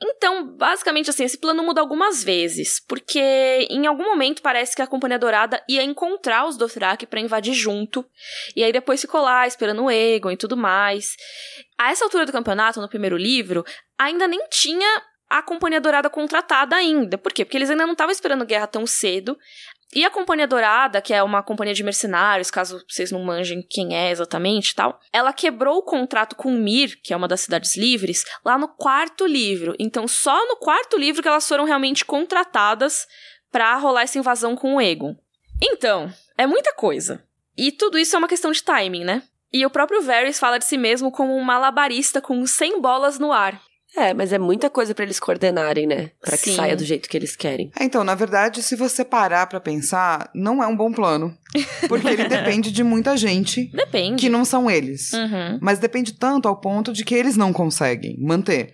Então, 0.00 0.46
basicamente 0.56 1.10
assim, 1.10 1.24
esse 1.24 1.38
plano 1.38 1.62
muda 1.62 1.80
algumas 1.80 2.22
vezes, 2.22 2.80
porque 2.86 3.66
em 3.68 3.86
algum 3.86 4.04
momento 4.04 4.40
parece 4.40 4.76
que 4.76 4.82
a 4.82 4.86
Companhia 4.86 5.18
Dourada 5.18 5.62
ia 5.68 5.82
encontrar 5.82 6.46
os 6.46 6.56
Dothraki 6.56 7.04
pra 7.04 7.20
invadir 7.20 7.52
junto, 7.52 8.04
e 8.54 8.62
aí 8.62 8.72
depois 8.72 9.00
ficou 9.00 9.20
lá 9.20 9.46
esperando 9.46 9.82
o 9.82 9.88
Aegon 9.88 10.30
e 10.30 10.36
tudo 10.36 10.56
mais. 10.56 11.16
A 11.76 11.90
essa 11.90 12.04
altura 12.04 12.24
do 12.24 12.32
campeonato, 12.32 12.80
no 12.80 12.88
primeiro 12.88 13.16
livro, 13.16 13.64
ainda 13.98 14.28
nem 14.28 14.46
tinha 14.48 15.02
a 15.28 15.42
Companhia 15.42 15.80
Dourada 15.80 16.08
contratada 16.08 16.76
ainda. 16.76 17.18
Por 17.18 17.32
quê? 17.32 17.44
Porque 17.44 17.56
eles 17.56 17.70
ainda 17.70 17.84
não 17.84 17.92
estavam 17.92 18.12
esperando 18.12 18.46
guerra 18.46 18.66
tão 18.66 18.86
cedo. 18.86 19.36
E 19.94 20.04
a 20.04 20.10
Companhia 20.10 20.46
Dourada, 20.46 21.00
que 21.00 21.14
é 21.14 21.22
uma 21.22 21.42
companhia 21.42 21.72
de 21.72 21.82
mercenários, 21.82 22.50
caso 22.50 22.84
vocês 22.88 23.10
não 23.10 23.24
manjem 23.24 23.62
quem 23.62 23.96
é 23.96 24.10
exatamente 24.10 24.74
tal, 24.74 25.00
ela 25.12 25.32
quebrou 25.32 25.78
o 25.78 25.82
contrato 25.82 26.36
com 26.36 26.50
Mir, 26.50 27.00
que 27.02 27.14
é 27.14 27.16
uma 27.16 27.28
das 27.28 27.40
cidades 27.40 27.76
livres, 27.76 28.24
lá 28.44 28.58
no 28.58 28.68
quarto 28.68 29.26
livro. 29.26 29.74
Então, 29.78 30.06
só 30.06 30.46
no 30.46 30.56
quarto 30.56 30.98
livro 30.98 31.22
que 31.22 31.28
elas 31.28 31.48
foram 31.48 31.64
realmente 31.64 32.04
contratadas 32.04 33.06
pra 33.50 33.76
rolar 33.76 34.02
essa 34.02 34.18
invasão 34.18 34.54
com 34.54 34.76
o 34.76 34.80
Egon. 34.80 35.16
Então, 35.62 36.12
é 36.36 36.46
muita 36.46 36.74
coisa. 36.74 37.24
E 37.56 37.72
tudo 37.72 37.98
isso 37.98 38.14
é 38.14 38.18
uma 38.18 38.28
questão 38.28 38.52
de 38.52 38.62
timing, 38.62 39.04
né? 39.04 39.22
E 39.50 39.64
o 39.64 39.70
próprio 39.70 40.02
Varys 40.02 40.38
fala 40.38 40.58
de 40.58 40.66
si 40.66 40.76
mesmo 40.76 41.10
como 41.10 41.34
um 41.34 41.42
malabarista 41.42 42.20
com 42.20 42.46
100 42.46 42.80
bolas 42.80 43.18
no 43.18 43.32
ar. 43.32 43.60
É, 43.98 44.14
mas 44.14 44.32
é 44.32 44.38
muita 44.38 44.70
coisa 44.70 44.94
pra 44.94 45.04
eles 45.04 45.18
coordenarem, 45.18 45.86
né? 45.86 46.10
Pra 46.20 46.36
que 46.36 46.50
Sim. 46.50 46.56
saia 46.56 46.76
do 46.76 46.84
jeito 46.84 47.08
que 47.08 47.16
eles 47.16 47.34
querem. 47.34 47.70
É, 47.78 47.84
Então, 47.84 48.04
na 48.04 48.14
verdade, 48.14 48.62
se 48.62 48.76
você 48.76 49.04
parar 49.04 49.46
pra 49.46 49.60
pensar, 49.60 50.30
não 50.34 50.62
é 50.62 50.66
um 50.66 50.76
bom 50.76 50.92
plano. 50.92 51.36
Porque 51.88 52.06
ele 52.06 52.24
depende 52.28 52.70
de 52.70 52.84
muita 52.84 53.16
gente 53.16 53.70
Depende. 53.74 54.20
que 54.20 54.28
não 54.28 54.44
são 54.44 54.70
eles. 54.70 55.12
Uhum. 55.12 55.58
Mas 55.60 55.78
depende 55.78 56.12
tanto 56.12 56.46
ao 56.48 56.60
ponto 56.60 56.92
de 56.92 57.04
que 57.04 57.14
eles 57.14 57.36
não 57.36 57.52
conseguem 57.52 58.16
manter. 58.20 58.72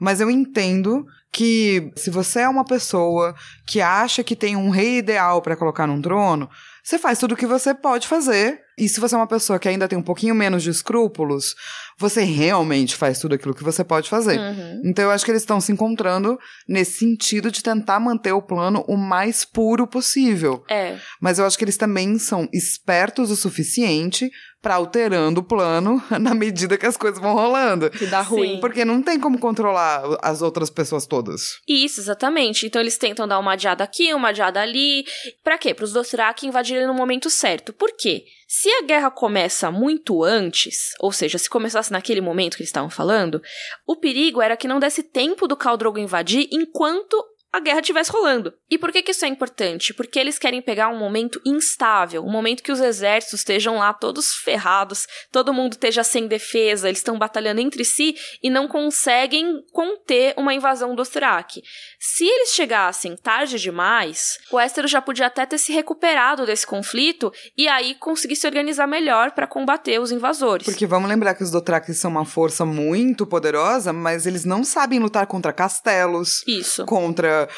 Mas 0.00 0.20
eu 0.20 0.28
entendo 0.30 1.06
que 1.32 1.90
se 1.96 2.10
você 2.10 2.40
é 2.40 2.48
uma 2.48 2.64
pessoa 2.64 3.34
que 3.66 3.80
acha 3.80 4.22
que 4.22 4.36
tem 4.36 4.56
um 4.56 4.70
rei 4.70 4.98
ideal 4.98 5.42
pra 5.42 5.56
colocar 5.56 5.86
num 5.86 6.00
trono, 6.00 6.48
você 6.82 6.98
faz 6.98 7.18
tudo 7.18 7.32
o 7.32 7.36
que 7.36 7.46
você 7.46 7.74
pode 7.74 8.06
fazer 8.06 8.60
E 8.78 8.88
se 8.88 9.00
você 9.00 9.14
é 9.14 9.18
uma 9.18 9.26
pessoa 9.26 9.58
que 9.58 9.68
ainda 9.68 9.88
tem 9.88 9.98
um 9.98 10.02
pouquinho 10.02 10.34
menos 10.34 10.62
de 10.62 10.70
escrúpulos, 10.70 11.54
você 11.98 12.24
realmente 12.24 12.96
faz 12.96 13.18
tudo 13.18 13.34
aquilo 13.34 13.54
que 13.54 13.62
você 13.62 13.84
pode 13.84 14.08
fazer. 14.08 14.38
Uhum. 14.38 14.82
Então 14.84 15.04
eu 15.04 15.10
acho 15.10 15.24
que 15.24 15.30
eles 15.30 15.42
estão 15.42 15.60
se 15.60 15.72
encontrando 15.72 16.38
nesse 16.68 16.98
sentido 16.98 17.50
de 17.50 17.62
tentar 17.62 18.00
manter 18.00 18.32
o 18.32 18.42
plano 18.42 18.84
o 18.88 18.96
mais 18.96 19.44
puro 19.44 19.86
possível. 19.86 20.64
É. 20.68 20.98
Mas 21.20 21.38
eu 21.38 21.46
acho 21.46 21.56
que 21.56 21.64
eles 21.64 21.76
também 21.76 22.18
são 22.18 22.48
espertos 22.52 23.30
o 23.30 23.36
suficiente 23.36 24.30
pra 24.64 24.76
alterando 24.76 25.40
o 25.40 25.44
plano 25.44 26.02
na 26.18 26.34
medida 26.34 26.78
que 26.78 26.86
as 26.86 26.96
coisas 26.96 27.20
vão 27.20 27.34
rolando. 27.34 27.90
Que 27.90 28.06
dá 28.06 28.24
Sim. 28.24 28.30
ruim. 28.30 28.60
Porque 28.60 28.82
não 28.82 29.02
tem 29.02 29.20
como 29.20 29.38
controlar 29.38 30.02
as 30.22 30.40
outras 30.40 30.70
pessoas 30.70 31.06
todas. 31.06 31.60
Isso, 31.68 32.00
exatamente. 32.00 32.66
Então 32.66 32.80
eles 32.80 32.96
tentam 32.96 33.28
dar 33.28 33.38
uma 33.38 33.52
adiada 33.52 33.84
aqui, 33.84 34.14
uma 34.14 34.30
adiada 34.30 34.60
ali. 34.60 35.04
Pra 35.44 35.58
quê? 35.58 35.74
Para 35.74 35.84
os 35.84 35.92
Dothraki 35.92 36.46
invadirem 36.46 36.86
no 36.86 36.94
momento 36.94 37.28
certo. 37.28 37.74
Por 37.74 37.94
quê? 37.94 38.24
Se 38.46 38.68
a 38.70 38.82
guerra 38.82 39.10
começa 39.10 39.70
muito 39.70 40.22
antes, 40.22 40.92
ou 41.00 41.10
seja, 41.12 41.38
se 41.38 41.48
começasse 41.48 41.90
naquele 41.92 42.20
momento 42.20 42.56
que 42.56 42.62
eles 42.62 42.68
estavam 42.68 42.90
falando, 42.90 43.42
o 43.86 43.96
perigo 43.96 44.40
era 44.40 44.56
que 44.56 44.68
não 44.68 44.78
desse 44.78 45.02
tempo 45.02 45.46
do 45.46 45.56
Khal 45.56 45.76
Drogo 45.76 45.98
invadir 45.98 46.48
enquanto 46.52 47.16
a 47.52 47.60
guerra 47.60 47.80
estivesse 47.80 48.10
rolando. 48.10 48.52
E 48.74 48.78
por 48.78 48.90
que, 48.90 49.02
que 49.02 49.12
isso 49.12 49.24
é 49.24 49.28
importante? 49.28 49.94
Porque 49.94 50.18
eles 50.18 50.36
querem 50.36 50.60
pegar 50.60 50.88
um 50.88 50.98
momento 50.98 51.40
instável, 51.46 52.24
um 52.24 52.28
momento 52.28 52.60
que 52.60 52.72
os 52.72 52.80
exércitos 52.80 53.38
estejam 53.38 53.78
lá 53.78 53.94
todos 53.94 54.32
ferrados, 54.32 55.06
todo 55.30 55.54
mundo 55.54 55.74
esteja 55.74 56.02
sem 56.02 56.26
defesa, 56.26 56.88
eles 56.88 56.98
estão 56.98 57.16
batalhando 57.16 57.60
entre 57.60 57.84
si 57.84 58.16
e 58.42 58.50
não 58.50 58.66
conseguem 58.66 59.62
conter 59.72 60.34
uma 60.36 60.52
invasão 60.52 60.90
do 60.90 61.04
Dothraki. 61.04 61.62
Se 62.00 62.24
eles 62.24 62.50
chegassem 62.50 63.16
tarde 63.16 63.60
demais, 63.60 64.38
o 64.50 64.56
Westeros 64.56 64.90
já 64.90 65.00
podia 65.00 65.26
até 65.26 65.46
ter 65.46 65.58
se 65.58 65.72
recuperado 65.72 66.44
desse 66.44 66.66
conflito 66.66 67.32
e 67.56 67.68
aí 67.68 67.94
conseguir 67.94 68.34
se 68.34 68.44
organizar 68.44 68.88
melhor 68.88 69.30
para 69.30 69.46
combater 69.46 70.00
os 70.00 70.10
invasores. 70.10 70.66
Porque 70.66 70.84
vamos 70.84 71.08
lembrar 71.08 71.34
que 71.34 71.44
os 71.44 71.50
Dothrakis 71.52 71.98
são 71.98 72.10
uma 72.10 72.24
força 72.24 72.66
muito 72.66 73.24
poderosa, 73.24 73.92
mas 73.92 74.26
eles 74.26 74.44
não 74.44 74.64
sabem 74.64 74.98
lutar 74.98 75.28
contra 75.28 75.52
castelos, 75.52 76.42
Isso. 76.48 76.84
contra. 76.86 77.48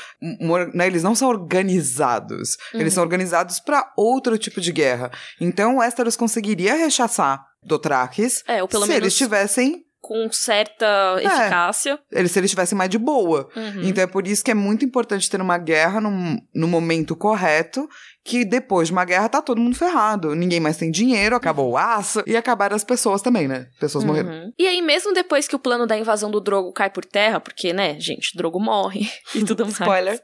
né, 0.75 0.87
eles 0.87 1.06
não 1.07 1.15
são 1.15 1.29
organizados. 1.29 2.57
Eles 2.75 2.93
são 2.93 3.03
organizados 3.03 3.61
pra 3.61 3.93
outro 3.97 4.37
tipo 4.37 4.61
de 4.61 4.73
guerra. 4.73 5.11
Então 5.41 5.77
o 5.77 5.79
Westeros 5.79 6.17
conseguiria 6.17 6.75
rechaçar 6.75 7.45
Dothrakis 7.63 8.43
É, 8.47 8.61
ou 8.63 8.69
pelo 8.69 8.83
se 8.83 8.89
menos 8.89 9.03
eles 9.05 9.17
tivessem. 9.17 9.85
com 10.01 10.31
certa 10.33 11.17
eficácia. 11.19 11.99
Eles, 12.13 12.31
se 12.33 12.39
eles 12.39 12.51
tivessem 12.51 12.77
mais 12.79 12.91
de 12.91 12.99
boa. 12.99 13.49
Uhum. 13.57 13.83
Então 13.85 14.03
é 14.05 14.07
por 14.07 14.27
isso 14.27 14.45
que 14.45 14.51
é 14.51 14.55
muito 14.55 14.85
importante 14.85 15.29
ter 15.31 15.41
uma 15.41 15.59
guerra 15.59 16.01
num, 16.01 16.39
no 16.55 16.69
momento 16.69 17.15
correto, 17.17 17.89
que 18.27 18.45
depois 18.45 18.89
de 18.89 18.93
uma 18.93 19.05
guerra 19.05 19.29
tá 19.29 19.41
todo 19.41 19.61
mundo 19.61 19.77
ferrado. 19.77 20.35
Ninguém 20.35 20.59
mais 20.59 20.77
tem 20.77 20.91
dinheiro, 20.91 21.37
acabou 21.37 21.71
o 21.71 21.77
aço 21.77 22.25
e 22.27 22.37
acabaram 22.37 22.75
as 22.75 22.83
pessoas 22.83 23.23
também, 23.23 23.47
né? 23.47 23.69
Pessoas 23.79 24.03
morreram. 24.03 24.31
Uhum. 24.31 24.53
E 24.59 24.67
aí, 24.67 24.83
mesmo 24.83 25.13
depois 25.13 25.47
que 25.47 25.55
o 25.55 25.61
plano 25.61 25.87
da 25.87 25.97
invasão 25.97 26.29
do 26.29 26.41
Drogo 26.41 26.73
cai 26.73 26.91
por 26.91 27.05
terra, 27.05 27.39
porque, 27.39 27.73
né, 27.73 28.01
gente, 28.01 28.37
Drogo 28.37 28.59
morre 28.59 29.09
e 29.33 29.45
tudo 29.45 29.63
mais. 29.63 29.79
Spoiler. 29.79 30.21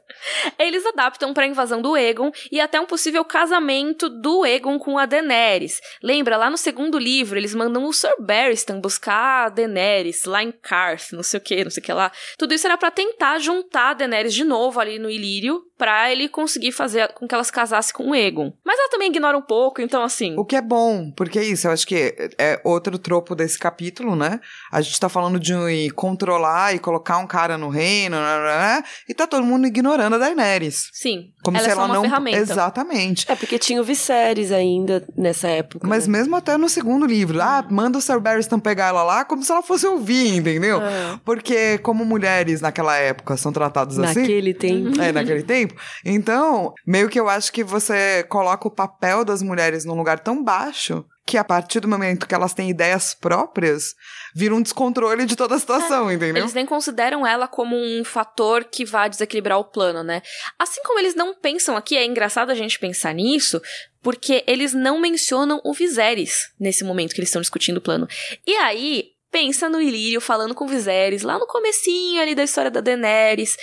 Eles 0.59 0.85
adaptam 0.85 1.33
pra 1.33 1.47
invasão 1.47 1.81
do 1.81 1.95
Egon 1.95 2.29
e 2.51 2.59
até 2.59 2.77
um 2.79 2.85
possível 2.85 3.23
casamento 3.23 4.09
do 4.09 4.45
Egon 4.45 4.77
com 4.77 4.97
a 4.97 5.05
Daenerys. 5.05 5.79
Lembra, 6.03 6.35
lá 6.35 6.49
no 6.49 6.57
segundo 6.57 6.99
livro, 6.99 7.39
eles 7.39 7.55
mandam 7.55 7.85
o 7.85 7.93
Sir 7.93 8.15
Barristan 8.19 8.81
buscar 8.81 9.45
a 9.45 9.49
Daenerys 9.49 10.25
lá 10.25 10.43
em 10.43 10.51
Karth, 10.51 11.13
não 11.13 11.23
sei 11.23 11.39
o 11.39 11.41
que, 11.41 11.63
não 11.63 11.71
sei 11.71 11.81
o 11.81 11.85
que 11.85 11.93
lá. 11.93 12.11
Tudo 12.37 12.53
isso 12.53 12.67
era 12.67 12.77
pra 12.77 12.91
tentar 12.91 13.39
juntar 13.39 13.91
a 13.91 13.93
Daenerys 13.93 14.33
de 14.33 14.43
novo 14.43 14.81
ali 14.81 14.99
no 14.99 15.09
Ilírio, 15.09 15.63
pra 15.77 16.11
ele 16.11 16.29
conseguir 16.29 16.71
fazer 16.71 17.09
com 17.13 17.27
que 17.27 17.33
elas 17.33 17.51
casassem 17.51 17.92
com 17.93 18.09
o 18.09 18.15
Egon. 18.15 18.51
Mas 18.65 18.77
ela 18.77 18.89
também 18.89 19.09
ignora 19.09 19.37
um 19.37 19.41
pouco, 19.41 19.81
então 19.81 20.03
assim... 20.03 20.35
O 20.37 20.45
que 20.45 20.55
é 20.55 20.61
bom, 20.61 21.11
porque 21.11 21.39
é 21.39 21.43
isso, 21.43 21.67
eu 21.67 21.71
acho 21.71 21.85
que 21.85 22.15
é 22.37 22.59
outro 22.63 22.97
tropo 22.97 23.35
desse 23.35 23.57
capítulo, 23.57 24.15
né? 24.15 24.39
A 24.71 24.81
gente 24.81 24.99
tá 24.99 25.07
falando 25.09 25.39
de 25.39 25.89
controlar 25.91 26.75
e 26.75 26.79
colocar 26.79 27.17
um 27.17 27.27
cara 27.27 27.57
no 27.57 27.69
reino, 27.69 28.15
né, 28.15 28.37
né, 28.37 28.57
né, 28.57 28.83
e 29.07 29.13
tá 29.13 29.27
todo 29.27 29.43
mundo 29.43 29.67
ignorando 29.67 30.15
a 30.15 30.17
Daenerys. 30.17 30.89
Sim, 30.93 31.31
Como 31.43 31.57
ela 31.57 31.65
se 31.65 31.71
é 31.71 31.75
só 31.75 31.81
ela 31.81 31.89
uma 31.89 31.95
não. 31.95 32.03
ferramenta. 32.03 32.37
Exatamente. 32.37 33.25
É 33.29 33.35
porque 33.35 33.59
tinha 33.59 33.81
o 33.81 33.83
Viserys 33.83 34.51
ainda 34.51 35.05
nessa 35.15 35.47
época. 35.47 35.87
Mas 35.87 36.07
né? 36.07 36.17
mesmo 36.17 36.35
até 36.35 36.57
no 36.57 36.69
segundo 36.69 37.05
livro, 37.05 37.41
ah, 37.41 37.65
manda 37.69 37.97
o 37.97 38.01
Sir 38.01 38.19
Barristan 38.19 38.59
pegar 38.59 38.87
ela 38.87 39.03
lá 39.03 39.25
como 39.25 39.43
se 39.43 39.51
ela 39.51 39.61
fosse 39.61 39.85
ouvir, 39.85 40.35
entendeu? 40.37 40.81
É. 40.81 41.19
Porque 41.25 41.77
como 41.79 42.05
mulheres 42.05 42.61
naquela 42.61 42.95
época 42.95 43.35
são 43.37 43.51
tratadas 43.51 43.99
assim, 43.99 44.21
Naquele 44.21 44.53
tempo. 44.53 45.01
É, 45.01 45.11
naquele 45.11 45.43
tempo. 45.43 45.75
Então, 46.05 46.73
meio 46.85 47.09
que 47.09 47.19
eu 47.19 47.27
acho 47.27 47.51
que 47.51 47.63
você 47.63 47.82
coloca 48.29 48.67
o 48.67 48.71
papel 48.71 49.25
das 49.25 49.41
mulheres 49.41 49.85
num 49.85 49.95
lugar 49.95 50.19
tão 50.19 50.43
baixo 50.43 51.05
que 51.25 51.37
a 51.37 51.43
partir 51.43 51.79
do 51.79 51.87
momento 51.87 52.27
que 52.27 52.35
elas 52.35 52.53
têm 52.53 52.69
ideias 52.69 53.13
próprias, 53.13 53.95
vira 54.35 54.53
um 54.53 54.61
descontrole 54.61 55.25
de 55.25 55.35
toda 55.35 55.55
a 55.55 55.59
situação, 55.59 56.11
entendeu? 56.11 56.43
Eles 56.43 56.53
nem 56.53 56.65
consideram 56.65 57.25
ela 57.25 57.47
como 57.47 57.77
um 57.77 58.03
fator 58.03 58.65
que 58.65 58.83
vá 58.83 59.07
desequilibrar 59.07 59.57
o 59.57 59.63
plano, 59.63 60.03
né? 60.03 60.21
Assim 60.59 60.81
como 60.83 60.99
eles 60.99 61.15
não 61.15 61.33
pensam 61.33 61.77
aqui, 61.77 61.95
é 61.95 62.05
engraçado 62.05 62.49
a 62.49 62.55
gente 62.55 62.77
pensar 62.77 63.13
nisso, 63.13 63.61
porque 64.01 64.43
eles 64.45 64.73
não 64.73 64.99
mencionam 64.99 65.61
o 65.63 65.73
Viserys 65.73 66.51
nesse 66.59 66.83
momento 66.83 67.13
que 67.13 67.21
eles 67.21 67.29
estão 67.29 67.41
discutindo 67.41 67.77
o 67.77 67.81
plano. 67.81 68.05
E 68.45 68.53
aí, 68.57 69.13
pensa 69.31 69.67
no 69.67 69.81
Ilírio 69.81 70.21
falando 70.21 70.53
com 70.53 70.65
o 70.65 70.67
Viserys, 70.67 71.23
lá 71.23 71.39
no 71.39 71.47
comecinho 71.47 72.21
ali 72.21 72.35
da 72.35 72.43
história 72.43 72.69
da 72.69 72.81
Daenerys. 72.81 73.57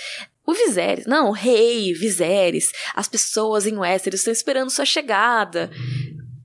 O 0.45 0.53
Viserys, 0.53 1.05
não, 1.05 1.29
o 1.29 1.33
rei 1.33 1.93
Viserys, 1.93 2.71
as 2.95 3.07
pessoas 3.07 3.65
em 3.67 3.77
Westeros 3.77 4.21
estão 4.21 4.33
esperando 4.33 4.69
sua 4.71 4.85
chegada. 4.85 5.69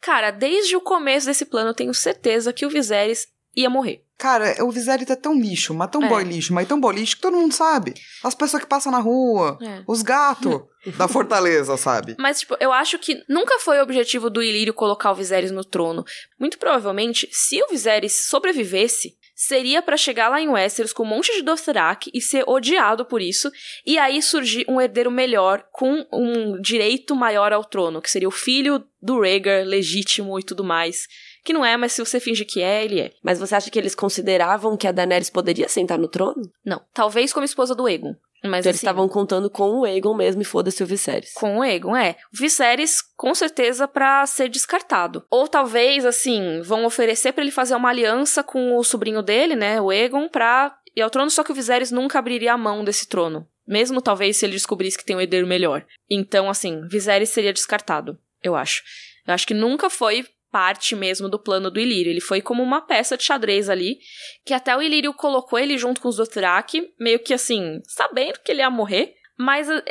Cara, 0.03 0.30
desde 0.30 0.76
o 0.76 0.80
começo 0.80 1.26
desse 1.26 1.44
plano 1.47 1.70
eu 1.70 1.74
tenho 1.74 1.92
certeza 1.94 2.53
que 2.53 2.66
o 2.66 2.70
Viserys 2.70 3.26
ia 3.57 3.70
morrer. 3.70 4.03
Cara, 4.18 4.64
o 4.64 4.70
Viserys 4.70 5.11
é 5.11 5.16
tão 5.16 5.34
lixo, 5.34 5.74
mas 5.74 5.90
tão 5.90 6.03
É. 6.03 6.09
boy 6.09 6.24
lixo, 6.24 6.53
mas 6.55 6.66
tão 6.68 6.80
boy 6.80 6.94
lixo 6.94 7.16
que 7.16 7.22
todo 7.22 7.36
mundo 7.36 7.53
sabe. 7.53 7.92
As 8.24 8.34
pessoas 8.34 8.62
que 8.62 8.68
passam 8.68 8.90
na 8.92 8.99
rua, 8.99 9.59
É. 9.62 9.82
os 9.86 10.01
gatos 10.03 10.62
da 10.97 11.07
fortaleza, 11.09 11.76
sabe? 11.76 12.16
Mas, 12.18 12.40
tipo, 12.40 12.57
eu 12.61 12.72
acho 12.72 12.99
que 12.99 13.22
nunca 13.28 13.59
foi 13.59 13.78
o 13.78 13.82
objetivo 13.82 14.30
do 14.30 14.42
Ilírio 14.42 14.72
colocar 14.72 15.11
o 15.11 15.14
Viserys 15.14 15.51
no 15.51 15.64
trono. 15.64 16.03
Muito 16.38 16.59
provavelmente, 16.59 17.28
se 17.30 17.62
o 17.62 17.68
Viserys 17.68 18.26
sobrevivesse, 18.28 19.16
seria 19.37 19.82
pra 19.82 19.99
chegar 19.99 20.30
lá 20.30 20.41
em 20.41 20.49
Westeros 20.49 20.95
com 20.95 21.03
um 21.03 21.07
monte 21.07 21.30
de 21.34 21.43
Dothraki 21.43 22.11
e 22.14 22.22
ser 22.22 22.43
odiado 22.49 23.05
por 23.05 23.20
isso, 23.20 23.53
e 23.84 23.99
aí 23.99 24.22
surgir 24.22 24.64
um 24.66 24.80
herdeiro 24.80 25.11
melhor 25.11 25.62
com 25.70 26.07
um 26.11 26.59
direito 26.61 27.14
maior 27.14 27.53
ao 27.53 27.62
trono, 27.62 28.01
que 28.01 28.11
seria 28.11 28.26
o 28.26 28.32
filho 28.32 28.82
do 29.01 29.20
Rhaegar, 29.20 29.66
legítimo 29.66 30.39
e 30.39 30.43
tudo 30.43 30.64
mais. 30.64 31.07
Que 31.45 31.53
não 31.53 31.64
é, 31.64 31.76
mas 31.76 31.93
se 31.93 32.05
você 32.05 32.18
finge 32.18 32.45
que 32.45 32.61
é, 32.61 32.84
ele 32.84 33.01
é. 33.01 33.12
Mas 33.22 33.39
você 33.39 33.55
acha 33.55 33.70
que 33.70 33.78
eles 33.78 33.95
consideravam 33.95 34.76
que 34.76 34.89
a 34.89 34.93
Daenerys 34.93 35.30
poderia 35.30 35.68
sentar 35.68 35.99
no 35.99 36.09
trono? 36.09 36.43
Não, 36.64 36.82
talvez 36.93 37.32
como 37.32 37.45
esposa 37.45 37.74
do 37.74 37.89
Egon. 37.89 38.16
Mas 38.49 38.61
Então 38.61 38.70
eles 38.70 38.78
assim, 38.78 38.86
estavam 38.86 39.09
contando 39.09 39.51
com 39.51 39.80
o 39.80 39.84
Aegon 39.84 40.14
mesmo 40.14 40.42
e 40.42 40.44
foda-se 40.44 40.82
o 40.82 40.86
Viserys. 40.86 41.32
Com 41.34 41.59
o 41.59 41.64
Egon, 41.64 41.97
é. 41.97 42.16
O 42.32 42.36
Viserys, 42.36 43.03
com 43.16 43.34
certeza, 43.34 43.86
pra 43.86 44.26
ser 44.26 44.49
descartado. 44.49 45.24
Ou 45.30 45.49
talvez, 45.49 46.05
assim, 46.05 46.61
vão 46.62 46.84
oferecer 46.84 47.32
pra 47.32 47.42
ele 47.42 47.51
fazer 47.51 47.74
uma 47.74 47.90
aliança 47.90 48.42
com 48.42 48.76
o 48.76 48.84
sobrinho 48.84 49.22
dele, 49.22 49.57
né, 49.57 49.80
o 49.80 49.92
Egon, 49.92 50.28
pra 50.28 50.76
ir 50.94 51.03
ao 51.03 51.11
trono, 51.11 51.30
só 51.30 51.44
que 51.44 51.53
o 51.53 51.55
Viserys 51.55 51.90
nunca 51.90 52.18
abriria 52.18 52.53
a 52.53 52.59
mão 52.59 52.84
desse 52.84 53.09
trono. 53.09 53.47
Mesmo, 53.66 54.01
talvez, 54.01 54.36
se 54.36 54.47
ele 54.47 54.53
descobrisse 54.53 54.97
que 54.97 55.05
tem 55.05 55.16
um 55.16 55.20
herdeiro 55.20 55.47
melhor. 55.47 55.84
Então, 56.09 56.49
assim, 56.49 56.86
Viserys 56.88 57.30
seria 57.30 57.53
descartado, 57.53 58.18
eu 58.42 58.55
acho. 58.55 58.82
Eu 59.26 59.34
acho 59.34 59.47
que 59.47 59.55
nunca 59.55 59.90
foi 59.90 60.24
parte 60.57 60.96
mesmo 60.96 61.28
do 61.28 61.38
plano 61.38 61.70
do 61.70 61.78
Ilírio. 61.78 62.11
Ele 62.11 62.20
foi 62.20 62.40
como 62.40 62.62
uma 62.62 62.80
peça 62.80 63.14
de 63.14 63.22
xadrez 63.22 63.68
ali, 63.68 63.98
que 64.42 64.54
até 64.54 64.74
o 64.74 64.80
Ilírio 64.80 65.12
colocou 65.12 65.59
ele 65.59 65.76
junto 65.76 66.00
com 66.00 66.09
os 66.09 66.16
Dothraki, 66.16 66.94
meio 66.98 67.18
que 67.18 67.34
assim, 67.34 67.82
sabendo 67.84 68.38
que 68.42 68.50
ele 68.50 68.62
ia 68.62 68.70
morrer, 68.70 69.12
mas 69.38 69.68
eh, 69.68 69.84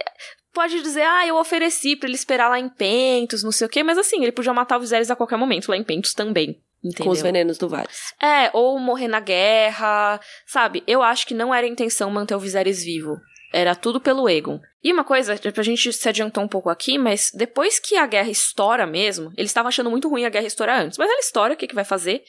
pode 0.51 0.81
dizer, 0.81 1.03
ah, 1.03 1.27
eu 1.27 1.37
ofereci 1.37 1.95
pra 1.95 2.09
ele 2.09 2.15
esperar 2.15 2.49
lá 2.49 2.59
em 2.59 2.67
Pentos, 2.67 3.43
não 3.43 3.51
sei 3.51 3.67
o 3.67 3.69
quê, 3.69 3.83
mas 3.83 3.95
assim, 3.95 4.23
ele 4.23 4.31
podia 4.31 4.55
matar 4.55 4.77
o 4.77 4.79
Viserys 4.79 5.11
a 5.11 5.15
qualquer 5.15 5.37
momento 5.37 5.69
lá 5.69 5.77
em 5.77 5.83
Pentos 5.83 6.15
também. 6.15 6.59
Entendeu? 6.83 7.05
Com 7.05 7.11
os 7.11 7.21
venenos 7.21 7.59
do 7.59 7.69
Varys. 7.69 8.15
É, 8.19 8.49
ou 8.51 8.79
morrer 8.79 9.07
na 9.07 9.19
guerra, 9.19 10.19
sabe? 10.47 10.83
Eu 10.87 11.03
acho 11.03 11.27
que 11.27 11.35
não 11.35 11.53
era 11.53 11.67
a 11.67 11.69
intenção 11.69 12.09
manter 12.09 12.33
o 12.33 12.39
Viserys 12.39 12.83
vivo. 12.83 13.17
Era 13.57 13.73
tudo 13.73 14.01
pelo 14.01 14.27
Egon. 14.27 14.59
E 14.83 14.91
uma 14.91 15.05
coisa, 15.05 15.33
pra 15.37 15.63
gente 15.63 15.93
se 15.93 16.09
adiantar 16.09 16.43
um 16.43 16.47
pouco 16.47 16.69
aqui, 16.69 16.97
mas 16.97 17.31
depois 17.33 17.79
que 17.79 17.95
a 17.95 18.05
guerra 18.05 18.29
estoura 18.29 18.85
mesmo, 18.85 19.31
eles 19.37 19.49
estavam 19.49 19.69
achando 19.69 19.89
muito 19.89 20.09
ruim 20.09 20.25
a 20.25 20.29
guerra 20.29 20.45
estourar 20.45 20.81
antes, 20.81 20.97
mas 20.97 21.09
ela 21.09 21.21
estoura, 21.21 21.53
o 21.53 21.55
que, 21.55 21.65
que 21.65 21.73
vai 21.73 21.85
fazer? 21.85 22.21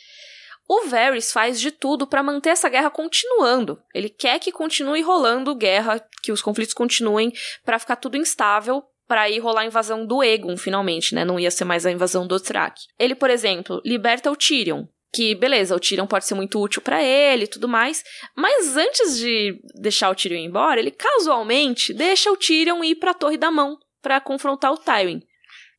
O 0.69 0.87
Varys 0.87 1.33
faz 1.33 1.61
de 1.61 1.73
tudo 1.73 2.07
pra 2.07 2.23
manter 2.23 2.51
essa 2.51 2.69
guerra 2.69 2.91
continuando. 2.91 3.77
Ele 3.93 4.09
quer 4.09 4.39
que 4.39 4.53
continue 4.53 5.03
rolando 5.03 5.53
guerra, 5.57 6.01
que 6.23 6.31
os 6.31 6.41
conflitos 6.41 6.75
continuem, 6.75 7.33
pra 7.65 7.81
ficar 7.81 7.97
tudo 7.97 8.17
instável, 8.17 8.85
pra 9.09 9.29
ir 9.29 9.41
rolar 9.41 9.63
a 9.63 9.67
invasão 9.67 10.07
do 10.07 10.23
Egon, 10.23 10.57
finalmente, 10.57 11.13
né? 11.13 11.25
Não 11.25 11.41
ia 11.41 11.51
ser 11.51 11.65
mais 11.65 11.85
a 11.85 11.91
invasão 11.91 12.23
do 12.23 12.39
Dothraki. 12.39 12.85
Ele, 12.97 13.17
por 13.17 13.31
exemplo, 13.31 13.83
liberta 13.85 14.31
o 14.31 14.37
Tyrion. 14.37 14.85
Que, 15.17 15.35
beleza, 15.35 15.75
o 15.75 15.81
Tyrion 15.81 16.07
pode 16.07 16.27
ser 16.27 16.35
muito 16.35 16.61
útil 16.61 16.83
pra 16.83 17.03
ele 17.03 17.45
e 17.45 17.49
tudo 17.49 17.67
mais, 17.67 18.05
mas 18.37 18.77
antes 18.77 19.17
de 19.17 19.59
deixar 19.75 20.11
o 20.11 20.15
Tyrion 20.15 20.37
ir 20.37 20.45
embora, 20.45 20.79
ele 20.79 20.91
casualmente 20.91 21.95
deixa 21.95 22.31
o 22.31 22.37
Tyrion 22.37 22.85
ir 22.85 22.97
pra 22.97 23.15
Torre 23.15 23.39
da 23.39 23.51
Mão 23.51 23.79
pra 24.03 24.21
confrontar 24.21 24.75
o 24.75 24.77
Tywin. 24.77 25.23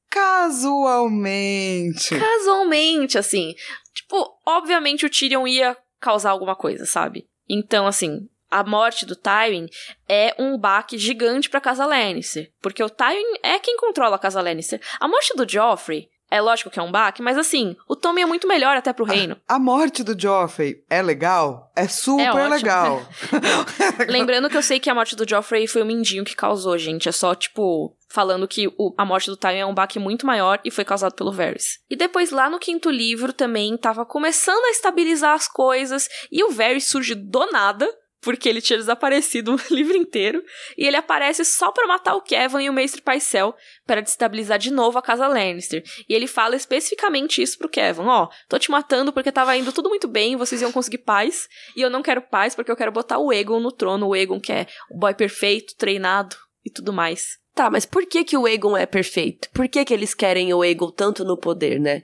Casualmente. 0.10 2.18
Casualmente, 2.18 3.16
assim. 3.16 3.54
Tipo, 3.94 4.28
obviamente 4.44 5.06
o 5.06 5.10
Tyrion 5.10 5.46
ia 5.46 5.78
causar 6.00 6.32
alguma 6.32 6.56
coisa, 6.56 6.88
sabe? 6.88 7.28
Então, 7.48 7.86
assim, 7.86 8.28
a 8.50 8.64
morte 8.64 9.06
do 9.06 9.16
Tywin 9.16 9.68
é 10.10 10.34
um 10.40 10.58
baque 10.58 10.98
gigante 10.98 11.48
pra 11.48 11.62
casa 11.62 11.86
Lannister. 11.86 12.52
Porque 12.60 12.84
o 12.84 12.90
Tywin 12.90 13.38
é 13.44 13.60
quem 13.60 13.78
controla 13.78 14.16
a 14.16 14.20
casa 14.20 14.42
Lannister. 14.42 14.82
A 15.00 15.08
morte 15.08 15.36
do 15.36 15.48
Joffrey 15.48 16.10
é 16.30 16.42
lógico 16.42 16.70
que 16.70 16.80
é 16.80 16.84
um 16.84 16.92
baque, 16.92 17.22
mas 17.22 17.38
assim, 17.38 17.76
o 17.88 17.96
Tommy 17.96 18.22
é 18.22 18.26
muito 18.26 18.48
melhor 18.48 18.76
até 18.76 18.92
pro 18.94 19.06
reino. 19.06 19.38
A, 19.48 19.56
a 19.56 19.60
morte 19.60 20.04
do 20.04 20.20
Joffrey 20.20 20.84
é 20.90 21.02
legal? 21.02 21.72
É 21.76 21.88
super 21.88 22.24
É 22.26 22.48
legal. 22.48 23.02
Lembrando 24.08 24.50
que 24.50 24.58
eu 24.58 24.64
sei 24.64 24.80
que 24.80 24.90
a 24.90 24.96
morte 24.96 25.16
do 25.16 25.28
Joffrey 25.28 25.68
foi 25.68 25.82
o 25.82 25.86
Mindinho 25.86 26.24
que 26.26 26.36
causou, 26.36 26.78
gente. 26.78 27.08
É 27.08 27.12
só, 27.12 27.34
tipo, 27.36 27.96
falando 28.10 28.48
que 28.48 28.68
o- 28.78 28.94
a 28.98 29.06
morte 29.06 29.30
do 29.30 29.38
Tywin 29.38 29.60
é 29.60 29.66
um 29.66 29.74
baque 29.74 30.00
muito 30.00 30.26
maior 30.26 30.60
e 30.64 30.72
foi 30.72 30.84
causado 30.86 31.14
pelo 31.14 31.32
Varys. 31.32 31.80
E 31.90 31.96
depois, 31.96 32.32
lá 32.32 32.50
no 32.50 32.60
quinto 32.60 32.90
livro, 32.90 33.32
também 33.34 33.78
tava 33.78 34.06
começando 34.06 34.64
a 34.66 34.72
estabilizar 34.72 35.34
as 35.34 35.48
coisas 35.48 36.08
e 36.32 36.44
o 36.44 36.52
Varys 36.52 36.86
surge 36.88 37.16
do 37.16 37.46
nada. 37.52 37.88
Porque 38.22 38.50
ele 38.50 38.62
tinha 38.62 38.78
desaparecido 38.78 39.56
o 39.70 39.74
livro 39.74 39.96
inteiro. 39.96 40.44
E 40.78 40.86
ele 40.86 40.98
aparece 40.98 41.46
só 41.46 41.72
pra 41.72 41.88
matar 41.88 42.16
o 42.16 42.22
Kevin 42.22 42.64
e 42.64 42.70
o 42.70 42.74
Mestre 42.74 43.02
Paisel 43.02 43.56
para 43.86 44.02
destabilizar 44.02 44.60
de 44.60 44.72
novo 44.72 44.98
a 44.98 45.02
casa 45.02 45.28
Lannister. 45.28 45.84
E 46.08 46.14
ele 46.14 46.28
fala 46.28 46.56
especificamente 46.56 47.42
isso 47.42 47.58
pro 47.58 47.70
Kevin: 47.70 48.04
Ó, 48.04 48.28
tô 48.50 48.58
te 48.58 48.72
matando 48.72 49.14
porque 49.14 49.32
tava 49.32 49.56
indo 49.56 49.72
tudo 49.72 49.90
muito 49.90 50.08
bem, 50.08 50.36
vocês 50.36 50.62
iam 50.62 50.72
conseguir 50.72 51.00
paz. 51.00 51.48
E 51.76 51.82
eu 51.82 51.90
não 51.90 52.02
quero 52.02 52.22
paz 52.22 52.56
porque 52.56 52.72
eu 52.72 52.78
quero 52.78 52.92
botar 52.92 53.20
o 53.20 53.32
Egon 53.32 53.60
no 53.60 53.72
trono. 53.72 54.08
O 54.08 54.16
Egon 54.16 54.40
que 54.40 54.52
é 54.52 54.68
o 54.90 54.98
boy 54.98 55.14
perfeito, 55.14 55.76
treinado 55.76 56.36
e 56.66 56.70
tudo 56.70 56.92
mais. 56.92 57.38
Tá, 57.58 57.72
mas 57.72 57.88
por 57.88 58.06
que 58.06 58.24
que 58.24 58.38
o 58.38 58.46
Aegon 58.46 58.78
é 58.78 58.86
perfeito? 58.86 59.50
Por 59.50 59.68
que 59.68 59.84
que 59.84 59.92
eles 59.92 60.14
querem 60.14 60.54
o 60.54 60.62
Aegon 60.62 60.92
tanto 60.92 61.26
no 61.26 61.36
poder, 61.36 61.80
né? 61.80 62.04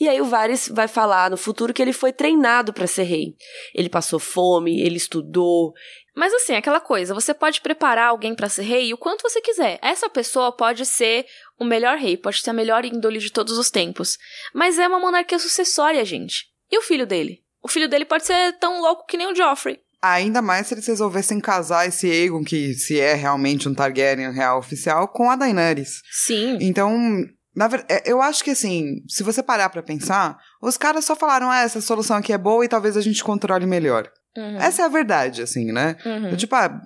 E 0.00 0.08
aí 0.08 0.18
o 0.18 0.24
Varys 0.24 0.66
vai 0.70 0.88
falar 0.88 1.30
no 1.30 1.36
futuro 1.36 1.74
que 1.74 1.82
ele 1.82 1.92
foi 1.92 2.10
treinado 2.10 2.72
pra 2.72 2.86
ser 2.86 3.02
rei. 3.02 3.36
Ele 3.74 3.90
passou 3.90 4.18
fome, 4.18 4.80
ele 4.80 4.96
estudou. 4.96 5.74
Mas 6.16 6.32
assim, 6.32 6.54
aquela 6.54 6.80
coisa, 6.80 7.12
você 7.12 7.34
pode 7.34 7.60
preparar 7.60 8.08
alguém 8.08 8.34
pra 8.34 8.48
ser 8.48 8.62
rei 8.62 8.94
o 8.94 8.96
quanto 8.96 9.20
você 9.20 9.42
quiser. 9.42 9.78
Essa 9.82 10.08
pessoa 10.08 10.50
pode 10.50 10.86
ser 10.86 11.26
o 11.60 11.66
melhor 11.66 11.98
rei, 11.98 12.16
pode 12.16 12.40
ser 12.40 12.48
a 12.48 12.54
melhor 12.54 12.86
índole 12.86 13.18
de 13.18 13.30
todos 13.30 13.58
os 13.58 13.70
tempos. 13.70 14.16
Mas 14.54 14.78
é 14.78 14.88
uma 14.88 14.98
monarquia 14.98 15.38
sucessória, 15.38 16.02
gente. 16.02 16.46
E 16.72 16.78
o 16.78 16.82
filho 16.82 17.06
dele? 17.06 17.44
O 17.62 17.68
filho 17.68 17.90
dele 17.90 18.06
pode 18.06 18.24
ser 18.24 18.58
tão 18.58 18.80
louco 18.80 19.04
que 19.04 19.18
nem 19.18 19.30
o 19.30 19.34
Joffrey. 19.34 19.83
Ainda 20.12 20.42
mais 20.42 20.66
se 20.66 20.74
eles 20.74 20.86
resolvessem 20.86 21.40
casar 21.40 21.88
esse 21.88 22.10
Aegon, 22.10 22.44
que 22.44 22.74
se 22.74 23.00
é 23.00 23.14
realmente 23.14 23.66
um 23.66 23.74
Targaryen 23.74 24.32
real 24.32 24.58
oficial, 24.58 25.08
com 25.08 25.30
a 25.30 25.36
Daenerys. 25.36 26.02
Sim. 26.10 26.58
Então, 26.60 27.24
na 27.56 27.68
verdade, 27.68 28.02
eu 28.04 28.20
acho 28.20 28.44
que 28.44 28.50
assim, 28.50 29.02
se 29.08 29.22
você 29.22 29.42
parar 29.42 29.70
pra 29.70 29.82
pensar, 29.82 30.36
os 30.60 30.76
caras 30.76 31.06
só 31.06 31.16
falaram, 31.16 31.50
ah, 31.50 31.62
essa 31.62 31.80
solução 31.80 32.18
aqui 32.18 32.34
é 32.34 32.38
boa 32.38 32.62
e 32.64 32.68
talvez 32.68 32.98
a 32.98 33.00
gente 33.00 33.24
controle 33.24 33.64
melhor. 33.64 34.10
Uhum. 34.36 34.56
Essa 34.58 34.82
é 34.82 34.84
a 34.84 34.88
verdade, 34.88 35.40
assim, 35.40 35.72
né? 35.72 35.96
Uhum. 36.04 36.36
Tipo, 36.36 36.54
ah, 36.56 36.82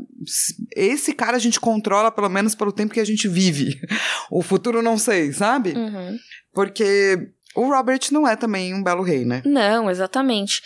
esse 0.77 1.13
cara 1.13 1.37
a 1.37 1.41
gente 1.41 1.59
controla 1.59 2.13
pelo 2.13 2.29
menos 2.29 2.55
pelo 2.55 2.71
tempo 2.71 2.95
que 2.95 3.01
a 3.01 3.07
gente 3.07 3.27
vive. 3.27 3.81
O 4.31 4.43
futuro 4.43 4.83
não 4.83 4.99
sei, 4.99 5.33
sabe? 5.33 5.73
Uhum. 5.73 6.19
Porque 6.53 7.31
o 7.57 7.67
Robert 7.67 8.01
não 8.13 8.29
é 8.29 8.37
também 8.37 8.75
um 8.75 8.83
belo 8.83 9.03
rei, 9.03 9.25
né? 9.25 9.43
Não, 9.45 9.91
exatamente. 9.91 10.61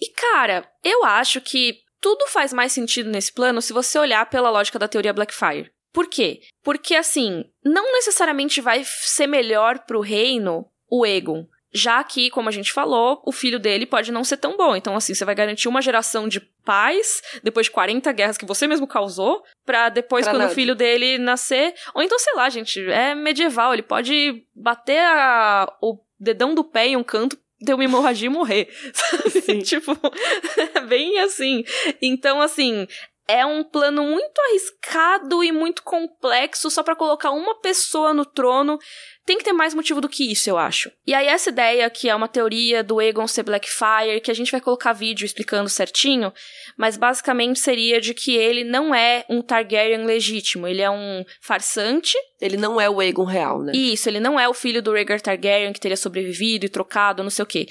E 0.00 0.10
cara, 0.14 0.66
eu 0.82 1.04
acho 1.04 1.42
que 1.42 1.74
tudo 2.02 2.26
faz 2.26 2.52
mais 2.52 2.72
sentido 2.72 3.08
nesse 3.08 3.32
plano 3.32 3.62
se 3.62 3.72
você 3.72 3.98
olhar 3.98 4.28
pela 4.28 4.50
lógica 4.50 4.78
da 4.78 4.88
teoria 4.88 5.12
Blackfire. 5.12 5.70
Por 5.92 6.06
quê? 6.08 6.40
Porque 6.62 6.94
assim, 6.94 7.44
não 7.64 7.92
necessariamente 7.92 8.60
vai 8.60 8.82
ser 8.84 9.26
melhor 9.26 9.78
pro 9.80 10.00
reino 10.00 10.66
o 10.90 11.06
Egon. 11.06 11.46
Já 11.74 12.04
que, 12.04 12.28
como 12.28 12.50
a 12.50 12.52
gente 12.52 12.70
falou, 12.70 13.22
o 13.24 13.32
filho 13.32 13.58
dele 13.58 13.86
pode 13.86 14.12
não 14.12 14.24
ser 14.24 14.36
tão 14.36 14.58
bom. 14.58 14.76
Então, 14.76 14.94
assim, 14.94 15.14
você 15.14 15.24
vai 15.24 15.34
garantir 15.34 15.68
uma 15.68 15.80
geração 15.80 16.28
de 16.28 16.38
paz, 16.62 17.22
depois 17.42 17.64
de 17.66 17.70
40 17.70 18.12
guerras 18.12 18.36
que 18.36 18.44
você 18.44 18.66
mesmo 18.66 18.86
causou, 18.86 19.42
pra 19.64 19.88
depois, 19.88 20.24
Pra 20.26 20.34
quando 20.34 20.40
nada. 20.42 20.52
o 20.52 20.54
filho 20.54 20.74
dele 20.74 21.16
nascer. 21.16 21.72
Ou 21.94 22.02
então, 22.02 22.18
sei 22.18 22.34
lá, 22.34 22.50
gente, 22.50 22.78
é 22.90 23.14
medieval. 23.14 23.72
Ele 23.72 23.80
pode 23.82 24.44
bater 24.54 24.98
a- 25.00 25.72
o 25.80 25.98
dedão 26.20 26.54
do 26.54 26.62
pé 26.62 26.88
em 26.88 26.96
um 26.96 27.02
canto, 27.02 27.38
ter 27.64 27.74
uma 27.74 27.84
hemorragia 27.84 28.26
e 28.26 28.30
morrer. 28.30 28.68
Sabe? 28.92 29.62
tipo, 29.62 29.92
é 30.74 30.80
bem 30.80 31.18
assim. 31.20 31.64
Então, 32.00 32.40
assim. 32.40 32.86
É 33.28 33.46
um 33.46 33.62
plano 33.62 34.02
muito 34.02 34.40
arriscado 34.48 35.44
e 35.44 35.52
muito 35.52 35.82
complexo 35.82 36.68
só 36.70 36.82
pra 36.82 36.96
colocar 36.96 37.30
uma 37.30 37.60
pessoa 37.60 38.12
no 38.12 38.24
trono. 38.24 38.78
Tem 39.24 39.38
que 39.38 39.44
ter 39.44 39.52
mais 39.52 39.72
motivo 39.72 40.00
do 40.00 40.08
que 40.08 40.32
isso, 40.32 40.50
eu 40.50 40.58
acho. 40.58 40.90
E 41.06 41.14
aí, 41.14 41.28
essa 41.28 41.50
ideia, 41.50 41.88
que 41.88 42.08
é 42.08 42.14
uma 42.14 42.26
teoria 42.26 42.82
do 42.82 43.00
Egon 43.00 43.28
ser 43.28 43.44
Blackfire, 43.44 44.20
que 44.20 44.32
a 44.32 44.34
gente 44.34 44.50
vai 44.50 44.60
colocar 44.60 44.92
vídeo 44.92 45.24
explicando 45.24 45.68
certinho, 45.68 46.32
mas 46.76 46.96
basicamente 46.96 47.60
seria 47.60 48.00
de 48.00 48.14
que 48.14 48.34
ele 48.34 48.64
não 48.64 48.92
é 48.92 49.24
um 49.28 49.40
Targaryen 49.40 50.04
legítimo, 50.04 50.66
ele 50.66 50.82
é 50.82 50.90
um 50.90 51.24
farsante. 51.40 52.16
Ele 52.40 52.56
não 52.56 52.80
é 52.80 52.90
o 52.90 52.98
Aegon 52.98 53.24
real, 53.24 53.62
né? 53.62 53.70
Isso, 53.72 54.08
ele 54.08 54.18
não 54.18 54.38
é 54.38 54.48
o 54.48 54.54
filho 54.54 54.82
do 54.82 54.92
Rhaegar 54.92 55.20
Targaryen 55.20 55.72
que 55.72 55.78
teria 55.78 55.96
sobrevivido 55.96 56.66
e 56.66 56.68
trocado, 56.68 57.22
não 57.22 57.30
sei 57.30 57.44
o 57.44 57.46
quê. 57.46 57.68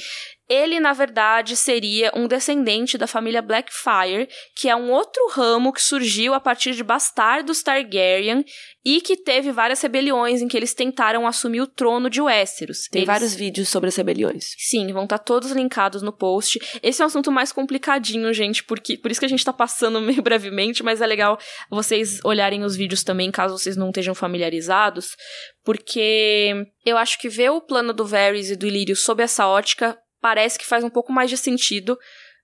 Ele, 0.53 0.81
na 0.81 0.91
verdade, 0.91 1.55
seria 1.55 2.11
um 2.13 2.27
descendente 2.27 2.97
da 2.97 3.07
família 3.07 3.41
Blackfire, 3.41 4.27
que 4.53 4.67
é 4.67 4.75
um 4.75 4.91
outro 4.91 5.29
ramo 5.29 5.71
que 5.71 5.81
surgiu 5.81 6.33
a 6.33 6.41
partir 6.41 6.73
de 6.75 6.83
bastardos 6.83 7.63
Targaryen 7.63 8.43
e 8.83 8.99
que 8.99 9.15
teve 9.15 9.49
várias 9.53 9.79
rebeliões 9.81 10.41
em 10.41 10.49
que 10.49 10.57
eles 10.57 10.73
tentaram 10.73 11.25
assumir 11.25 11.61
o 11.61 11.67
trono 11.67 12.09
de 12.09 12.19
Westeros. 12.19 12.87
Tem 12.91 12.99
Eles- 13.03 13.07
vários 13.07 13.33
vídeos 13.33 13.69
sobre 13.69 13.87
as 13.87 13.95
rebeliões. 13.95 14.43
Sim, 14.57 14.91
vão 14.91 15.03
estar 15.05 15.19
todos 15.19 15.51
linkados 15.51 16.01
no 16.01 16.11
post. 16.11 16.59
Esse 16.83 17.01
é 17.01 17.05
um 17.05 17.07
assunto 17.07 17.31
mais 17.31 17.53
complicadinho, 17.53 18.33
gente, 18.33 18.61
porque 18.65 18.97
por 18.97 19.09
isso 19.09 19.21
que 19.21 19.25
a 19.25 19.29
gente 19.29 19.45
tá 19.45 19.53
passando 19.53 20.01
meio 20.19 20.21
brevemente, 20.21 20.83
mas 20.83 20.99
é 20.99 21.07
legal 21.07 21.37
vocês 21.69 22.19
olharem 22.25 22.63
os 22.65 22.75
vídeos 22.75 23.03
também, 23.05 23.31
caso 23.31 23.57
vocês 23.57 23.77
não 23.77 23.87
estejam 23.87 24.13
familiarizados, 24.13 25.15
porque 25.63 26.65
eu 26.85 26.97
acho 26.97 27.19
que 27.19 27.29
ver 27.29 27.51
o 27.51 27.61
plano 27.61 27.93
do 27.93 28.05
Varys 28.05 28.49
e 28.49 28.55
do 28.55 28.65
Ilírio 28.67 28.95
sob 28.95 29.23
essa 29.23 29.47
ótica 29.47 29.97
parece 30.21 30.57
que 30.59 30.65
faz 30.65 30.83
um 30.83 30.89
pouco 30.89 31.11
mais 31.11 31.29
de 31.29 31.37
sentido 31.37 31.97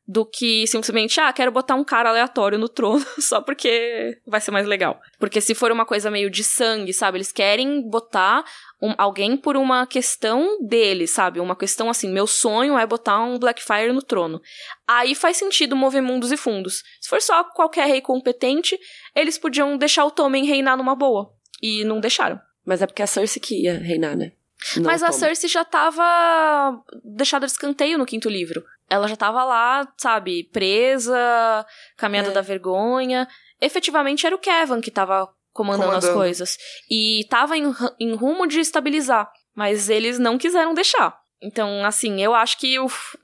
do 0.10 0.26
que 0.26 0.66
simplesmente, 0.68 1.20
ah, 1.20 1.34
quero 1.34 1.52
botar 1.52 1.76
um 1.76 1.84
cara 1.84 2.08
aleatório 2.10 2.58
no 2.58 2.70
trono 2.70 3.06
só 3.20 3.42
porque 3.42 4.18
vai 4.26 4.40
ser 4.40 4.52
mais 4.52 4.66
legal. 4.66 5.02
Porque 5.20 5.42
se 5.42 5.54
for 5.54 5.70
uma 5.70 5.86
coisa 5.86 6.10
meio 6.10 6.30
de 6.30 6.46
sangue, 6.46 6.94
sabe? 6.94 7.18
Eles 7.18 7.34
querem 7.34 7.82
botar 7.90 8.46
um- 8.82 8.96
alguém 8.98 9.36
por 9.36 9.58
uma 9.58 9.86
questão 9.86 10.66
deles, 10.66 11.12
sabe? 11.12 11.42
Uma 11.42 11.58
questão 11.58 11.90
assim, 11.90 12.10
meu 12.10 12.26
sonho 12.26 12.78
é 12.80 12.88
botar 12.88 13.22
um 13.22 13.38
Blackfire 13.38 13.92
no 13.92 14.02
trono. 14.02 14.42
Aí 14.88 15.14
faz 15.14 15.36
sentido 15.36 15.76
mover 15.76 16.02
mundos 16.02 16.32
e 16.32 16.38
fundos. 16.38 16.84
Se 17.02 17.10
for 17.10 17.22
só 17.22 17.44
qualquer 17.44 17.88
rei 17.88 18.00
competente, 18.00 18.80
eles 19.14 19.38
podiam 19.38 19.78
deixar 19.78 20.06
o 20.06 20.12
Tommen 20.12 20.46
reinar 20.46 20.78
numa 20.78 20.96
boa. 20.96 21.34
E 21.62 21.84
não 21.84 22.00
deixaram. 22.00 22.40
Mas 22.66 22.82
é 22.82 22.86
porque 22.88 23.02
a 23.02 23.08
Cersei 23.08 23.42
que 23.42 23.64
ia 23.64 23.78
reinar, 23.78 24.16
né? 24.16 24.32
Não 24.78 24.84
Mas 24.84 25.04
a 25.04 25.08
Tommen. 25.08 25.20
Cersei 25.20 25.50
já 25.50 25.64
tava 25.64 26.82
deixada 27.04 27.46
de 27.46 27.52
escanteio 27.52 27.98
no 27.98 28.06
quinto 28.06 28.30
livro. 28.30 28.64
Ela 28.90 29.08
já 29.08 29.16
tava 29.16 29.44
lá, 29.44 29.88
sabe, 29.98 30.46
presa, 30.52 31.66
caminhada 31.98 32.30
É. 32.30 32.34
da 32.34 32.42
vergonha. 32.42 33.28
Efetivamente 33.62 34.26
era 34.26 34.36
o 34.36 34.40
Kevin 34.40 34.82
que 34.82 34.92
tava 34.92 35.28
comandando, 35.54 35.92
as 35.92 36.06
Comandando. 36.06 36.14
coisas. 36.20 36.58
E 36.90 37.26
tava 37.30 37.58
em, 37.58 37.74
em 38.00 38.16
rumo 38.16 38.48
de 38.48 38.60
estabilizar. 38.60 39.30
Mas 39.56 39.90
eles 39.90 40.20
não 40.20 40.38
quiseram 40.38 40.74
deixar. 40.74 41.18
Então, 41.42 41.86
assim, 41.86 42.22
eu 42.22 42.34
acho 42.34 42.58
que 42.58 42.76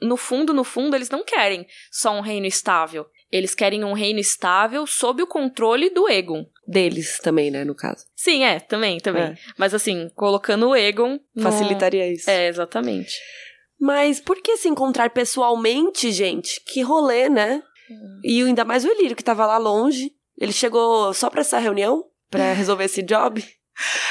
no 0.02 0.18
fundo, 0.18 0.54
no 0.54 0.64
fundo, 0.64 0.96
eles 0.96 1.10
não 1.10 1.24
querem 1.24 1.66
só 1.92 2.12
um 2.12 2.22
reino 2.22 2.46
estável. 2.46 3.08
Eles 3.32 3.56
querem 3.56 3.84
um 3.84 3.94
reino 3.94 4.20
estável 4.20 4.86
sob 4.86 5.24
o 5.24 5.28
controle 5.28 5.90
do 5.90 6.08
Egon. 6.10 6.46
Deles 6.68 7.20
também, 7.20 7.52
né, 7.52 7.64
no 7.66 7.76
caso. 7.76 8.06
Sim, 8.16 8.44
é, 8.44 8.60
também, 8.60 9.00
também. 9.00 9.24
É. 9.24 9.36
Mas 9.58 9.74
assim, 9.74 10.10
colocando 10.16 10.70
o 10.70 10.76
Egon. 10.76 11.20
no- 11.36 11.44
Facilitaria 11.44 12.08
isso. 12.12 12.30
É, 12.30 12.48
exatamente. 12.48 13.14
Mas 13.80 14.20
por 14.22 14.42
que 14.42 14.56
se 14.58 14.70
encontrar 14.70 15.10
pessoalmente, 15.10 16.12
gente? 16.12 16.62
Que 16.66 16.82
rolê, 16.82 17.28
né? 17.30 17.62
Hum. 17.92 18.22
E 18.24 18.42
ainda 18.42 18.64
mais 18.64 18.86
o 18.86 18.88
Ilírio, 18.90 19.16
que 19.16 19.24
tava 19.24 19.46
lá 19.46 19.58
longe. 19.58 20.12
Ele 20.40 20.54
chegou 20.54 21.14
só 21.14 21.30
pra 21.30 21.42
essa 21.42 21.60
reunião? 21.60 22.06
Pra 22.32 22.54
resolver 22.54 22.86
esse 22.86 23.02
job? 23.04 23.44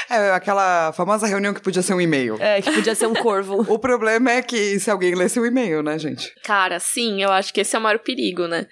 É 0.09 0.31
aquela 0.31 0.91
famosa 0.91 1.25
reunião 1.25 1.53
que 1.53 1.61
podia 1.61 1.81
ser 1.81 1.93
um 1.93 2.01
e-mail. 2.01 2.35
É, 2.39 2.61
que 2.61 2.69
podia 2.71 2.93
ser 2.93 3.07
um 3.07 3.13
corvo. 3.15 3.65
O 3.71 3.79
problema 3.79 4.29
é 4.31 4.41
que 4.41 4.77
se 4.79 4.91
alguém 4.91 5.15
lesse 5.15 5.39
o 5.39 5.45
e-mail, 5.45 5.81
né, 5.81 5.97
gente? 5.97 6.31
Cara, 6.43 6.79
sim, 6.79 7.23
eu 7.23 7.31
acho 7.31 7.53
que 7.53 7.61
esse 7.61 7.75
é 7.75 7.79
o 7.79 7.81
maior 7.81 7.97
perigo, 7.99 8.45
né? 8.45 8.67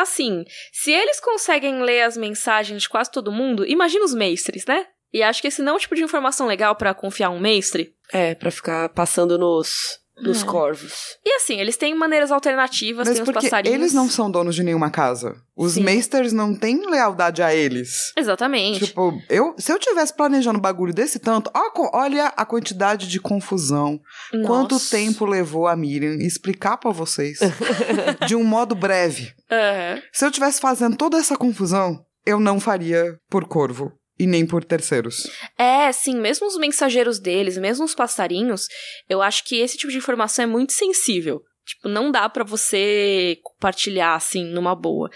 Assim, 0.00 0.44
se 0.72 0.90
eles 0.90 1.20
conseguem 1.20 1.82
ler 1.82 2.02
as 2.02 2.16
mensagens 2.16 2.82
de 2.82 2.88
quase 2.88 3.10
todo 3.10 3.32
mundo, 3.32 3.66
imagina 3.66 4.04
os 4.04 4.14
mestres, 4.14 4.64
né? 4.66 4.86
E 5.12 5.22
acho 5.22 5.42
que 5.42 5.48
esse 5.48 5.62
não 5.62 5.72
é 5.72 5.76
o 5.76 5.78
tipo 5.78 5.94
de 5.94 6.02
informação 6.02 6.46
legal 6.46 6.74
pra 6.76 6.94
confiar 6.94 7.30
um 7.30 7.40
mestre. 7.40 7.94
É, 8.12 8.34
pra 8.34 8.50
ficar 8.50 8.88
passando 8.90 9.38
nos, 9.38 9.99
dos 10.22 10.42
É. 10.42 10.46
corvos. 10.46 10.92
E 11.24 11.34
assim, 11.36 11.58
eles 11.60 11.76
têm 11.76 11.94
maneiras 11.94 12.30
alternativas, 12.30 13.06
Mas 13.08 13.18
tem 13.18 13.22
os 13.22 13.30
passarinhos. 13.32 13.74
eles 13.78 13.92
não 13.92 14.08
são 14.08 14.30
donos 14.30 14.54
de 14.54 14.62
nenhuma 14.62 14.90
casa. 14.90 15.34
Os 15.56 15.72
Sim. 15.74 15.82
Meisters 15.82 16.32
não 16.32 16.54
têm 16.54 16.88
lealdade 16.88 17.42
a 17.42 17.54
eles. 17.54 18.12
Exatamente. 18.16 18.86
Tipo, 18.86 19.12
eu, 19.28 19.54
se 19.58 19.72
eu 19.72 19.78
tivesse 19.78 20.14
planejando 20.16 20.58
um 20.58 20.62
bagulho 20.62 20.92
desse 20.94 21.18
tanto, 21.18 21.50
ó, 21.54 21.70
olha 21.92 22.26
a 22.36 22.44
quantidade 22.46 23.08
de 23.08 23.20
confusão. 23.20 24.00
Quanto 24.46 24.72
Nossa. 24.72 24.96
tempo 24.96 25.24
levou 25.26 25.66
a 25.66 25.76
Miriam 25.76 26.14
explicar 26.14 26.76
pra 26.78 26.90
vocês 26.90 27.38
de 28.26 28.34
um 28.34 28.44
modo 28.44 28.74
breve. 28.74 29.32
Aham. 29.50 30.00
Se 30.12 30.24
eu 30.24 30.30
tivesse 30.30 30.60
fazendo 30.60 30.96
toda 30.96 31.18
essa 31.18 31.36
confusão, 31.36 32.00
eu 32.24 32.38
não 32.40 32.58
faria 32.60 33.16
por 33.28 33.44
corvo 33.46 33.92
e 34.20 34.26
nem 34.26 34.46
por 34.46 34.62
terceiros. 34.62 35.30
É, 35.56 35.90
sim, 35.92 36.20
mesmo 36.20 36.46
os 36.46 36.58
mensageiros 36.58 37.18
deles, 37.18 37.56
mesmo 37.56 37.86
os 37.86 37.94
passarinhos, 37.94 38.68
eu 39.08 39.22
acho 39.22 39.42
que 39.44 39.56
esse 39.56 39.78
tipo 39.78 39.90
de 39.90 39.96
informação 39.96 40.42
é 40.42 40.46
muito 40.46 40.74
sensível. 40.74 41.42
Tipo, 41.64 41.88
não 41.88 42.10
dá 42.10 42.28
pra 42.28 42.44
você 42.44 43.38
compartilhar 43.42 44.14
assim 44.14 44.44
numa 44.44 44.74
boa. 44.74 45.08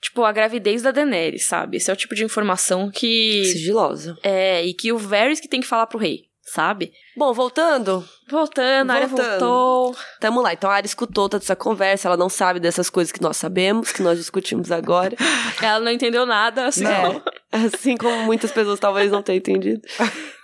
Tipo, 0.00 0.24
a 0.24 0.32
gravidez 0.32 0.82
da 0.82 0.90
Daenerys, 0.90 1.46
sabe? 1.46 1.76
Esse 1.76 1.90
é 1.90 1.92
o 1.92 1.96
tipo 1.96 2.14
de 2.14 2.24
informação 2.24 2.90
que 2.90 3.44
Sigilosa. 3.44 4.16
é 4.22 4.64
e 4.64 4.72
que 4.72 4.92
o 4.92 4.98
Varys 4.98 5.40
que 5.40 5.48
tem 5.48 5.60
que 5.60 5.66
falar 5.66 5.86
pro 5.86 5.98
rei, 5.98 6.24
sabe? 6.56 6.90
Bom, 7.14 7.34
voltando, 7.34 8.02
Voltando, 8.30 8.90
a 8.90 8.94
Arya 8.94 9.08
Voltando. 9.08 9.38
voltou. 9.38 9.96
tamo 10.18 10.40
lá. 10.40 10.54
Então 10.54 10.70
a 10.70 10.74
Arya 10.74 10.86
escutou 10.86 11.28
toda 11.28 11.44
essa 11.44 11.54
conversa, 11.54 12.08
ela 12.08 12.16
não 12.16 12.30
sabe 12.30 12.58
dessas 12.58 12.88
coisas 12.88 13.12
que 13.12 13.20
nós 13.20 13.36
sabemos, 13.36 13.92
que 13.92 14.02
nós 14.02 14.18
discutimos 14.18 14.72
agora. 14.72 15.14
Ela 15.62 15.80
não 15.80 15.92
entendeu 15.92 16.26
nada, 16.26 16.66
assim. 16.66 16.84
É, 16.86 17.22
assim 17.52 17.96
como 17.96 18.24
muitas 18.24 18.50
pessoas 18.50 18.80
talvez 18.80 19.12
não 19.12 19.22
tenham 19.22 19.38
entendido. 19.38 19.80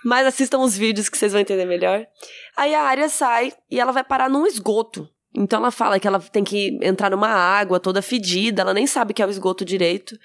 Mas 0.05 0.27
assistam 0.27 0.59
os 0.59 0.77
vídeos 0.77 1.09
que 1.09 1.17
vocês 1.17 1.31
vão 1.31 1.41
entender 1.41 1.65
melhor. 1.65 2.05
Aí 2.55 2.73
a 2.73 2.81
Arya 2.83 3.09
sai 3.09 3.51
e 3.69 3.79
ela 3.79 3.91
vai 3.91 4.03
parar 4.03 4.29
num 4.29 4.45
esgoto. 4.45 5.09
Então 5.35 5.59
ela 5.59 5.71
fala 5.71 5.99
que 5.99 6.07
ela 6.07 6.19
tem 6.19 6.43
que 6.43 6.77
entrar 6.81 7.09
numa 7.09 7.29
água 7.29 7.79
toda 7.79 8.01
fedida, 8.01 8.61
ela 8.61 8.73
nem 8.73 8.85
sabe 8.85 9.13
que 9.13 9.21
é 9.21 9.25
o 9.25 9.31
esgoto 9.31 9.65
direito. 9.65 10.15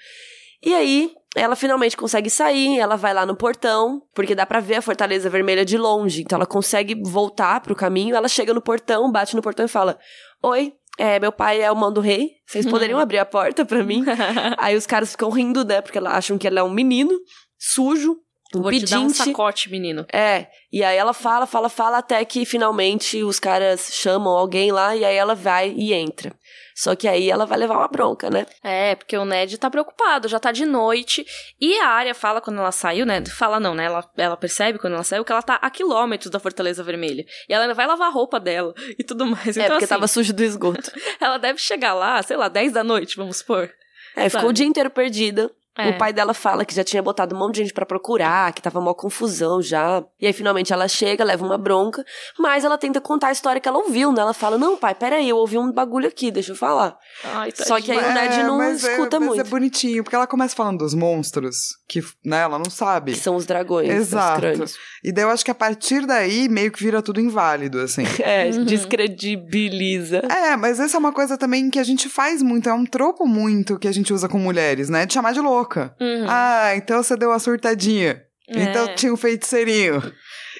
E 0.63 0.73
aí, 0.73 1.11
ela 1.35 1.55
finalmente 1.55 1.95
consegue 1.95 2.29
sair, 2.29 2.79
ela 2.79 2.95
vai 2.95 3.13
lá 3.13 3.25
no 3.25 3.35
portão, 3.35 4.01
porque 4.13 4.35
dá 4.35 4.45
pra 4.45 4.59
ver 4.59 4.75
a 4.75 4.81
Fortaleza 4.81 5.29
Vermelha 5.29 5.63
de 5.63 5.77
longe. 5.77 6.21
Então 6.21 6.37
ela 6.37 6.45
consegue 6.45 6.95
voltar 7.03 7.61
pro 7.61 7.75
caminho, 7.75 8.15
ela 8.15 8.27
chega 8.27 8.53
no 8.53 8.61
portão, 8.61 9.11
bate 9.11 9.35
no 9.35 9.41
portão 9.41 9.65
e 9.65 9.69
fala: 9.69 9.97
Oi, 10.41 10.73
é, 10.97 11.19
meu 11.19 11.31
pai 11.31 11.61
é 11.61 11.71
o 11.71 11.75
mão 11.75 11.93
do 11.93 12.01
rei, 12.01 12.31
vocês 12.45 12.65
poderiam 12.65 12.99
abrir 12.99 13.19
a 13.19 13.25
porta 13.25 13.63
pra 13.63 13.83
mim? 13.83 14.03
Aí 14.57 14.75
os 14.75 14.85
caras 14.85 15.11
ficam 15.11 15.29
rindo, 15.29 15.63
né? 15.63 15.81
Porque 15.81 15.97
elas 15.97 16.13
acham 16.13 16.37
que 16.37 16.47
ela 16.47 16.59
é 16.59 16.63
um 16.63 16.71
menino 16.71 17.17
sujo, 17.57 18.17
Vou 18.53 18.71
te 18.71 18.85
dar 18.85 18.99
um 18.99 19.03
pedinte. 19.03 19.17
sacote, 19.17 19.69
menino. 19.69 20.05
É, 20.11 20.47
e 20.71 20.83
aí 20.83 20.97
ela 20.97 21.13
fala, 21.13 21.45
fala, 21.45 21.69
fala, 21.69 21.99
até 21.99 22.23
que 22.25 22.45
finalmente 22.45 23.23
os 23.23 23.39
caras 23.39 23.89
chamam 23.93 24.33
alguém 24.33 24.71
lá 24.71 24.95
e 24.95 25.05
aí 25.05 25.15
ela 25.15 25.35
vai 25.35 25.71
e 25.75 25.93
entra. 25.93 26.33
Só 26.75 26.95
que 26.95 27.07
aí 27.07 27.29
ela 27.29 27.45
vai 27.45 27.59
levar 27.59 27.77
uma 27.77 27.87
bronca, 27.89 28.29
né? 28.29 28.45
É, 28.63 28.95
porque 28.95 29.17
o 29.17 29.25
Ned 29.25 29.57
tá 29.57 29.69
preocupado, 29.69 30.29
já 30.29 30.39
tá 30.39 30.51
de 30.51 30.65
noite. 30.65 31.25
E 31.59 31.77
a 31.79 31.87
Arya 31.87 32.15
fala 32.15 32.39
quando 32.39 32.59
ela 32.59 32.71
saiu, 32.71 33.05
né? 33.05 33.21
Fala 33.25 33.59
não, 33.59 33.75
né? 33.75 33.83
Ela, 33.83 34.09
ela 34.17 34.37
percebe 34.37 34.79
quando 34.79 34.93
ela 34.93 35.03
saiu 35.03 35.25
que 35.25 35.31
ela 35.31 35.41
tá 35.41 35.55
a 35.55 35.69
quilômetros 35.69 36.31
da 36.31 36.39
Fortaleza 36.39 36.81
Vermelha. 36.81 37.25
E 37.49 37.53
ela 37.53 37.65
ainda 37.65 37.73
vai 37.73 37.85
lavar 37.85 38.07
a 38.07 38.11
roupa 38.11 38.39
dela 38.39 38.73
e 38.97 39.03
tudo 39.03 39.25
mais. 39.25 39.57
é, 39.57 39.63
Então, 39.65 39.71
porque 39.71 39.83
assim, 39.83 39.93
tava 39.93 40.07
sujo 40.07 40.31
do 40.33 40.41
esgoto. 40.41 40.89
ela 41.19 41.37
deve 41.37 41.59
chegar 41.59 41.93
lá, 41.93 42.23
sei 42.23 42.37
lá, 42.37 42.47
10 42.47 42.71
da 42.71 42.83
noite, 42.83 43.17
vamos 43.17 43.37
supor. 43.37 43.69
É, 44.15 44.29
ficou 44.29 44.49
o 44.49 44.53
dia 44.53 44.65
inteiro 44.65 44.89
perdida. 44.89 45.51
É. 45.79 45.89
O 45.89 45.97
pai 45.97 46.11
dela 46.13 46.33
fala 46.33 46.65
que 46.65 46.73
já 46.75 46.83
tinha 46.83 47.01
botado 47.01 47.35
um 47.35 47.39
monte 47.39 47.55
de 47.55 47.61
gente 47.61 47.73
pra 47.73 47.85
procurar, 47.85 48.51
que 48.53 48.61
tava 48.61 48.79
mó 48.81 48.93
confusão 48.93 49.61
já. 49.61 50.03
E 50.19 50.27
aí 50.27 50.33
finalmente 50.33 50.73
ela 50.73 50.87
chega, 50.87 51.23
leva 51.23 51.45
uma 51.45 51.57
bronca, 51.57 52.03
mas 52.37 52.63
ela 52.65 52.77
tenta 52.77 52.99
contar 52.99 53.27
a 53.27 53.31
história 53.31 53.61
que 53.61 53.67
ela 53.67 53.77
ouviu, 53.77 54.11
né? 54.11 54.21
Ela 54.21 54.33
fala: 54.33 54.57
"Não, 54.57 54.75
pai, 54.77 54.93
peraí, 54.95 55.29
eu 55.29 55.37
ouvi 55.37 55.57
um 55.57 55.71
bagulho 55.71 56.07
aqui, 56.07 56.31
deixa 56.31 56.51
eu 56.51 56.55
falar". 56.55 56.97
Ai, 57.23 57.51
Só 57.55 57.79
que 57.79 57.91
aí 57.91 57.97
o 57.97 58.01
É, 58.01 58.13
Ned 58.13 58.43
não 58.43 58.57
mas 58.57 58.83
é- 58.83 58.91
escuta 58.93 59.19
mas 59.19 59.29
muito. 59.29 59.41
é 59.41 59.43
bonitinho, 59.43 60.03
porque 60.03 60.15
ela 60.15 60.27
começa 60.27 60.55
falando 60.55 60.79
dos 60.79 60.93
monstros, 60.93 61.55
que 61.87 62.01
né, 62.25 62.41
ela 62.41 62.57
não 62.57 62.69
sabe. 62.69 63.13
Que 63.13 63.19
são 63.19 63.35
os 63.35 63.45
dragões, 63.45 63.89
os 63.89 63.95
Exato. 63.95 64.39
crânios. 64.41 64.75
E 65.03 65.11
daí 65.11 65.23
eu 65.23 65.29
acho 65.29 65.43
que 65.45 65.51
a 65.51 65.55
partir 65.55 66.05
daí 66.05 66.49
meio 66.49 66.71
que 66.71 66.83
vira 66.83 67.01
tudo 67.01 67.19
inválido, 67.21 67.79
assim. 67.79 68.03
É, 68.21 68.49
Uhum. 68.49 68.63
descredibiliza. 68.65 70.21
É, 70.29 70.55
mas 70.55 70.79
essa 70.79 70.97
é 70.97 70.99
uma 70.99 71.11
coisa 71.11 71.37
também 71.37 71.69
que 71.69 71.79
a 71.79 71.83
gente 71.83 72.09
faz 72.09 72.41
muito, 72.41 72.69
é 72.69 72.73
um 72.73 72.85
tropo 72.85 73.25
muito 73.25 73.77
que 73.79 73.87
a 73.87 73.91
gente 73.91 74.13
usa 74.13 74.27
com 74.27 74.37
mulheres, 74.37 74.89
né? 74.89 75.05
De 75.05 75.13
chamar 75.13 75.33
de 75.33 75.39
louca. 75.69 75.95
Uhum. 75.99 76.25
Ah, 76.27 76.71
então 76.75 77.01
você 77.03 77.15
deu 77.15 77.31
a 77.31 77.39
surtadinha. 77.39 78.21
É. 78.49 78.63
Então 78.63 78.95
tinha 78.95 79.13
um 79.13 79.17
feiticeirinho. 79.17 80.01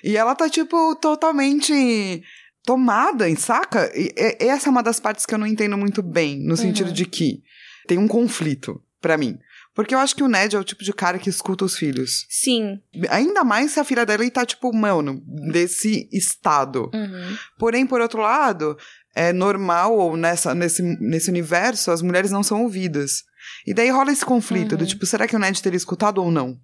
E 0.04 0.16
ela 0.16 0.36
tá, 0.36 0.48
tipo, 0.50 0.96
totalmente 0.96 2.24
tomada, 2.66 3.28
em 3.30 3.36
saca? 3.36 3.92
E, 3.96 4.14
e- 4.16 4.48
essa 4.48 4.70
é 4.70 4.72
uma 4.72 4.84
das 4.84 5.00
partes 5.00 5.26
que 5.26 5.34
eu 5.34 5.40
não 5.40 5.48
entendo 5.48 5.78
muito 5.78 6.02
bem, 6.04 6.40
no 6.46 6.56
sentido 6.56 6.88
Uhum. 6.88 6.94
de 6.94 7.06
que 7.06 7.42
tem 7.88 7.98
um 7.98 8.08
conflito 8.08 8.82
pra 9.02 9.18
mim. 9.18 9.38
Porque 9.76 9.96
eu 9.96 10.00
acho 10.00 10.16
que 10.16 10.24
o 10.24 10.28
Ned 10.28 10.56
é 10.56 10.60
o 10.60 10.64
tipo 10.64 10.84
de 10.84 10.92
cara 10.92 11.18
que 11.18 11.30
escuta 11.30 11.64
os 11.64 11.78
filhos. 11.78 12.26
Sim. 12.30 12.80
Ainda 13.10 13.44
mais 13.44 13.72
se 13.72 13.80
a 13.80 13.84
filha 13.84 14.06
dele 14.06 14.30
tá, 14.30 14.46
tipo, 14.46 14.74
mano, 14.76 15.22
desse 15.52 16.10
estado. 16.12 16.90
Uhum. 16.94 17.38
Porém, 17.58 17.88
por 17.88 18.02
outro 18.02 18.20
lado, 18.22 18.78
é 19.16 19.32
normal, 19.32 19.96
ou 19.98 20.18
nessa, 20.18 20.54
nesse, 20.54 20.82
nesse 21.00 21.30
universo, 21.30 21.92
as 21.92 22.02
mulheres 22.02 22.30
não 22.30 22.44
são 22.44 22.64
ouvidas. 22.64 23.24
E 23.68 23.74
daí 23.74 23.90
rola 23.90 24.12
esse 24.12 24.26
conflito 24.26 24.76
do 24.78 24.82
Uhum. 24.82 24.88
tipo, 24.88 25.06
será 25.06 25.28
que 25.28 25.36
o 25.36 25.40
Ned 25.40 25.62
teria 25.62 25.78
escutado 25.78 26.24
ou 26.24 26.32
não? 26.32 26.58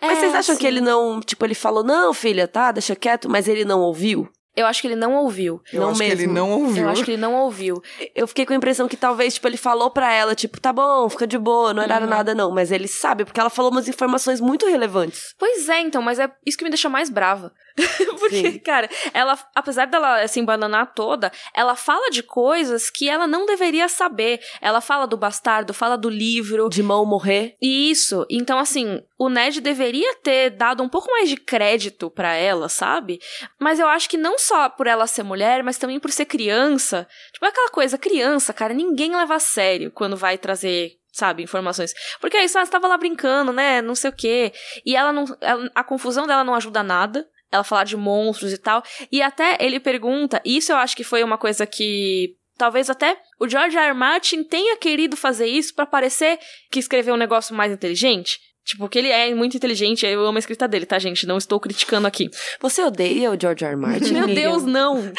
Mas 0.00 0.18
É, 0.18 0.20
vocês 0.20 0.34
acham 0.34 0.56
que 0.56 0.66
ele 0.66 0.80
não, 0.80 1.20
tipo, 1.20 1.44
ele 1.44 1.54
falou: 1.54 1.82
"Não, 1.84 2.12
filha, 2.12 2.46
tá, 2.48 2.72
deixa 2.72 2.94
quieto", 2.96 3.28
mas 3.28 3.48
ele 3.48 3.64
não 3.64 3.80
ouviu? 3.80 4.28
Eu 4.54 4.66
acho 4.66 4.82
que 4.82 4.86
ele 4.88 4.96
não 4.96 5.14
ouviu. 5.14 5.62
Eu 5.72 5.80
Não 5.80 5.88
acho 5.88 5.98
que 6.00 6.04
ele 6.04 6.16
mesmo. 6.26 6.34
não 6.34 6.50
ouviu. 6.50 6.82
Eu 6.84 6.90
acho 6.90 7.04
que 7.04 7.10
ele 7.12 7.20
não 7.22 7.34
ouviu. 7.36 7.80
Eu 8.14 8.26
fiquei 8.28 8.44
com 8.44 8.52
a 8.52 8.56
impressão 8.56 8.86
que 8.86 8.98
talvez, 8.98 9.32
tipo, 9.32 9.48
ele 9.48 9.56
falou 9.56 9.90
pra 9.90 10.12
ela, 10.12 10.34
tipo, 10.34 10.60
tá 10.60 10.70
bom, 10.70 11.08
fica 11.08 11.26
de 11.26 11.38
boa, 11.38 11.72
não 11.72 11.82
era 11.82 11.98
Uhum. 12.00 12.06
nada 12.06 12.34
não. 12.34 12.50
Mas 12.50 12.70
ele 12.70 12.86
sabe, 12.86 13.24
porque 13.24 13.40
ela 13.40 13.48
falou 13.48 13.70
umas 13.70 13.88
informações 13.88 14.42
muito 14.42 14.66
relevantes. 14.66 15.34
Pois 15.38 15.70
é, 15.70 15.80
então, 15.80 16.02
mas 16.02 16.18
é 16.18 16.30
isso 16.44 16.58
que 16.58 16.64
me 16.64 16.70
deixa 16.70 16.90
mais 16.90 17.08
brava. 17.08 17.50
Porque, 18.18 18.52
Sim. 18.52 18.58
cara, 18.58 18.88
ela, 19.12 19.38
apesar 19.54 19.86
dela 19.86 20.26
se 20.28 20.38
embananar 20.40 20.92
toda, 20.94 21.30
ela 21.54 21.74
fala 21.74 22.10
de 22.10 22.22
coisas 22.22 22.90
que 22.90 23.08
ela 23.08 23.26
não 23.26 23.46
deveria 23.46 23.88
saber. 23.88 24.40
Ela 24.60 24.80
fala 24.80 25.06
do 25.06 25.16
bastardo, 25.16 25.74
fala 25.74 25.96
do 25.96 26.08
livro. 26.08 26.68
De 26.68 26.82
mão 26.82 27.04
morrer. 27.04 27.56
Isso. 27.60 28.26
Então, 28.30 28.58
assim, 28.58 29.02
o 29.18 29.28
Ned 29.28 29.60
deveria 29.60 30.14
ter 30.16 30.50
dado 30.50 30.82
um 30.82 30.88
pouco 30.88 31.10
mais 31.10 31.28
de 31.28 31.36
crédito 31.36 32.10
pra 32.10 32.34
ela, 32.34 32.68
sabe? 32.68 33.18
Mas 33.58 33.78
eu 33.80 33.88
acho 33.88 34.08
que 34.08 34.16
não 34.16 34.38
só 34.38 34.68
por 34.68 34.86
ela 34.86 35.06
ser 35.06 35.22
mulher, 35.22 35.62
mas 35.62 35.78
também 35.78 35.98
por 36.00 36.10
ser 36.10 36.24
criança. 36.26 37.06
Tipo, 37.32 37.46
é 37.46 37.48
aquela 37.48 37.70
coisa, 37.70 37.98
criança, 37.98 38.52
cara, 38.52 38.74
ninguém 38.74 39.14
leva 39.16 39.34
a 39.34 39.40
sério 39.40 39.90
quando 39.90 40.16
vai 40.16 40.36
trazer. 40.38 40.92
Sabe, 41.14 41.42
informações. 41.42 41.92
Porque 42.22 42.38
aí, 42.38 42.48
só 42.48 42.64
você 42.64 42.70
tava 42.70 42.88
lá 42.88 42.96
brincando, 42.96 43.52
né? 43.52 43.82
Não 43.82 43.94
sei 43.94 44.08
o 44.08 44.14
quê. 44.16 44.50
E 44.84 44.96
ela 44.96 45.12
não. 45.12 45.26
ela- 45.42 45.70
a 45.74 45.84
confusão 45.84 46.26
dela 46.26 46.42
não 46.42 46.54
ajuda 46.54 46.82
nada. 46.82 47.28
Ela 47.52 47.62
falar 47.62 47.84
de 47.84 47.96
monstros 47.96 48.52
e 48.52 48.58
tal. 48.58 48.82
E 49.10 49.20
até 49.22 49.58
ele 49.60 49.78
pergunta. 49.78 50.40
e 50.44 50.56
Isso 50.56 50.72
eu 50.72 50.76
acho 50.76 50.96
que 50.96 51.04
foi 51.04 51.22
uma 51.22 51.38
coisa 51.38 51.66
que. 51.66 52.34
Talvez 52.56 52.88
até 52.90 53.16
o 53.40 53.48
George 53.48 53.76
R. 53.76 53.88
R. 53.88 53.94
Martin 53.94 54.44
tenha 54.44 54.76
querido 54.76 55.16
fazer 55.16 55.46
isso 55.46 55.74
pra 55.74 55.86
parecer 55.86 56.38
que 56.70 56.78
escreveu 56.78 57.14
um 57.14 57.18
negócio 57.18 57.54
mais 57.54 57.72
inteligente. 57.72 58.38
Tipo, 58.64 58.88
que 58.88 58.98
ele 58.98 59.08
é 59.08 59.34
muito 59.34 59.56
inteligente, 59.56 60.06
eu 60.06 60.24
amo 60.24 60.38
a 60.38 60.38
escrita 60.38 60.68
dele, 60.68 60.86
tá, 60.86 60.96
gente? 60.96 61.26
Não 61.26 61.36
estou 61.36 61.58
criticando 61.58 62.06
aqui. 62.06 62.30
Você 62.60 62.80
odeia 62.82 63.32
o 63.32 63.40
George 63.40 63.64
R. 63.64 63.72
R. 63.72 63.76
Martin? 63.80 64.12
Meu? 64.12 64.26
Deus, 64.28 64.62
não! 64.64 65.12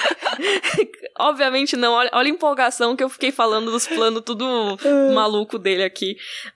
Obviamente 1.20 1.76
não. 1.76 1.92
Olha, 1.94 2.10
olha 2.14 2.28
a 2.28 2.34
empolgação 2.34 2.96
que 2.96 3.04
eu 3.04 3.10
fiquei 3.10 3.32
falando 3.32 3.70
dos 3.70 3.86
planos 3.88 4.24
tudo 4.26 4.46
maluco 5.14 5.60
dele 5.60 5.84
aqui. 5.84 6.16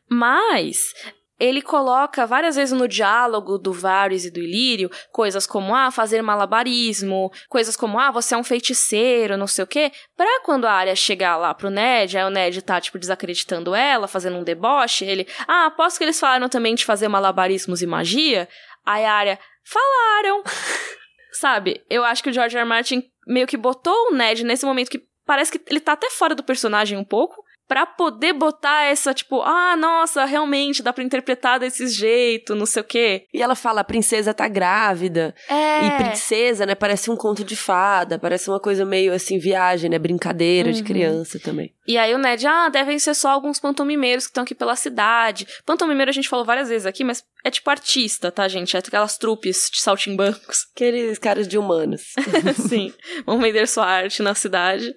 Mas 0.10 0.94
ele 1.40 1.62
coloca 1.62 2.26
várias 2.26 2.56
vezes 2.56 2.78
no 2.78 2.88
diálogo 2.88 3.58
do 3.58 3.72
Varys 3.72 4.26
e 4.26 4.32
do 4.32 4.40
Ilírio 4.40 4.90
coisas 5.12 5.46
como, 5.46 5.76
ah, 5.76 5.92
fazer 5.92 6.22
malabarismo, 6.22 7.32
coisas 7.48 7.76
como, 7.76 8.00
ah, 8.00 8.12
você 8.12 8.34
é 8.34 8.38
um 8.38 8.44
feiticeiro, 8.44 9.38
não 9.38 9.48
sei 9.48 9.64
o 9.64 9.68
quê, 9.68 9.92
pra 10.16 10.42
quando 10.44 10.66
a 10.66 10.72
área 10.72 10.96
chegar 10.96 11.38
lá 11.38 11.54
pro 11.54 11.70
Ned, 11.70 12.18
aí 12.18 12.24
o 12.24 12.30
Ned 12.30 12.62
tá, 12.62 12.82
tipo, 12.82 12.98
desacreditando 12.98 13.76
ela, 13.76 14.08
fazendo 14.08 14.38
um 14.38 14.44
deboche, 14.44 15.06
ele, 15.06 15.28
ah, 15.48 15.68
aposto 15.68 15.98
que 15.98 16.04
eles 16.04 16.20
falaram 16.20 16.50
também 16.50 16.76
de 16.76 16.86
fazer 16.86 17.08
malabarismos 17.08 17.82
e 17.82 17.88
magia? 17.88 18.50
Aí 18.86 19.06
a 19.06 19.14
área, 19.14 19.40
falaram! 19.64 20.44
Sabe, 21.34 21.84
eu 21.90 22.04
acho 22.04 22.24
que 22.24 22.30
o 22.30 22.34
George 22.34 22.56
R. 22.56 22.64
R. 22.64 22.68
Martin 22.68 23.04
meio 23.28 23.46
que 23.46 23.58
botou 23.58 23.94
o 24.10 24.14
Ned 24.14 24.44
nesse 24.44 24.66
momento 24.66 24.90
que 24.90 25.06
parece 25.26 25.52
que 25.52 25.62
ele 25.70 25.80
tá 25.80 25.92
até 25.92 26.10
fora 26.10 26.34
do 26.34 26.44
personagem 26.44 26.98
um 26.98 27.04
pouco. 27.04 27.44
Pra 27.68 27.86
poder 27.86 28.34
botar 28.34 28.84
essa, 28.86 29.14
tipo, 29.14 29.42
ah, 29.42 29.76
nossa, 29.76 30.24
realmente 30.26 30.82
dá 30.82 30.94
pra 30.94 31.04
interpretar 31.04 31.60
desse 31.60 31.88
jeito, 31.88 32.56
não 32.56 32.66
sei 32.66 32.82
o 32.82 32.86
quê. 32.86 33.26
E 33.34 33.42
ela 33.42 33.56
fala, 33.56 33.82
a 33.82 33.84
princesa 33.84 34.34
tá 34.34 34.48
grávida. 34.48 35.36
É. 35.50 35.86
E 35.86 35.92
princesa, 35.98 36.66
né, 36.66 36.76
parece 36.76 37.12
um 37.12 37.16
conto 37.18 37.44
de 37.44 37.56
fada, 37.56 38.18
parece 38.18 38.50
uma 38.50 38.60
coisa 38.60 38.86
meio 38.86 39.14
assim, 39.14 39.38
viagem, 39.38 39.90
né, 39.90 40.00
brincadeira 40.00 40.72
de 40.72 40.80
Uhum. 40.80 40.86
criança 40.88 41.40
também. 41.40 41.74
E 41.88 41.98
aí 41.98 42.14
o 42.14 42.18
Ned, 42.18 42.46
ah, 42.46 42.70
devem 42.70 43.00
ser 43.00 43.14
só 43.14 43.30
alguns 43.30 43.60
pantomimeiros 43.60 44.26
que 44.26 44.32
estão 44.32 44.44
aqui 44.44 44.54
pela 44.56 44.76
cidade. 44.76 45.48
Pantomimeiro 45.66 46.10
a 46.10 46.14
gente 46.14 46.28
falou 46.28 46.46
várias 46.46 46.68
vezes 46.70 46.86
aqui, 46.86 47.04
mas 47.04 47.24
é 47.46 47.50
tipo 47.50 47.70
artista, 47.70 48.30
tá, 48.32 48.48
gente? 48.48 48.76
É 48.76 48.80
aquelas 48.80 49.18
trupes 49.18 49.70
de 49.72 49.80
saltimbancos. 49.82 50.66
Aqueles 50.76 51.18
caras 51.18 51.48
de 51.48 51.58
humanos. 51.58 52.14
Sim, 52.68 52.94
vão 53.26 53.40
vender 53.40 53.68
sua 53.68 53.86
arte 53.86 54.22
na 54.22 54.36
cidade. 54.36 54.94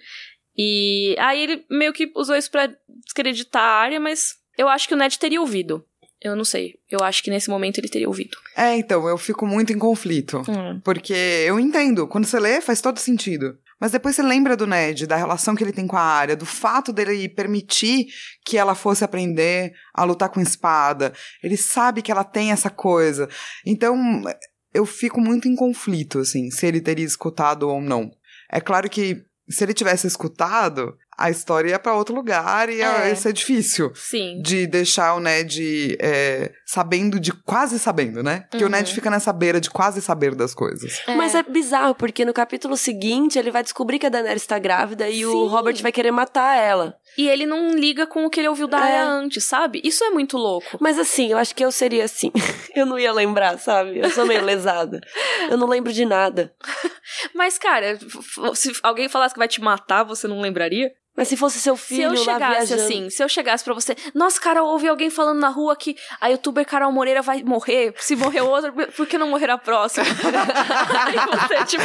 E 0.56 1.16
aí 1.18 1.42
ele 1.42 1.64
meio 1.70 1.92
que 1.92 2.10
usou 2.14 2.36
isso 2.36 2.50
pra 2.50 2.70
descreditar 3.04 3.62
a 3.62 3.80
área, 3.80 4.00
mas 4.00 4.34
eu 4.58 4.68
acho 4.68 4.86
que 4.86 4.94
o 4.94 4.96
Ned 4.96 5.18
teria 5.18 5.40
ouvido. 5.40 5.84
Eu 6.22 6.36
não 6.36 6.44
sei. 6.44 6.74
Eu 6.90 7.02
acho 7.02 7.22
que 7.22 7.30
nesse 7.30 7.48
momento 7.48 7.78
ele 7.78 7.88
teria 7.88 8.06
ouvido. 8.06 8.36
É, 8.54 8.76
então, 8.76 9.08
eu 9.08 9.16
fico 9.16 9.46
muito 9.46 9.72
em 9.72 9.78
conflito. 9.78 10.42
Porque 10.84 11.14
eu 11.14 11.58
entendo, 11.58 12.06
quando 12.06 12.26
você 12.26 12.38
lê, 12.38 12.60
faz 12.60 12.82
todo 12.82 12.98
sentido. 12.98 13.58
Mas 13.80 13.92
depois 13.92 14.14
você 14.14 14.22
lembra 14.22 14.54
do 14.54 14.66
Ned, 14.66 15.06
da 15.06 15.16
relação 15.16 15.56
que 15.56 15.64
ele 15.64 15.72
tem 15.72 15.86
com 15.86 15.96
a 15.96 16.02
área, 16.02 16.36
do 16.36 16.44
fato 16.44 16.92
dele 16.92 17.26
permitir 17.30 18.08
que 18.44 18.58
ela 18.58 18.74
fosse 18.74 19.02
aprender 19.02 19.72
a 19.94 20.04
lutar 20.04 20.28
com 20.28 20.42
espada. 20.42 21.14
Ele 21.42 21.56
sabe 21.56 22.02
que 22.02 22.12
ela 22.12 22.22
tem 22.22 22.52
essa 22.52 22.68
coisa. 22.68 23.26
Então, 23.64 23.96
eu 24.74 24.84
fico 24.84 25.22
muito 25.22 25.48
em 25.48 25.56
conflito, 25.56 26.18
assim, 26.18 26.50
se 26.50 26.66
ele 26.66 26.82
teria 26.82 27.06
escutado 27.06 27.62
ou 27.66 27.80
não. 27.80 28.10
É 28.52 28.60
claro 28.60 28.90
que 28.90 29.24
se 29.50 29.64
ele 29.64 29.74
tivesse 29.74 30.06
escutado, 30.06 30.96
a 31.18 31.28
história 31.30 31.70
ia 31.70 31.78
pra 31.78 31.94
outro 31.94 32.14
lugar 32.14 32.68
e 32.70 32.76
ia, 32.76 33.04
É. 33.04 33.08
ia 33.10 33.16
ser 33.16 33.32
difícil 33.34 33.92
Sim. 33.94 34.40
de 34.42 34.66
deixar 34.66 35.14
o 35.14 35.20
Ned 35.20 35.96
é, 36.00 36.50
sabendo 36.64 37.20
de 37.20 37.32
quase 37.32 37.78
sabendo, 37.78 38.22
né? 38.22 38.46
Porque 38.50 38.64
o 38.64 38.68
Uhum. 38.68 38.72
Ned 38.72 38.94
fica 38.94 39.10
nessa 39.10 39.32
beira 39.32 39.60
de 39.60 39.68
quase 39.68 40.00
saber 40.00 40.34
das 40.34 40.54
coisas. 40.54 41.02
Mas 41.08 41.34
é 41.34 41.42
bizarro, 41.42 41.94
porque 41.94 42.24
no 42.24 42.32
capítulo 42.32 42.76
seguinte 42.76 43.38
ele 43.38 43.50
vai 43.50 43.62
descobrir 43.62 43.98
que 43.98 44.06
a 44.06 44.08
Daenerys 44.08 44.46
tá 44.46 44.58
grávida 44.58 45.08
e 45.10 45.26
o 45.26 45.32
Sim. 45.32 45.48
Robert 45.48 45.82
vai 45.82 45.92
querer 45.92 46.10
matar 46.10 46.56
ela. 46.56 46.94
E 47.18 47.28
ele 47.28 47.46
não 47.46 47.70
liga 47.70 48.06
com 48.06 48.24
o 48.24 48.30
que 48.30 48.40
ele 48.40 48.48
ouviu 48.48 48.66
da 48.68 48.88
É. 48.88 49.00
antes, 49.00 49.44
sabe? 49.44 49.80
Isso 49.84 50.02
é 50.04 50.10
muito 50.10 50.36
louco. 50.36 50.78
Mas 50.80 50.98
assim, 50.98 51.30
eu 51.30 51.38
acho 51.38 51.54
que 51.54 51.64
eu 51.64 51.72
seria 51.72 52.04
assim. 52.04 52.30
eu 52.74 52.86
não 52.86 52.98
ia 52.98 53.12
lembrar, 53.12 53.58
sabe? 53.58 53.98
Eu 53.98 54.10
sou 54.10 54.26
meio 54.26 54.44
lesada. 54.44 55.00
Eu 55.50 55.56
não 55.56 55.68
lembro 55.68 55.92
de 55.92 56.04
nada. 56.04 56.54
Mas, 57.34 57.58
cara, 57.58 57.98
se 58.54 58.72
alguém 58.82 59.08
falasse 59.08 59.34
que 59.34 59.38
vai 59.38 59.48
te 59.48 59.60
matar, 59.60 60.04
você 60.04 60.28
não 60.28 60.40
lembraria? 60.40 60.92
Mas 61.16 61.28
se 61.28 61.36
fosse 61.36 61.60
seu 61.60 61.76
Se 61.76 61.96
filho 61.96 62.14
eu 62.14 62.24
lá 62.24 62.32
chegasse 62.32 62.72
assim, 62.72 63.10
se 63.10 63.22
eu 63.22 63.28
chegasse 63.28 63.64
pra 63.64 63.74
você, 63.74 63.96
nossa, 64.14 64.40
cara, 64.40 64.60
eu 64.60 64.64
ouvi 64.64 64.88
alguém 64.88 65.10
falando 65.10 65.40
na 65.40 65.48
rua 65.48 65.76
que 65.76 65.96
a 66.20 66.28
youtuber 66.28 66.64
Carol 66.64 66.92
Moreira 66.92 67.20
vai 67.20 67.42
morrer. 67.42 67.92
Se 67.98 68.14
morrer 68.14 68.40
outra, 68.40 68.72
por 68.72 69.06
que 69.06 69.18
não 69.18 69.28
morrer 69.28 69.50
a 69.50 69.58
próxima? 69.58 70.06
Aí 70.06 71.16
você, 71.48 71.64
tipo, 71.66 71.84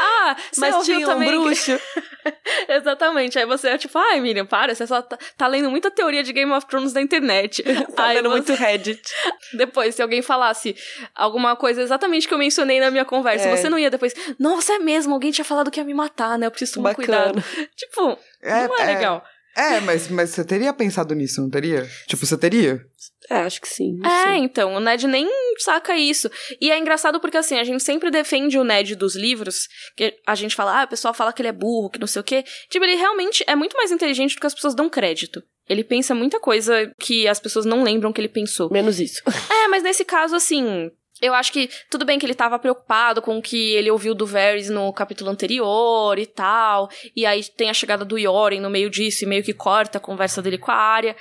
ah, 0.00 0.36
Mas 0.58 0.84
tinha 0.84 0.98
um 0.98 1.10
também 1.10 1.30
bruxo. 1.30 1.78
Exatamente. 2.68 3.38
Aí 3.38 3.46
você 3.46 3.68
é 3.68 3.78
tipo, 3.78 3.98
ai, 3.98 4.20
Miriam, 4.20 4.46
para, 4.46 4.74
você 4.74 4.86
só 4.86 5.00
tá, 5.02 5.18
tá 5.36 5.46
lendo 5.46 5.70
muita 5.70 5.90
teoria 5.90 6.22
de 6.22 6.32
Game 6.32 6.50
of 6.52 6.66
Thrones 6.66 6.92
na 6.92 7.00
internet. 7.00 7.62
Tá 7.96 8.06
Aí 8.06 8.16
vendo 8.16 8.28
você- 8.28 8.36
muito 8.36 8.54
Reddit. 8.54 9.02
Depois, 9.54 9.94
se 9.94 10.02
alguém 10.02 10.20
falasse 10.22 10.76
alguma 11.14 11.56
coisa 11.56 11.82
exatamente 11.82 12.28
que 12.28 12.34
eu 12.34 12.38
mencionei 12.38 12.78
na 12.80 12.90
minha 12.90 13.04
conversa, 13.04 13.48
É. 13.48 13.56
você 13.56 13.68
não 13.70 13.78
ia 13.78 13.90
depois, 13.90 14.12
nossa, 14.38 14.74
é 14.74 14.78
mesmo, 14.78 15.14
alguém 15.14 15.30
tinha 15.30 15.44
falado 15.44 15.70
que 15.70 15.80
ia 15.80 15.84
me 15.84 15.94
matar, 15.94 16.38
né? 16.38 16.46
Eu 16.46 16.50
preciso 16.50 16.74
tomar 16.74 16.90
Bacana. 16.94 17.32
cuidado. 17.32 17.44
Tipo, 17.76 18.18
não 18.42 18.78
é, 18.80 18.86
legal. 18.86 19.24
É, 19.56 19.80
mas, 19.80 20.08
mas 20.08 20.30
você 20.30 20.44
teria 20.44 20.72
pensado 20.74 21.14
nisso, 21.14 21.40
não 21.40 21.48
teria? 21.48 21.88
Tipo, 22.06 22.26
você 22.26 22.36
teria? 22.36 22.84
É, 23.28 23.38
acho 23.38 23.60
que 23.60 23.68
sim. 23.68 23.98
É, 24.04 24.24
sei. 24.24 24.36
então, 24.38 24.74
o 24.74 24.80
Ned 24.80 25.06
nem 25.06 25.28
saca 25.58 25.96
isso. 25.96 26.30
E 26.60 26.70
é 26.70 26.78
engraçado 26.78 27.20
porque, 27.20 27.36
assim, 27.36 27.58
a 27.58 27.64
gente 27.64 27.82
sempre 27.82 28.10
defende 28.10 28.58
o 28.58 28.64
Ned 28.64 28.94
dos 28.94 29.16
livros, 29.16 29.68
que 29.96 30.16
a 30.26 30.34
gente 30.34 30.54
fala, 30.54 30.82
ah, 30.82 30.84
o 30.84 30.88
pessoal 30.88 31.12
fala 31.12 31.32
que 31.32 31.42
ele 31.42 31.48
é 31.48 31.52
burro, 31.52 31.90
que 31.90 31.98
não 31.98 32.06
sei 32.06 32.20
o 32.20 32.24
quê. 32.24 32.44
Tipo, 32.68 32.84
ele 32.84 32.96
realmente 32.96 33.44
é 33.46 33.56
muito 33.56 33.76
mais 33.76 33.90
inteligente 33.90 34.34
do 34.34 34.40
que 34.40 34.46
as 34.46 34.54
pessoas 34.54 34.74
dão 34.74 34.88
crédito. 34.88 35.42
Ele 35.68 35.82
pensa 35.82 36.14
muita 36.14 36.38
coisa 36.38 36.92
que 36.98 37.26
as 37.26 37.40
pessoas 37.40 37.64
não 37.66 37.82
lembram 37.82 38.12
que 38.12 38.20
ele 38.20 38.28
pensou. 38.28 38.70
Menos 38.70 39.00
isso. 39.00 39.22
É, 39.66 39.68
mas 39.68 39.82
nesse 39.82 40.04
caso, 40.04 40.36
assim. 40.36 40.90
Eu 41.20 41.32
acho 41.32 41.50
que 41.50 41.70
tudo 41.90 42.04
bem 42.04 42.18
que 42.18 42.26
ele 42.26 42.34
tava 42.34 42.58
preocupado 42.58 43.22
com 43.22 43.38
o 43.38 43.42
que 43.42 43.72
ele 43.72 43.90
ouviu 43.90 44.14
do 44.14 44.26
Varys 44.26 44.68
no 44.68 44.92
capítulo 44.92 45.30
anterior 45.30 46.18
e 46.18 46.26
tal. 46.26 46.90
E 47.16 47.24
aí 47.24 47.42
tem 47.42 47.70
a 47.70 47.74
chegada 47.74 48.04
do 48.04 48.18
Yoren 48.18 48.60
no 48.60 48.68
meio 48.68 48.90
disso 48.90 49.24
e 49.24 49.26
meio 49.26 49.42
que 49.42 49.54
corta 49.54 49.96
a 49.96 50.00
conversa 50.00 50.42
dele 50.42 50.58
com 50.58 50.70
a 50.70 50.74
Arya. 50.74 51.16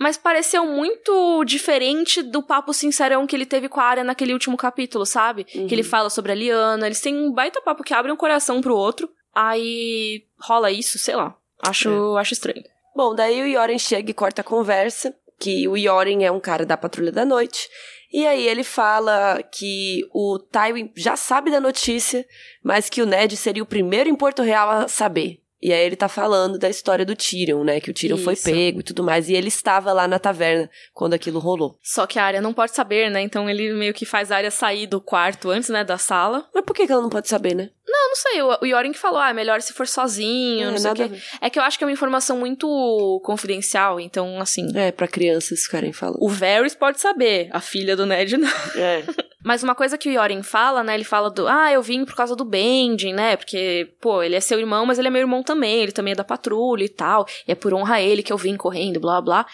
Mas 0.00 0.16
pareceu 0.16 0.64
muito 0.64 1.44
diferente 1.44 2.22
do 2.22 2.42
papo 2.42 2.72
sincerão 2.72 3.26
que 3.26 3.36
ele 3.36 3.44
teve 3.44 3.68
com 3.68 3.78
a 3.78 3.84
Arya 3.84 4.02
naquele 4.02 4.32
último 4.32 4.56
capítulo, 4.56 5.04
sabe? 5.04 5.44
Que 5.44 5.74
ele 5.74 5.82
fala 5.82 6.08
sobre 6.08 6.32
a 6.32 6.34
Liana. 6.34 6.86
Eles 6.86 7.02
têm 7.02 7.14
um 7.14 7.30
baita 7.30 7.60
papo 7.60 7.84
que 7.84 7.92
abre 7.92 8.10
um 8.10 8.16
coração 8.16 8.62
pro 8.62 8.74
outro. 8.74 9.10
Aí 9.34 10.24
rola 10.40 10.70
isso, 10.70 10.98
sei 10.98 11.14
lá. 11.14 11.36
Acho, 11.62 12.16
acho 12.16 12.32
estranho. 12.32 12.64
Bom, 12.96 13.14
daí 13.14 13.42
o 13.42 13.46
Yoren 13.46 13.78
chega 13.78 14.10
e 14.10 14.14
corta 14.14 14.40
a 14.40 14.44
conversa, 14.44 15.14
que 15.38 15.68
o 15.68 15.76
Yoren 15.76 16.24
é 16.24 16.30
um 16.30 16.40
cara 16.40 16.64
da 16.64 16.78
Patrulha 16.78 17.12
da 17.12 17.26
Noite. 17.26 17.68
E 18.10 18.26
aí 18.26 18.48
ele 18.48 18.64
fala 18.64 19.42
que 19.52 20.08
o 20.14 20.38
Tywin 20.38 20.90
já 20.96 21.14
sabe 21.14 21.50
da 21.50 21.60
notícia, 21.60 22.26
mas 22.64 22.88
que 22.88 23.02
o 23.02 23.06
Ned 23.06 23.36
seria 23.36 23.62
o 23.62 23.66
primeiro 23.66 24.08
em 24.08 24.16
Porto 24.16 24.40
Real 24.40 24.70
a 24.70 24.88
saber. 24.88 25.40
E 25.62 25.72
aí 25.72 25.84
ele 25.84 25.96
tá 25.96 26.08
falando 26.08 26.58
da 26.58 26.70
história 26.70 27.04
do 27.04 27.14
Tyrion, 27.14 27.62
né? 27.62 27.80
Que 27.80 27.90
o 27.90 27.94
Tyrion 27.94 28.16
foi 28.16 28.34
Isso. 28.34 28.44
pego 28.44 28.80
e 28.80 28.82
tudo 28.82 29.04
mais. 29.04 29.28
E 29.28 29.34
ele 29.34 29.48
estava 29.48 29.92
lá 29.92 30.08
na 30.08 30.18
taverna 30.18 30.70
quando 30.94 31.14
aquilo 31.14 31.38
rolou. 31.38 31.78
Só 31.82 32.06
que 32.06 32.18
a 32.18 32.24
Arya 32.24 32.40
não 32.40 32.54
pode 32.54 32.74
saber, 32.74 33.10
né? 33.10 33.20
Então 33.20 33.48
ele 33.48 33.74
meio 33.74 33.92
que 33.92 34.06
faz 34.06 34.32
a 34.32 34.36
Arya 34.36 34.50
sair 34.50 34.86
do 34.86 35.00
quarto 35.00 35.50
antes, 35.50 35.68
né? 35.68 35.84
Da 35.84 35.98
sala. 35.98 36.48
Mas 36.54 36.64
por 36.64 36.74
que 36.74 36.90
ela 36.90 37.02
não 37.02 37.10
pode 37.10 37.28
saber, 37.28 37.54
né? 37.54 37.70
Eu 37.92 38.08
não 38.08 38.16
sei, 38.16 38.42
o, 38.42 38.58
o 38.62 38.66
Yoren 38.66 38.92
que 38.92 38.98
falou, 38.98 39.18
ah, 39.18 39.30
é 39.30 39.32
melhor 39.32 39.60
se 39.60 39.72
for 39.72 39.86
sozinho, 39.86 40.68
É, 40.68 40.70
não 40.70 40.78
sei 40.78 40.90
o 40.90 40.94
quê. 40.94 41.10
É 41.40 41.50
que 41.50 41.58
eu 41.58 41.62
acho 41.62 41.78
que 41.78 41.84
é 41.84 41.86
uma 41.86 41.92
informação 41.92 42.38
muito 42.38 43.20
confidencial, 43.24 44.00
então, 44.00 44.40
assim... 44.40 44.66
É, 44.74 44.92
pra 44.92 45.08
crianças 45.08 45.64
ficarem 45.64 45.92
falando. 45.92 46.18
O 46.20 46.28
Varys 46.28 46.74
pode 46.74 47.00
saber, 47.00 47.48
a 47.52 47.60
filha 47.60 47.96
do 47.96 48.06
Ned 48.06 48.36
não. 48.36 48.48
É. 48.76 49.02
Mas 49.42 49.62
uma 49.62 49.74
coisa 49.74 49.96
que 49.96 50.08
o 50.08 50.12
Yoren 50.12 50.42
fala, 50.42 50.84
né? 50.84 50.94
Ele 50.94 51.04
fala 51.04 51.30
do, 51.30 51.48
ah, 51.48 51.72
eu 51.72 51.82
vim 51.82 52.04
por 52.04 52.14
causa 52.14 52.36
do 52.36 52.44
Bending, 52.44 53.14
né? 53.14 53.36
Porque, 53.36 53.90
pô, 53.98 54.22
ele 54.22 54.36
é 54.36 54.40
seu 54.40 54.58
irmão, 54.58 54.84
mas 54.84 54.98
ele 54.98 55.08
é 55.08 55.10
meu 55.10 55.20
irmão 55.20 55.42
também, 55.42 55.82
ele 55.82 55.92
também 55.92 56.12
é 56.12 56.14
da 56.16 56.22
patrulha 56.22 56.84
e 56.84 56.88
tal. 56.88 57.26
E 57.48 57.52
é 57.52 57.54
por 57.54 57.72
honra 57.72 57.94
a 57.96 58.02
ele 58.02 58.22
que 58.22 58.32
eu 58.32 58.36
vim 58.36 58.54
correndo, 58.54 59.00
blá 59.00 59.20
blá. 59.20 59.46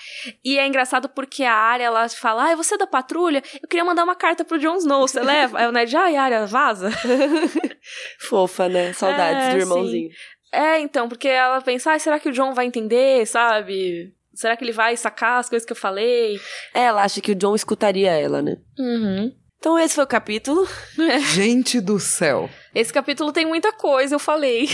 E 0.44 0.58
é 0.58 0.66
engraçado 0.66 1.08
porque 1.08 1.44
a 1.44 1.54
Arya, 1.54 1.86
ela 1.86 2.08
fala, 2.08 2.50
ah, 2.50 2.56
você 2.56 2.74
é 2.74 2.78
da 2.78 2.86
patrulha? 2.86 3.42
Eu 3.62 3.68
queria 3.68 3.84
mandar 3.84 4.02
uma 4.02 4.16
carta 4.16 4.44
pro 4.44 4.58
Jon 4.58 4.76
Snow, 4.76 5.06
você 5.06 5.20
leva? 5.20 5.60
Aí 5.60 5.68
o 5.68 5.72
Ned, 5.72 5.96
ai, 5.96 6.16
Arya, 6.16 6.46
vaza. 6.46 6.90
Fofa, 8.18 8.68
né? 8.68 8.92
Saudades 8.92 9.44
É, 9.46 9.50
do 9.54 9.58
irmãozinho. 9.60 10.10
É, 10.52 10.78
então, 10.80 11.08
porque 11.08 11.28
ela 11.28 11.60
pensa, 11.60 11.92
ah, 11.92 11.98
será 11.98 12.18
que 12.18 12.28
o 12.28 12.32
John 12.32 12.54
vai 12.54 12.66
entender, 12.66 13.26
sabe? 13.26 14.12
Será 14.34 14.56
que 14.56 14.64
ele 14.64 14.72
vai 14.72 14.96
sacar 14.96 15.40
as 15.40 15.48
coisas 15.48 15.66
que 15.66 15.72
eu 15.72 15.76
falei? 15.76 16.38
É, 16.74 16.82
ela 16.84 17.02
acha 17.02 17.20
que 17.20 17.32
o 17.32 17.34
John 17.34 17.54
escutaria 17.54 18.10
ela, 18.12 18.40
né? 18.42 18.56
Uhum. 18.78 19.32
Então 19.58 19.78
esse 19.78 19.94
foi 19.94 20.04
o 20.04 20.06
capítulo. 20.06 20.66
Gente 21.34 21.80
do 21.80 21.98
céu. 21.98 22.48
Esse 22.74 22.92
capítulo 22.92 23.32
tem 23.32 23.46
muita 23.46 23.72
coisa, 23.72 24.14
eu 24.14 24.18
falei. 24.18 24.68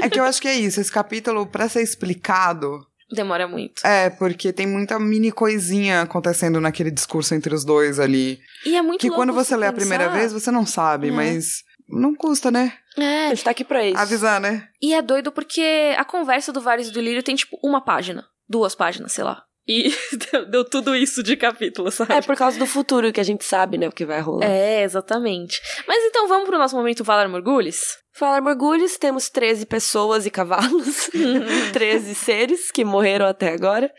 É 0.00 0.08
que 0.08 0.18
eu 0.18 0.24
acho 0.24 0.40
que 0.40 0.48
é 0.48 0.54
isso. 0.54 0.80
Esse 0.80 0.90
capítulo, 0.90 1.46
pra 1.46 1.68
ser 1.68 1.82
explicado, 1.82 2.78
Demora 3.12 3.48
muito. 3.48 3.84
é 3.84 4.08
porque 4.08 4.52
tem 4.52 4.66
muita 4.68 4.98
mini 5.00 5.32
coisinha 5.32 6.02
acontecendo 6.02 6.60
naquele 6.60 6.92
discurso 6.92 7.34
entre 7.34 7.52
os 7.52 7.64
dois 7.64 7.98
ali. 7.98 8.38
E 8.64 8.76
é 8.76 8.80
muito 8.82 9.00
Que 9.00 9.08
louco 9.08 9.20
quando 9.20 9.32
você 9.32 9.56
lê 9.56 9.66
a 9.66 9.72
pensar- 9.72 9.80
primeira 9.88 10.08
vez, 10.12 10.32
você 10.32 10.50
não 10.52 10.64
sabe, 10.64 11.08
É. 11.08 11.10
mas 11.10 11.64
não 11.90 12.14
custa, 12.14 12.50
né? 12.50 12.72
A 12.96 13.02
É, 13.02 13.28
gente 13.30 13.44
tá 13.44 13.50
aqui 13.50 13.64
pra 13.64 13.84
isso. 13.84 13.98
Avisar, 13.98 14.40
né? 14.40 14.68
e 14.82 14.92
é 14.94 15.00
doido 15.02 15.30
porque 15.32 15.94
a 15.96 16.04
conversa 16.04 16.52
do 16.52 16.60
Varys 16.60 16.88
e 16.88 16.92
do 16.92 17.00
Lírio 17.00 17.22
tem, 17.22 17.34
tipo, 17.36 17.58
uma 17.62 17.80
página. 17.80 18.24
Duas 18.48 18.74
páginas, 18.74 19.12
sei 19.12 19.24
lá. 19.24 19.44
E 19.68 19.94
deu- 20.32 20.46
deu 20.50 20.64
tudo 20.64 20.96
isso 20.96 21.22
de 21.22 21.36
capítulo, 21.36 21.90
sabe? 21.92 22.12
É 22.14 22.20
por 22.22 22.34
causa 22.36 22.58
do 22.58 22.66
futuro 22.66 23.12
que 23.12 23.20
a 23.20 23.24
gente 23.24 23.44
sabe, 23.44 23.78
né, 23.78 23.86
o 23.88 23.92
que 23.92 24.04
vai 24.06 24.20
rolar. 24.20 24.44
É, 24.46 24.82
exatamente. 24.82 25.60
Mas 25.86 26.02
então 26.04 26.26
vamos 26.26 26.48
pro 26.48 26.58
nosso 26.58 26.74
momento 26.74 27.04
Valar 27.04 27.28
Morgulhos? 27.28 27.98
Falar 28.12 28.40
Morgulhos, 28.40 28.96
temos 28.96 29.28
13 29.28 29.66
pessoas 29.66 30.26
e 30.26 30.30
cavalos, 30.30 31.08
13 31.72 32.14
seres 32.14 32.70
que 32.72 32.84
morreram 32.84 33.26
até 33.26 33.52
agora. 33.52 33.92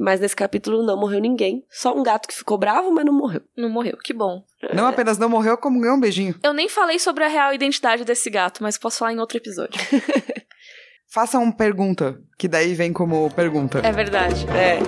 Mas 0.00 0.20
nesse 0.20 0.36
capítulo 0.36 0.82
não 0.82 0.96
morreu 0.98 1.20
ninguém. 1.20 1.64
Só 1.70 1.96
um 1.96 2.02
gato 2.02 2.28
que 2.28 2.34
ficou 2.34 2.58
bravo, 2.58 2.92
mas 2.92 3.04
não 3.04 3.12
morreu. 3.12 3.40
Não 3.56 3.70
morreu, 3.70 3.96
que 4.02 4.12
bom. 4.12 4.44
Não 4.74 4.86
apenas 4.86 5.18
não 5.18 5.28
morreu, 5.28 5.56
como 5.56 5.80
ganhou 5.80 5.96
um 5.96 6.00
beijinho. 6.00 6.34
Eu 6.42 6.52
nem 6.52 6.68
falei 6.68 6.98
sobre 6.98 7.24
a 7.24 7.28
real 7.28 7.52
identidade 7.52 8.04
desse 8.04 8.28
gato, 8.28 8.62
mas 8.62 8.76
posso 8.76 8.98
falar 8.98 9.12
em 9.12 9.18
outro 9.18 9.38
episódio. 9.38 9.80
Faça 11.08 11.38
uma 11.38 11.52
pergunta, 11.52 12.20
que 12.36 12.46
daí 12.46 12.74
vem 12.74 12.92
como 12.92 13.30
pergunta. 13.30 13.78
É 13.78 13.92
verdade. 13.92 14.46
É. 14.48 14.78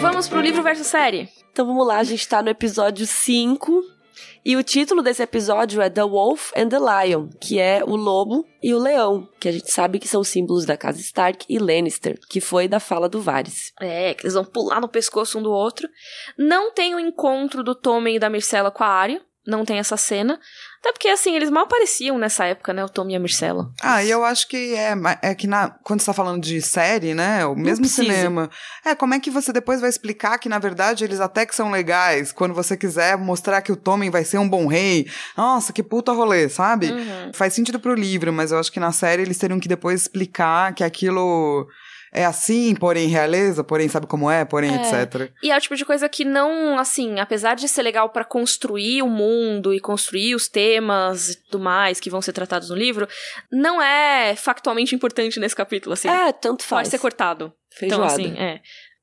Vamos 0.00 0.28
pro 0.28 0.40
livro 0.40 0.62
versus 0.62 0.86
série. 0.86 1.28
Então 1.52 1.66
vamos 1.66 1.86
lá, 1.86 1.98
a 1.98 2.04
gente 2.04 2.26
tá 2.26 2.42
no 2.42 2.48
episódio 2.48 3.06
5. 3.06 3.97
E 4.44 4.56
o 4.56 4.62
título 4.62 5.02
desse 5.02 5.22
episódio 5.22 5.80
é 5.82 5.90
The 5.90 6.02
Wolf 6.02 6.52
and 6.56 6.68
the 6.68 6.78
Lion, 6.78 7.28
que 7.40 7.58
é 7.58 7.82
o 7.84 7.96
lobo 7.96 8.46
e 8.62 8.72
o 8.72 8.78
leão, 8.78 9.28
que 9.38 9.48
a 9.48 9.52
gente 9.52 9.70
sabe 9.70 9.98
que 9.98 10.08
são 10.08 10.24
símbolos 10.24 10.64
da 10.64 10.76
casa 10.76 11.00
Stark 11.00 11.44
e 11.48 11.58
Lannister, 11.58 12.18
que 12.28 12.40
foi 12.40 12.68
da 12.68 12.80
fala 12.80 13.08
do 13.08 13.20
Varys. 13.20 13.72
É, 13.80 14.14
que 14.14 14.24
eles 14.24 14.34
vão 14.34 14.44
pular 14.44 14.80
no 14.80 14.88
pescoço 14.88 15.38
um 15.38 15.42
do 15.42 15.52
outro. 15.52 15.88
Não 16.36 16.72
tem 16.72 16.94
o 16.94 17.00
encontro 17.00 17.62
do 17.62 17.74
Tommen 17.74 18.16
e 18.16 18.18
da 18.18 18.30
Myrcella 18.30 18.70
com 18.70 18.84
a 18.84 18.88
Arya, 18.88 19.20
não 19.46 19.64
tem 19.64 19.78
essa 19.78 19.96
cena. 19.96 20.38
Até 20.80 20.92
porque, 20.92 21.08
assim, 21.08 21.34
eles 21.34 21.50
mal 21.50 21.64
apareciam 21.64 22.16
nessa 22.18 22.44
época, 22.44 22.72
né? 22.72 22.84
O 22.84 22.88
Tom 22.88 23.08
e 23.08 23.16
a 23.16 23.18
Myrcella. 23.18 23.70
Ah, 23.82 24.02
e 24.02 24.10
eu 24.10 24.24
acho 24.24 24.46
que 24.46 24.74
é, 24.74 24.94
é 25.22 25.34
que 25.34 25.46
na, 25.46 25.70
quando 25.82 26.00
você 26.00 26.06
tá 26.06 26.12
falando 26.12 26.40
de 26.40 26.62
série, 26.62 27.14
né? 27.14 27.44
O 27.46 27.56
mesmo 27.56 27.84
cinema. 27.86 28.48
É, 28.84 28.94
como 28.94 29.12
é 29.12 29.18
que 29.18 29.30
você 29.30 29.52
depois 29.52 29.80
vai 29.80 29.90
explicar 29.90 30.38
que, 30.38 30.48
na 30.48 30.58
verdade, 30.58 31.02
eles 31.02 31.20
até 31.20 31.44
que 31.44 31.54
são 31.54 31.70
legais, 31.70 32.32
quando 32.32 32.54
você 32.54 32.76
quiser 32.76 33.18
mostrar 33.18 33.60
que 33.60 33.72
o 33.72 33.76
Tommen 33.76 34.10
vai 34.10 34.24
ser 34.24 34.38
um 34.38 34.48
bom 34.48 34.66
rei. 34.66 35.08
Nossa, 35.36 35.72
que 35.72 35.82
puta 35.82 36.12
rolê, 36.12 36.48
sabe? 36.48 36.92
Uhum. 36.92 37.32
Faz 37.32 37.54
sentido 37.54 37.80
pro 37.80 37.94
livro, 37.94 38.32
mas 38.32 38.52
eu 38.52 38.58
acho 38.58 38.70
que 38.70 38.80
na 38.80 38.92
série 38.92 39.22
eles 39.22 39.38
teriam 39.38 39.58
que 39.58 39.68
depois 39.68 40.02
explicar 40.02 40.72
que 40.74 40.84
aquilo 40.84 41.66
é 42.12 42.24
assim, 42.24 42.74
porém 42.74 43.08
realeza, 43.08 43.62
porém 43.62 43.88
sabe 43.88 44.06
como 44.06 44.30
é, 44.30 44.44
porém 44.44 44.70
É. 44.70 44.76
etc. 44.76 45.30
E 45.42 45.50
é 45.50 45.56
o 45.56 45.60
tipo 45.60 45.76
de 45.76 45.84
coisa 45.84 46.08
que 46.08 46.24
não, 46.24 46.78
assim, 46.78 47.20
apesar 47.20 47.54
de 47.54 47.68
ser 47.68 47.82
legal 47.82 48.08
pra 48.10 48.24
construir 48.24 49.02
o 49.02 49.08
mundo 49.08 49.72
e 49.74 49.80
construir 49.80 50.34
os 50.34 50.48
temas 50.48 51.30
e 51.30 51.44
tudo 51.44 51.62
mais 51.62 52.00
que 52.00 52.10
vão 52.10 52.22
ser 52.22 52.32
tratados 52.32 52.70
no 52.70 52.76
livro, 52.76 53.08
não 53.50 53.80
é 53.82 54.34
factualmente 54.36 54.94
importante 54.94 55.38
nesse 55.40 55.56
capítulo, 55.56 55.92
assim. 55.92 56.08
É, 56.08 56.32
tanto 56.32 56.58
Pode 56.58 56.68
faz. 56.68 56.88
ser 56.88 56.98
cortado. 56.98 57.52
Feijoada. 57.70 58.04
Então, 58.04 58.26
assim, 58.26 58.38
é. 58.38 58.60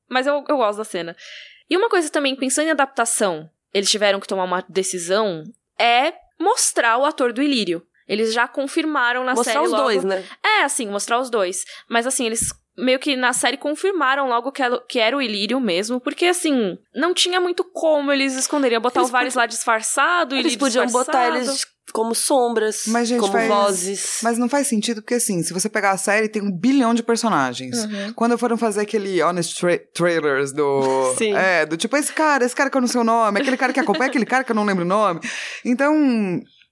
Mas 0.08 0.26
eu, 0.26 0.44
eu 0.48 0.56
gosto 0.56 0.78
da 0.78 0.84
cena. 0.84 1.16
E 1.68 1.76
uma 1.76 1.88
coisa 1.88 2.08
também, 2.10 2.36
pensando 2.36 2.68
em 2.68 2.70
adaptação, 2.70 3.50
eles 3.74 3.90
tiveram 3.90 4.20
que 4.20 4.28
tomar 4.28 4.44
uma 4.44 4.64
decisão, 4.68 5.42
é 5.78 6.12
mostrar 6.38 6.96
o 6.98 7.04
ator 7.04 7.32
do 7.32 7.42
Ilírio. 7.42 7.82
Eles 8.08 8.32
já 8.32 8.46
confirmaram 8.46 9.24
na 9.24 9.34
Mostrar 9.34 9.54
série 9.54 9.64
os 9.66 9.70
logo- 9.72 9.82
dois, 9.84 10.04
né? 10.04 10.24
É, 10.44 10.62
assim, 10.64 10.86
mostrar 10.88 11.18
os 11.20 11.28
dois. 11.30 11.64
Mas 11.88 12.06
assim, 12.06 12.26
eles 12.26 12.48
meio 12.78 12.98
que 12.98 13.16
na 13.16 13.32
série 13.32 13.56
confirmaram 13.56 14.28
logo 14.28 14.52
que 14.52 14.98
era, 15.00 15.16
o 15.16 15.22
Ilírio 15.22 15.58
mesmo, 15.58 15.98
porque 15.98 16.26
assim, 16.26 16.76
não 16.94 17.14
tinha 17.14 17.40
muito 17.40 17.64
como 17.64 18.12
eles 18.12 18.34
esconderiam. 18.34 18.80
Botar 18.82 19.00
Eles 19.00 19.08
o 19.08 19.12
Varys 19.12 19.34
lá 19.34 19.46
disfarçado, 19.46 20.34
Eles 20.34 20.52
Ilírio 20.52 20.58
podiam 20.60 20.86
botar 20.86 21.12
disfarçado. 21.30 21.36
eles 21.38 21.66
como 21.92 22.14
sombras, 22.14 22.82
Mas, 22.88 23.08
gente, 23.08 23.20
como 23.20 23.32
faz- 23.32 23.48
vozes. 23.48 24.18
Mas 24.22 24.36
não 24.36 24.48
faz 24.48 24.66
sentido 24.66 25.00
porque, 25.00 25.14
assim, 25.14 25.42
se 25.42 25.54
você 25.54 25.68
pegar 25.68 25.92
a 25.92 25.96
série, 25.96 26.28
tem 26.28 26.42
um 26.42 26.50
bilhão 26.52 26.92
de 26.92 27.02
personagens. 27.02 27.84
Uhum. 27.84 28.12
Quando 28.12 28.36
foram 28.36 28.58
fazer 28.58 28.82
aquele 28.82 29.22
honest 29.22 29.58
tra- 29.58 29.78
trailers 29.94 30.52
do. 30.52 30.82
Sim. 31.16 31.32
É, 31.34 31.64
do 31.64 31.76
tipo, 31.78 31.96
esse 31.96 32.12
cara, 32.12 32.44
esse 32.44 32.54
cara 32.54 32.68
que 32.68 32.76
eu 32.76 32.80
não 32.82 32.88
sei 32.88 33.00
o 33.00 33.04
nome, 33.04 33.40
aquele 33.40 33.56
cara 33.56 33.72
que 33.72 33.80
acompanha 33.80 34.10
aquele 34.10 34.26
cara 34.26 34.44
que 34.44 34.50
eu 34.52 34.56
não 34.56 34.64
lembro 34.64 34.84
o 34.84 34.88
nome. 34.88 35.20
Então, 35.64 35.94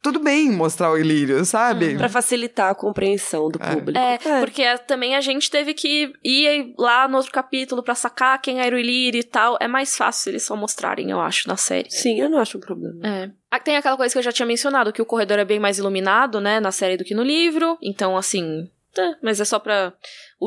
tudo 0.05 0.21
bem 0.21 0.53
mostrar 0.53 0.93
o 0.93 0.99
Ilírio, 0.99 1.45
sabe? 1.45 1.97
Pra 1.97 2.09
facilitar 2.09 2.71
a 2.71 2.75
compreensão 2.75 3.49
do 3.51 3.59
É. 3.61 3.75
público. 3.75 3.99
É, 3.99 4.19
porque 4.41 4.63
a- 4.63 4.79
também 4.79 5.17
a 5.17 5.21
gente 5.21 5.51
teve 5.51 5.75
que 5.75 6.13
ir 6.23 6.75
lá 6.79 7.09
no 7.09 7.17
outro 7.17 7.33
capítulo 7.33 7.83
pra 7.83 7.95
sacar 7.95 8.41
quem 8.41 8.61
era 8.61 8.77
o 8.77 8.79
Ilírio 8.79 9.19
e 9.19 9.25
tal. 9.25 9.57
É 9.61 9.67
mais 9.67 9.97
fácil 9.97 10.31
eles 10.31 10.43
só 10.45 10.55
mostrarem, 10.55 11.11
eu 11.11 11.19
acho, 11.21 11.49
na 11.49 11.57
série. 11.57 11.91
Sim, 11.91 12.21
eu 12.21 12.29
não 12.29 12.39
acho 12.39 12.59
um 12.59 12.61
problema. 12.61 13.01
É. 13.05 13.31
Ah, 13.51 13.59
Tem 13.59 13.77
aquela 13.77 13.97
coisa 13.97 14.13
que 14.13 14.19
eu 14.19 14.23
já 14.23 14.31
tinha 14.33 14.47
mencionado, 14.47 14.93
que 14.93 15.01
o 15.03 15.07
corredor 15.07 15.39
é 15.39 15.45
bem 15.45 15.59
mais 15.59 15.79
iluminado, 15.79 16.41
né, 16.41 16.61
na 16.61 16.71
série 16.71 16.97
do 16.99 17.05
que 17.05 17.15
no 17.15 17.23
livro. 17.23 17.79
Então, 17.83 18.17
assim. 18.17 18.69
tá, 18.95 19.17
mas 19.23 19.41
é 19.41 19.45
só 19.45 19.59
pra. 19.59 19.93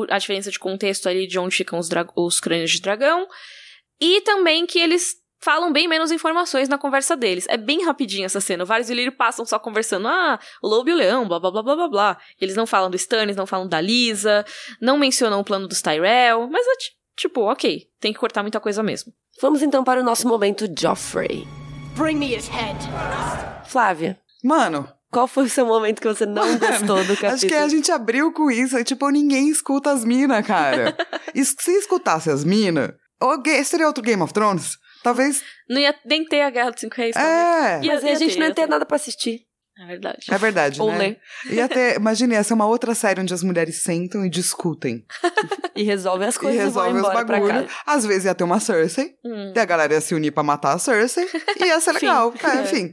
a 0.08 0.18
diferença 0.18 0.50
de 0.50 0.58
contexto 0.58 1.08
ali 1.08 1.26
de 1.26 1.38
onde 1.38 1.56
ficam 1.56 1.78
os, 1.78 1.88
os 2.16 2.38
crânios 2.40 2.70
de 2.70 2.80
dragão. 2.80 3.26
E 4.00 4.20
também 4.20 4.64
que 4.66 4.78
eles 4.78 5.16
falam 5.40 5.72
bem 5.72 5.86
menos 5.88 6.10
informações 6.10 6.68
na 6.68 6.76
conversa 6.78 7.16
deles. 7.16 7.46
É 7.48 7.56
bem 7.56 7.84
rapidinho 7.84 8.24
essa 8.26 8.40
cena. 8.40 8.64
Vários 8.64 8.88
e 8.90 8.92
o 8.92 8.96
Lírio 8.96 9.12
passam 9.12 9.44
só 9.46 9.58
conversando. 9.58 10.08
Ah, 10.08 10.38
o 10.62 10.68
lobo 10.68 10.90
e 10.90 10.92
o 10.92 10.96
leão, 10.96 11.26
blá 11.28 11.38
blá 11.38 11.50
blá 11.50 11.62
blá 11.62 11.74
blá 11.76 11.88
blá. 11.88 12.18
Eles 12.40 12.56
não 12.56 12.66
falam 12.66 12.90
do 12.90 12.96
Stannis, 12.96 13.36
não 13.36 13.46
falam 13.46 13.68
da 13.68 13.80
Lisa, 13.80 14.44
não 14.80 14.98
mencionam 14.98 15.40
o 15.40 15.44
plano 15.44 15.68
dos 15.68 15.80
Tyrell. 15.82 16.48
Mas 16.50 16.66
é 16.66 16.76
ti- 16.76 16.92
tipo, 17.16 17.42
ok, 17.42 17.86
tem 18.00 18.12
que 18.12 18.18
cortar 18.18 18.42
muita 18.42 18.60
coisa 18.60 18.82
mesmo. 18.82 19.12
Vamos 19.40 19.62
então 19.62 19.84
para 19.84 20.00
o 20.00 20.04
nosso 20.04 20.26
momento 20.26 20.66
Joffrey. 20.78 21.46
Bring 21.96 22.16
me 22.16 22.34
his 22.34 22.48
head. 22.48 22.76
Flávia, 23.66 24.18
Mano, 24.42 24.88
qual 25.10 25.26
foi 25.26 25.44
o 25.44 25.48
seu 25.48 25.66
momento 25.66 26.00
que 26.00 26.06
você 26.08 26.24
não 26.26 26.58
gostou 26.58 26.96
do 27.04 27.14
capítulo? 27.16 27.32
acho 27.34 27.46
que 27.46 27.54
a 27.54 27.68
gente 27.68 27.90
abriu 27.90 28.32
com 28.32 28.50
isso. 28.50 28.78
e, 28.78 28.84
Tipo, 28.84 29.08
ninguém 29.10 29.48
escuta 29.48 29.90
as 29.90 30.04
minas, 30.04 30.46
cara. 30.46 30.96
E 31.34 31.44
se 31.44 31.70
escutasse 31.72 32.30
as 32.30 32.44
minas, 32.44 32.90
seria 33.64 33.86
outro 33.86 34.02
Game 34.02 34.22
of 34.22 34.32
Thrones? 34.32 34.76
Talvez. 35.08 35.42
Não 35.68 35.80
ia 35.80 35.94
nem 36.04 36.24
ter 36.24 36.42
a 36.42 36.50
Guerra 36.50 36.70
dos 36.70 36.80
Cinco 36.80 36.94
Reis. 36.96 37.14
talvez. 37.14 37.34
É. 37.34 37.80
Ia- 37.86 37.94
Mas 37.94 38.04
a 38.04 38.08
ia 38.08 38.14
gente 38.16 38.32
ter, 38.34 38.38
não 38.38 38.46
ia 38.46 38.50
ia 38.50 38.54
ter 38.54 38.66
nada 38.66 38.84
pra 38.86 38.96
assistir. 38.96 39.40
É 39.80 39.86
verdade. 39.86 40.26
É 40.28 40.38
verdade, 40.38 40.82
Ou 40.82 40.90
né? 40.90 40.98
ler. 40.98 41.20
Ia 41.54 41.68
ter, 41.68 41.94
imagine, 42.00 42.34
ia 42.34 42.42
ser 42.42 42.54
uma 42.54 42.66
outra 42.66 42.96
série 42.96 43.20
onde 43.20 43.32
as 43.32 43.44
mulheres 43.44 43.76
sentam 43.82 44.24
e 44.26 44.28
discutem. 44.28 45.04
E 45.76 45.84
resolve 45.84 46.24
as 46.24 46.34
e 46.34 46.38
coisas 46.40 46.60
e, 46.60 46.64
resolvem 46.64 46.96
os 47.00 47.02
bagulhos. 47.12 47.70
Às 47.86 48.04
vezes 48.04 48.24
ia 48.24 48.34
ter 48.34 48.42
uma 48.42 48.58
Cersei, 48.58 49.14
Hum. 49.24 49.52
e 49.54 49.58
a 49.58 49.64
galera 49.64 49.94
ia 49.94 50.00
se 50.00 50.16
unir 50.16 50.32
pra 50.32 50.42
matar 50.42 50.72
a 50.74 50.78
Cersei, 50.78 51.28
e 51.60 51.64
ia 51.64 51.80
ser 51.80 51.92
legal. 52.00 52.34
É, 52.42 52.56
É. 52.58 52.62
enfim. 52.62 52.92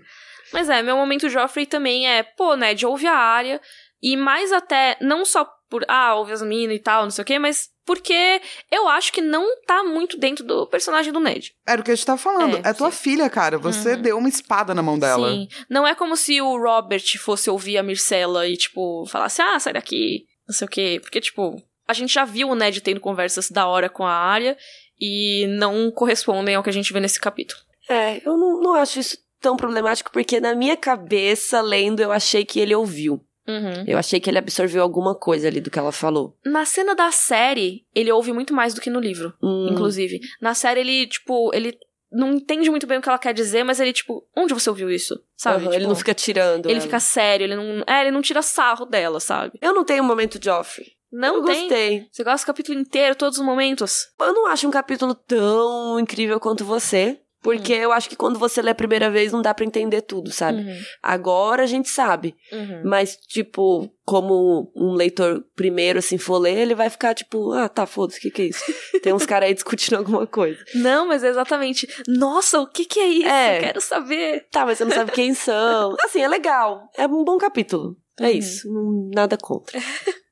Mas 0.53 0.69
é, 0.69 0.83
meu 0.83 0.95
momento 0.95 1.27
Joffrey 1.27 1.65
também 1.65 2.07
é, 2.07 2.21
pô, 2.21 2.55
Ned, 2.55 2.85
ouve 2.85 3.07
a 3.07 3.15
área. 3.17 3.59
E 4.03 4.15
mais 4.15 4.51
até, 4.51 4.95
não 5.01 5.25
só 5.25 5.49
por, 5.69 5.83
ah, 5.87 6.15
ouve 6.15 6.31
as 6.31 6.41
minas 6.41 6.75
e 6.75 6.79
tal, 6.79 7.03
não 7.03 7.11
sei 7.11 7.21
o 7.23 7.25
quê, 7.25 7.39
mas 7.39 7.69
porque 7.85 8.41
eu 8.71 8.87
acho 8.87 9.13
que 9.13 9.21
não 9.21 9.45
tá 9.65 9.83
muito 9.83 10.17
dentro 10.17 10.43
do 10.43 10.65
personagem 10.67 11.13
do 11.13 11.19
Ned. 11.19 11.53
Era 11.67 11.81
o 11.81 11.83
que 11.83 11.91
a 11.91 11.95
gente 11.95 12.05
tava 12.05 12.17
falando. 12.17 12.57
É, 12.57 12.69
É, 12.69 12.73
tua 12.73 12.89
sim. 12.91 12.97
filha, 13.03 13.29
cara. 13.29 13.57
Você 13.59 13.93
Uhum. 13.93 14.01
deu 14.01 14.17
uma 14.17 14.29
espada 14.29 14.73
na 14.73 14.81
mão 14.81 14.97
dela. 14.97 15.29
Sim. 15.29 15.47
Não 15.69 15.85
é 15.87 15.93
como 15.93 16.15
se 16.17 16.41
o 16.41 16.57
Robert 16.57 17.03
fosse 17.19 17.49
ouvir 17.49 17.77
a 17.77 17.83
Myrcella 17.83 18.47
e, 18.47 18.57
tipo, 18.57 19.05
falasse, 19.07 19.41
ah, 19.41 19.59
sai 19.59 19.73
daqui, 19.73 20.25
não 20.47 20.55
sei 20.55 20.65
o 20.65 20.69
quê. 20.69 20.99
Porque, 21.01 21.21
tipo, 21.21 21.61
a 21.87 21.93
gente 21.93 22.11
já 22.13 22.25
viu 22.25 22.49
o 22.49 22.55
Ned 22.55 22.81
tendo 22.81 22.99
conversas 22.99 23.51
da 23.51 23.67
hora 23.67 23.87
com 23.87 24.03
a 24.03 24.11
área 24.13 24.57
e 24.99 25.45
não 25.59 25.91
correspondem 25.91 26.55
ao 26.55 26.63
que 26.63 26.69
a 26.69 26.73
gente 26.73 26.91
vê 26.91 26.99
nesse 26.99 27.19
capítulo. 27.19 27.61
É, 27.87 28.17
eu 28.27 28.35
não, 28.35 28.59
não 28.61 28.73
acho 28.73 28.99
isso 28.99 29.17
tão 29.39 29.55
problemático, 29.55 30.11
porque 30.11 30.39
na 30.39 30.55
minha 30.55 30.75
cabeça, 30.75 31.61
lendo, 31.61 31.99
eu 31.99 32.11
achei 32.11 32.43
que 32.43 32.59
ele 32.59 32.73
ouviu. 32.73 33.21
Uhum. 33.47 33.83
Eu 33.87 33.97
achei 33.97 34.19
que 34.19 34.29
ele 34.29 34.37
absorveu 34.39 34.81
alguma 34.81 35.13
coisa 35.15 35.47
ali 35.47 35.61
do 35.61 35.69
que 35.69 35.77
ela 35.79 35.91
falou. 35.91 36.35
Na 36.45 36.65
cena 36.65 36.95
da 36.95 37.11
série, 37.11 37.85
ele 37.93 38.11
ouve 38.11 38.33
muito 38.33 38.53
mais 38.53 38.73
do 38.73 38.81
que 38.81 38.89
no 38.89 38.99
livro. 38.99 39.33
Hum, 39.41 39.69
inclusive. 39.71 40.19
Na 40.41 40.53
série, 40.53 40.79
ele, 40.79 41.07
tipo, 41.07 41.53
ele 41.53 41.77
não 42.11 42.33
entende 42.33 42.69
muito 42.69 42.87
bem 42.87 42.97
o 42.97 43.01
que 43.01 43.09
ela 43.09 43.19
quer 43.19 43.33
dizer, 43.33 43.63
mas 43.63 43.79
ele, 43.79 43.93
tipo, 43.93 44.25
onde 44.35 44.53
você 44.53 44.69
ouviu 44.69 44.89
isso? 44.89 45.19
Sabe? 45.37 45.65
ele 45.65 45.75
Tipo, 45.77 45.87
não 45.89 45.95
fica 45.95 46.13
tirando. 46.13 46.65
Ele 46.67 46.75
ela. 46.75 46.81
fica 46.81 46.99
sério, 46.99 47.43
ele 47.43 47.55
não. 47.55 47.83
É, 47.87 48.01
ele 48.01 48.11
não 48.11 48.21
tira 48.21 48.41
sarro 48.41 48.85
dela, 48.85 49.19
sabe? 49.19 49.59
Eu 49.61 49.73
não 49.73 49.83
tenho 49.83 50.03
um 50.03 50.07
momento 50.07 50.39
Joffrey. 50.43 50.93
Não 51.11 51.35
eu 51.35 51.43
tem. 51.43 51.61
gostei. 51.61 52.07
Você 52.11 52.23
gosta 52.23 52.43
do 52.45 52.47
capítulo 52.47 52.77
inteiro, 52.79 53.15
todos 53.15 53.39
os 53.39 53.45
momentos? 53.45 54.07
Eu 54.19 54.33
não 54.33 54.47
acho 54.47 54.67
um 54.67 54.71
capítulo 54.71 55.13
tão 55.15 55.97
incrível 55.99 56.39
quanto 56.39 56.65
você. 56.65 57.19
Porque 57.45 57.73
eu 57.73 57.91
acho 57.91 58.09
que 58.09 58.15
quando 58.15 58.37
você 58.39 58.61
lê 58.61 58.71
a 58.71 58.75
primeira 58.75 59.09
vez 59.09 59.31
não 59.31 59.41
dá 59.41 59.53
pra 59.53 59.63
entender 59.65 60.01
tudo, 60.01 60.31
sabe? 60.31 60.61
Uhum, 60.61 60.77
Agora 61.01 61.63
a 61.63 61.67
gente 61.67 61.87
sabe. 61.89 62.35
uhum. 62.51 62.81
Mas, 62.83 63.15
tipo, 63.15 63.89
como 64.03 64.71
um 64.75 64.93
leitor 64.93 65.45
primeiro, 65.55 65.99
assim, 65.99 66.17
for 66.17 66.37
ler, 66.39 66.57
ele 66.57 66.73
vai 66.75 66.89
ficar 66.89 67.13
tipo, 67.13 67.51
ah, 67.53 67.69
tá, 67.69 67.85
foda-se, 67.85 68.17
o 68.17 68.21
que 68.21 68.31
que 68.31 68.41
é 68.41 68.45
isso? 68.45 68.63
Tem 69.03 69.13
uns 69.13 69.25
caras 69.25 69.47
aí 69.47 69.53
discutindo 69.53 69.95
alguma 69.95 70.25
coisa. 70.25 70.57
Não, 70.73 71.07
mas 71.07 71.23
é 71.23 71.29
exatamente. 71.29 71.87
Nossa, 72.07 72.59
o 72.59 72.67
que 72.67 72.83
que 72.85 72.99
é 72.99 73.07
isso? 73.07 73.27
É. 73.27 73.59
Quero 73.59 73.79
saber. 73.81 74.47
Tá, 74.51 74.65
mas 74.65 74.77
você 74.79 74.85
não 74.85 74.91
sabe 74.91 75.11
quem 75.11 75.33
são. 75.33 75.95
Assim, 76.03 76.21
é 76.21 76.27
legal. 76.27 76.89
É 76.97 77.05
um 77.05 77.23
bom 77.23 77.37
capítulo. 77.37 77.95
É 78.19 78.23
Uhum. 78.25 78.31
isso. 78.31 78.67
Nada 79.13 79.37
contra. 79.37 79.79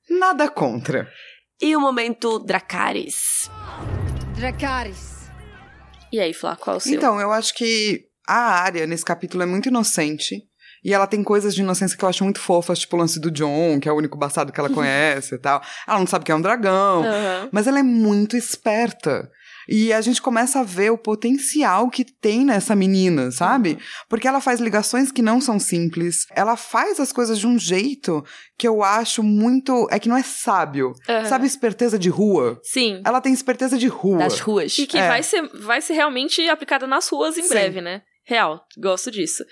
Nada 0.09 0.49
contra. 0.49 1.07
E 1.61 1.75
o 1.75 1.79
momento 1.79 2.39
Dracarys. 2.39 3.49
Dracarys. 4.35 5.12
E 6.13 6.19
aí, 6.19 6.31
Flá, 6.31 6.55
qual 6.55 6.75
é 6.75 6.77
o 6.77 6.79
seu? 6.79 6.93
Então, 6.93 7.19
eu 7.19 7.31
acho 7.31 7.55
que 7.55 8.05
a 8.27 8.61
área 8.61 8.85
nesse 8.85 9.03
capítulo 9.03 9.41
é 9.41 9.47
muito 9.47 9.69
inocente. 9.69 10.43
E 10.83 10.93
ela 10.93 11.07
tem 11.07 11.23
coisas 11.23 11.55
de 11.55 11.61
inocência 11.61 11.97
que 11.97 12.05
eu 12.05 12.09
acho 12.09 12.23
muito 12.23 12.39
fofas, 12.39 12.77
tipo 12.77 12.95
o 12.95 12.99
lance 12.99 13.19
do 13.19 13.31
John, 13.31 13.79
que 13.79 13.89
é 13.89 13.91
o 13.91 13.95
único 13.95 14.15
bastardo 14.15 14.51
que 14.51 14.59
ela 14.59 14.69
conhece 14.69 15.33
e 15.33 15.37
tal. 15.39 15.59
Ela 15.87 15.97
não 15.97 16.05
sabe 16.05 16.23
que 16.23 16.31
é 16.31 16.35
um 16.35 16.41
dragão. 16.41 17.03
Aham. 17.03 17.49
Mas 17.51 17.65
ela 17.65 17.79
é 17.79 17.83
muito 17.83 18.37
esperta. 18.37 19.27
E 19.67 19.93
a 19.93 20.01
gente 20.01 20.21
começa 20.21 20.59
a 20.59 20.63
ver 20.63 20.91
o 20.91 20.97
potencial 20.97 21.89
que 21.89 22.03
tem 22.03 22.43
nessa 22.45 22.75
menina, 22.75 23.31
sabe? 23.31 23.77
Porque 24.09 24.27
ela 24.27 24.41
faz 24.41 24.59
ligações 24.59 25.11
que 25.11 25.21
não 25.21 25.39
são 25.39 25.59
simples. 25.59 26.25
Ela 26.35 26.55
faz 26.55 26.99
as 26.99 27.11
coisas 27.11 27.39
de 27.39 27.47
um 27.47 27.57
jeito 27.57 28.23
que 28.57 28.67
eu 28.67 28.83
acho 28.83 29.23
muito. 29.23 29.87
É 29.91 29.99
que 29.99 30.09
não 30.09 30.17
é 30.17 30.23
sábio. 30.23 30.93
Aham. 31.07 31.25
Sabe, 31.25 31.47
esperteza 31.47 31.97
de 31.97 32.09
rua? 32.09 32.59
Sim. 32.63 33.01
Ela 33.05 33.21
tem 33.21 33.33
esperteza 33.33 33.77
de 33.77 33.87
rua. 33.87 34.19
Das 34.19 34.39
ruas. 34.39 34.77
E 34.77 34.85
que 34.87 34.97
É. 34.97 35.07
vai, 35.07 35.23
ser, 35.23 35.47
vai 35.53 35.81
ser 35.81 35.93
realmente 35.93 36.47
aplicada 36.49 36.85
nas 36.87 37.07
ruas 37.09 37.37
em 37.37 37.43
Sim. 37.43 37.49
breve, 37.49 37.81
né? 37.81 38.01
Real, 38.25 38.65
gosto 38.77 39.11
disso. 39.11 39.43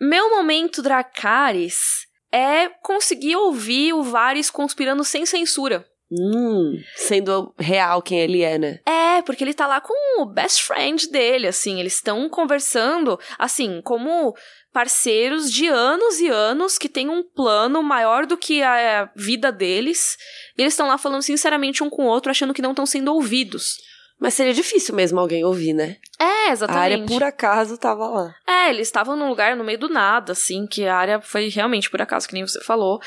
Meu 0.00 0.30
momento 0.30 0.82
Dracarys 0.82 2.04
é 2.32 2.68
conseguir 2.82 3.36
ouvir 3.36 3.92
o 3.92 4.02
Varys 4.02 4.50
conspirando 4.50 5.04
sem 5.04 5.24
censura. 5.24 5.86
Hum, 6.10 6.78
sendo 6.94 7.52
real 7.58 8.02
quem 8.02 8.20
ele 8.20 8.42
é, 8.42 8.58
né? 8.58 8.78
É, 8.86 9.22
porque 9.22 9.42
ele 9.42 9.54
tá 9.54 9.66
lá 9.66 9.80
com 9.80 10.22
o 10.22 10.26
best 10.26 10.62
friend 10.62 11.08
dele, 11.08 11.46
assim, 11.46 11.80
eles 11.80 11.94
estão 11.94 12.28
conversando, 12.28 13.18
assim, 13.38 13.80
como 13.82 14.34
parceiros 14.72 15.52
de 15.52 15.68
anos 15.68 16.18
e 16.20 16.28
anos 16.28 16.76
que 16.76 16.88
têm 16.88 17.08
um 17.08 17.22
plano 17.22 17.82
maior 17.82 18.26
do 18.26 18.36
que 18.36 18.62
a 18.62 19.08
vida 19.14 19.52
deles. 19.52 20.16
E 20.58 20.62
eles 20.62 20.74
estão 20.74 20.88
lá 20.88 20.98
falando 20.98 21.22
sinceramente 21.22 21.82
um 21.82 21.88
com 21.88 22.04
o 22.04 22.08
outro, 22.08 22.30
achando 22.30 22.52
que 22.52 22.62
não 22.62 22.70
estão 22.70 22.84
sendo 22.84 23.12
ouvidos. 23.14 23.76
Mas 24.20 24.34
seria 24.34 24.54
difícil 24.54 24.94
mesmo 24.94 25.18
alguém 25.18 25.44
ouvir, 25.44 25.72
né? 25.72 25.96
É, 26.20 26.48
A 26.48 26.52
exatamente. 26.52 26.82
área, 26.82 27.06
por 27.06 27.22
acaso, 27.22 27.76
tava 27.78 28.06
lá. 28.06 28.34
É, 28.46 28.70
eles 28.70 28.88
estavam 28.88 29.16
num 29.16 29.28
lugar 29.28 29.56
no 29.56 29.64
meio 29.64 29.78
do 29.78 29.88
nada, 29.88 30.32
assim, 30.32 30.66
que 30.66 30.86
a 30.86 30.96
área 30.96 31.20
foi 31.20 31.48
realmente 31.48 31.90
por 31.90 32.00
acaso, 32.00 32.26
que 32.26 32.34
nem 32.34 32.46
você 32.46 32.62
falou. 32.62 33.00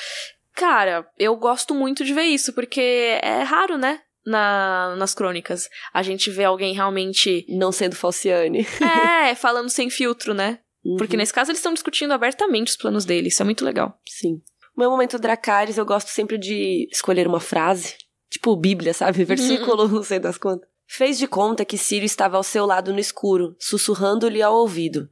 Cara, 0.58 1.08
eu 1.18 1.36
gosto 1.36 1.74
muito 1.76 2.04
de 2.04 2.14
ver 2.14 2.24
isso, 2.24 2.52
porque 2.52 2.82
é 3.22 3.44
raro, 3.44 3.78
né? 3.78 4.02
Na, 4.26 4.96
nas 4.98 5.14
crônicas. 5.14 5.70
A 5.94 6.04
gente 6.04 6.30
vê 6.30 6.44
alguém 6.44 6.74
realmente. 6.74 7.46
Não 7.48 7.72
sendo 7.72 7.96
Falciane. 7.96 8.68
É, 9.24 9.34
falando 9.36 9.70
sem 9.70 9.90
filtro, 9.90 10.34
né? 10.34 10.60
Porque 10.98 11.16
Uhum. 11.16 11.20
nesse 11.20 11.34
caso 11.34 11.52
eles 11.52 11.60
estão 11.60 11.74
discutindo 11.74 12.12
abertamente 12.12 12.72
os 12.72 12.78
planos 12.78 13.06
dele. 13.06 13.28
Isso 13.30 13.42
é 13.42 13.46
muito 13.46 13.64
legal. 13.64 13.98
Sim. 14.08 14.42
Meu 14.76 14.90
momento 14.90 15.20
Dracarys, 15.20 15.78
eu 15.78 15.86
gosto 15.86 16.10
sempre 16.10 16.38
de 16.38 16.88
escolher 16.92 17.28
uma 17.28 17.40
frase. 17.40 17.96
Tipo 18.30 18.56
Bíblia, 18.58 18.94
sabe? 18.94 19.24
Versículo, 19.24 19.88
não 19.90 20.04
sei 20.04 20.20
das 20.20 20.38
contas. 20.38 20.68
Fez 20.90 21.18
de 21.18 21.28
conta 21.28 21.66
que 21.66 21.78
Sírio 21.78 22.06
estava 22.06 22.38
ao 22.38 22.44
seu 22.44 22.66
lado 22.66 22.94
no 22.94 23.00
escuro, 23.00 23.56
sussurrando-lhe 23.60 24.42
ao 24.42 24.56
ouvido. 24.56 25.08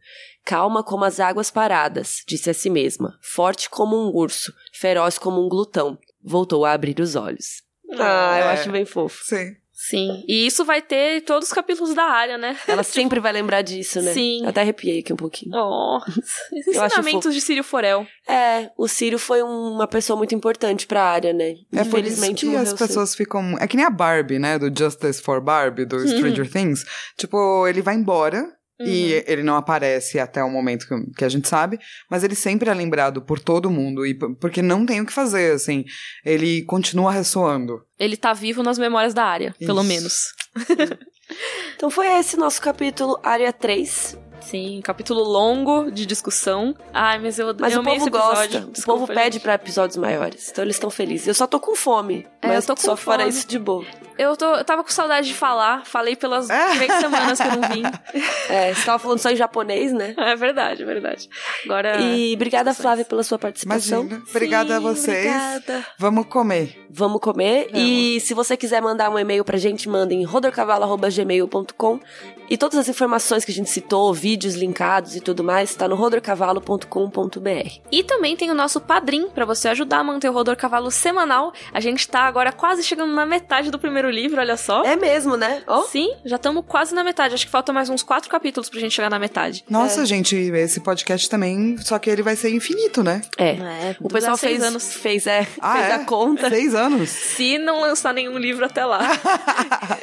Calma 0.45 0.83
como 0.83 1.03
as 1.03 1.19
águas 1.19 1.49
paradas, 1.49 2.21
disse 2.27 2.49
a 2.49 2.53
si 2.53 2.69
mesma. 2.69 3.17
Forte 3.21 3.69
como 3.69 3.95
um 3.97 4.15
urso, 4.15 4.53
feroz 4.71 5.17
como 5.17 5.43
um 5.43 5.49
glutão. 5.49 5.97
Voltou 6.23 6.63
a 6.65 6.71
abrir 6.73 6.99
os 6.99 7.15
olhos. 7.15 7.63
Ah, 7.93 8.39
eu 8.39 8.45
É. 8.49 8.53
acho 8.53 8.71
bem 8.71 8.85
fofo. 8.85 9.23
Sim. 9.25 9.55
Sim. 9.77 10.23
E 10.27 10.47
isso 10.47 10.63
vai 10.63 10.81
ter 10.81 11.21
todos 11.21 11.49
os 11.49 11.53
capítulos 11.53 11.93
da 11.93 12.03
área, 12.03 12.37
né? 12.37 12.57
Ela 12.67 12.81
sempre 12.81 13.19
vai 13.19 13.33
lembrar 13.33 13.61
disso, 13.61 14.01
né? 14.01 14.13
Sim. 14.13 14.41
Eu 14.43 14.49
até 14.49 14.61
arrepiei 14.61 14.99
aqui 14.99 15.11
um 15.11 15.17
pouquinho. 15.17 15.51
Oh, 15.53 15.99
Eu 16.73 16.85
ensinamentos 16.85 17.33
de 17.33 17.41
Sírio 17.41 17.63
Forel. 17.63 18.07
É, 18.27 18.71
o 18.77 18.87
Círio 18.87 19.19
foi 19.19 19.43
uma 19.43 19.85
pessoa 19.87 20.15
muito 20.17 20.33
importante 20.33 20.87
pra 20.87 21.03
área, 21.03 21.33
né? 21.33 21.51
É 21.51 21.55
por 21.55 21.79
isso 21.79 21.87
Infelizmente 21.89 22.47
que 22.47 22.55
as 22.55 22.73
pessoas 22.73 23.13
ficam. 23.13 23.57
É 23.59 23.67
que 23.67 23.75
nem 23.75 23.85
a 23.85 23.89
Barbie, 23.89 24.39
né? 24.39 24.57
Do 24.57 24.71
Justice 24.75 25.21
for 25.21 25.41
Barbie, 25.41 25.85
do 25.85 25.99
Stranger 26.07 26.49
Things. 26.49 26.85
Tipo, 27.17 27.67
ele 27.67 27.81
vai 27.81 27.95
embora. 27.95 28.47
E 28.79 29.23
ele 29.25 29.41
não 29.41 29.55
aparece 29.55 30.19
até 30.19 30.43
o 30.43 30.49
momento 30.49 30.87
que, 30.87 31.17
que 31.17 31.25
a 31.25 31.29
gente 31.29 31.47
sabe, 31.47 31.79
mas 32.09 32.23
ele 32.23 32.35
sempre 32.35 32.69
é 32.69 32.73
lembrado 32.73 33.21
por 33.21 33.39
todo 33.39 33.71
mundo, 33.71 34.05
e 34.05 34.13
porque 34.13 34.61
não 34.61 34.85
tem 34.85 34.99
o 34.99 35.05
que 35.05 35.13
fazer, 35.13 35.53
assim. 35.53 35.85
Ele 36.25 36.61
continua 36.63 37.11
ressoando. 37.11 37.81
Ele 37.97 38.17
tá 38.17 38.33
vivo 38.33 38.61
nas 38.61 38.77
memórias 38.77 39.13
da 39.13 39.23
área, 39.23 39.55
pelo 39.59 39.83
menos. 39.83 40.33
Então 41.75 41.89
foi 41.89 42.07
esse 42.19 42.37
nosso 42.37 42.61
capítulo, 42.61 43.19
área 43.23 43.51
3. 43.51 44.17
Sim, 44.45 44.79
capítulo 44.83 45.23
longo 45.23 45.89
de 45.91 46.05
discussão. 46.05 46.75
Ai, 46.93 47.19
mas 47.19 47.39
eu 47.39 47.53
Mas 47.57 47.73
eu 47.73 47.81
o 47.81 47.83
povo 47.83 48.09
gosta. 48.09 48.61
Desculpa, 48.61 48.79
o 49.03 49.07
povo 49.07 49.07
pede 49.07 49.33
gente. 49.35 49.41
pra 49.41 49.53
episódios 49.55 49.97
maiores. 49.97 50.49
Então 50.49 50.63
eles 50.63 50.75
estão 50.75 50.89
felizes. 50.89 51.27
Eu 51.27 51.33
só 51.33 51.47
tô 51.47 51.59
com 51.59 51.75
fome. 51.75 52.27
É, 52.41 52.47
mas 52.47 52.57
eu 52.57 52.67
tô 52.67 52.75
com 52.75 52.81
só 52.81 52.95
fora 52.95 53.27
isso 53.27 53.47
de 53.47 53.57
boa. 53.59 53.85
Eu, 54.17 54.37
tô, 54.37 54.45
eu 54.55 54.63
tava 54.63 54.81
com 54.81 54.89
saudade 54.89 55.27
de 55.27 55.33
falar. 55.33 55.85
Falei 55.85 56.15
pelas 56.15 56.49
É. 56.49 56.75
três 56.75 56.93
semanas 56.93 57.37
que 57.39 57.47
eu 57.47 57.55
não 57.57 57.69
vim. 57.69 57.83
É, 58.47 58.73
você 58.75 58.85
tava 58.85 58.99
falando 58.99 59.17
só 59.17 59.31
em 59.31 59.35
japonês, 59.35 59.91
né? 59.91 60.13
É 60.17 60.35
verdade, 60.35 60.83
é 60.83 60.85
verdade. 60.85 61.27
Agora. 61.65 61.99
E 61.99 62.33
obrigada, 62.35 62.69
discussões. 62.69 62.83
Flávia, 62.85 63.05
pela 63.05 63.23
sua 63.23 63.39
participação. 63.39 64.01
Imagina. 64.01 64.23
Obrigada 64.29 64.75
a 64.75 64.77
Sim, 64.77 64.83
vocês. 64.83 65.17
Obrigada. 65.25 65.85
Vamos 65.97 66.25
comer. 66.27 66.85
Vamos 66.89 67.19
comer. 67.19 67.69
E 67.73 68.19
se 68.21 68.35
você 68.35 68.55
quiser 68.55 68.81
mandar 68.81 69.09
um 69.09 69.17
e-mail 69.17 69.43
pra 69.43 69.57
gente, 69.57 69.89
manda 69.89 70.13
em 70.13 70.23
rodorcavalo.gmail.com. 70.23 71.99
E 72.49 72.57
todas 72.57 72.77
as 72.79 72.87
informações 72.87 73.43
que 73.43 73.51
a 73.51 73.53
gente 73.53 73.69
citou, 73.69 74.13
vídeos 74.13 74.55
linkados 74.55 75.15
e 75.15 75.19
tudo 75.21 75.43
mais, 75.43 75.73
tá 75.75 75.87
no 75.87 75.95
rodorcavalo.com.br. 75.95 77.79
E 77.91 78.03
também 78.03 78.35
tem 78.35 78.49
o 78.51 78.53
nosso 78.53 78.79
padrim 78.79 79.29
pra 79.29 79.45
você 79.45 79.67
ajudar 79.69 79.99
a 79.99 80.03
manter 80.03 80.29
o 80.29 80.33
Rodor 80.33 80.55
Cavalo 80.55 80.91
semanal. 80.91 81.53
A 81.73 81.79
gente 81.79 82.07
tá 82.07 82.21
agora 82.21 82.51
quase 82.51 82.83
chegando 82.83 83.13
na 83.13 83.25
metade 83.25 83.71
do 83.71 83.79
primeiro 83.79 84.09
livro, 84.09 84.39
olha 84.39 84.57
só. 84.57 84.83
É 84.83 84.95
mesmo, 84.95 85.35
né? 85.37 85.63
Ó, 85.67 85.83
Sim, 85.83 86.13
já 86.25 86.35
estamos 86.35 86.63
quase 86.67 86.93
na 86.93 87.03
metade. 87.03 87.33
Acho 87.33 87.45
que 87.45 87.51
falta 87.51 87.73
mais 87.73 87.89
uns 87.89 88.03
quatro 88.03 88.29
capítulos 88.29 88.69
pra 88.69 88.79
gente 88.79 88.93
chegar 88.93 89.09
na 89.09 89.19
metade. 89.19 89.63
Nossa, 89.69 90.05
gente, 90.05 90.35
esse 90.35 90.79
podcast 90.81 91.29
também, 91.29 91.77
só 91.79 91.97
que 91.99 92.09
ele 92.09 92.21
vai 92.21 92.35
ser 92.35 92.49
infinito, 92.49 93.03
né? 93.03 93.21
é. 93.37 93.55
É, 93.55 93.95
O 93.99 94.07
pessoal 94.09 94.37
seis 94.37 94.57
fez, 94.57 94.63
anos. 94.63 94.93
fez, 94.93 95.27
é, 95.27 95.47
Ah, 95.59 95.73
fez 95.73 95.85
é? 95.89 95.93
a 95.93 95.99
conta. 96.05 96.49
Seis 96.49 96.75
anos. 96.75 97.09
Se 97.09 97.57
não 97.57 97.81
lançar 97.81 98.13
nenhum 98.13 98.37
livro 98.37 98.65
até 98.65 98.85
lá. 98.85 99.01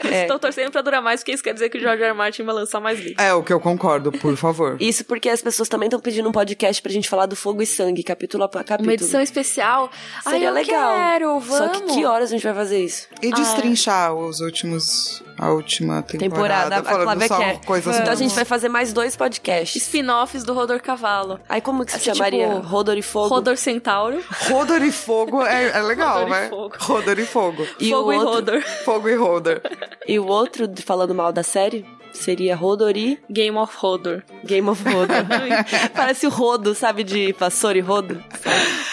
É. 0.04 0.22
Estou 0.22 0.38
torcendo 0.38 0.70
pra 0.70 0.82
durar 0.82 1.02
mais, 1.02 1.20
porque 1.20 1.32
isso 1.32 1.42
quer 1.42 1.54
dizer 1.54 1.68
que 1.68 1.78
o 1.78 1.80
George 1.80 2.02
R. 2.02 2.12
Martin 2.32 2.42
vai 2.44 2.54
lançar 2.54 2.80
mais 2.80 2.98
livros. 2.98 3.22
É 3.22 3.34
o 3.34 3.42
que 3.42 3.52
eu 3.52 3.60
concordo, 3.60 4.10
por 4.10 4.34
favor. 4.36 4.76
Isso 4.80 5.04
porque 5.04 5.28
as 5.28 5.42
pessoas 5.42 5.68
também 5.68 5.86
estão 5.86 6.00
pedindo 6.00 6.26
um 6.28 6.32
podcast 6.32 6.80
pra 6.80 6.90
gente 6.90 7.08
falar 7.08 7.26
do 7.26 7.36
fogo 7.36 7.60
e 7.60 7.66
sangue, 7.66 8.02
capítulo 8.02 8.44
a 8.44 8.48
capítulo. 8.48 8.84
Uma 8.84 8.94
edição 8.94 9.20
especial. 9.20 9.90
Ai, 10.24 10.32
Seria 10.32 10.48
eu 10.48 10.54
legal. 10.54 10.94
quero, 10.94 11.40
vamos. 11.40 11.56
Só 11.56 11.68
que 11.68 11.82
que 11.94 12.04
horas 12.06 12.30
a 12.30 12.32
gente 12.32 12.42
vai 12.42 12.54
fazer 12.54 12.82
isso? 12.82 13.06
E 13.22 13.28
Ah, 13.30 13.34
destrinchar 13.34 14.14
os 14.14 14.40
últimos. 14.40 15.22
A 15.38 15.50
última 15.50 16.02
temporada. 16.02 16.34
Temporada, 16.34 16.76
a 16.78 16.84
falando 16.84 17.02
Flávia 17.04 17.28
só 17.28 17.38
quer. 17.38 17.60
coisas 17.64 17.98
Então 17.98 18.12
a 18.12 18.16
gente 18.16 18.34
vai 18.34 18.44
fazer 18.44 18.68
mais 18.68 18.92
dois 18.92 19.16
podcasts. 19.16 19.82
Spin-offs 19.82 20.44
do 20.44 20.52
Rodor 20.52 20.80
Cavalo. 20.80 21.40
Aí 21.48 21.60
como 21.60 21.84
que 21.84 21.90
se 21.90 21.96
Acho 21.96 22.10
que, 22.10 22.16
chamaria? 22.16 22.48
tipo, 22.48 22.60
Rodor 22.66 22.96
e 22.96 23.02
Fogo? 23.02 23.28
Rodor 23.28 23.56
Centauro. 23.56 24.22
Rodor 24.48 24.82
e 24.82 24.92
fogo 24.92 25.42
é, 25.44 25.70
é 25.70 25.82
legal, 25.82 26.20
Rodor 26.20 26.28
e 26.28 26.40
né? 26.40 26.48
fogo. 26.48 26.74
Rodor 26.78 27.18
e 27.18 27.26
fogo. 27.26 27.66
E 27.80 27.90
Fogo 27.90 28.08
o 28.08 28.12
e 28.12 28.16
outro- 28.18 28.32
Rodor. 28.34 28.62
Fogo 28.84 29.08
e 29.08 29.14
Rodor. 29.16 29.60
E 30.06 30.18
o 30.18 30.26
outro, 30.26 30.70
falando 30.84 31.14
mal 31.14 31.32
da 31.32 31.42
série, 31.42 31.84
seria 32.12 32.54
Rodor 32.56 32.96
e 32.96 33.18
Game 33.30 33.56
of 33.56 33.74
Rodor. 33.76 34.22
Game 34.44 34.68
of 34.68 34.82
Rodor. 34.84 35.16
Parece 35.94 36.26
o 36.26 36.30
Rodo, 36.30 36.74
sabe? 36.74 37.02
De 37.04 37.32
vassoura 37.32 37.78
e 37.78 37.80
rodo. 37.80 38.22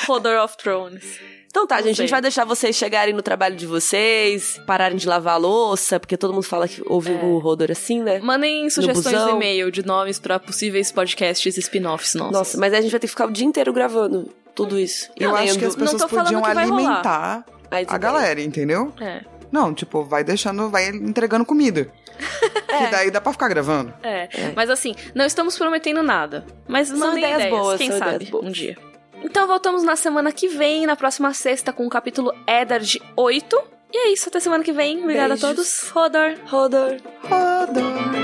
Rodor 0.07 0.43
of 0.43 0.57
Thrones. 0.57 1.03
Então 1.51 1.65
tá, 1.65 1.77
gente, 1.81 1.93
a 1.99 2.03
gente 2.03 2.11
vai 2.11 2.21
deixar 2.21 2.45
vocês 2.45 2.75
chegarem 2.75 3.11
no 3.13 3.23
trabalho 3.23 3.55
de 3.55 3.65
vocês, 3.65 4.61
pararem 4.67 4.95
de 4.97 5.07
lavar 5.07 5.33
a 5.33 5.37
louça, 5.37 5.99
porque 5.99 6.15
todo 6.15 6.31
mundo 6.31 6.43
fala 6.43 6.67
que 6.67 6.79
ouve 6.85 7.11
o 7.11 7.39
Rodor 7.39 7.71
assim, 7.71 8.03
né? 8.03 8.19
Mandem 8.19 8.69
sugestões 8.69 9.05
no 9.15 9.21
busão. 9.23 9.35
e-mail 9.35 9.71
de 9.71 9.83
nomes 9.83 10.19
pra 10.19 10.39
possíveis 10.39 10.91
podcasts 10.91 11.57
e 11.57 11.59
spin-offs 11.59 12.13
nossos. 12.13 12.33
Nossa, 12.33 12.57
mas 12.59 12.71
aí 12.71 12.79
a 12.79 12.81
gente 12.83 12.91
vai 12.91 12.99
ter 12.99 13.07
que 13.07 13.11
ficar 13.11 13.25
o 13.27 13.31
dia 13.31 13.45
inteiro 13.47 13.73
gravando 13.73 14.29
tudo 14.53 14.77
isso. 14.77 15.09
Eu 15.17 15.35
acho 15.35 15.57
que 15.57 15.65
as 15.65 15.75
Não 15.75 15.85
pessoas 15.85 16.01
tô 16.03 16.07
falando 16.07 16.25
podiam 16.25 16.41
que 16.43 16.53
vai 16.53 16.65
rolar. 16.65 16.77
alimentar 16.77 17.45
a 17.87 17.97
galera, 17.97 18.41
entendeu? 18.41 18.93
É, 19.01 19.21
Não, 19.51 19.73
tipo, 19.73 20.03
vai 20.03 20.23
deixando, 20.23 20.69
vai 20.69 20.87
entregando 20.89 21.43
comida. 21.45 21.91
É. 22.69 22.85
Que 22.85 22.91
daí 22.91 23.09
dá 23.11 23.19
pra 23.19 23.31
ficar 23.31 23.47
gravando. 23.47 23.91
é, 24.03 24.29
Mas 24.55 24.69
assim, 24.69 24.95
não 25.15 25.25
estamos 25.25 25.57
prometendo 25.57 26.03
nada. 26.03 26.45
Mas 26.67 26.87
São 26.89 26.97
mandem 26.99 27.23
ideias 27.23 27.39
ideias, 27.39 27.57
boas, 27.59 27.77
quem 27.79 27.89
são 27.89 27.97
sabe, 27.97 28.15
ideias 28.15 28.29
boas. 28.29 28.45
um 28.45 28.51
dia. 28.51 28.77
Então 29.23 29.47
voltamos 29.47 29.83
na 29.83 29.95
semana 29.95 30.31
que 30.31 30.47
vem, 30.47 30.85
na 30.85 30.95
próxima 30.95 31.33
sexta, 31.33 31.73
com 31.73 31.85
o 31.85 31.89
capítulo 31.89 32.31
Eddard 32.47 33.01
8. 33.15 33.61
E 33.91 33.97
é 33.97 34.13
isso, 34.13 34.29
até 34.29 34.39
semana 34.39 34.63
que 34.63 34.71
vem. 34.71 35.01
Obrigada 35.01 35.29
Beijos. 35.29 35.43
a 35.43 35.47
todos. 35.47 35.89
Rodor. 35.89 36.35
Rodor. 36.45 36.97
Ah. 37.31 38.18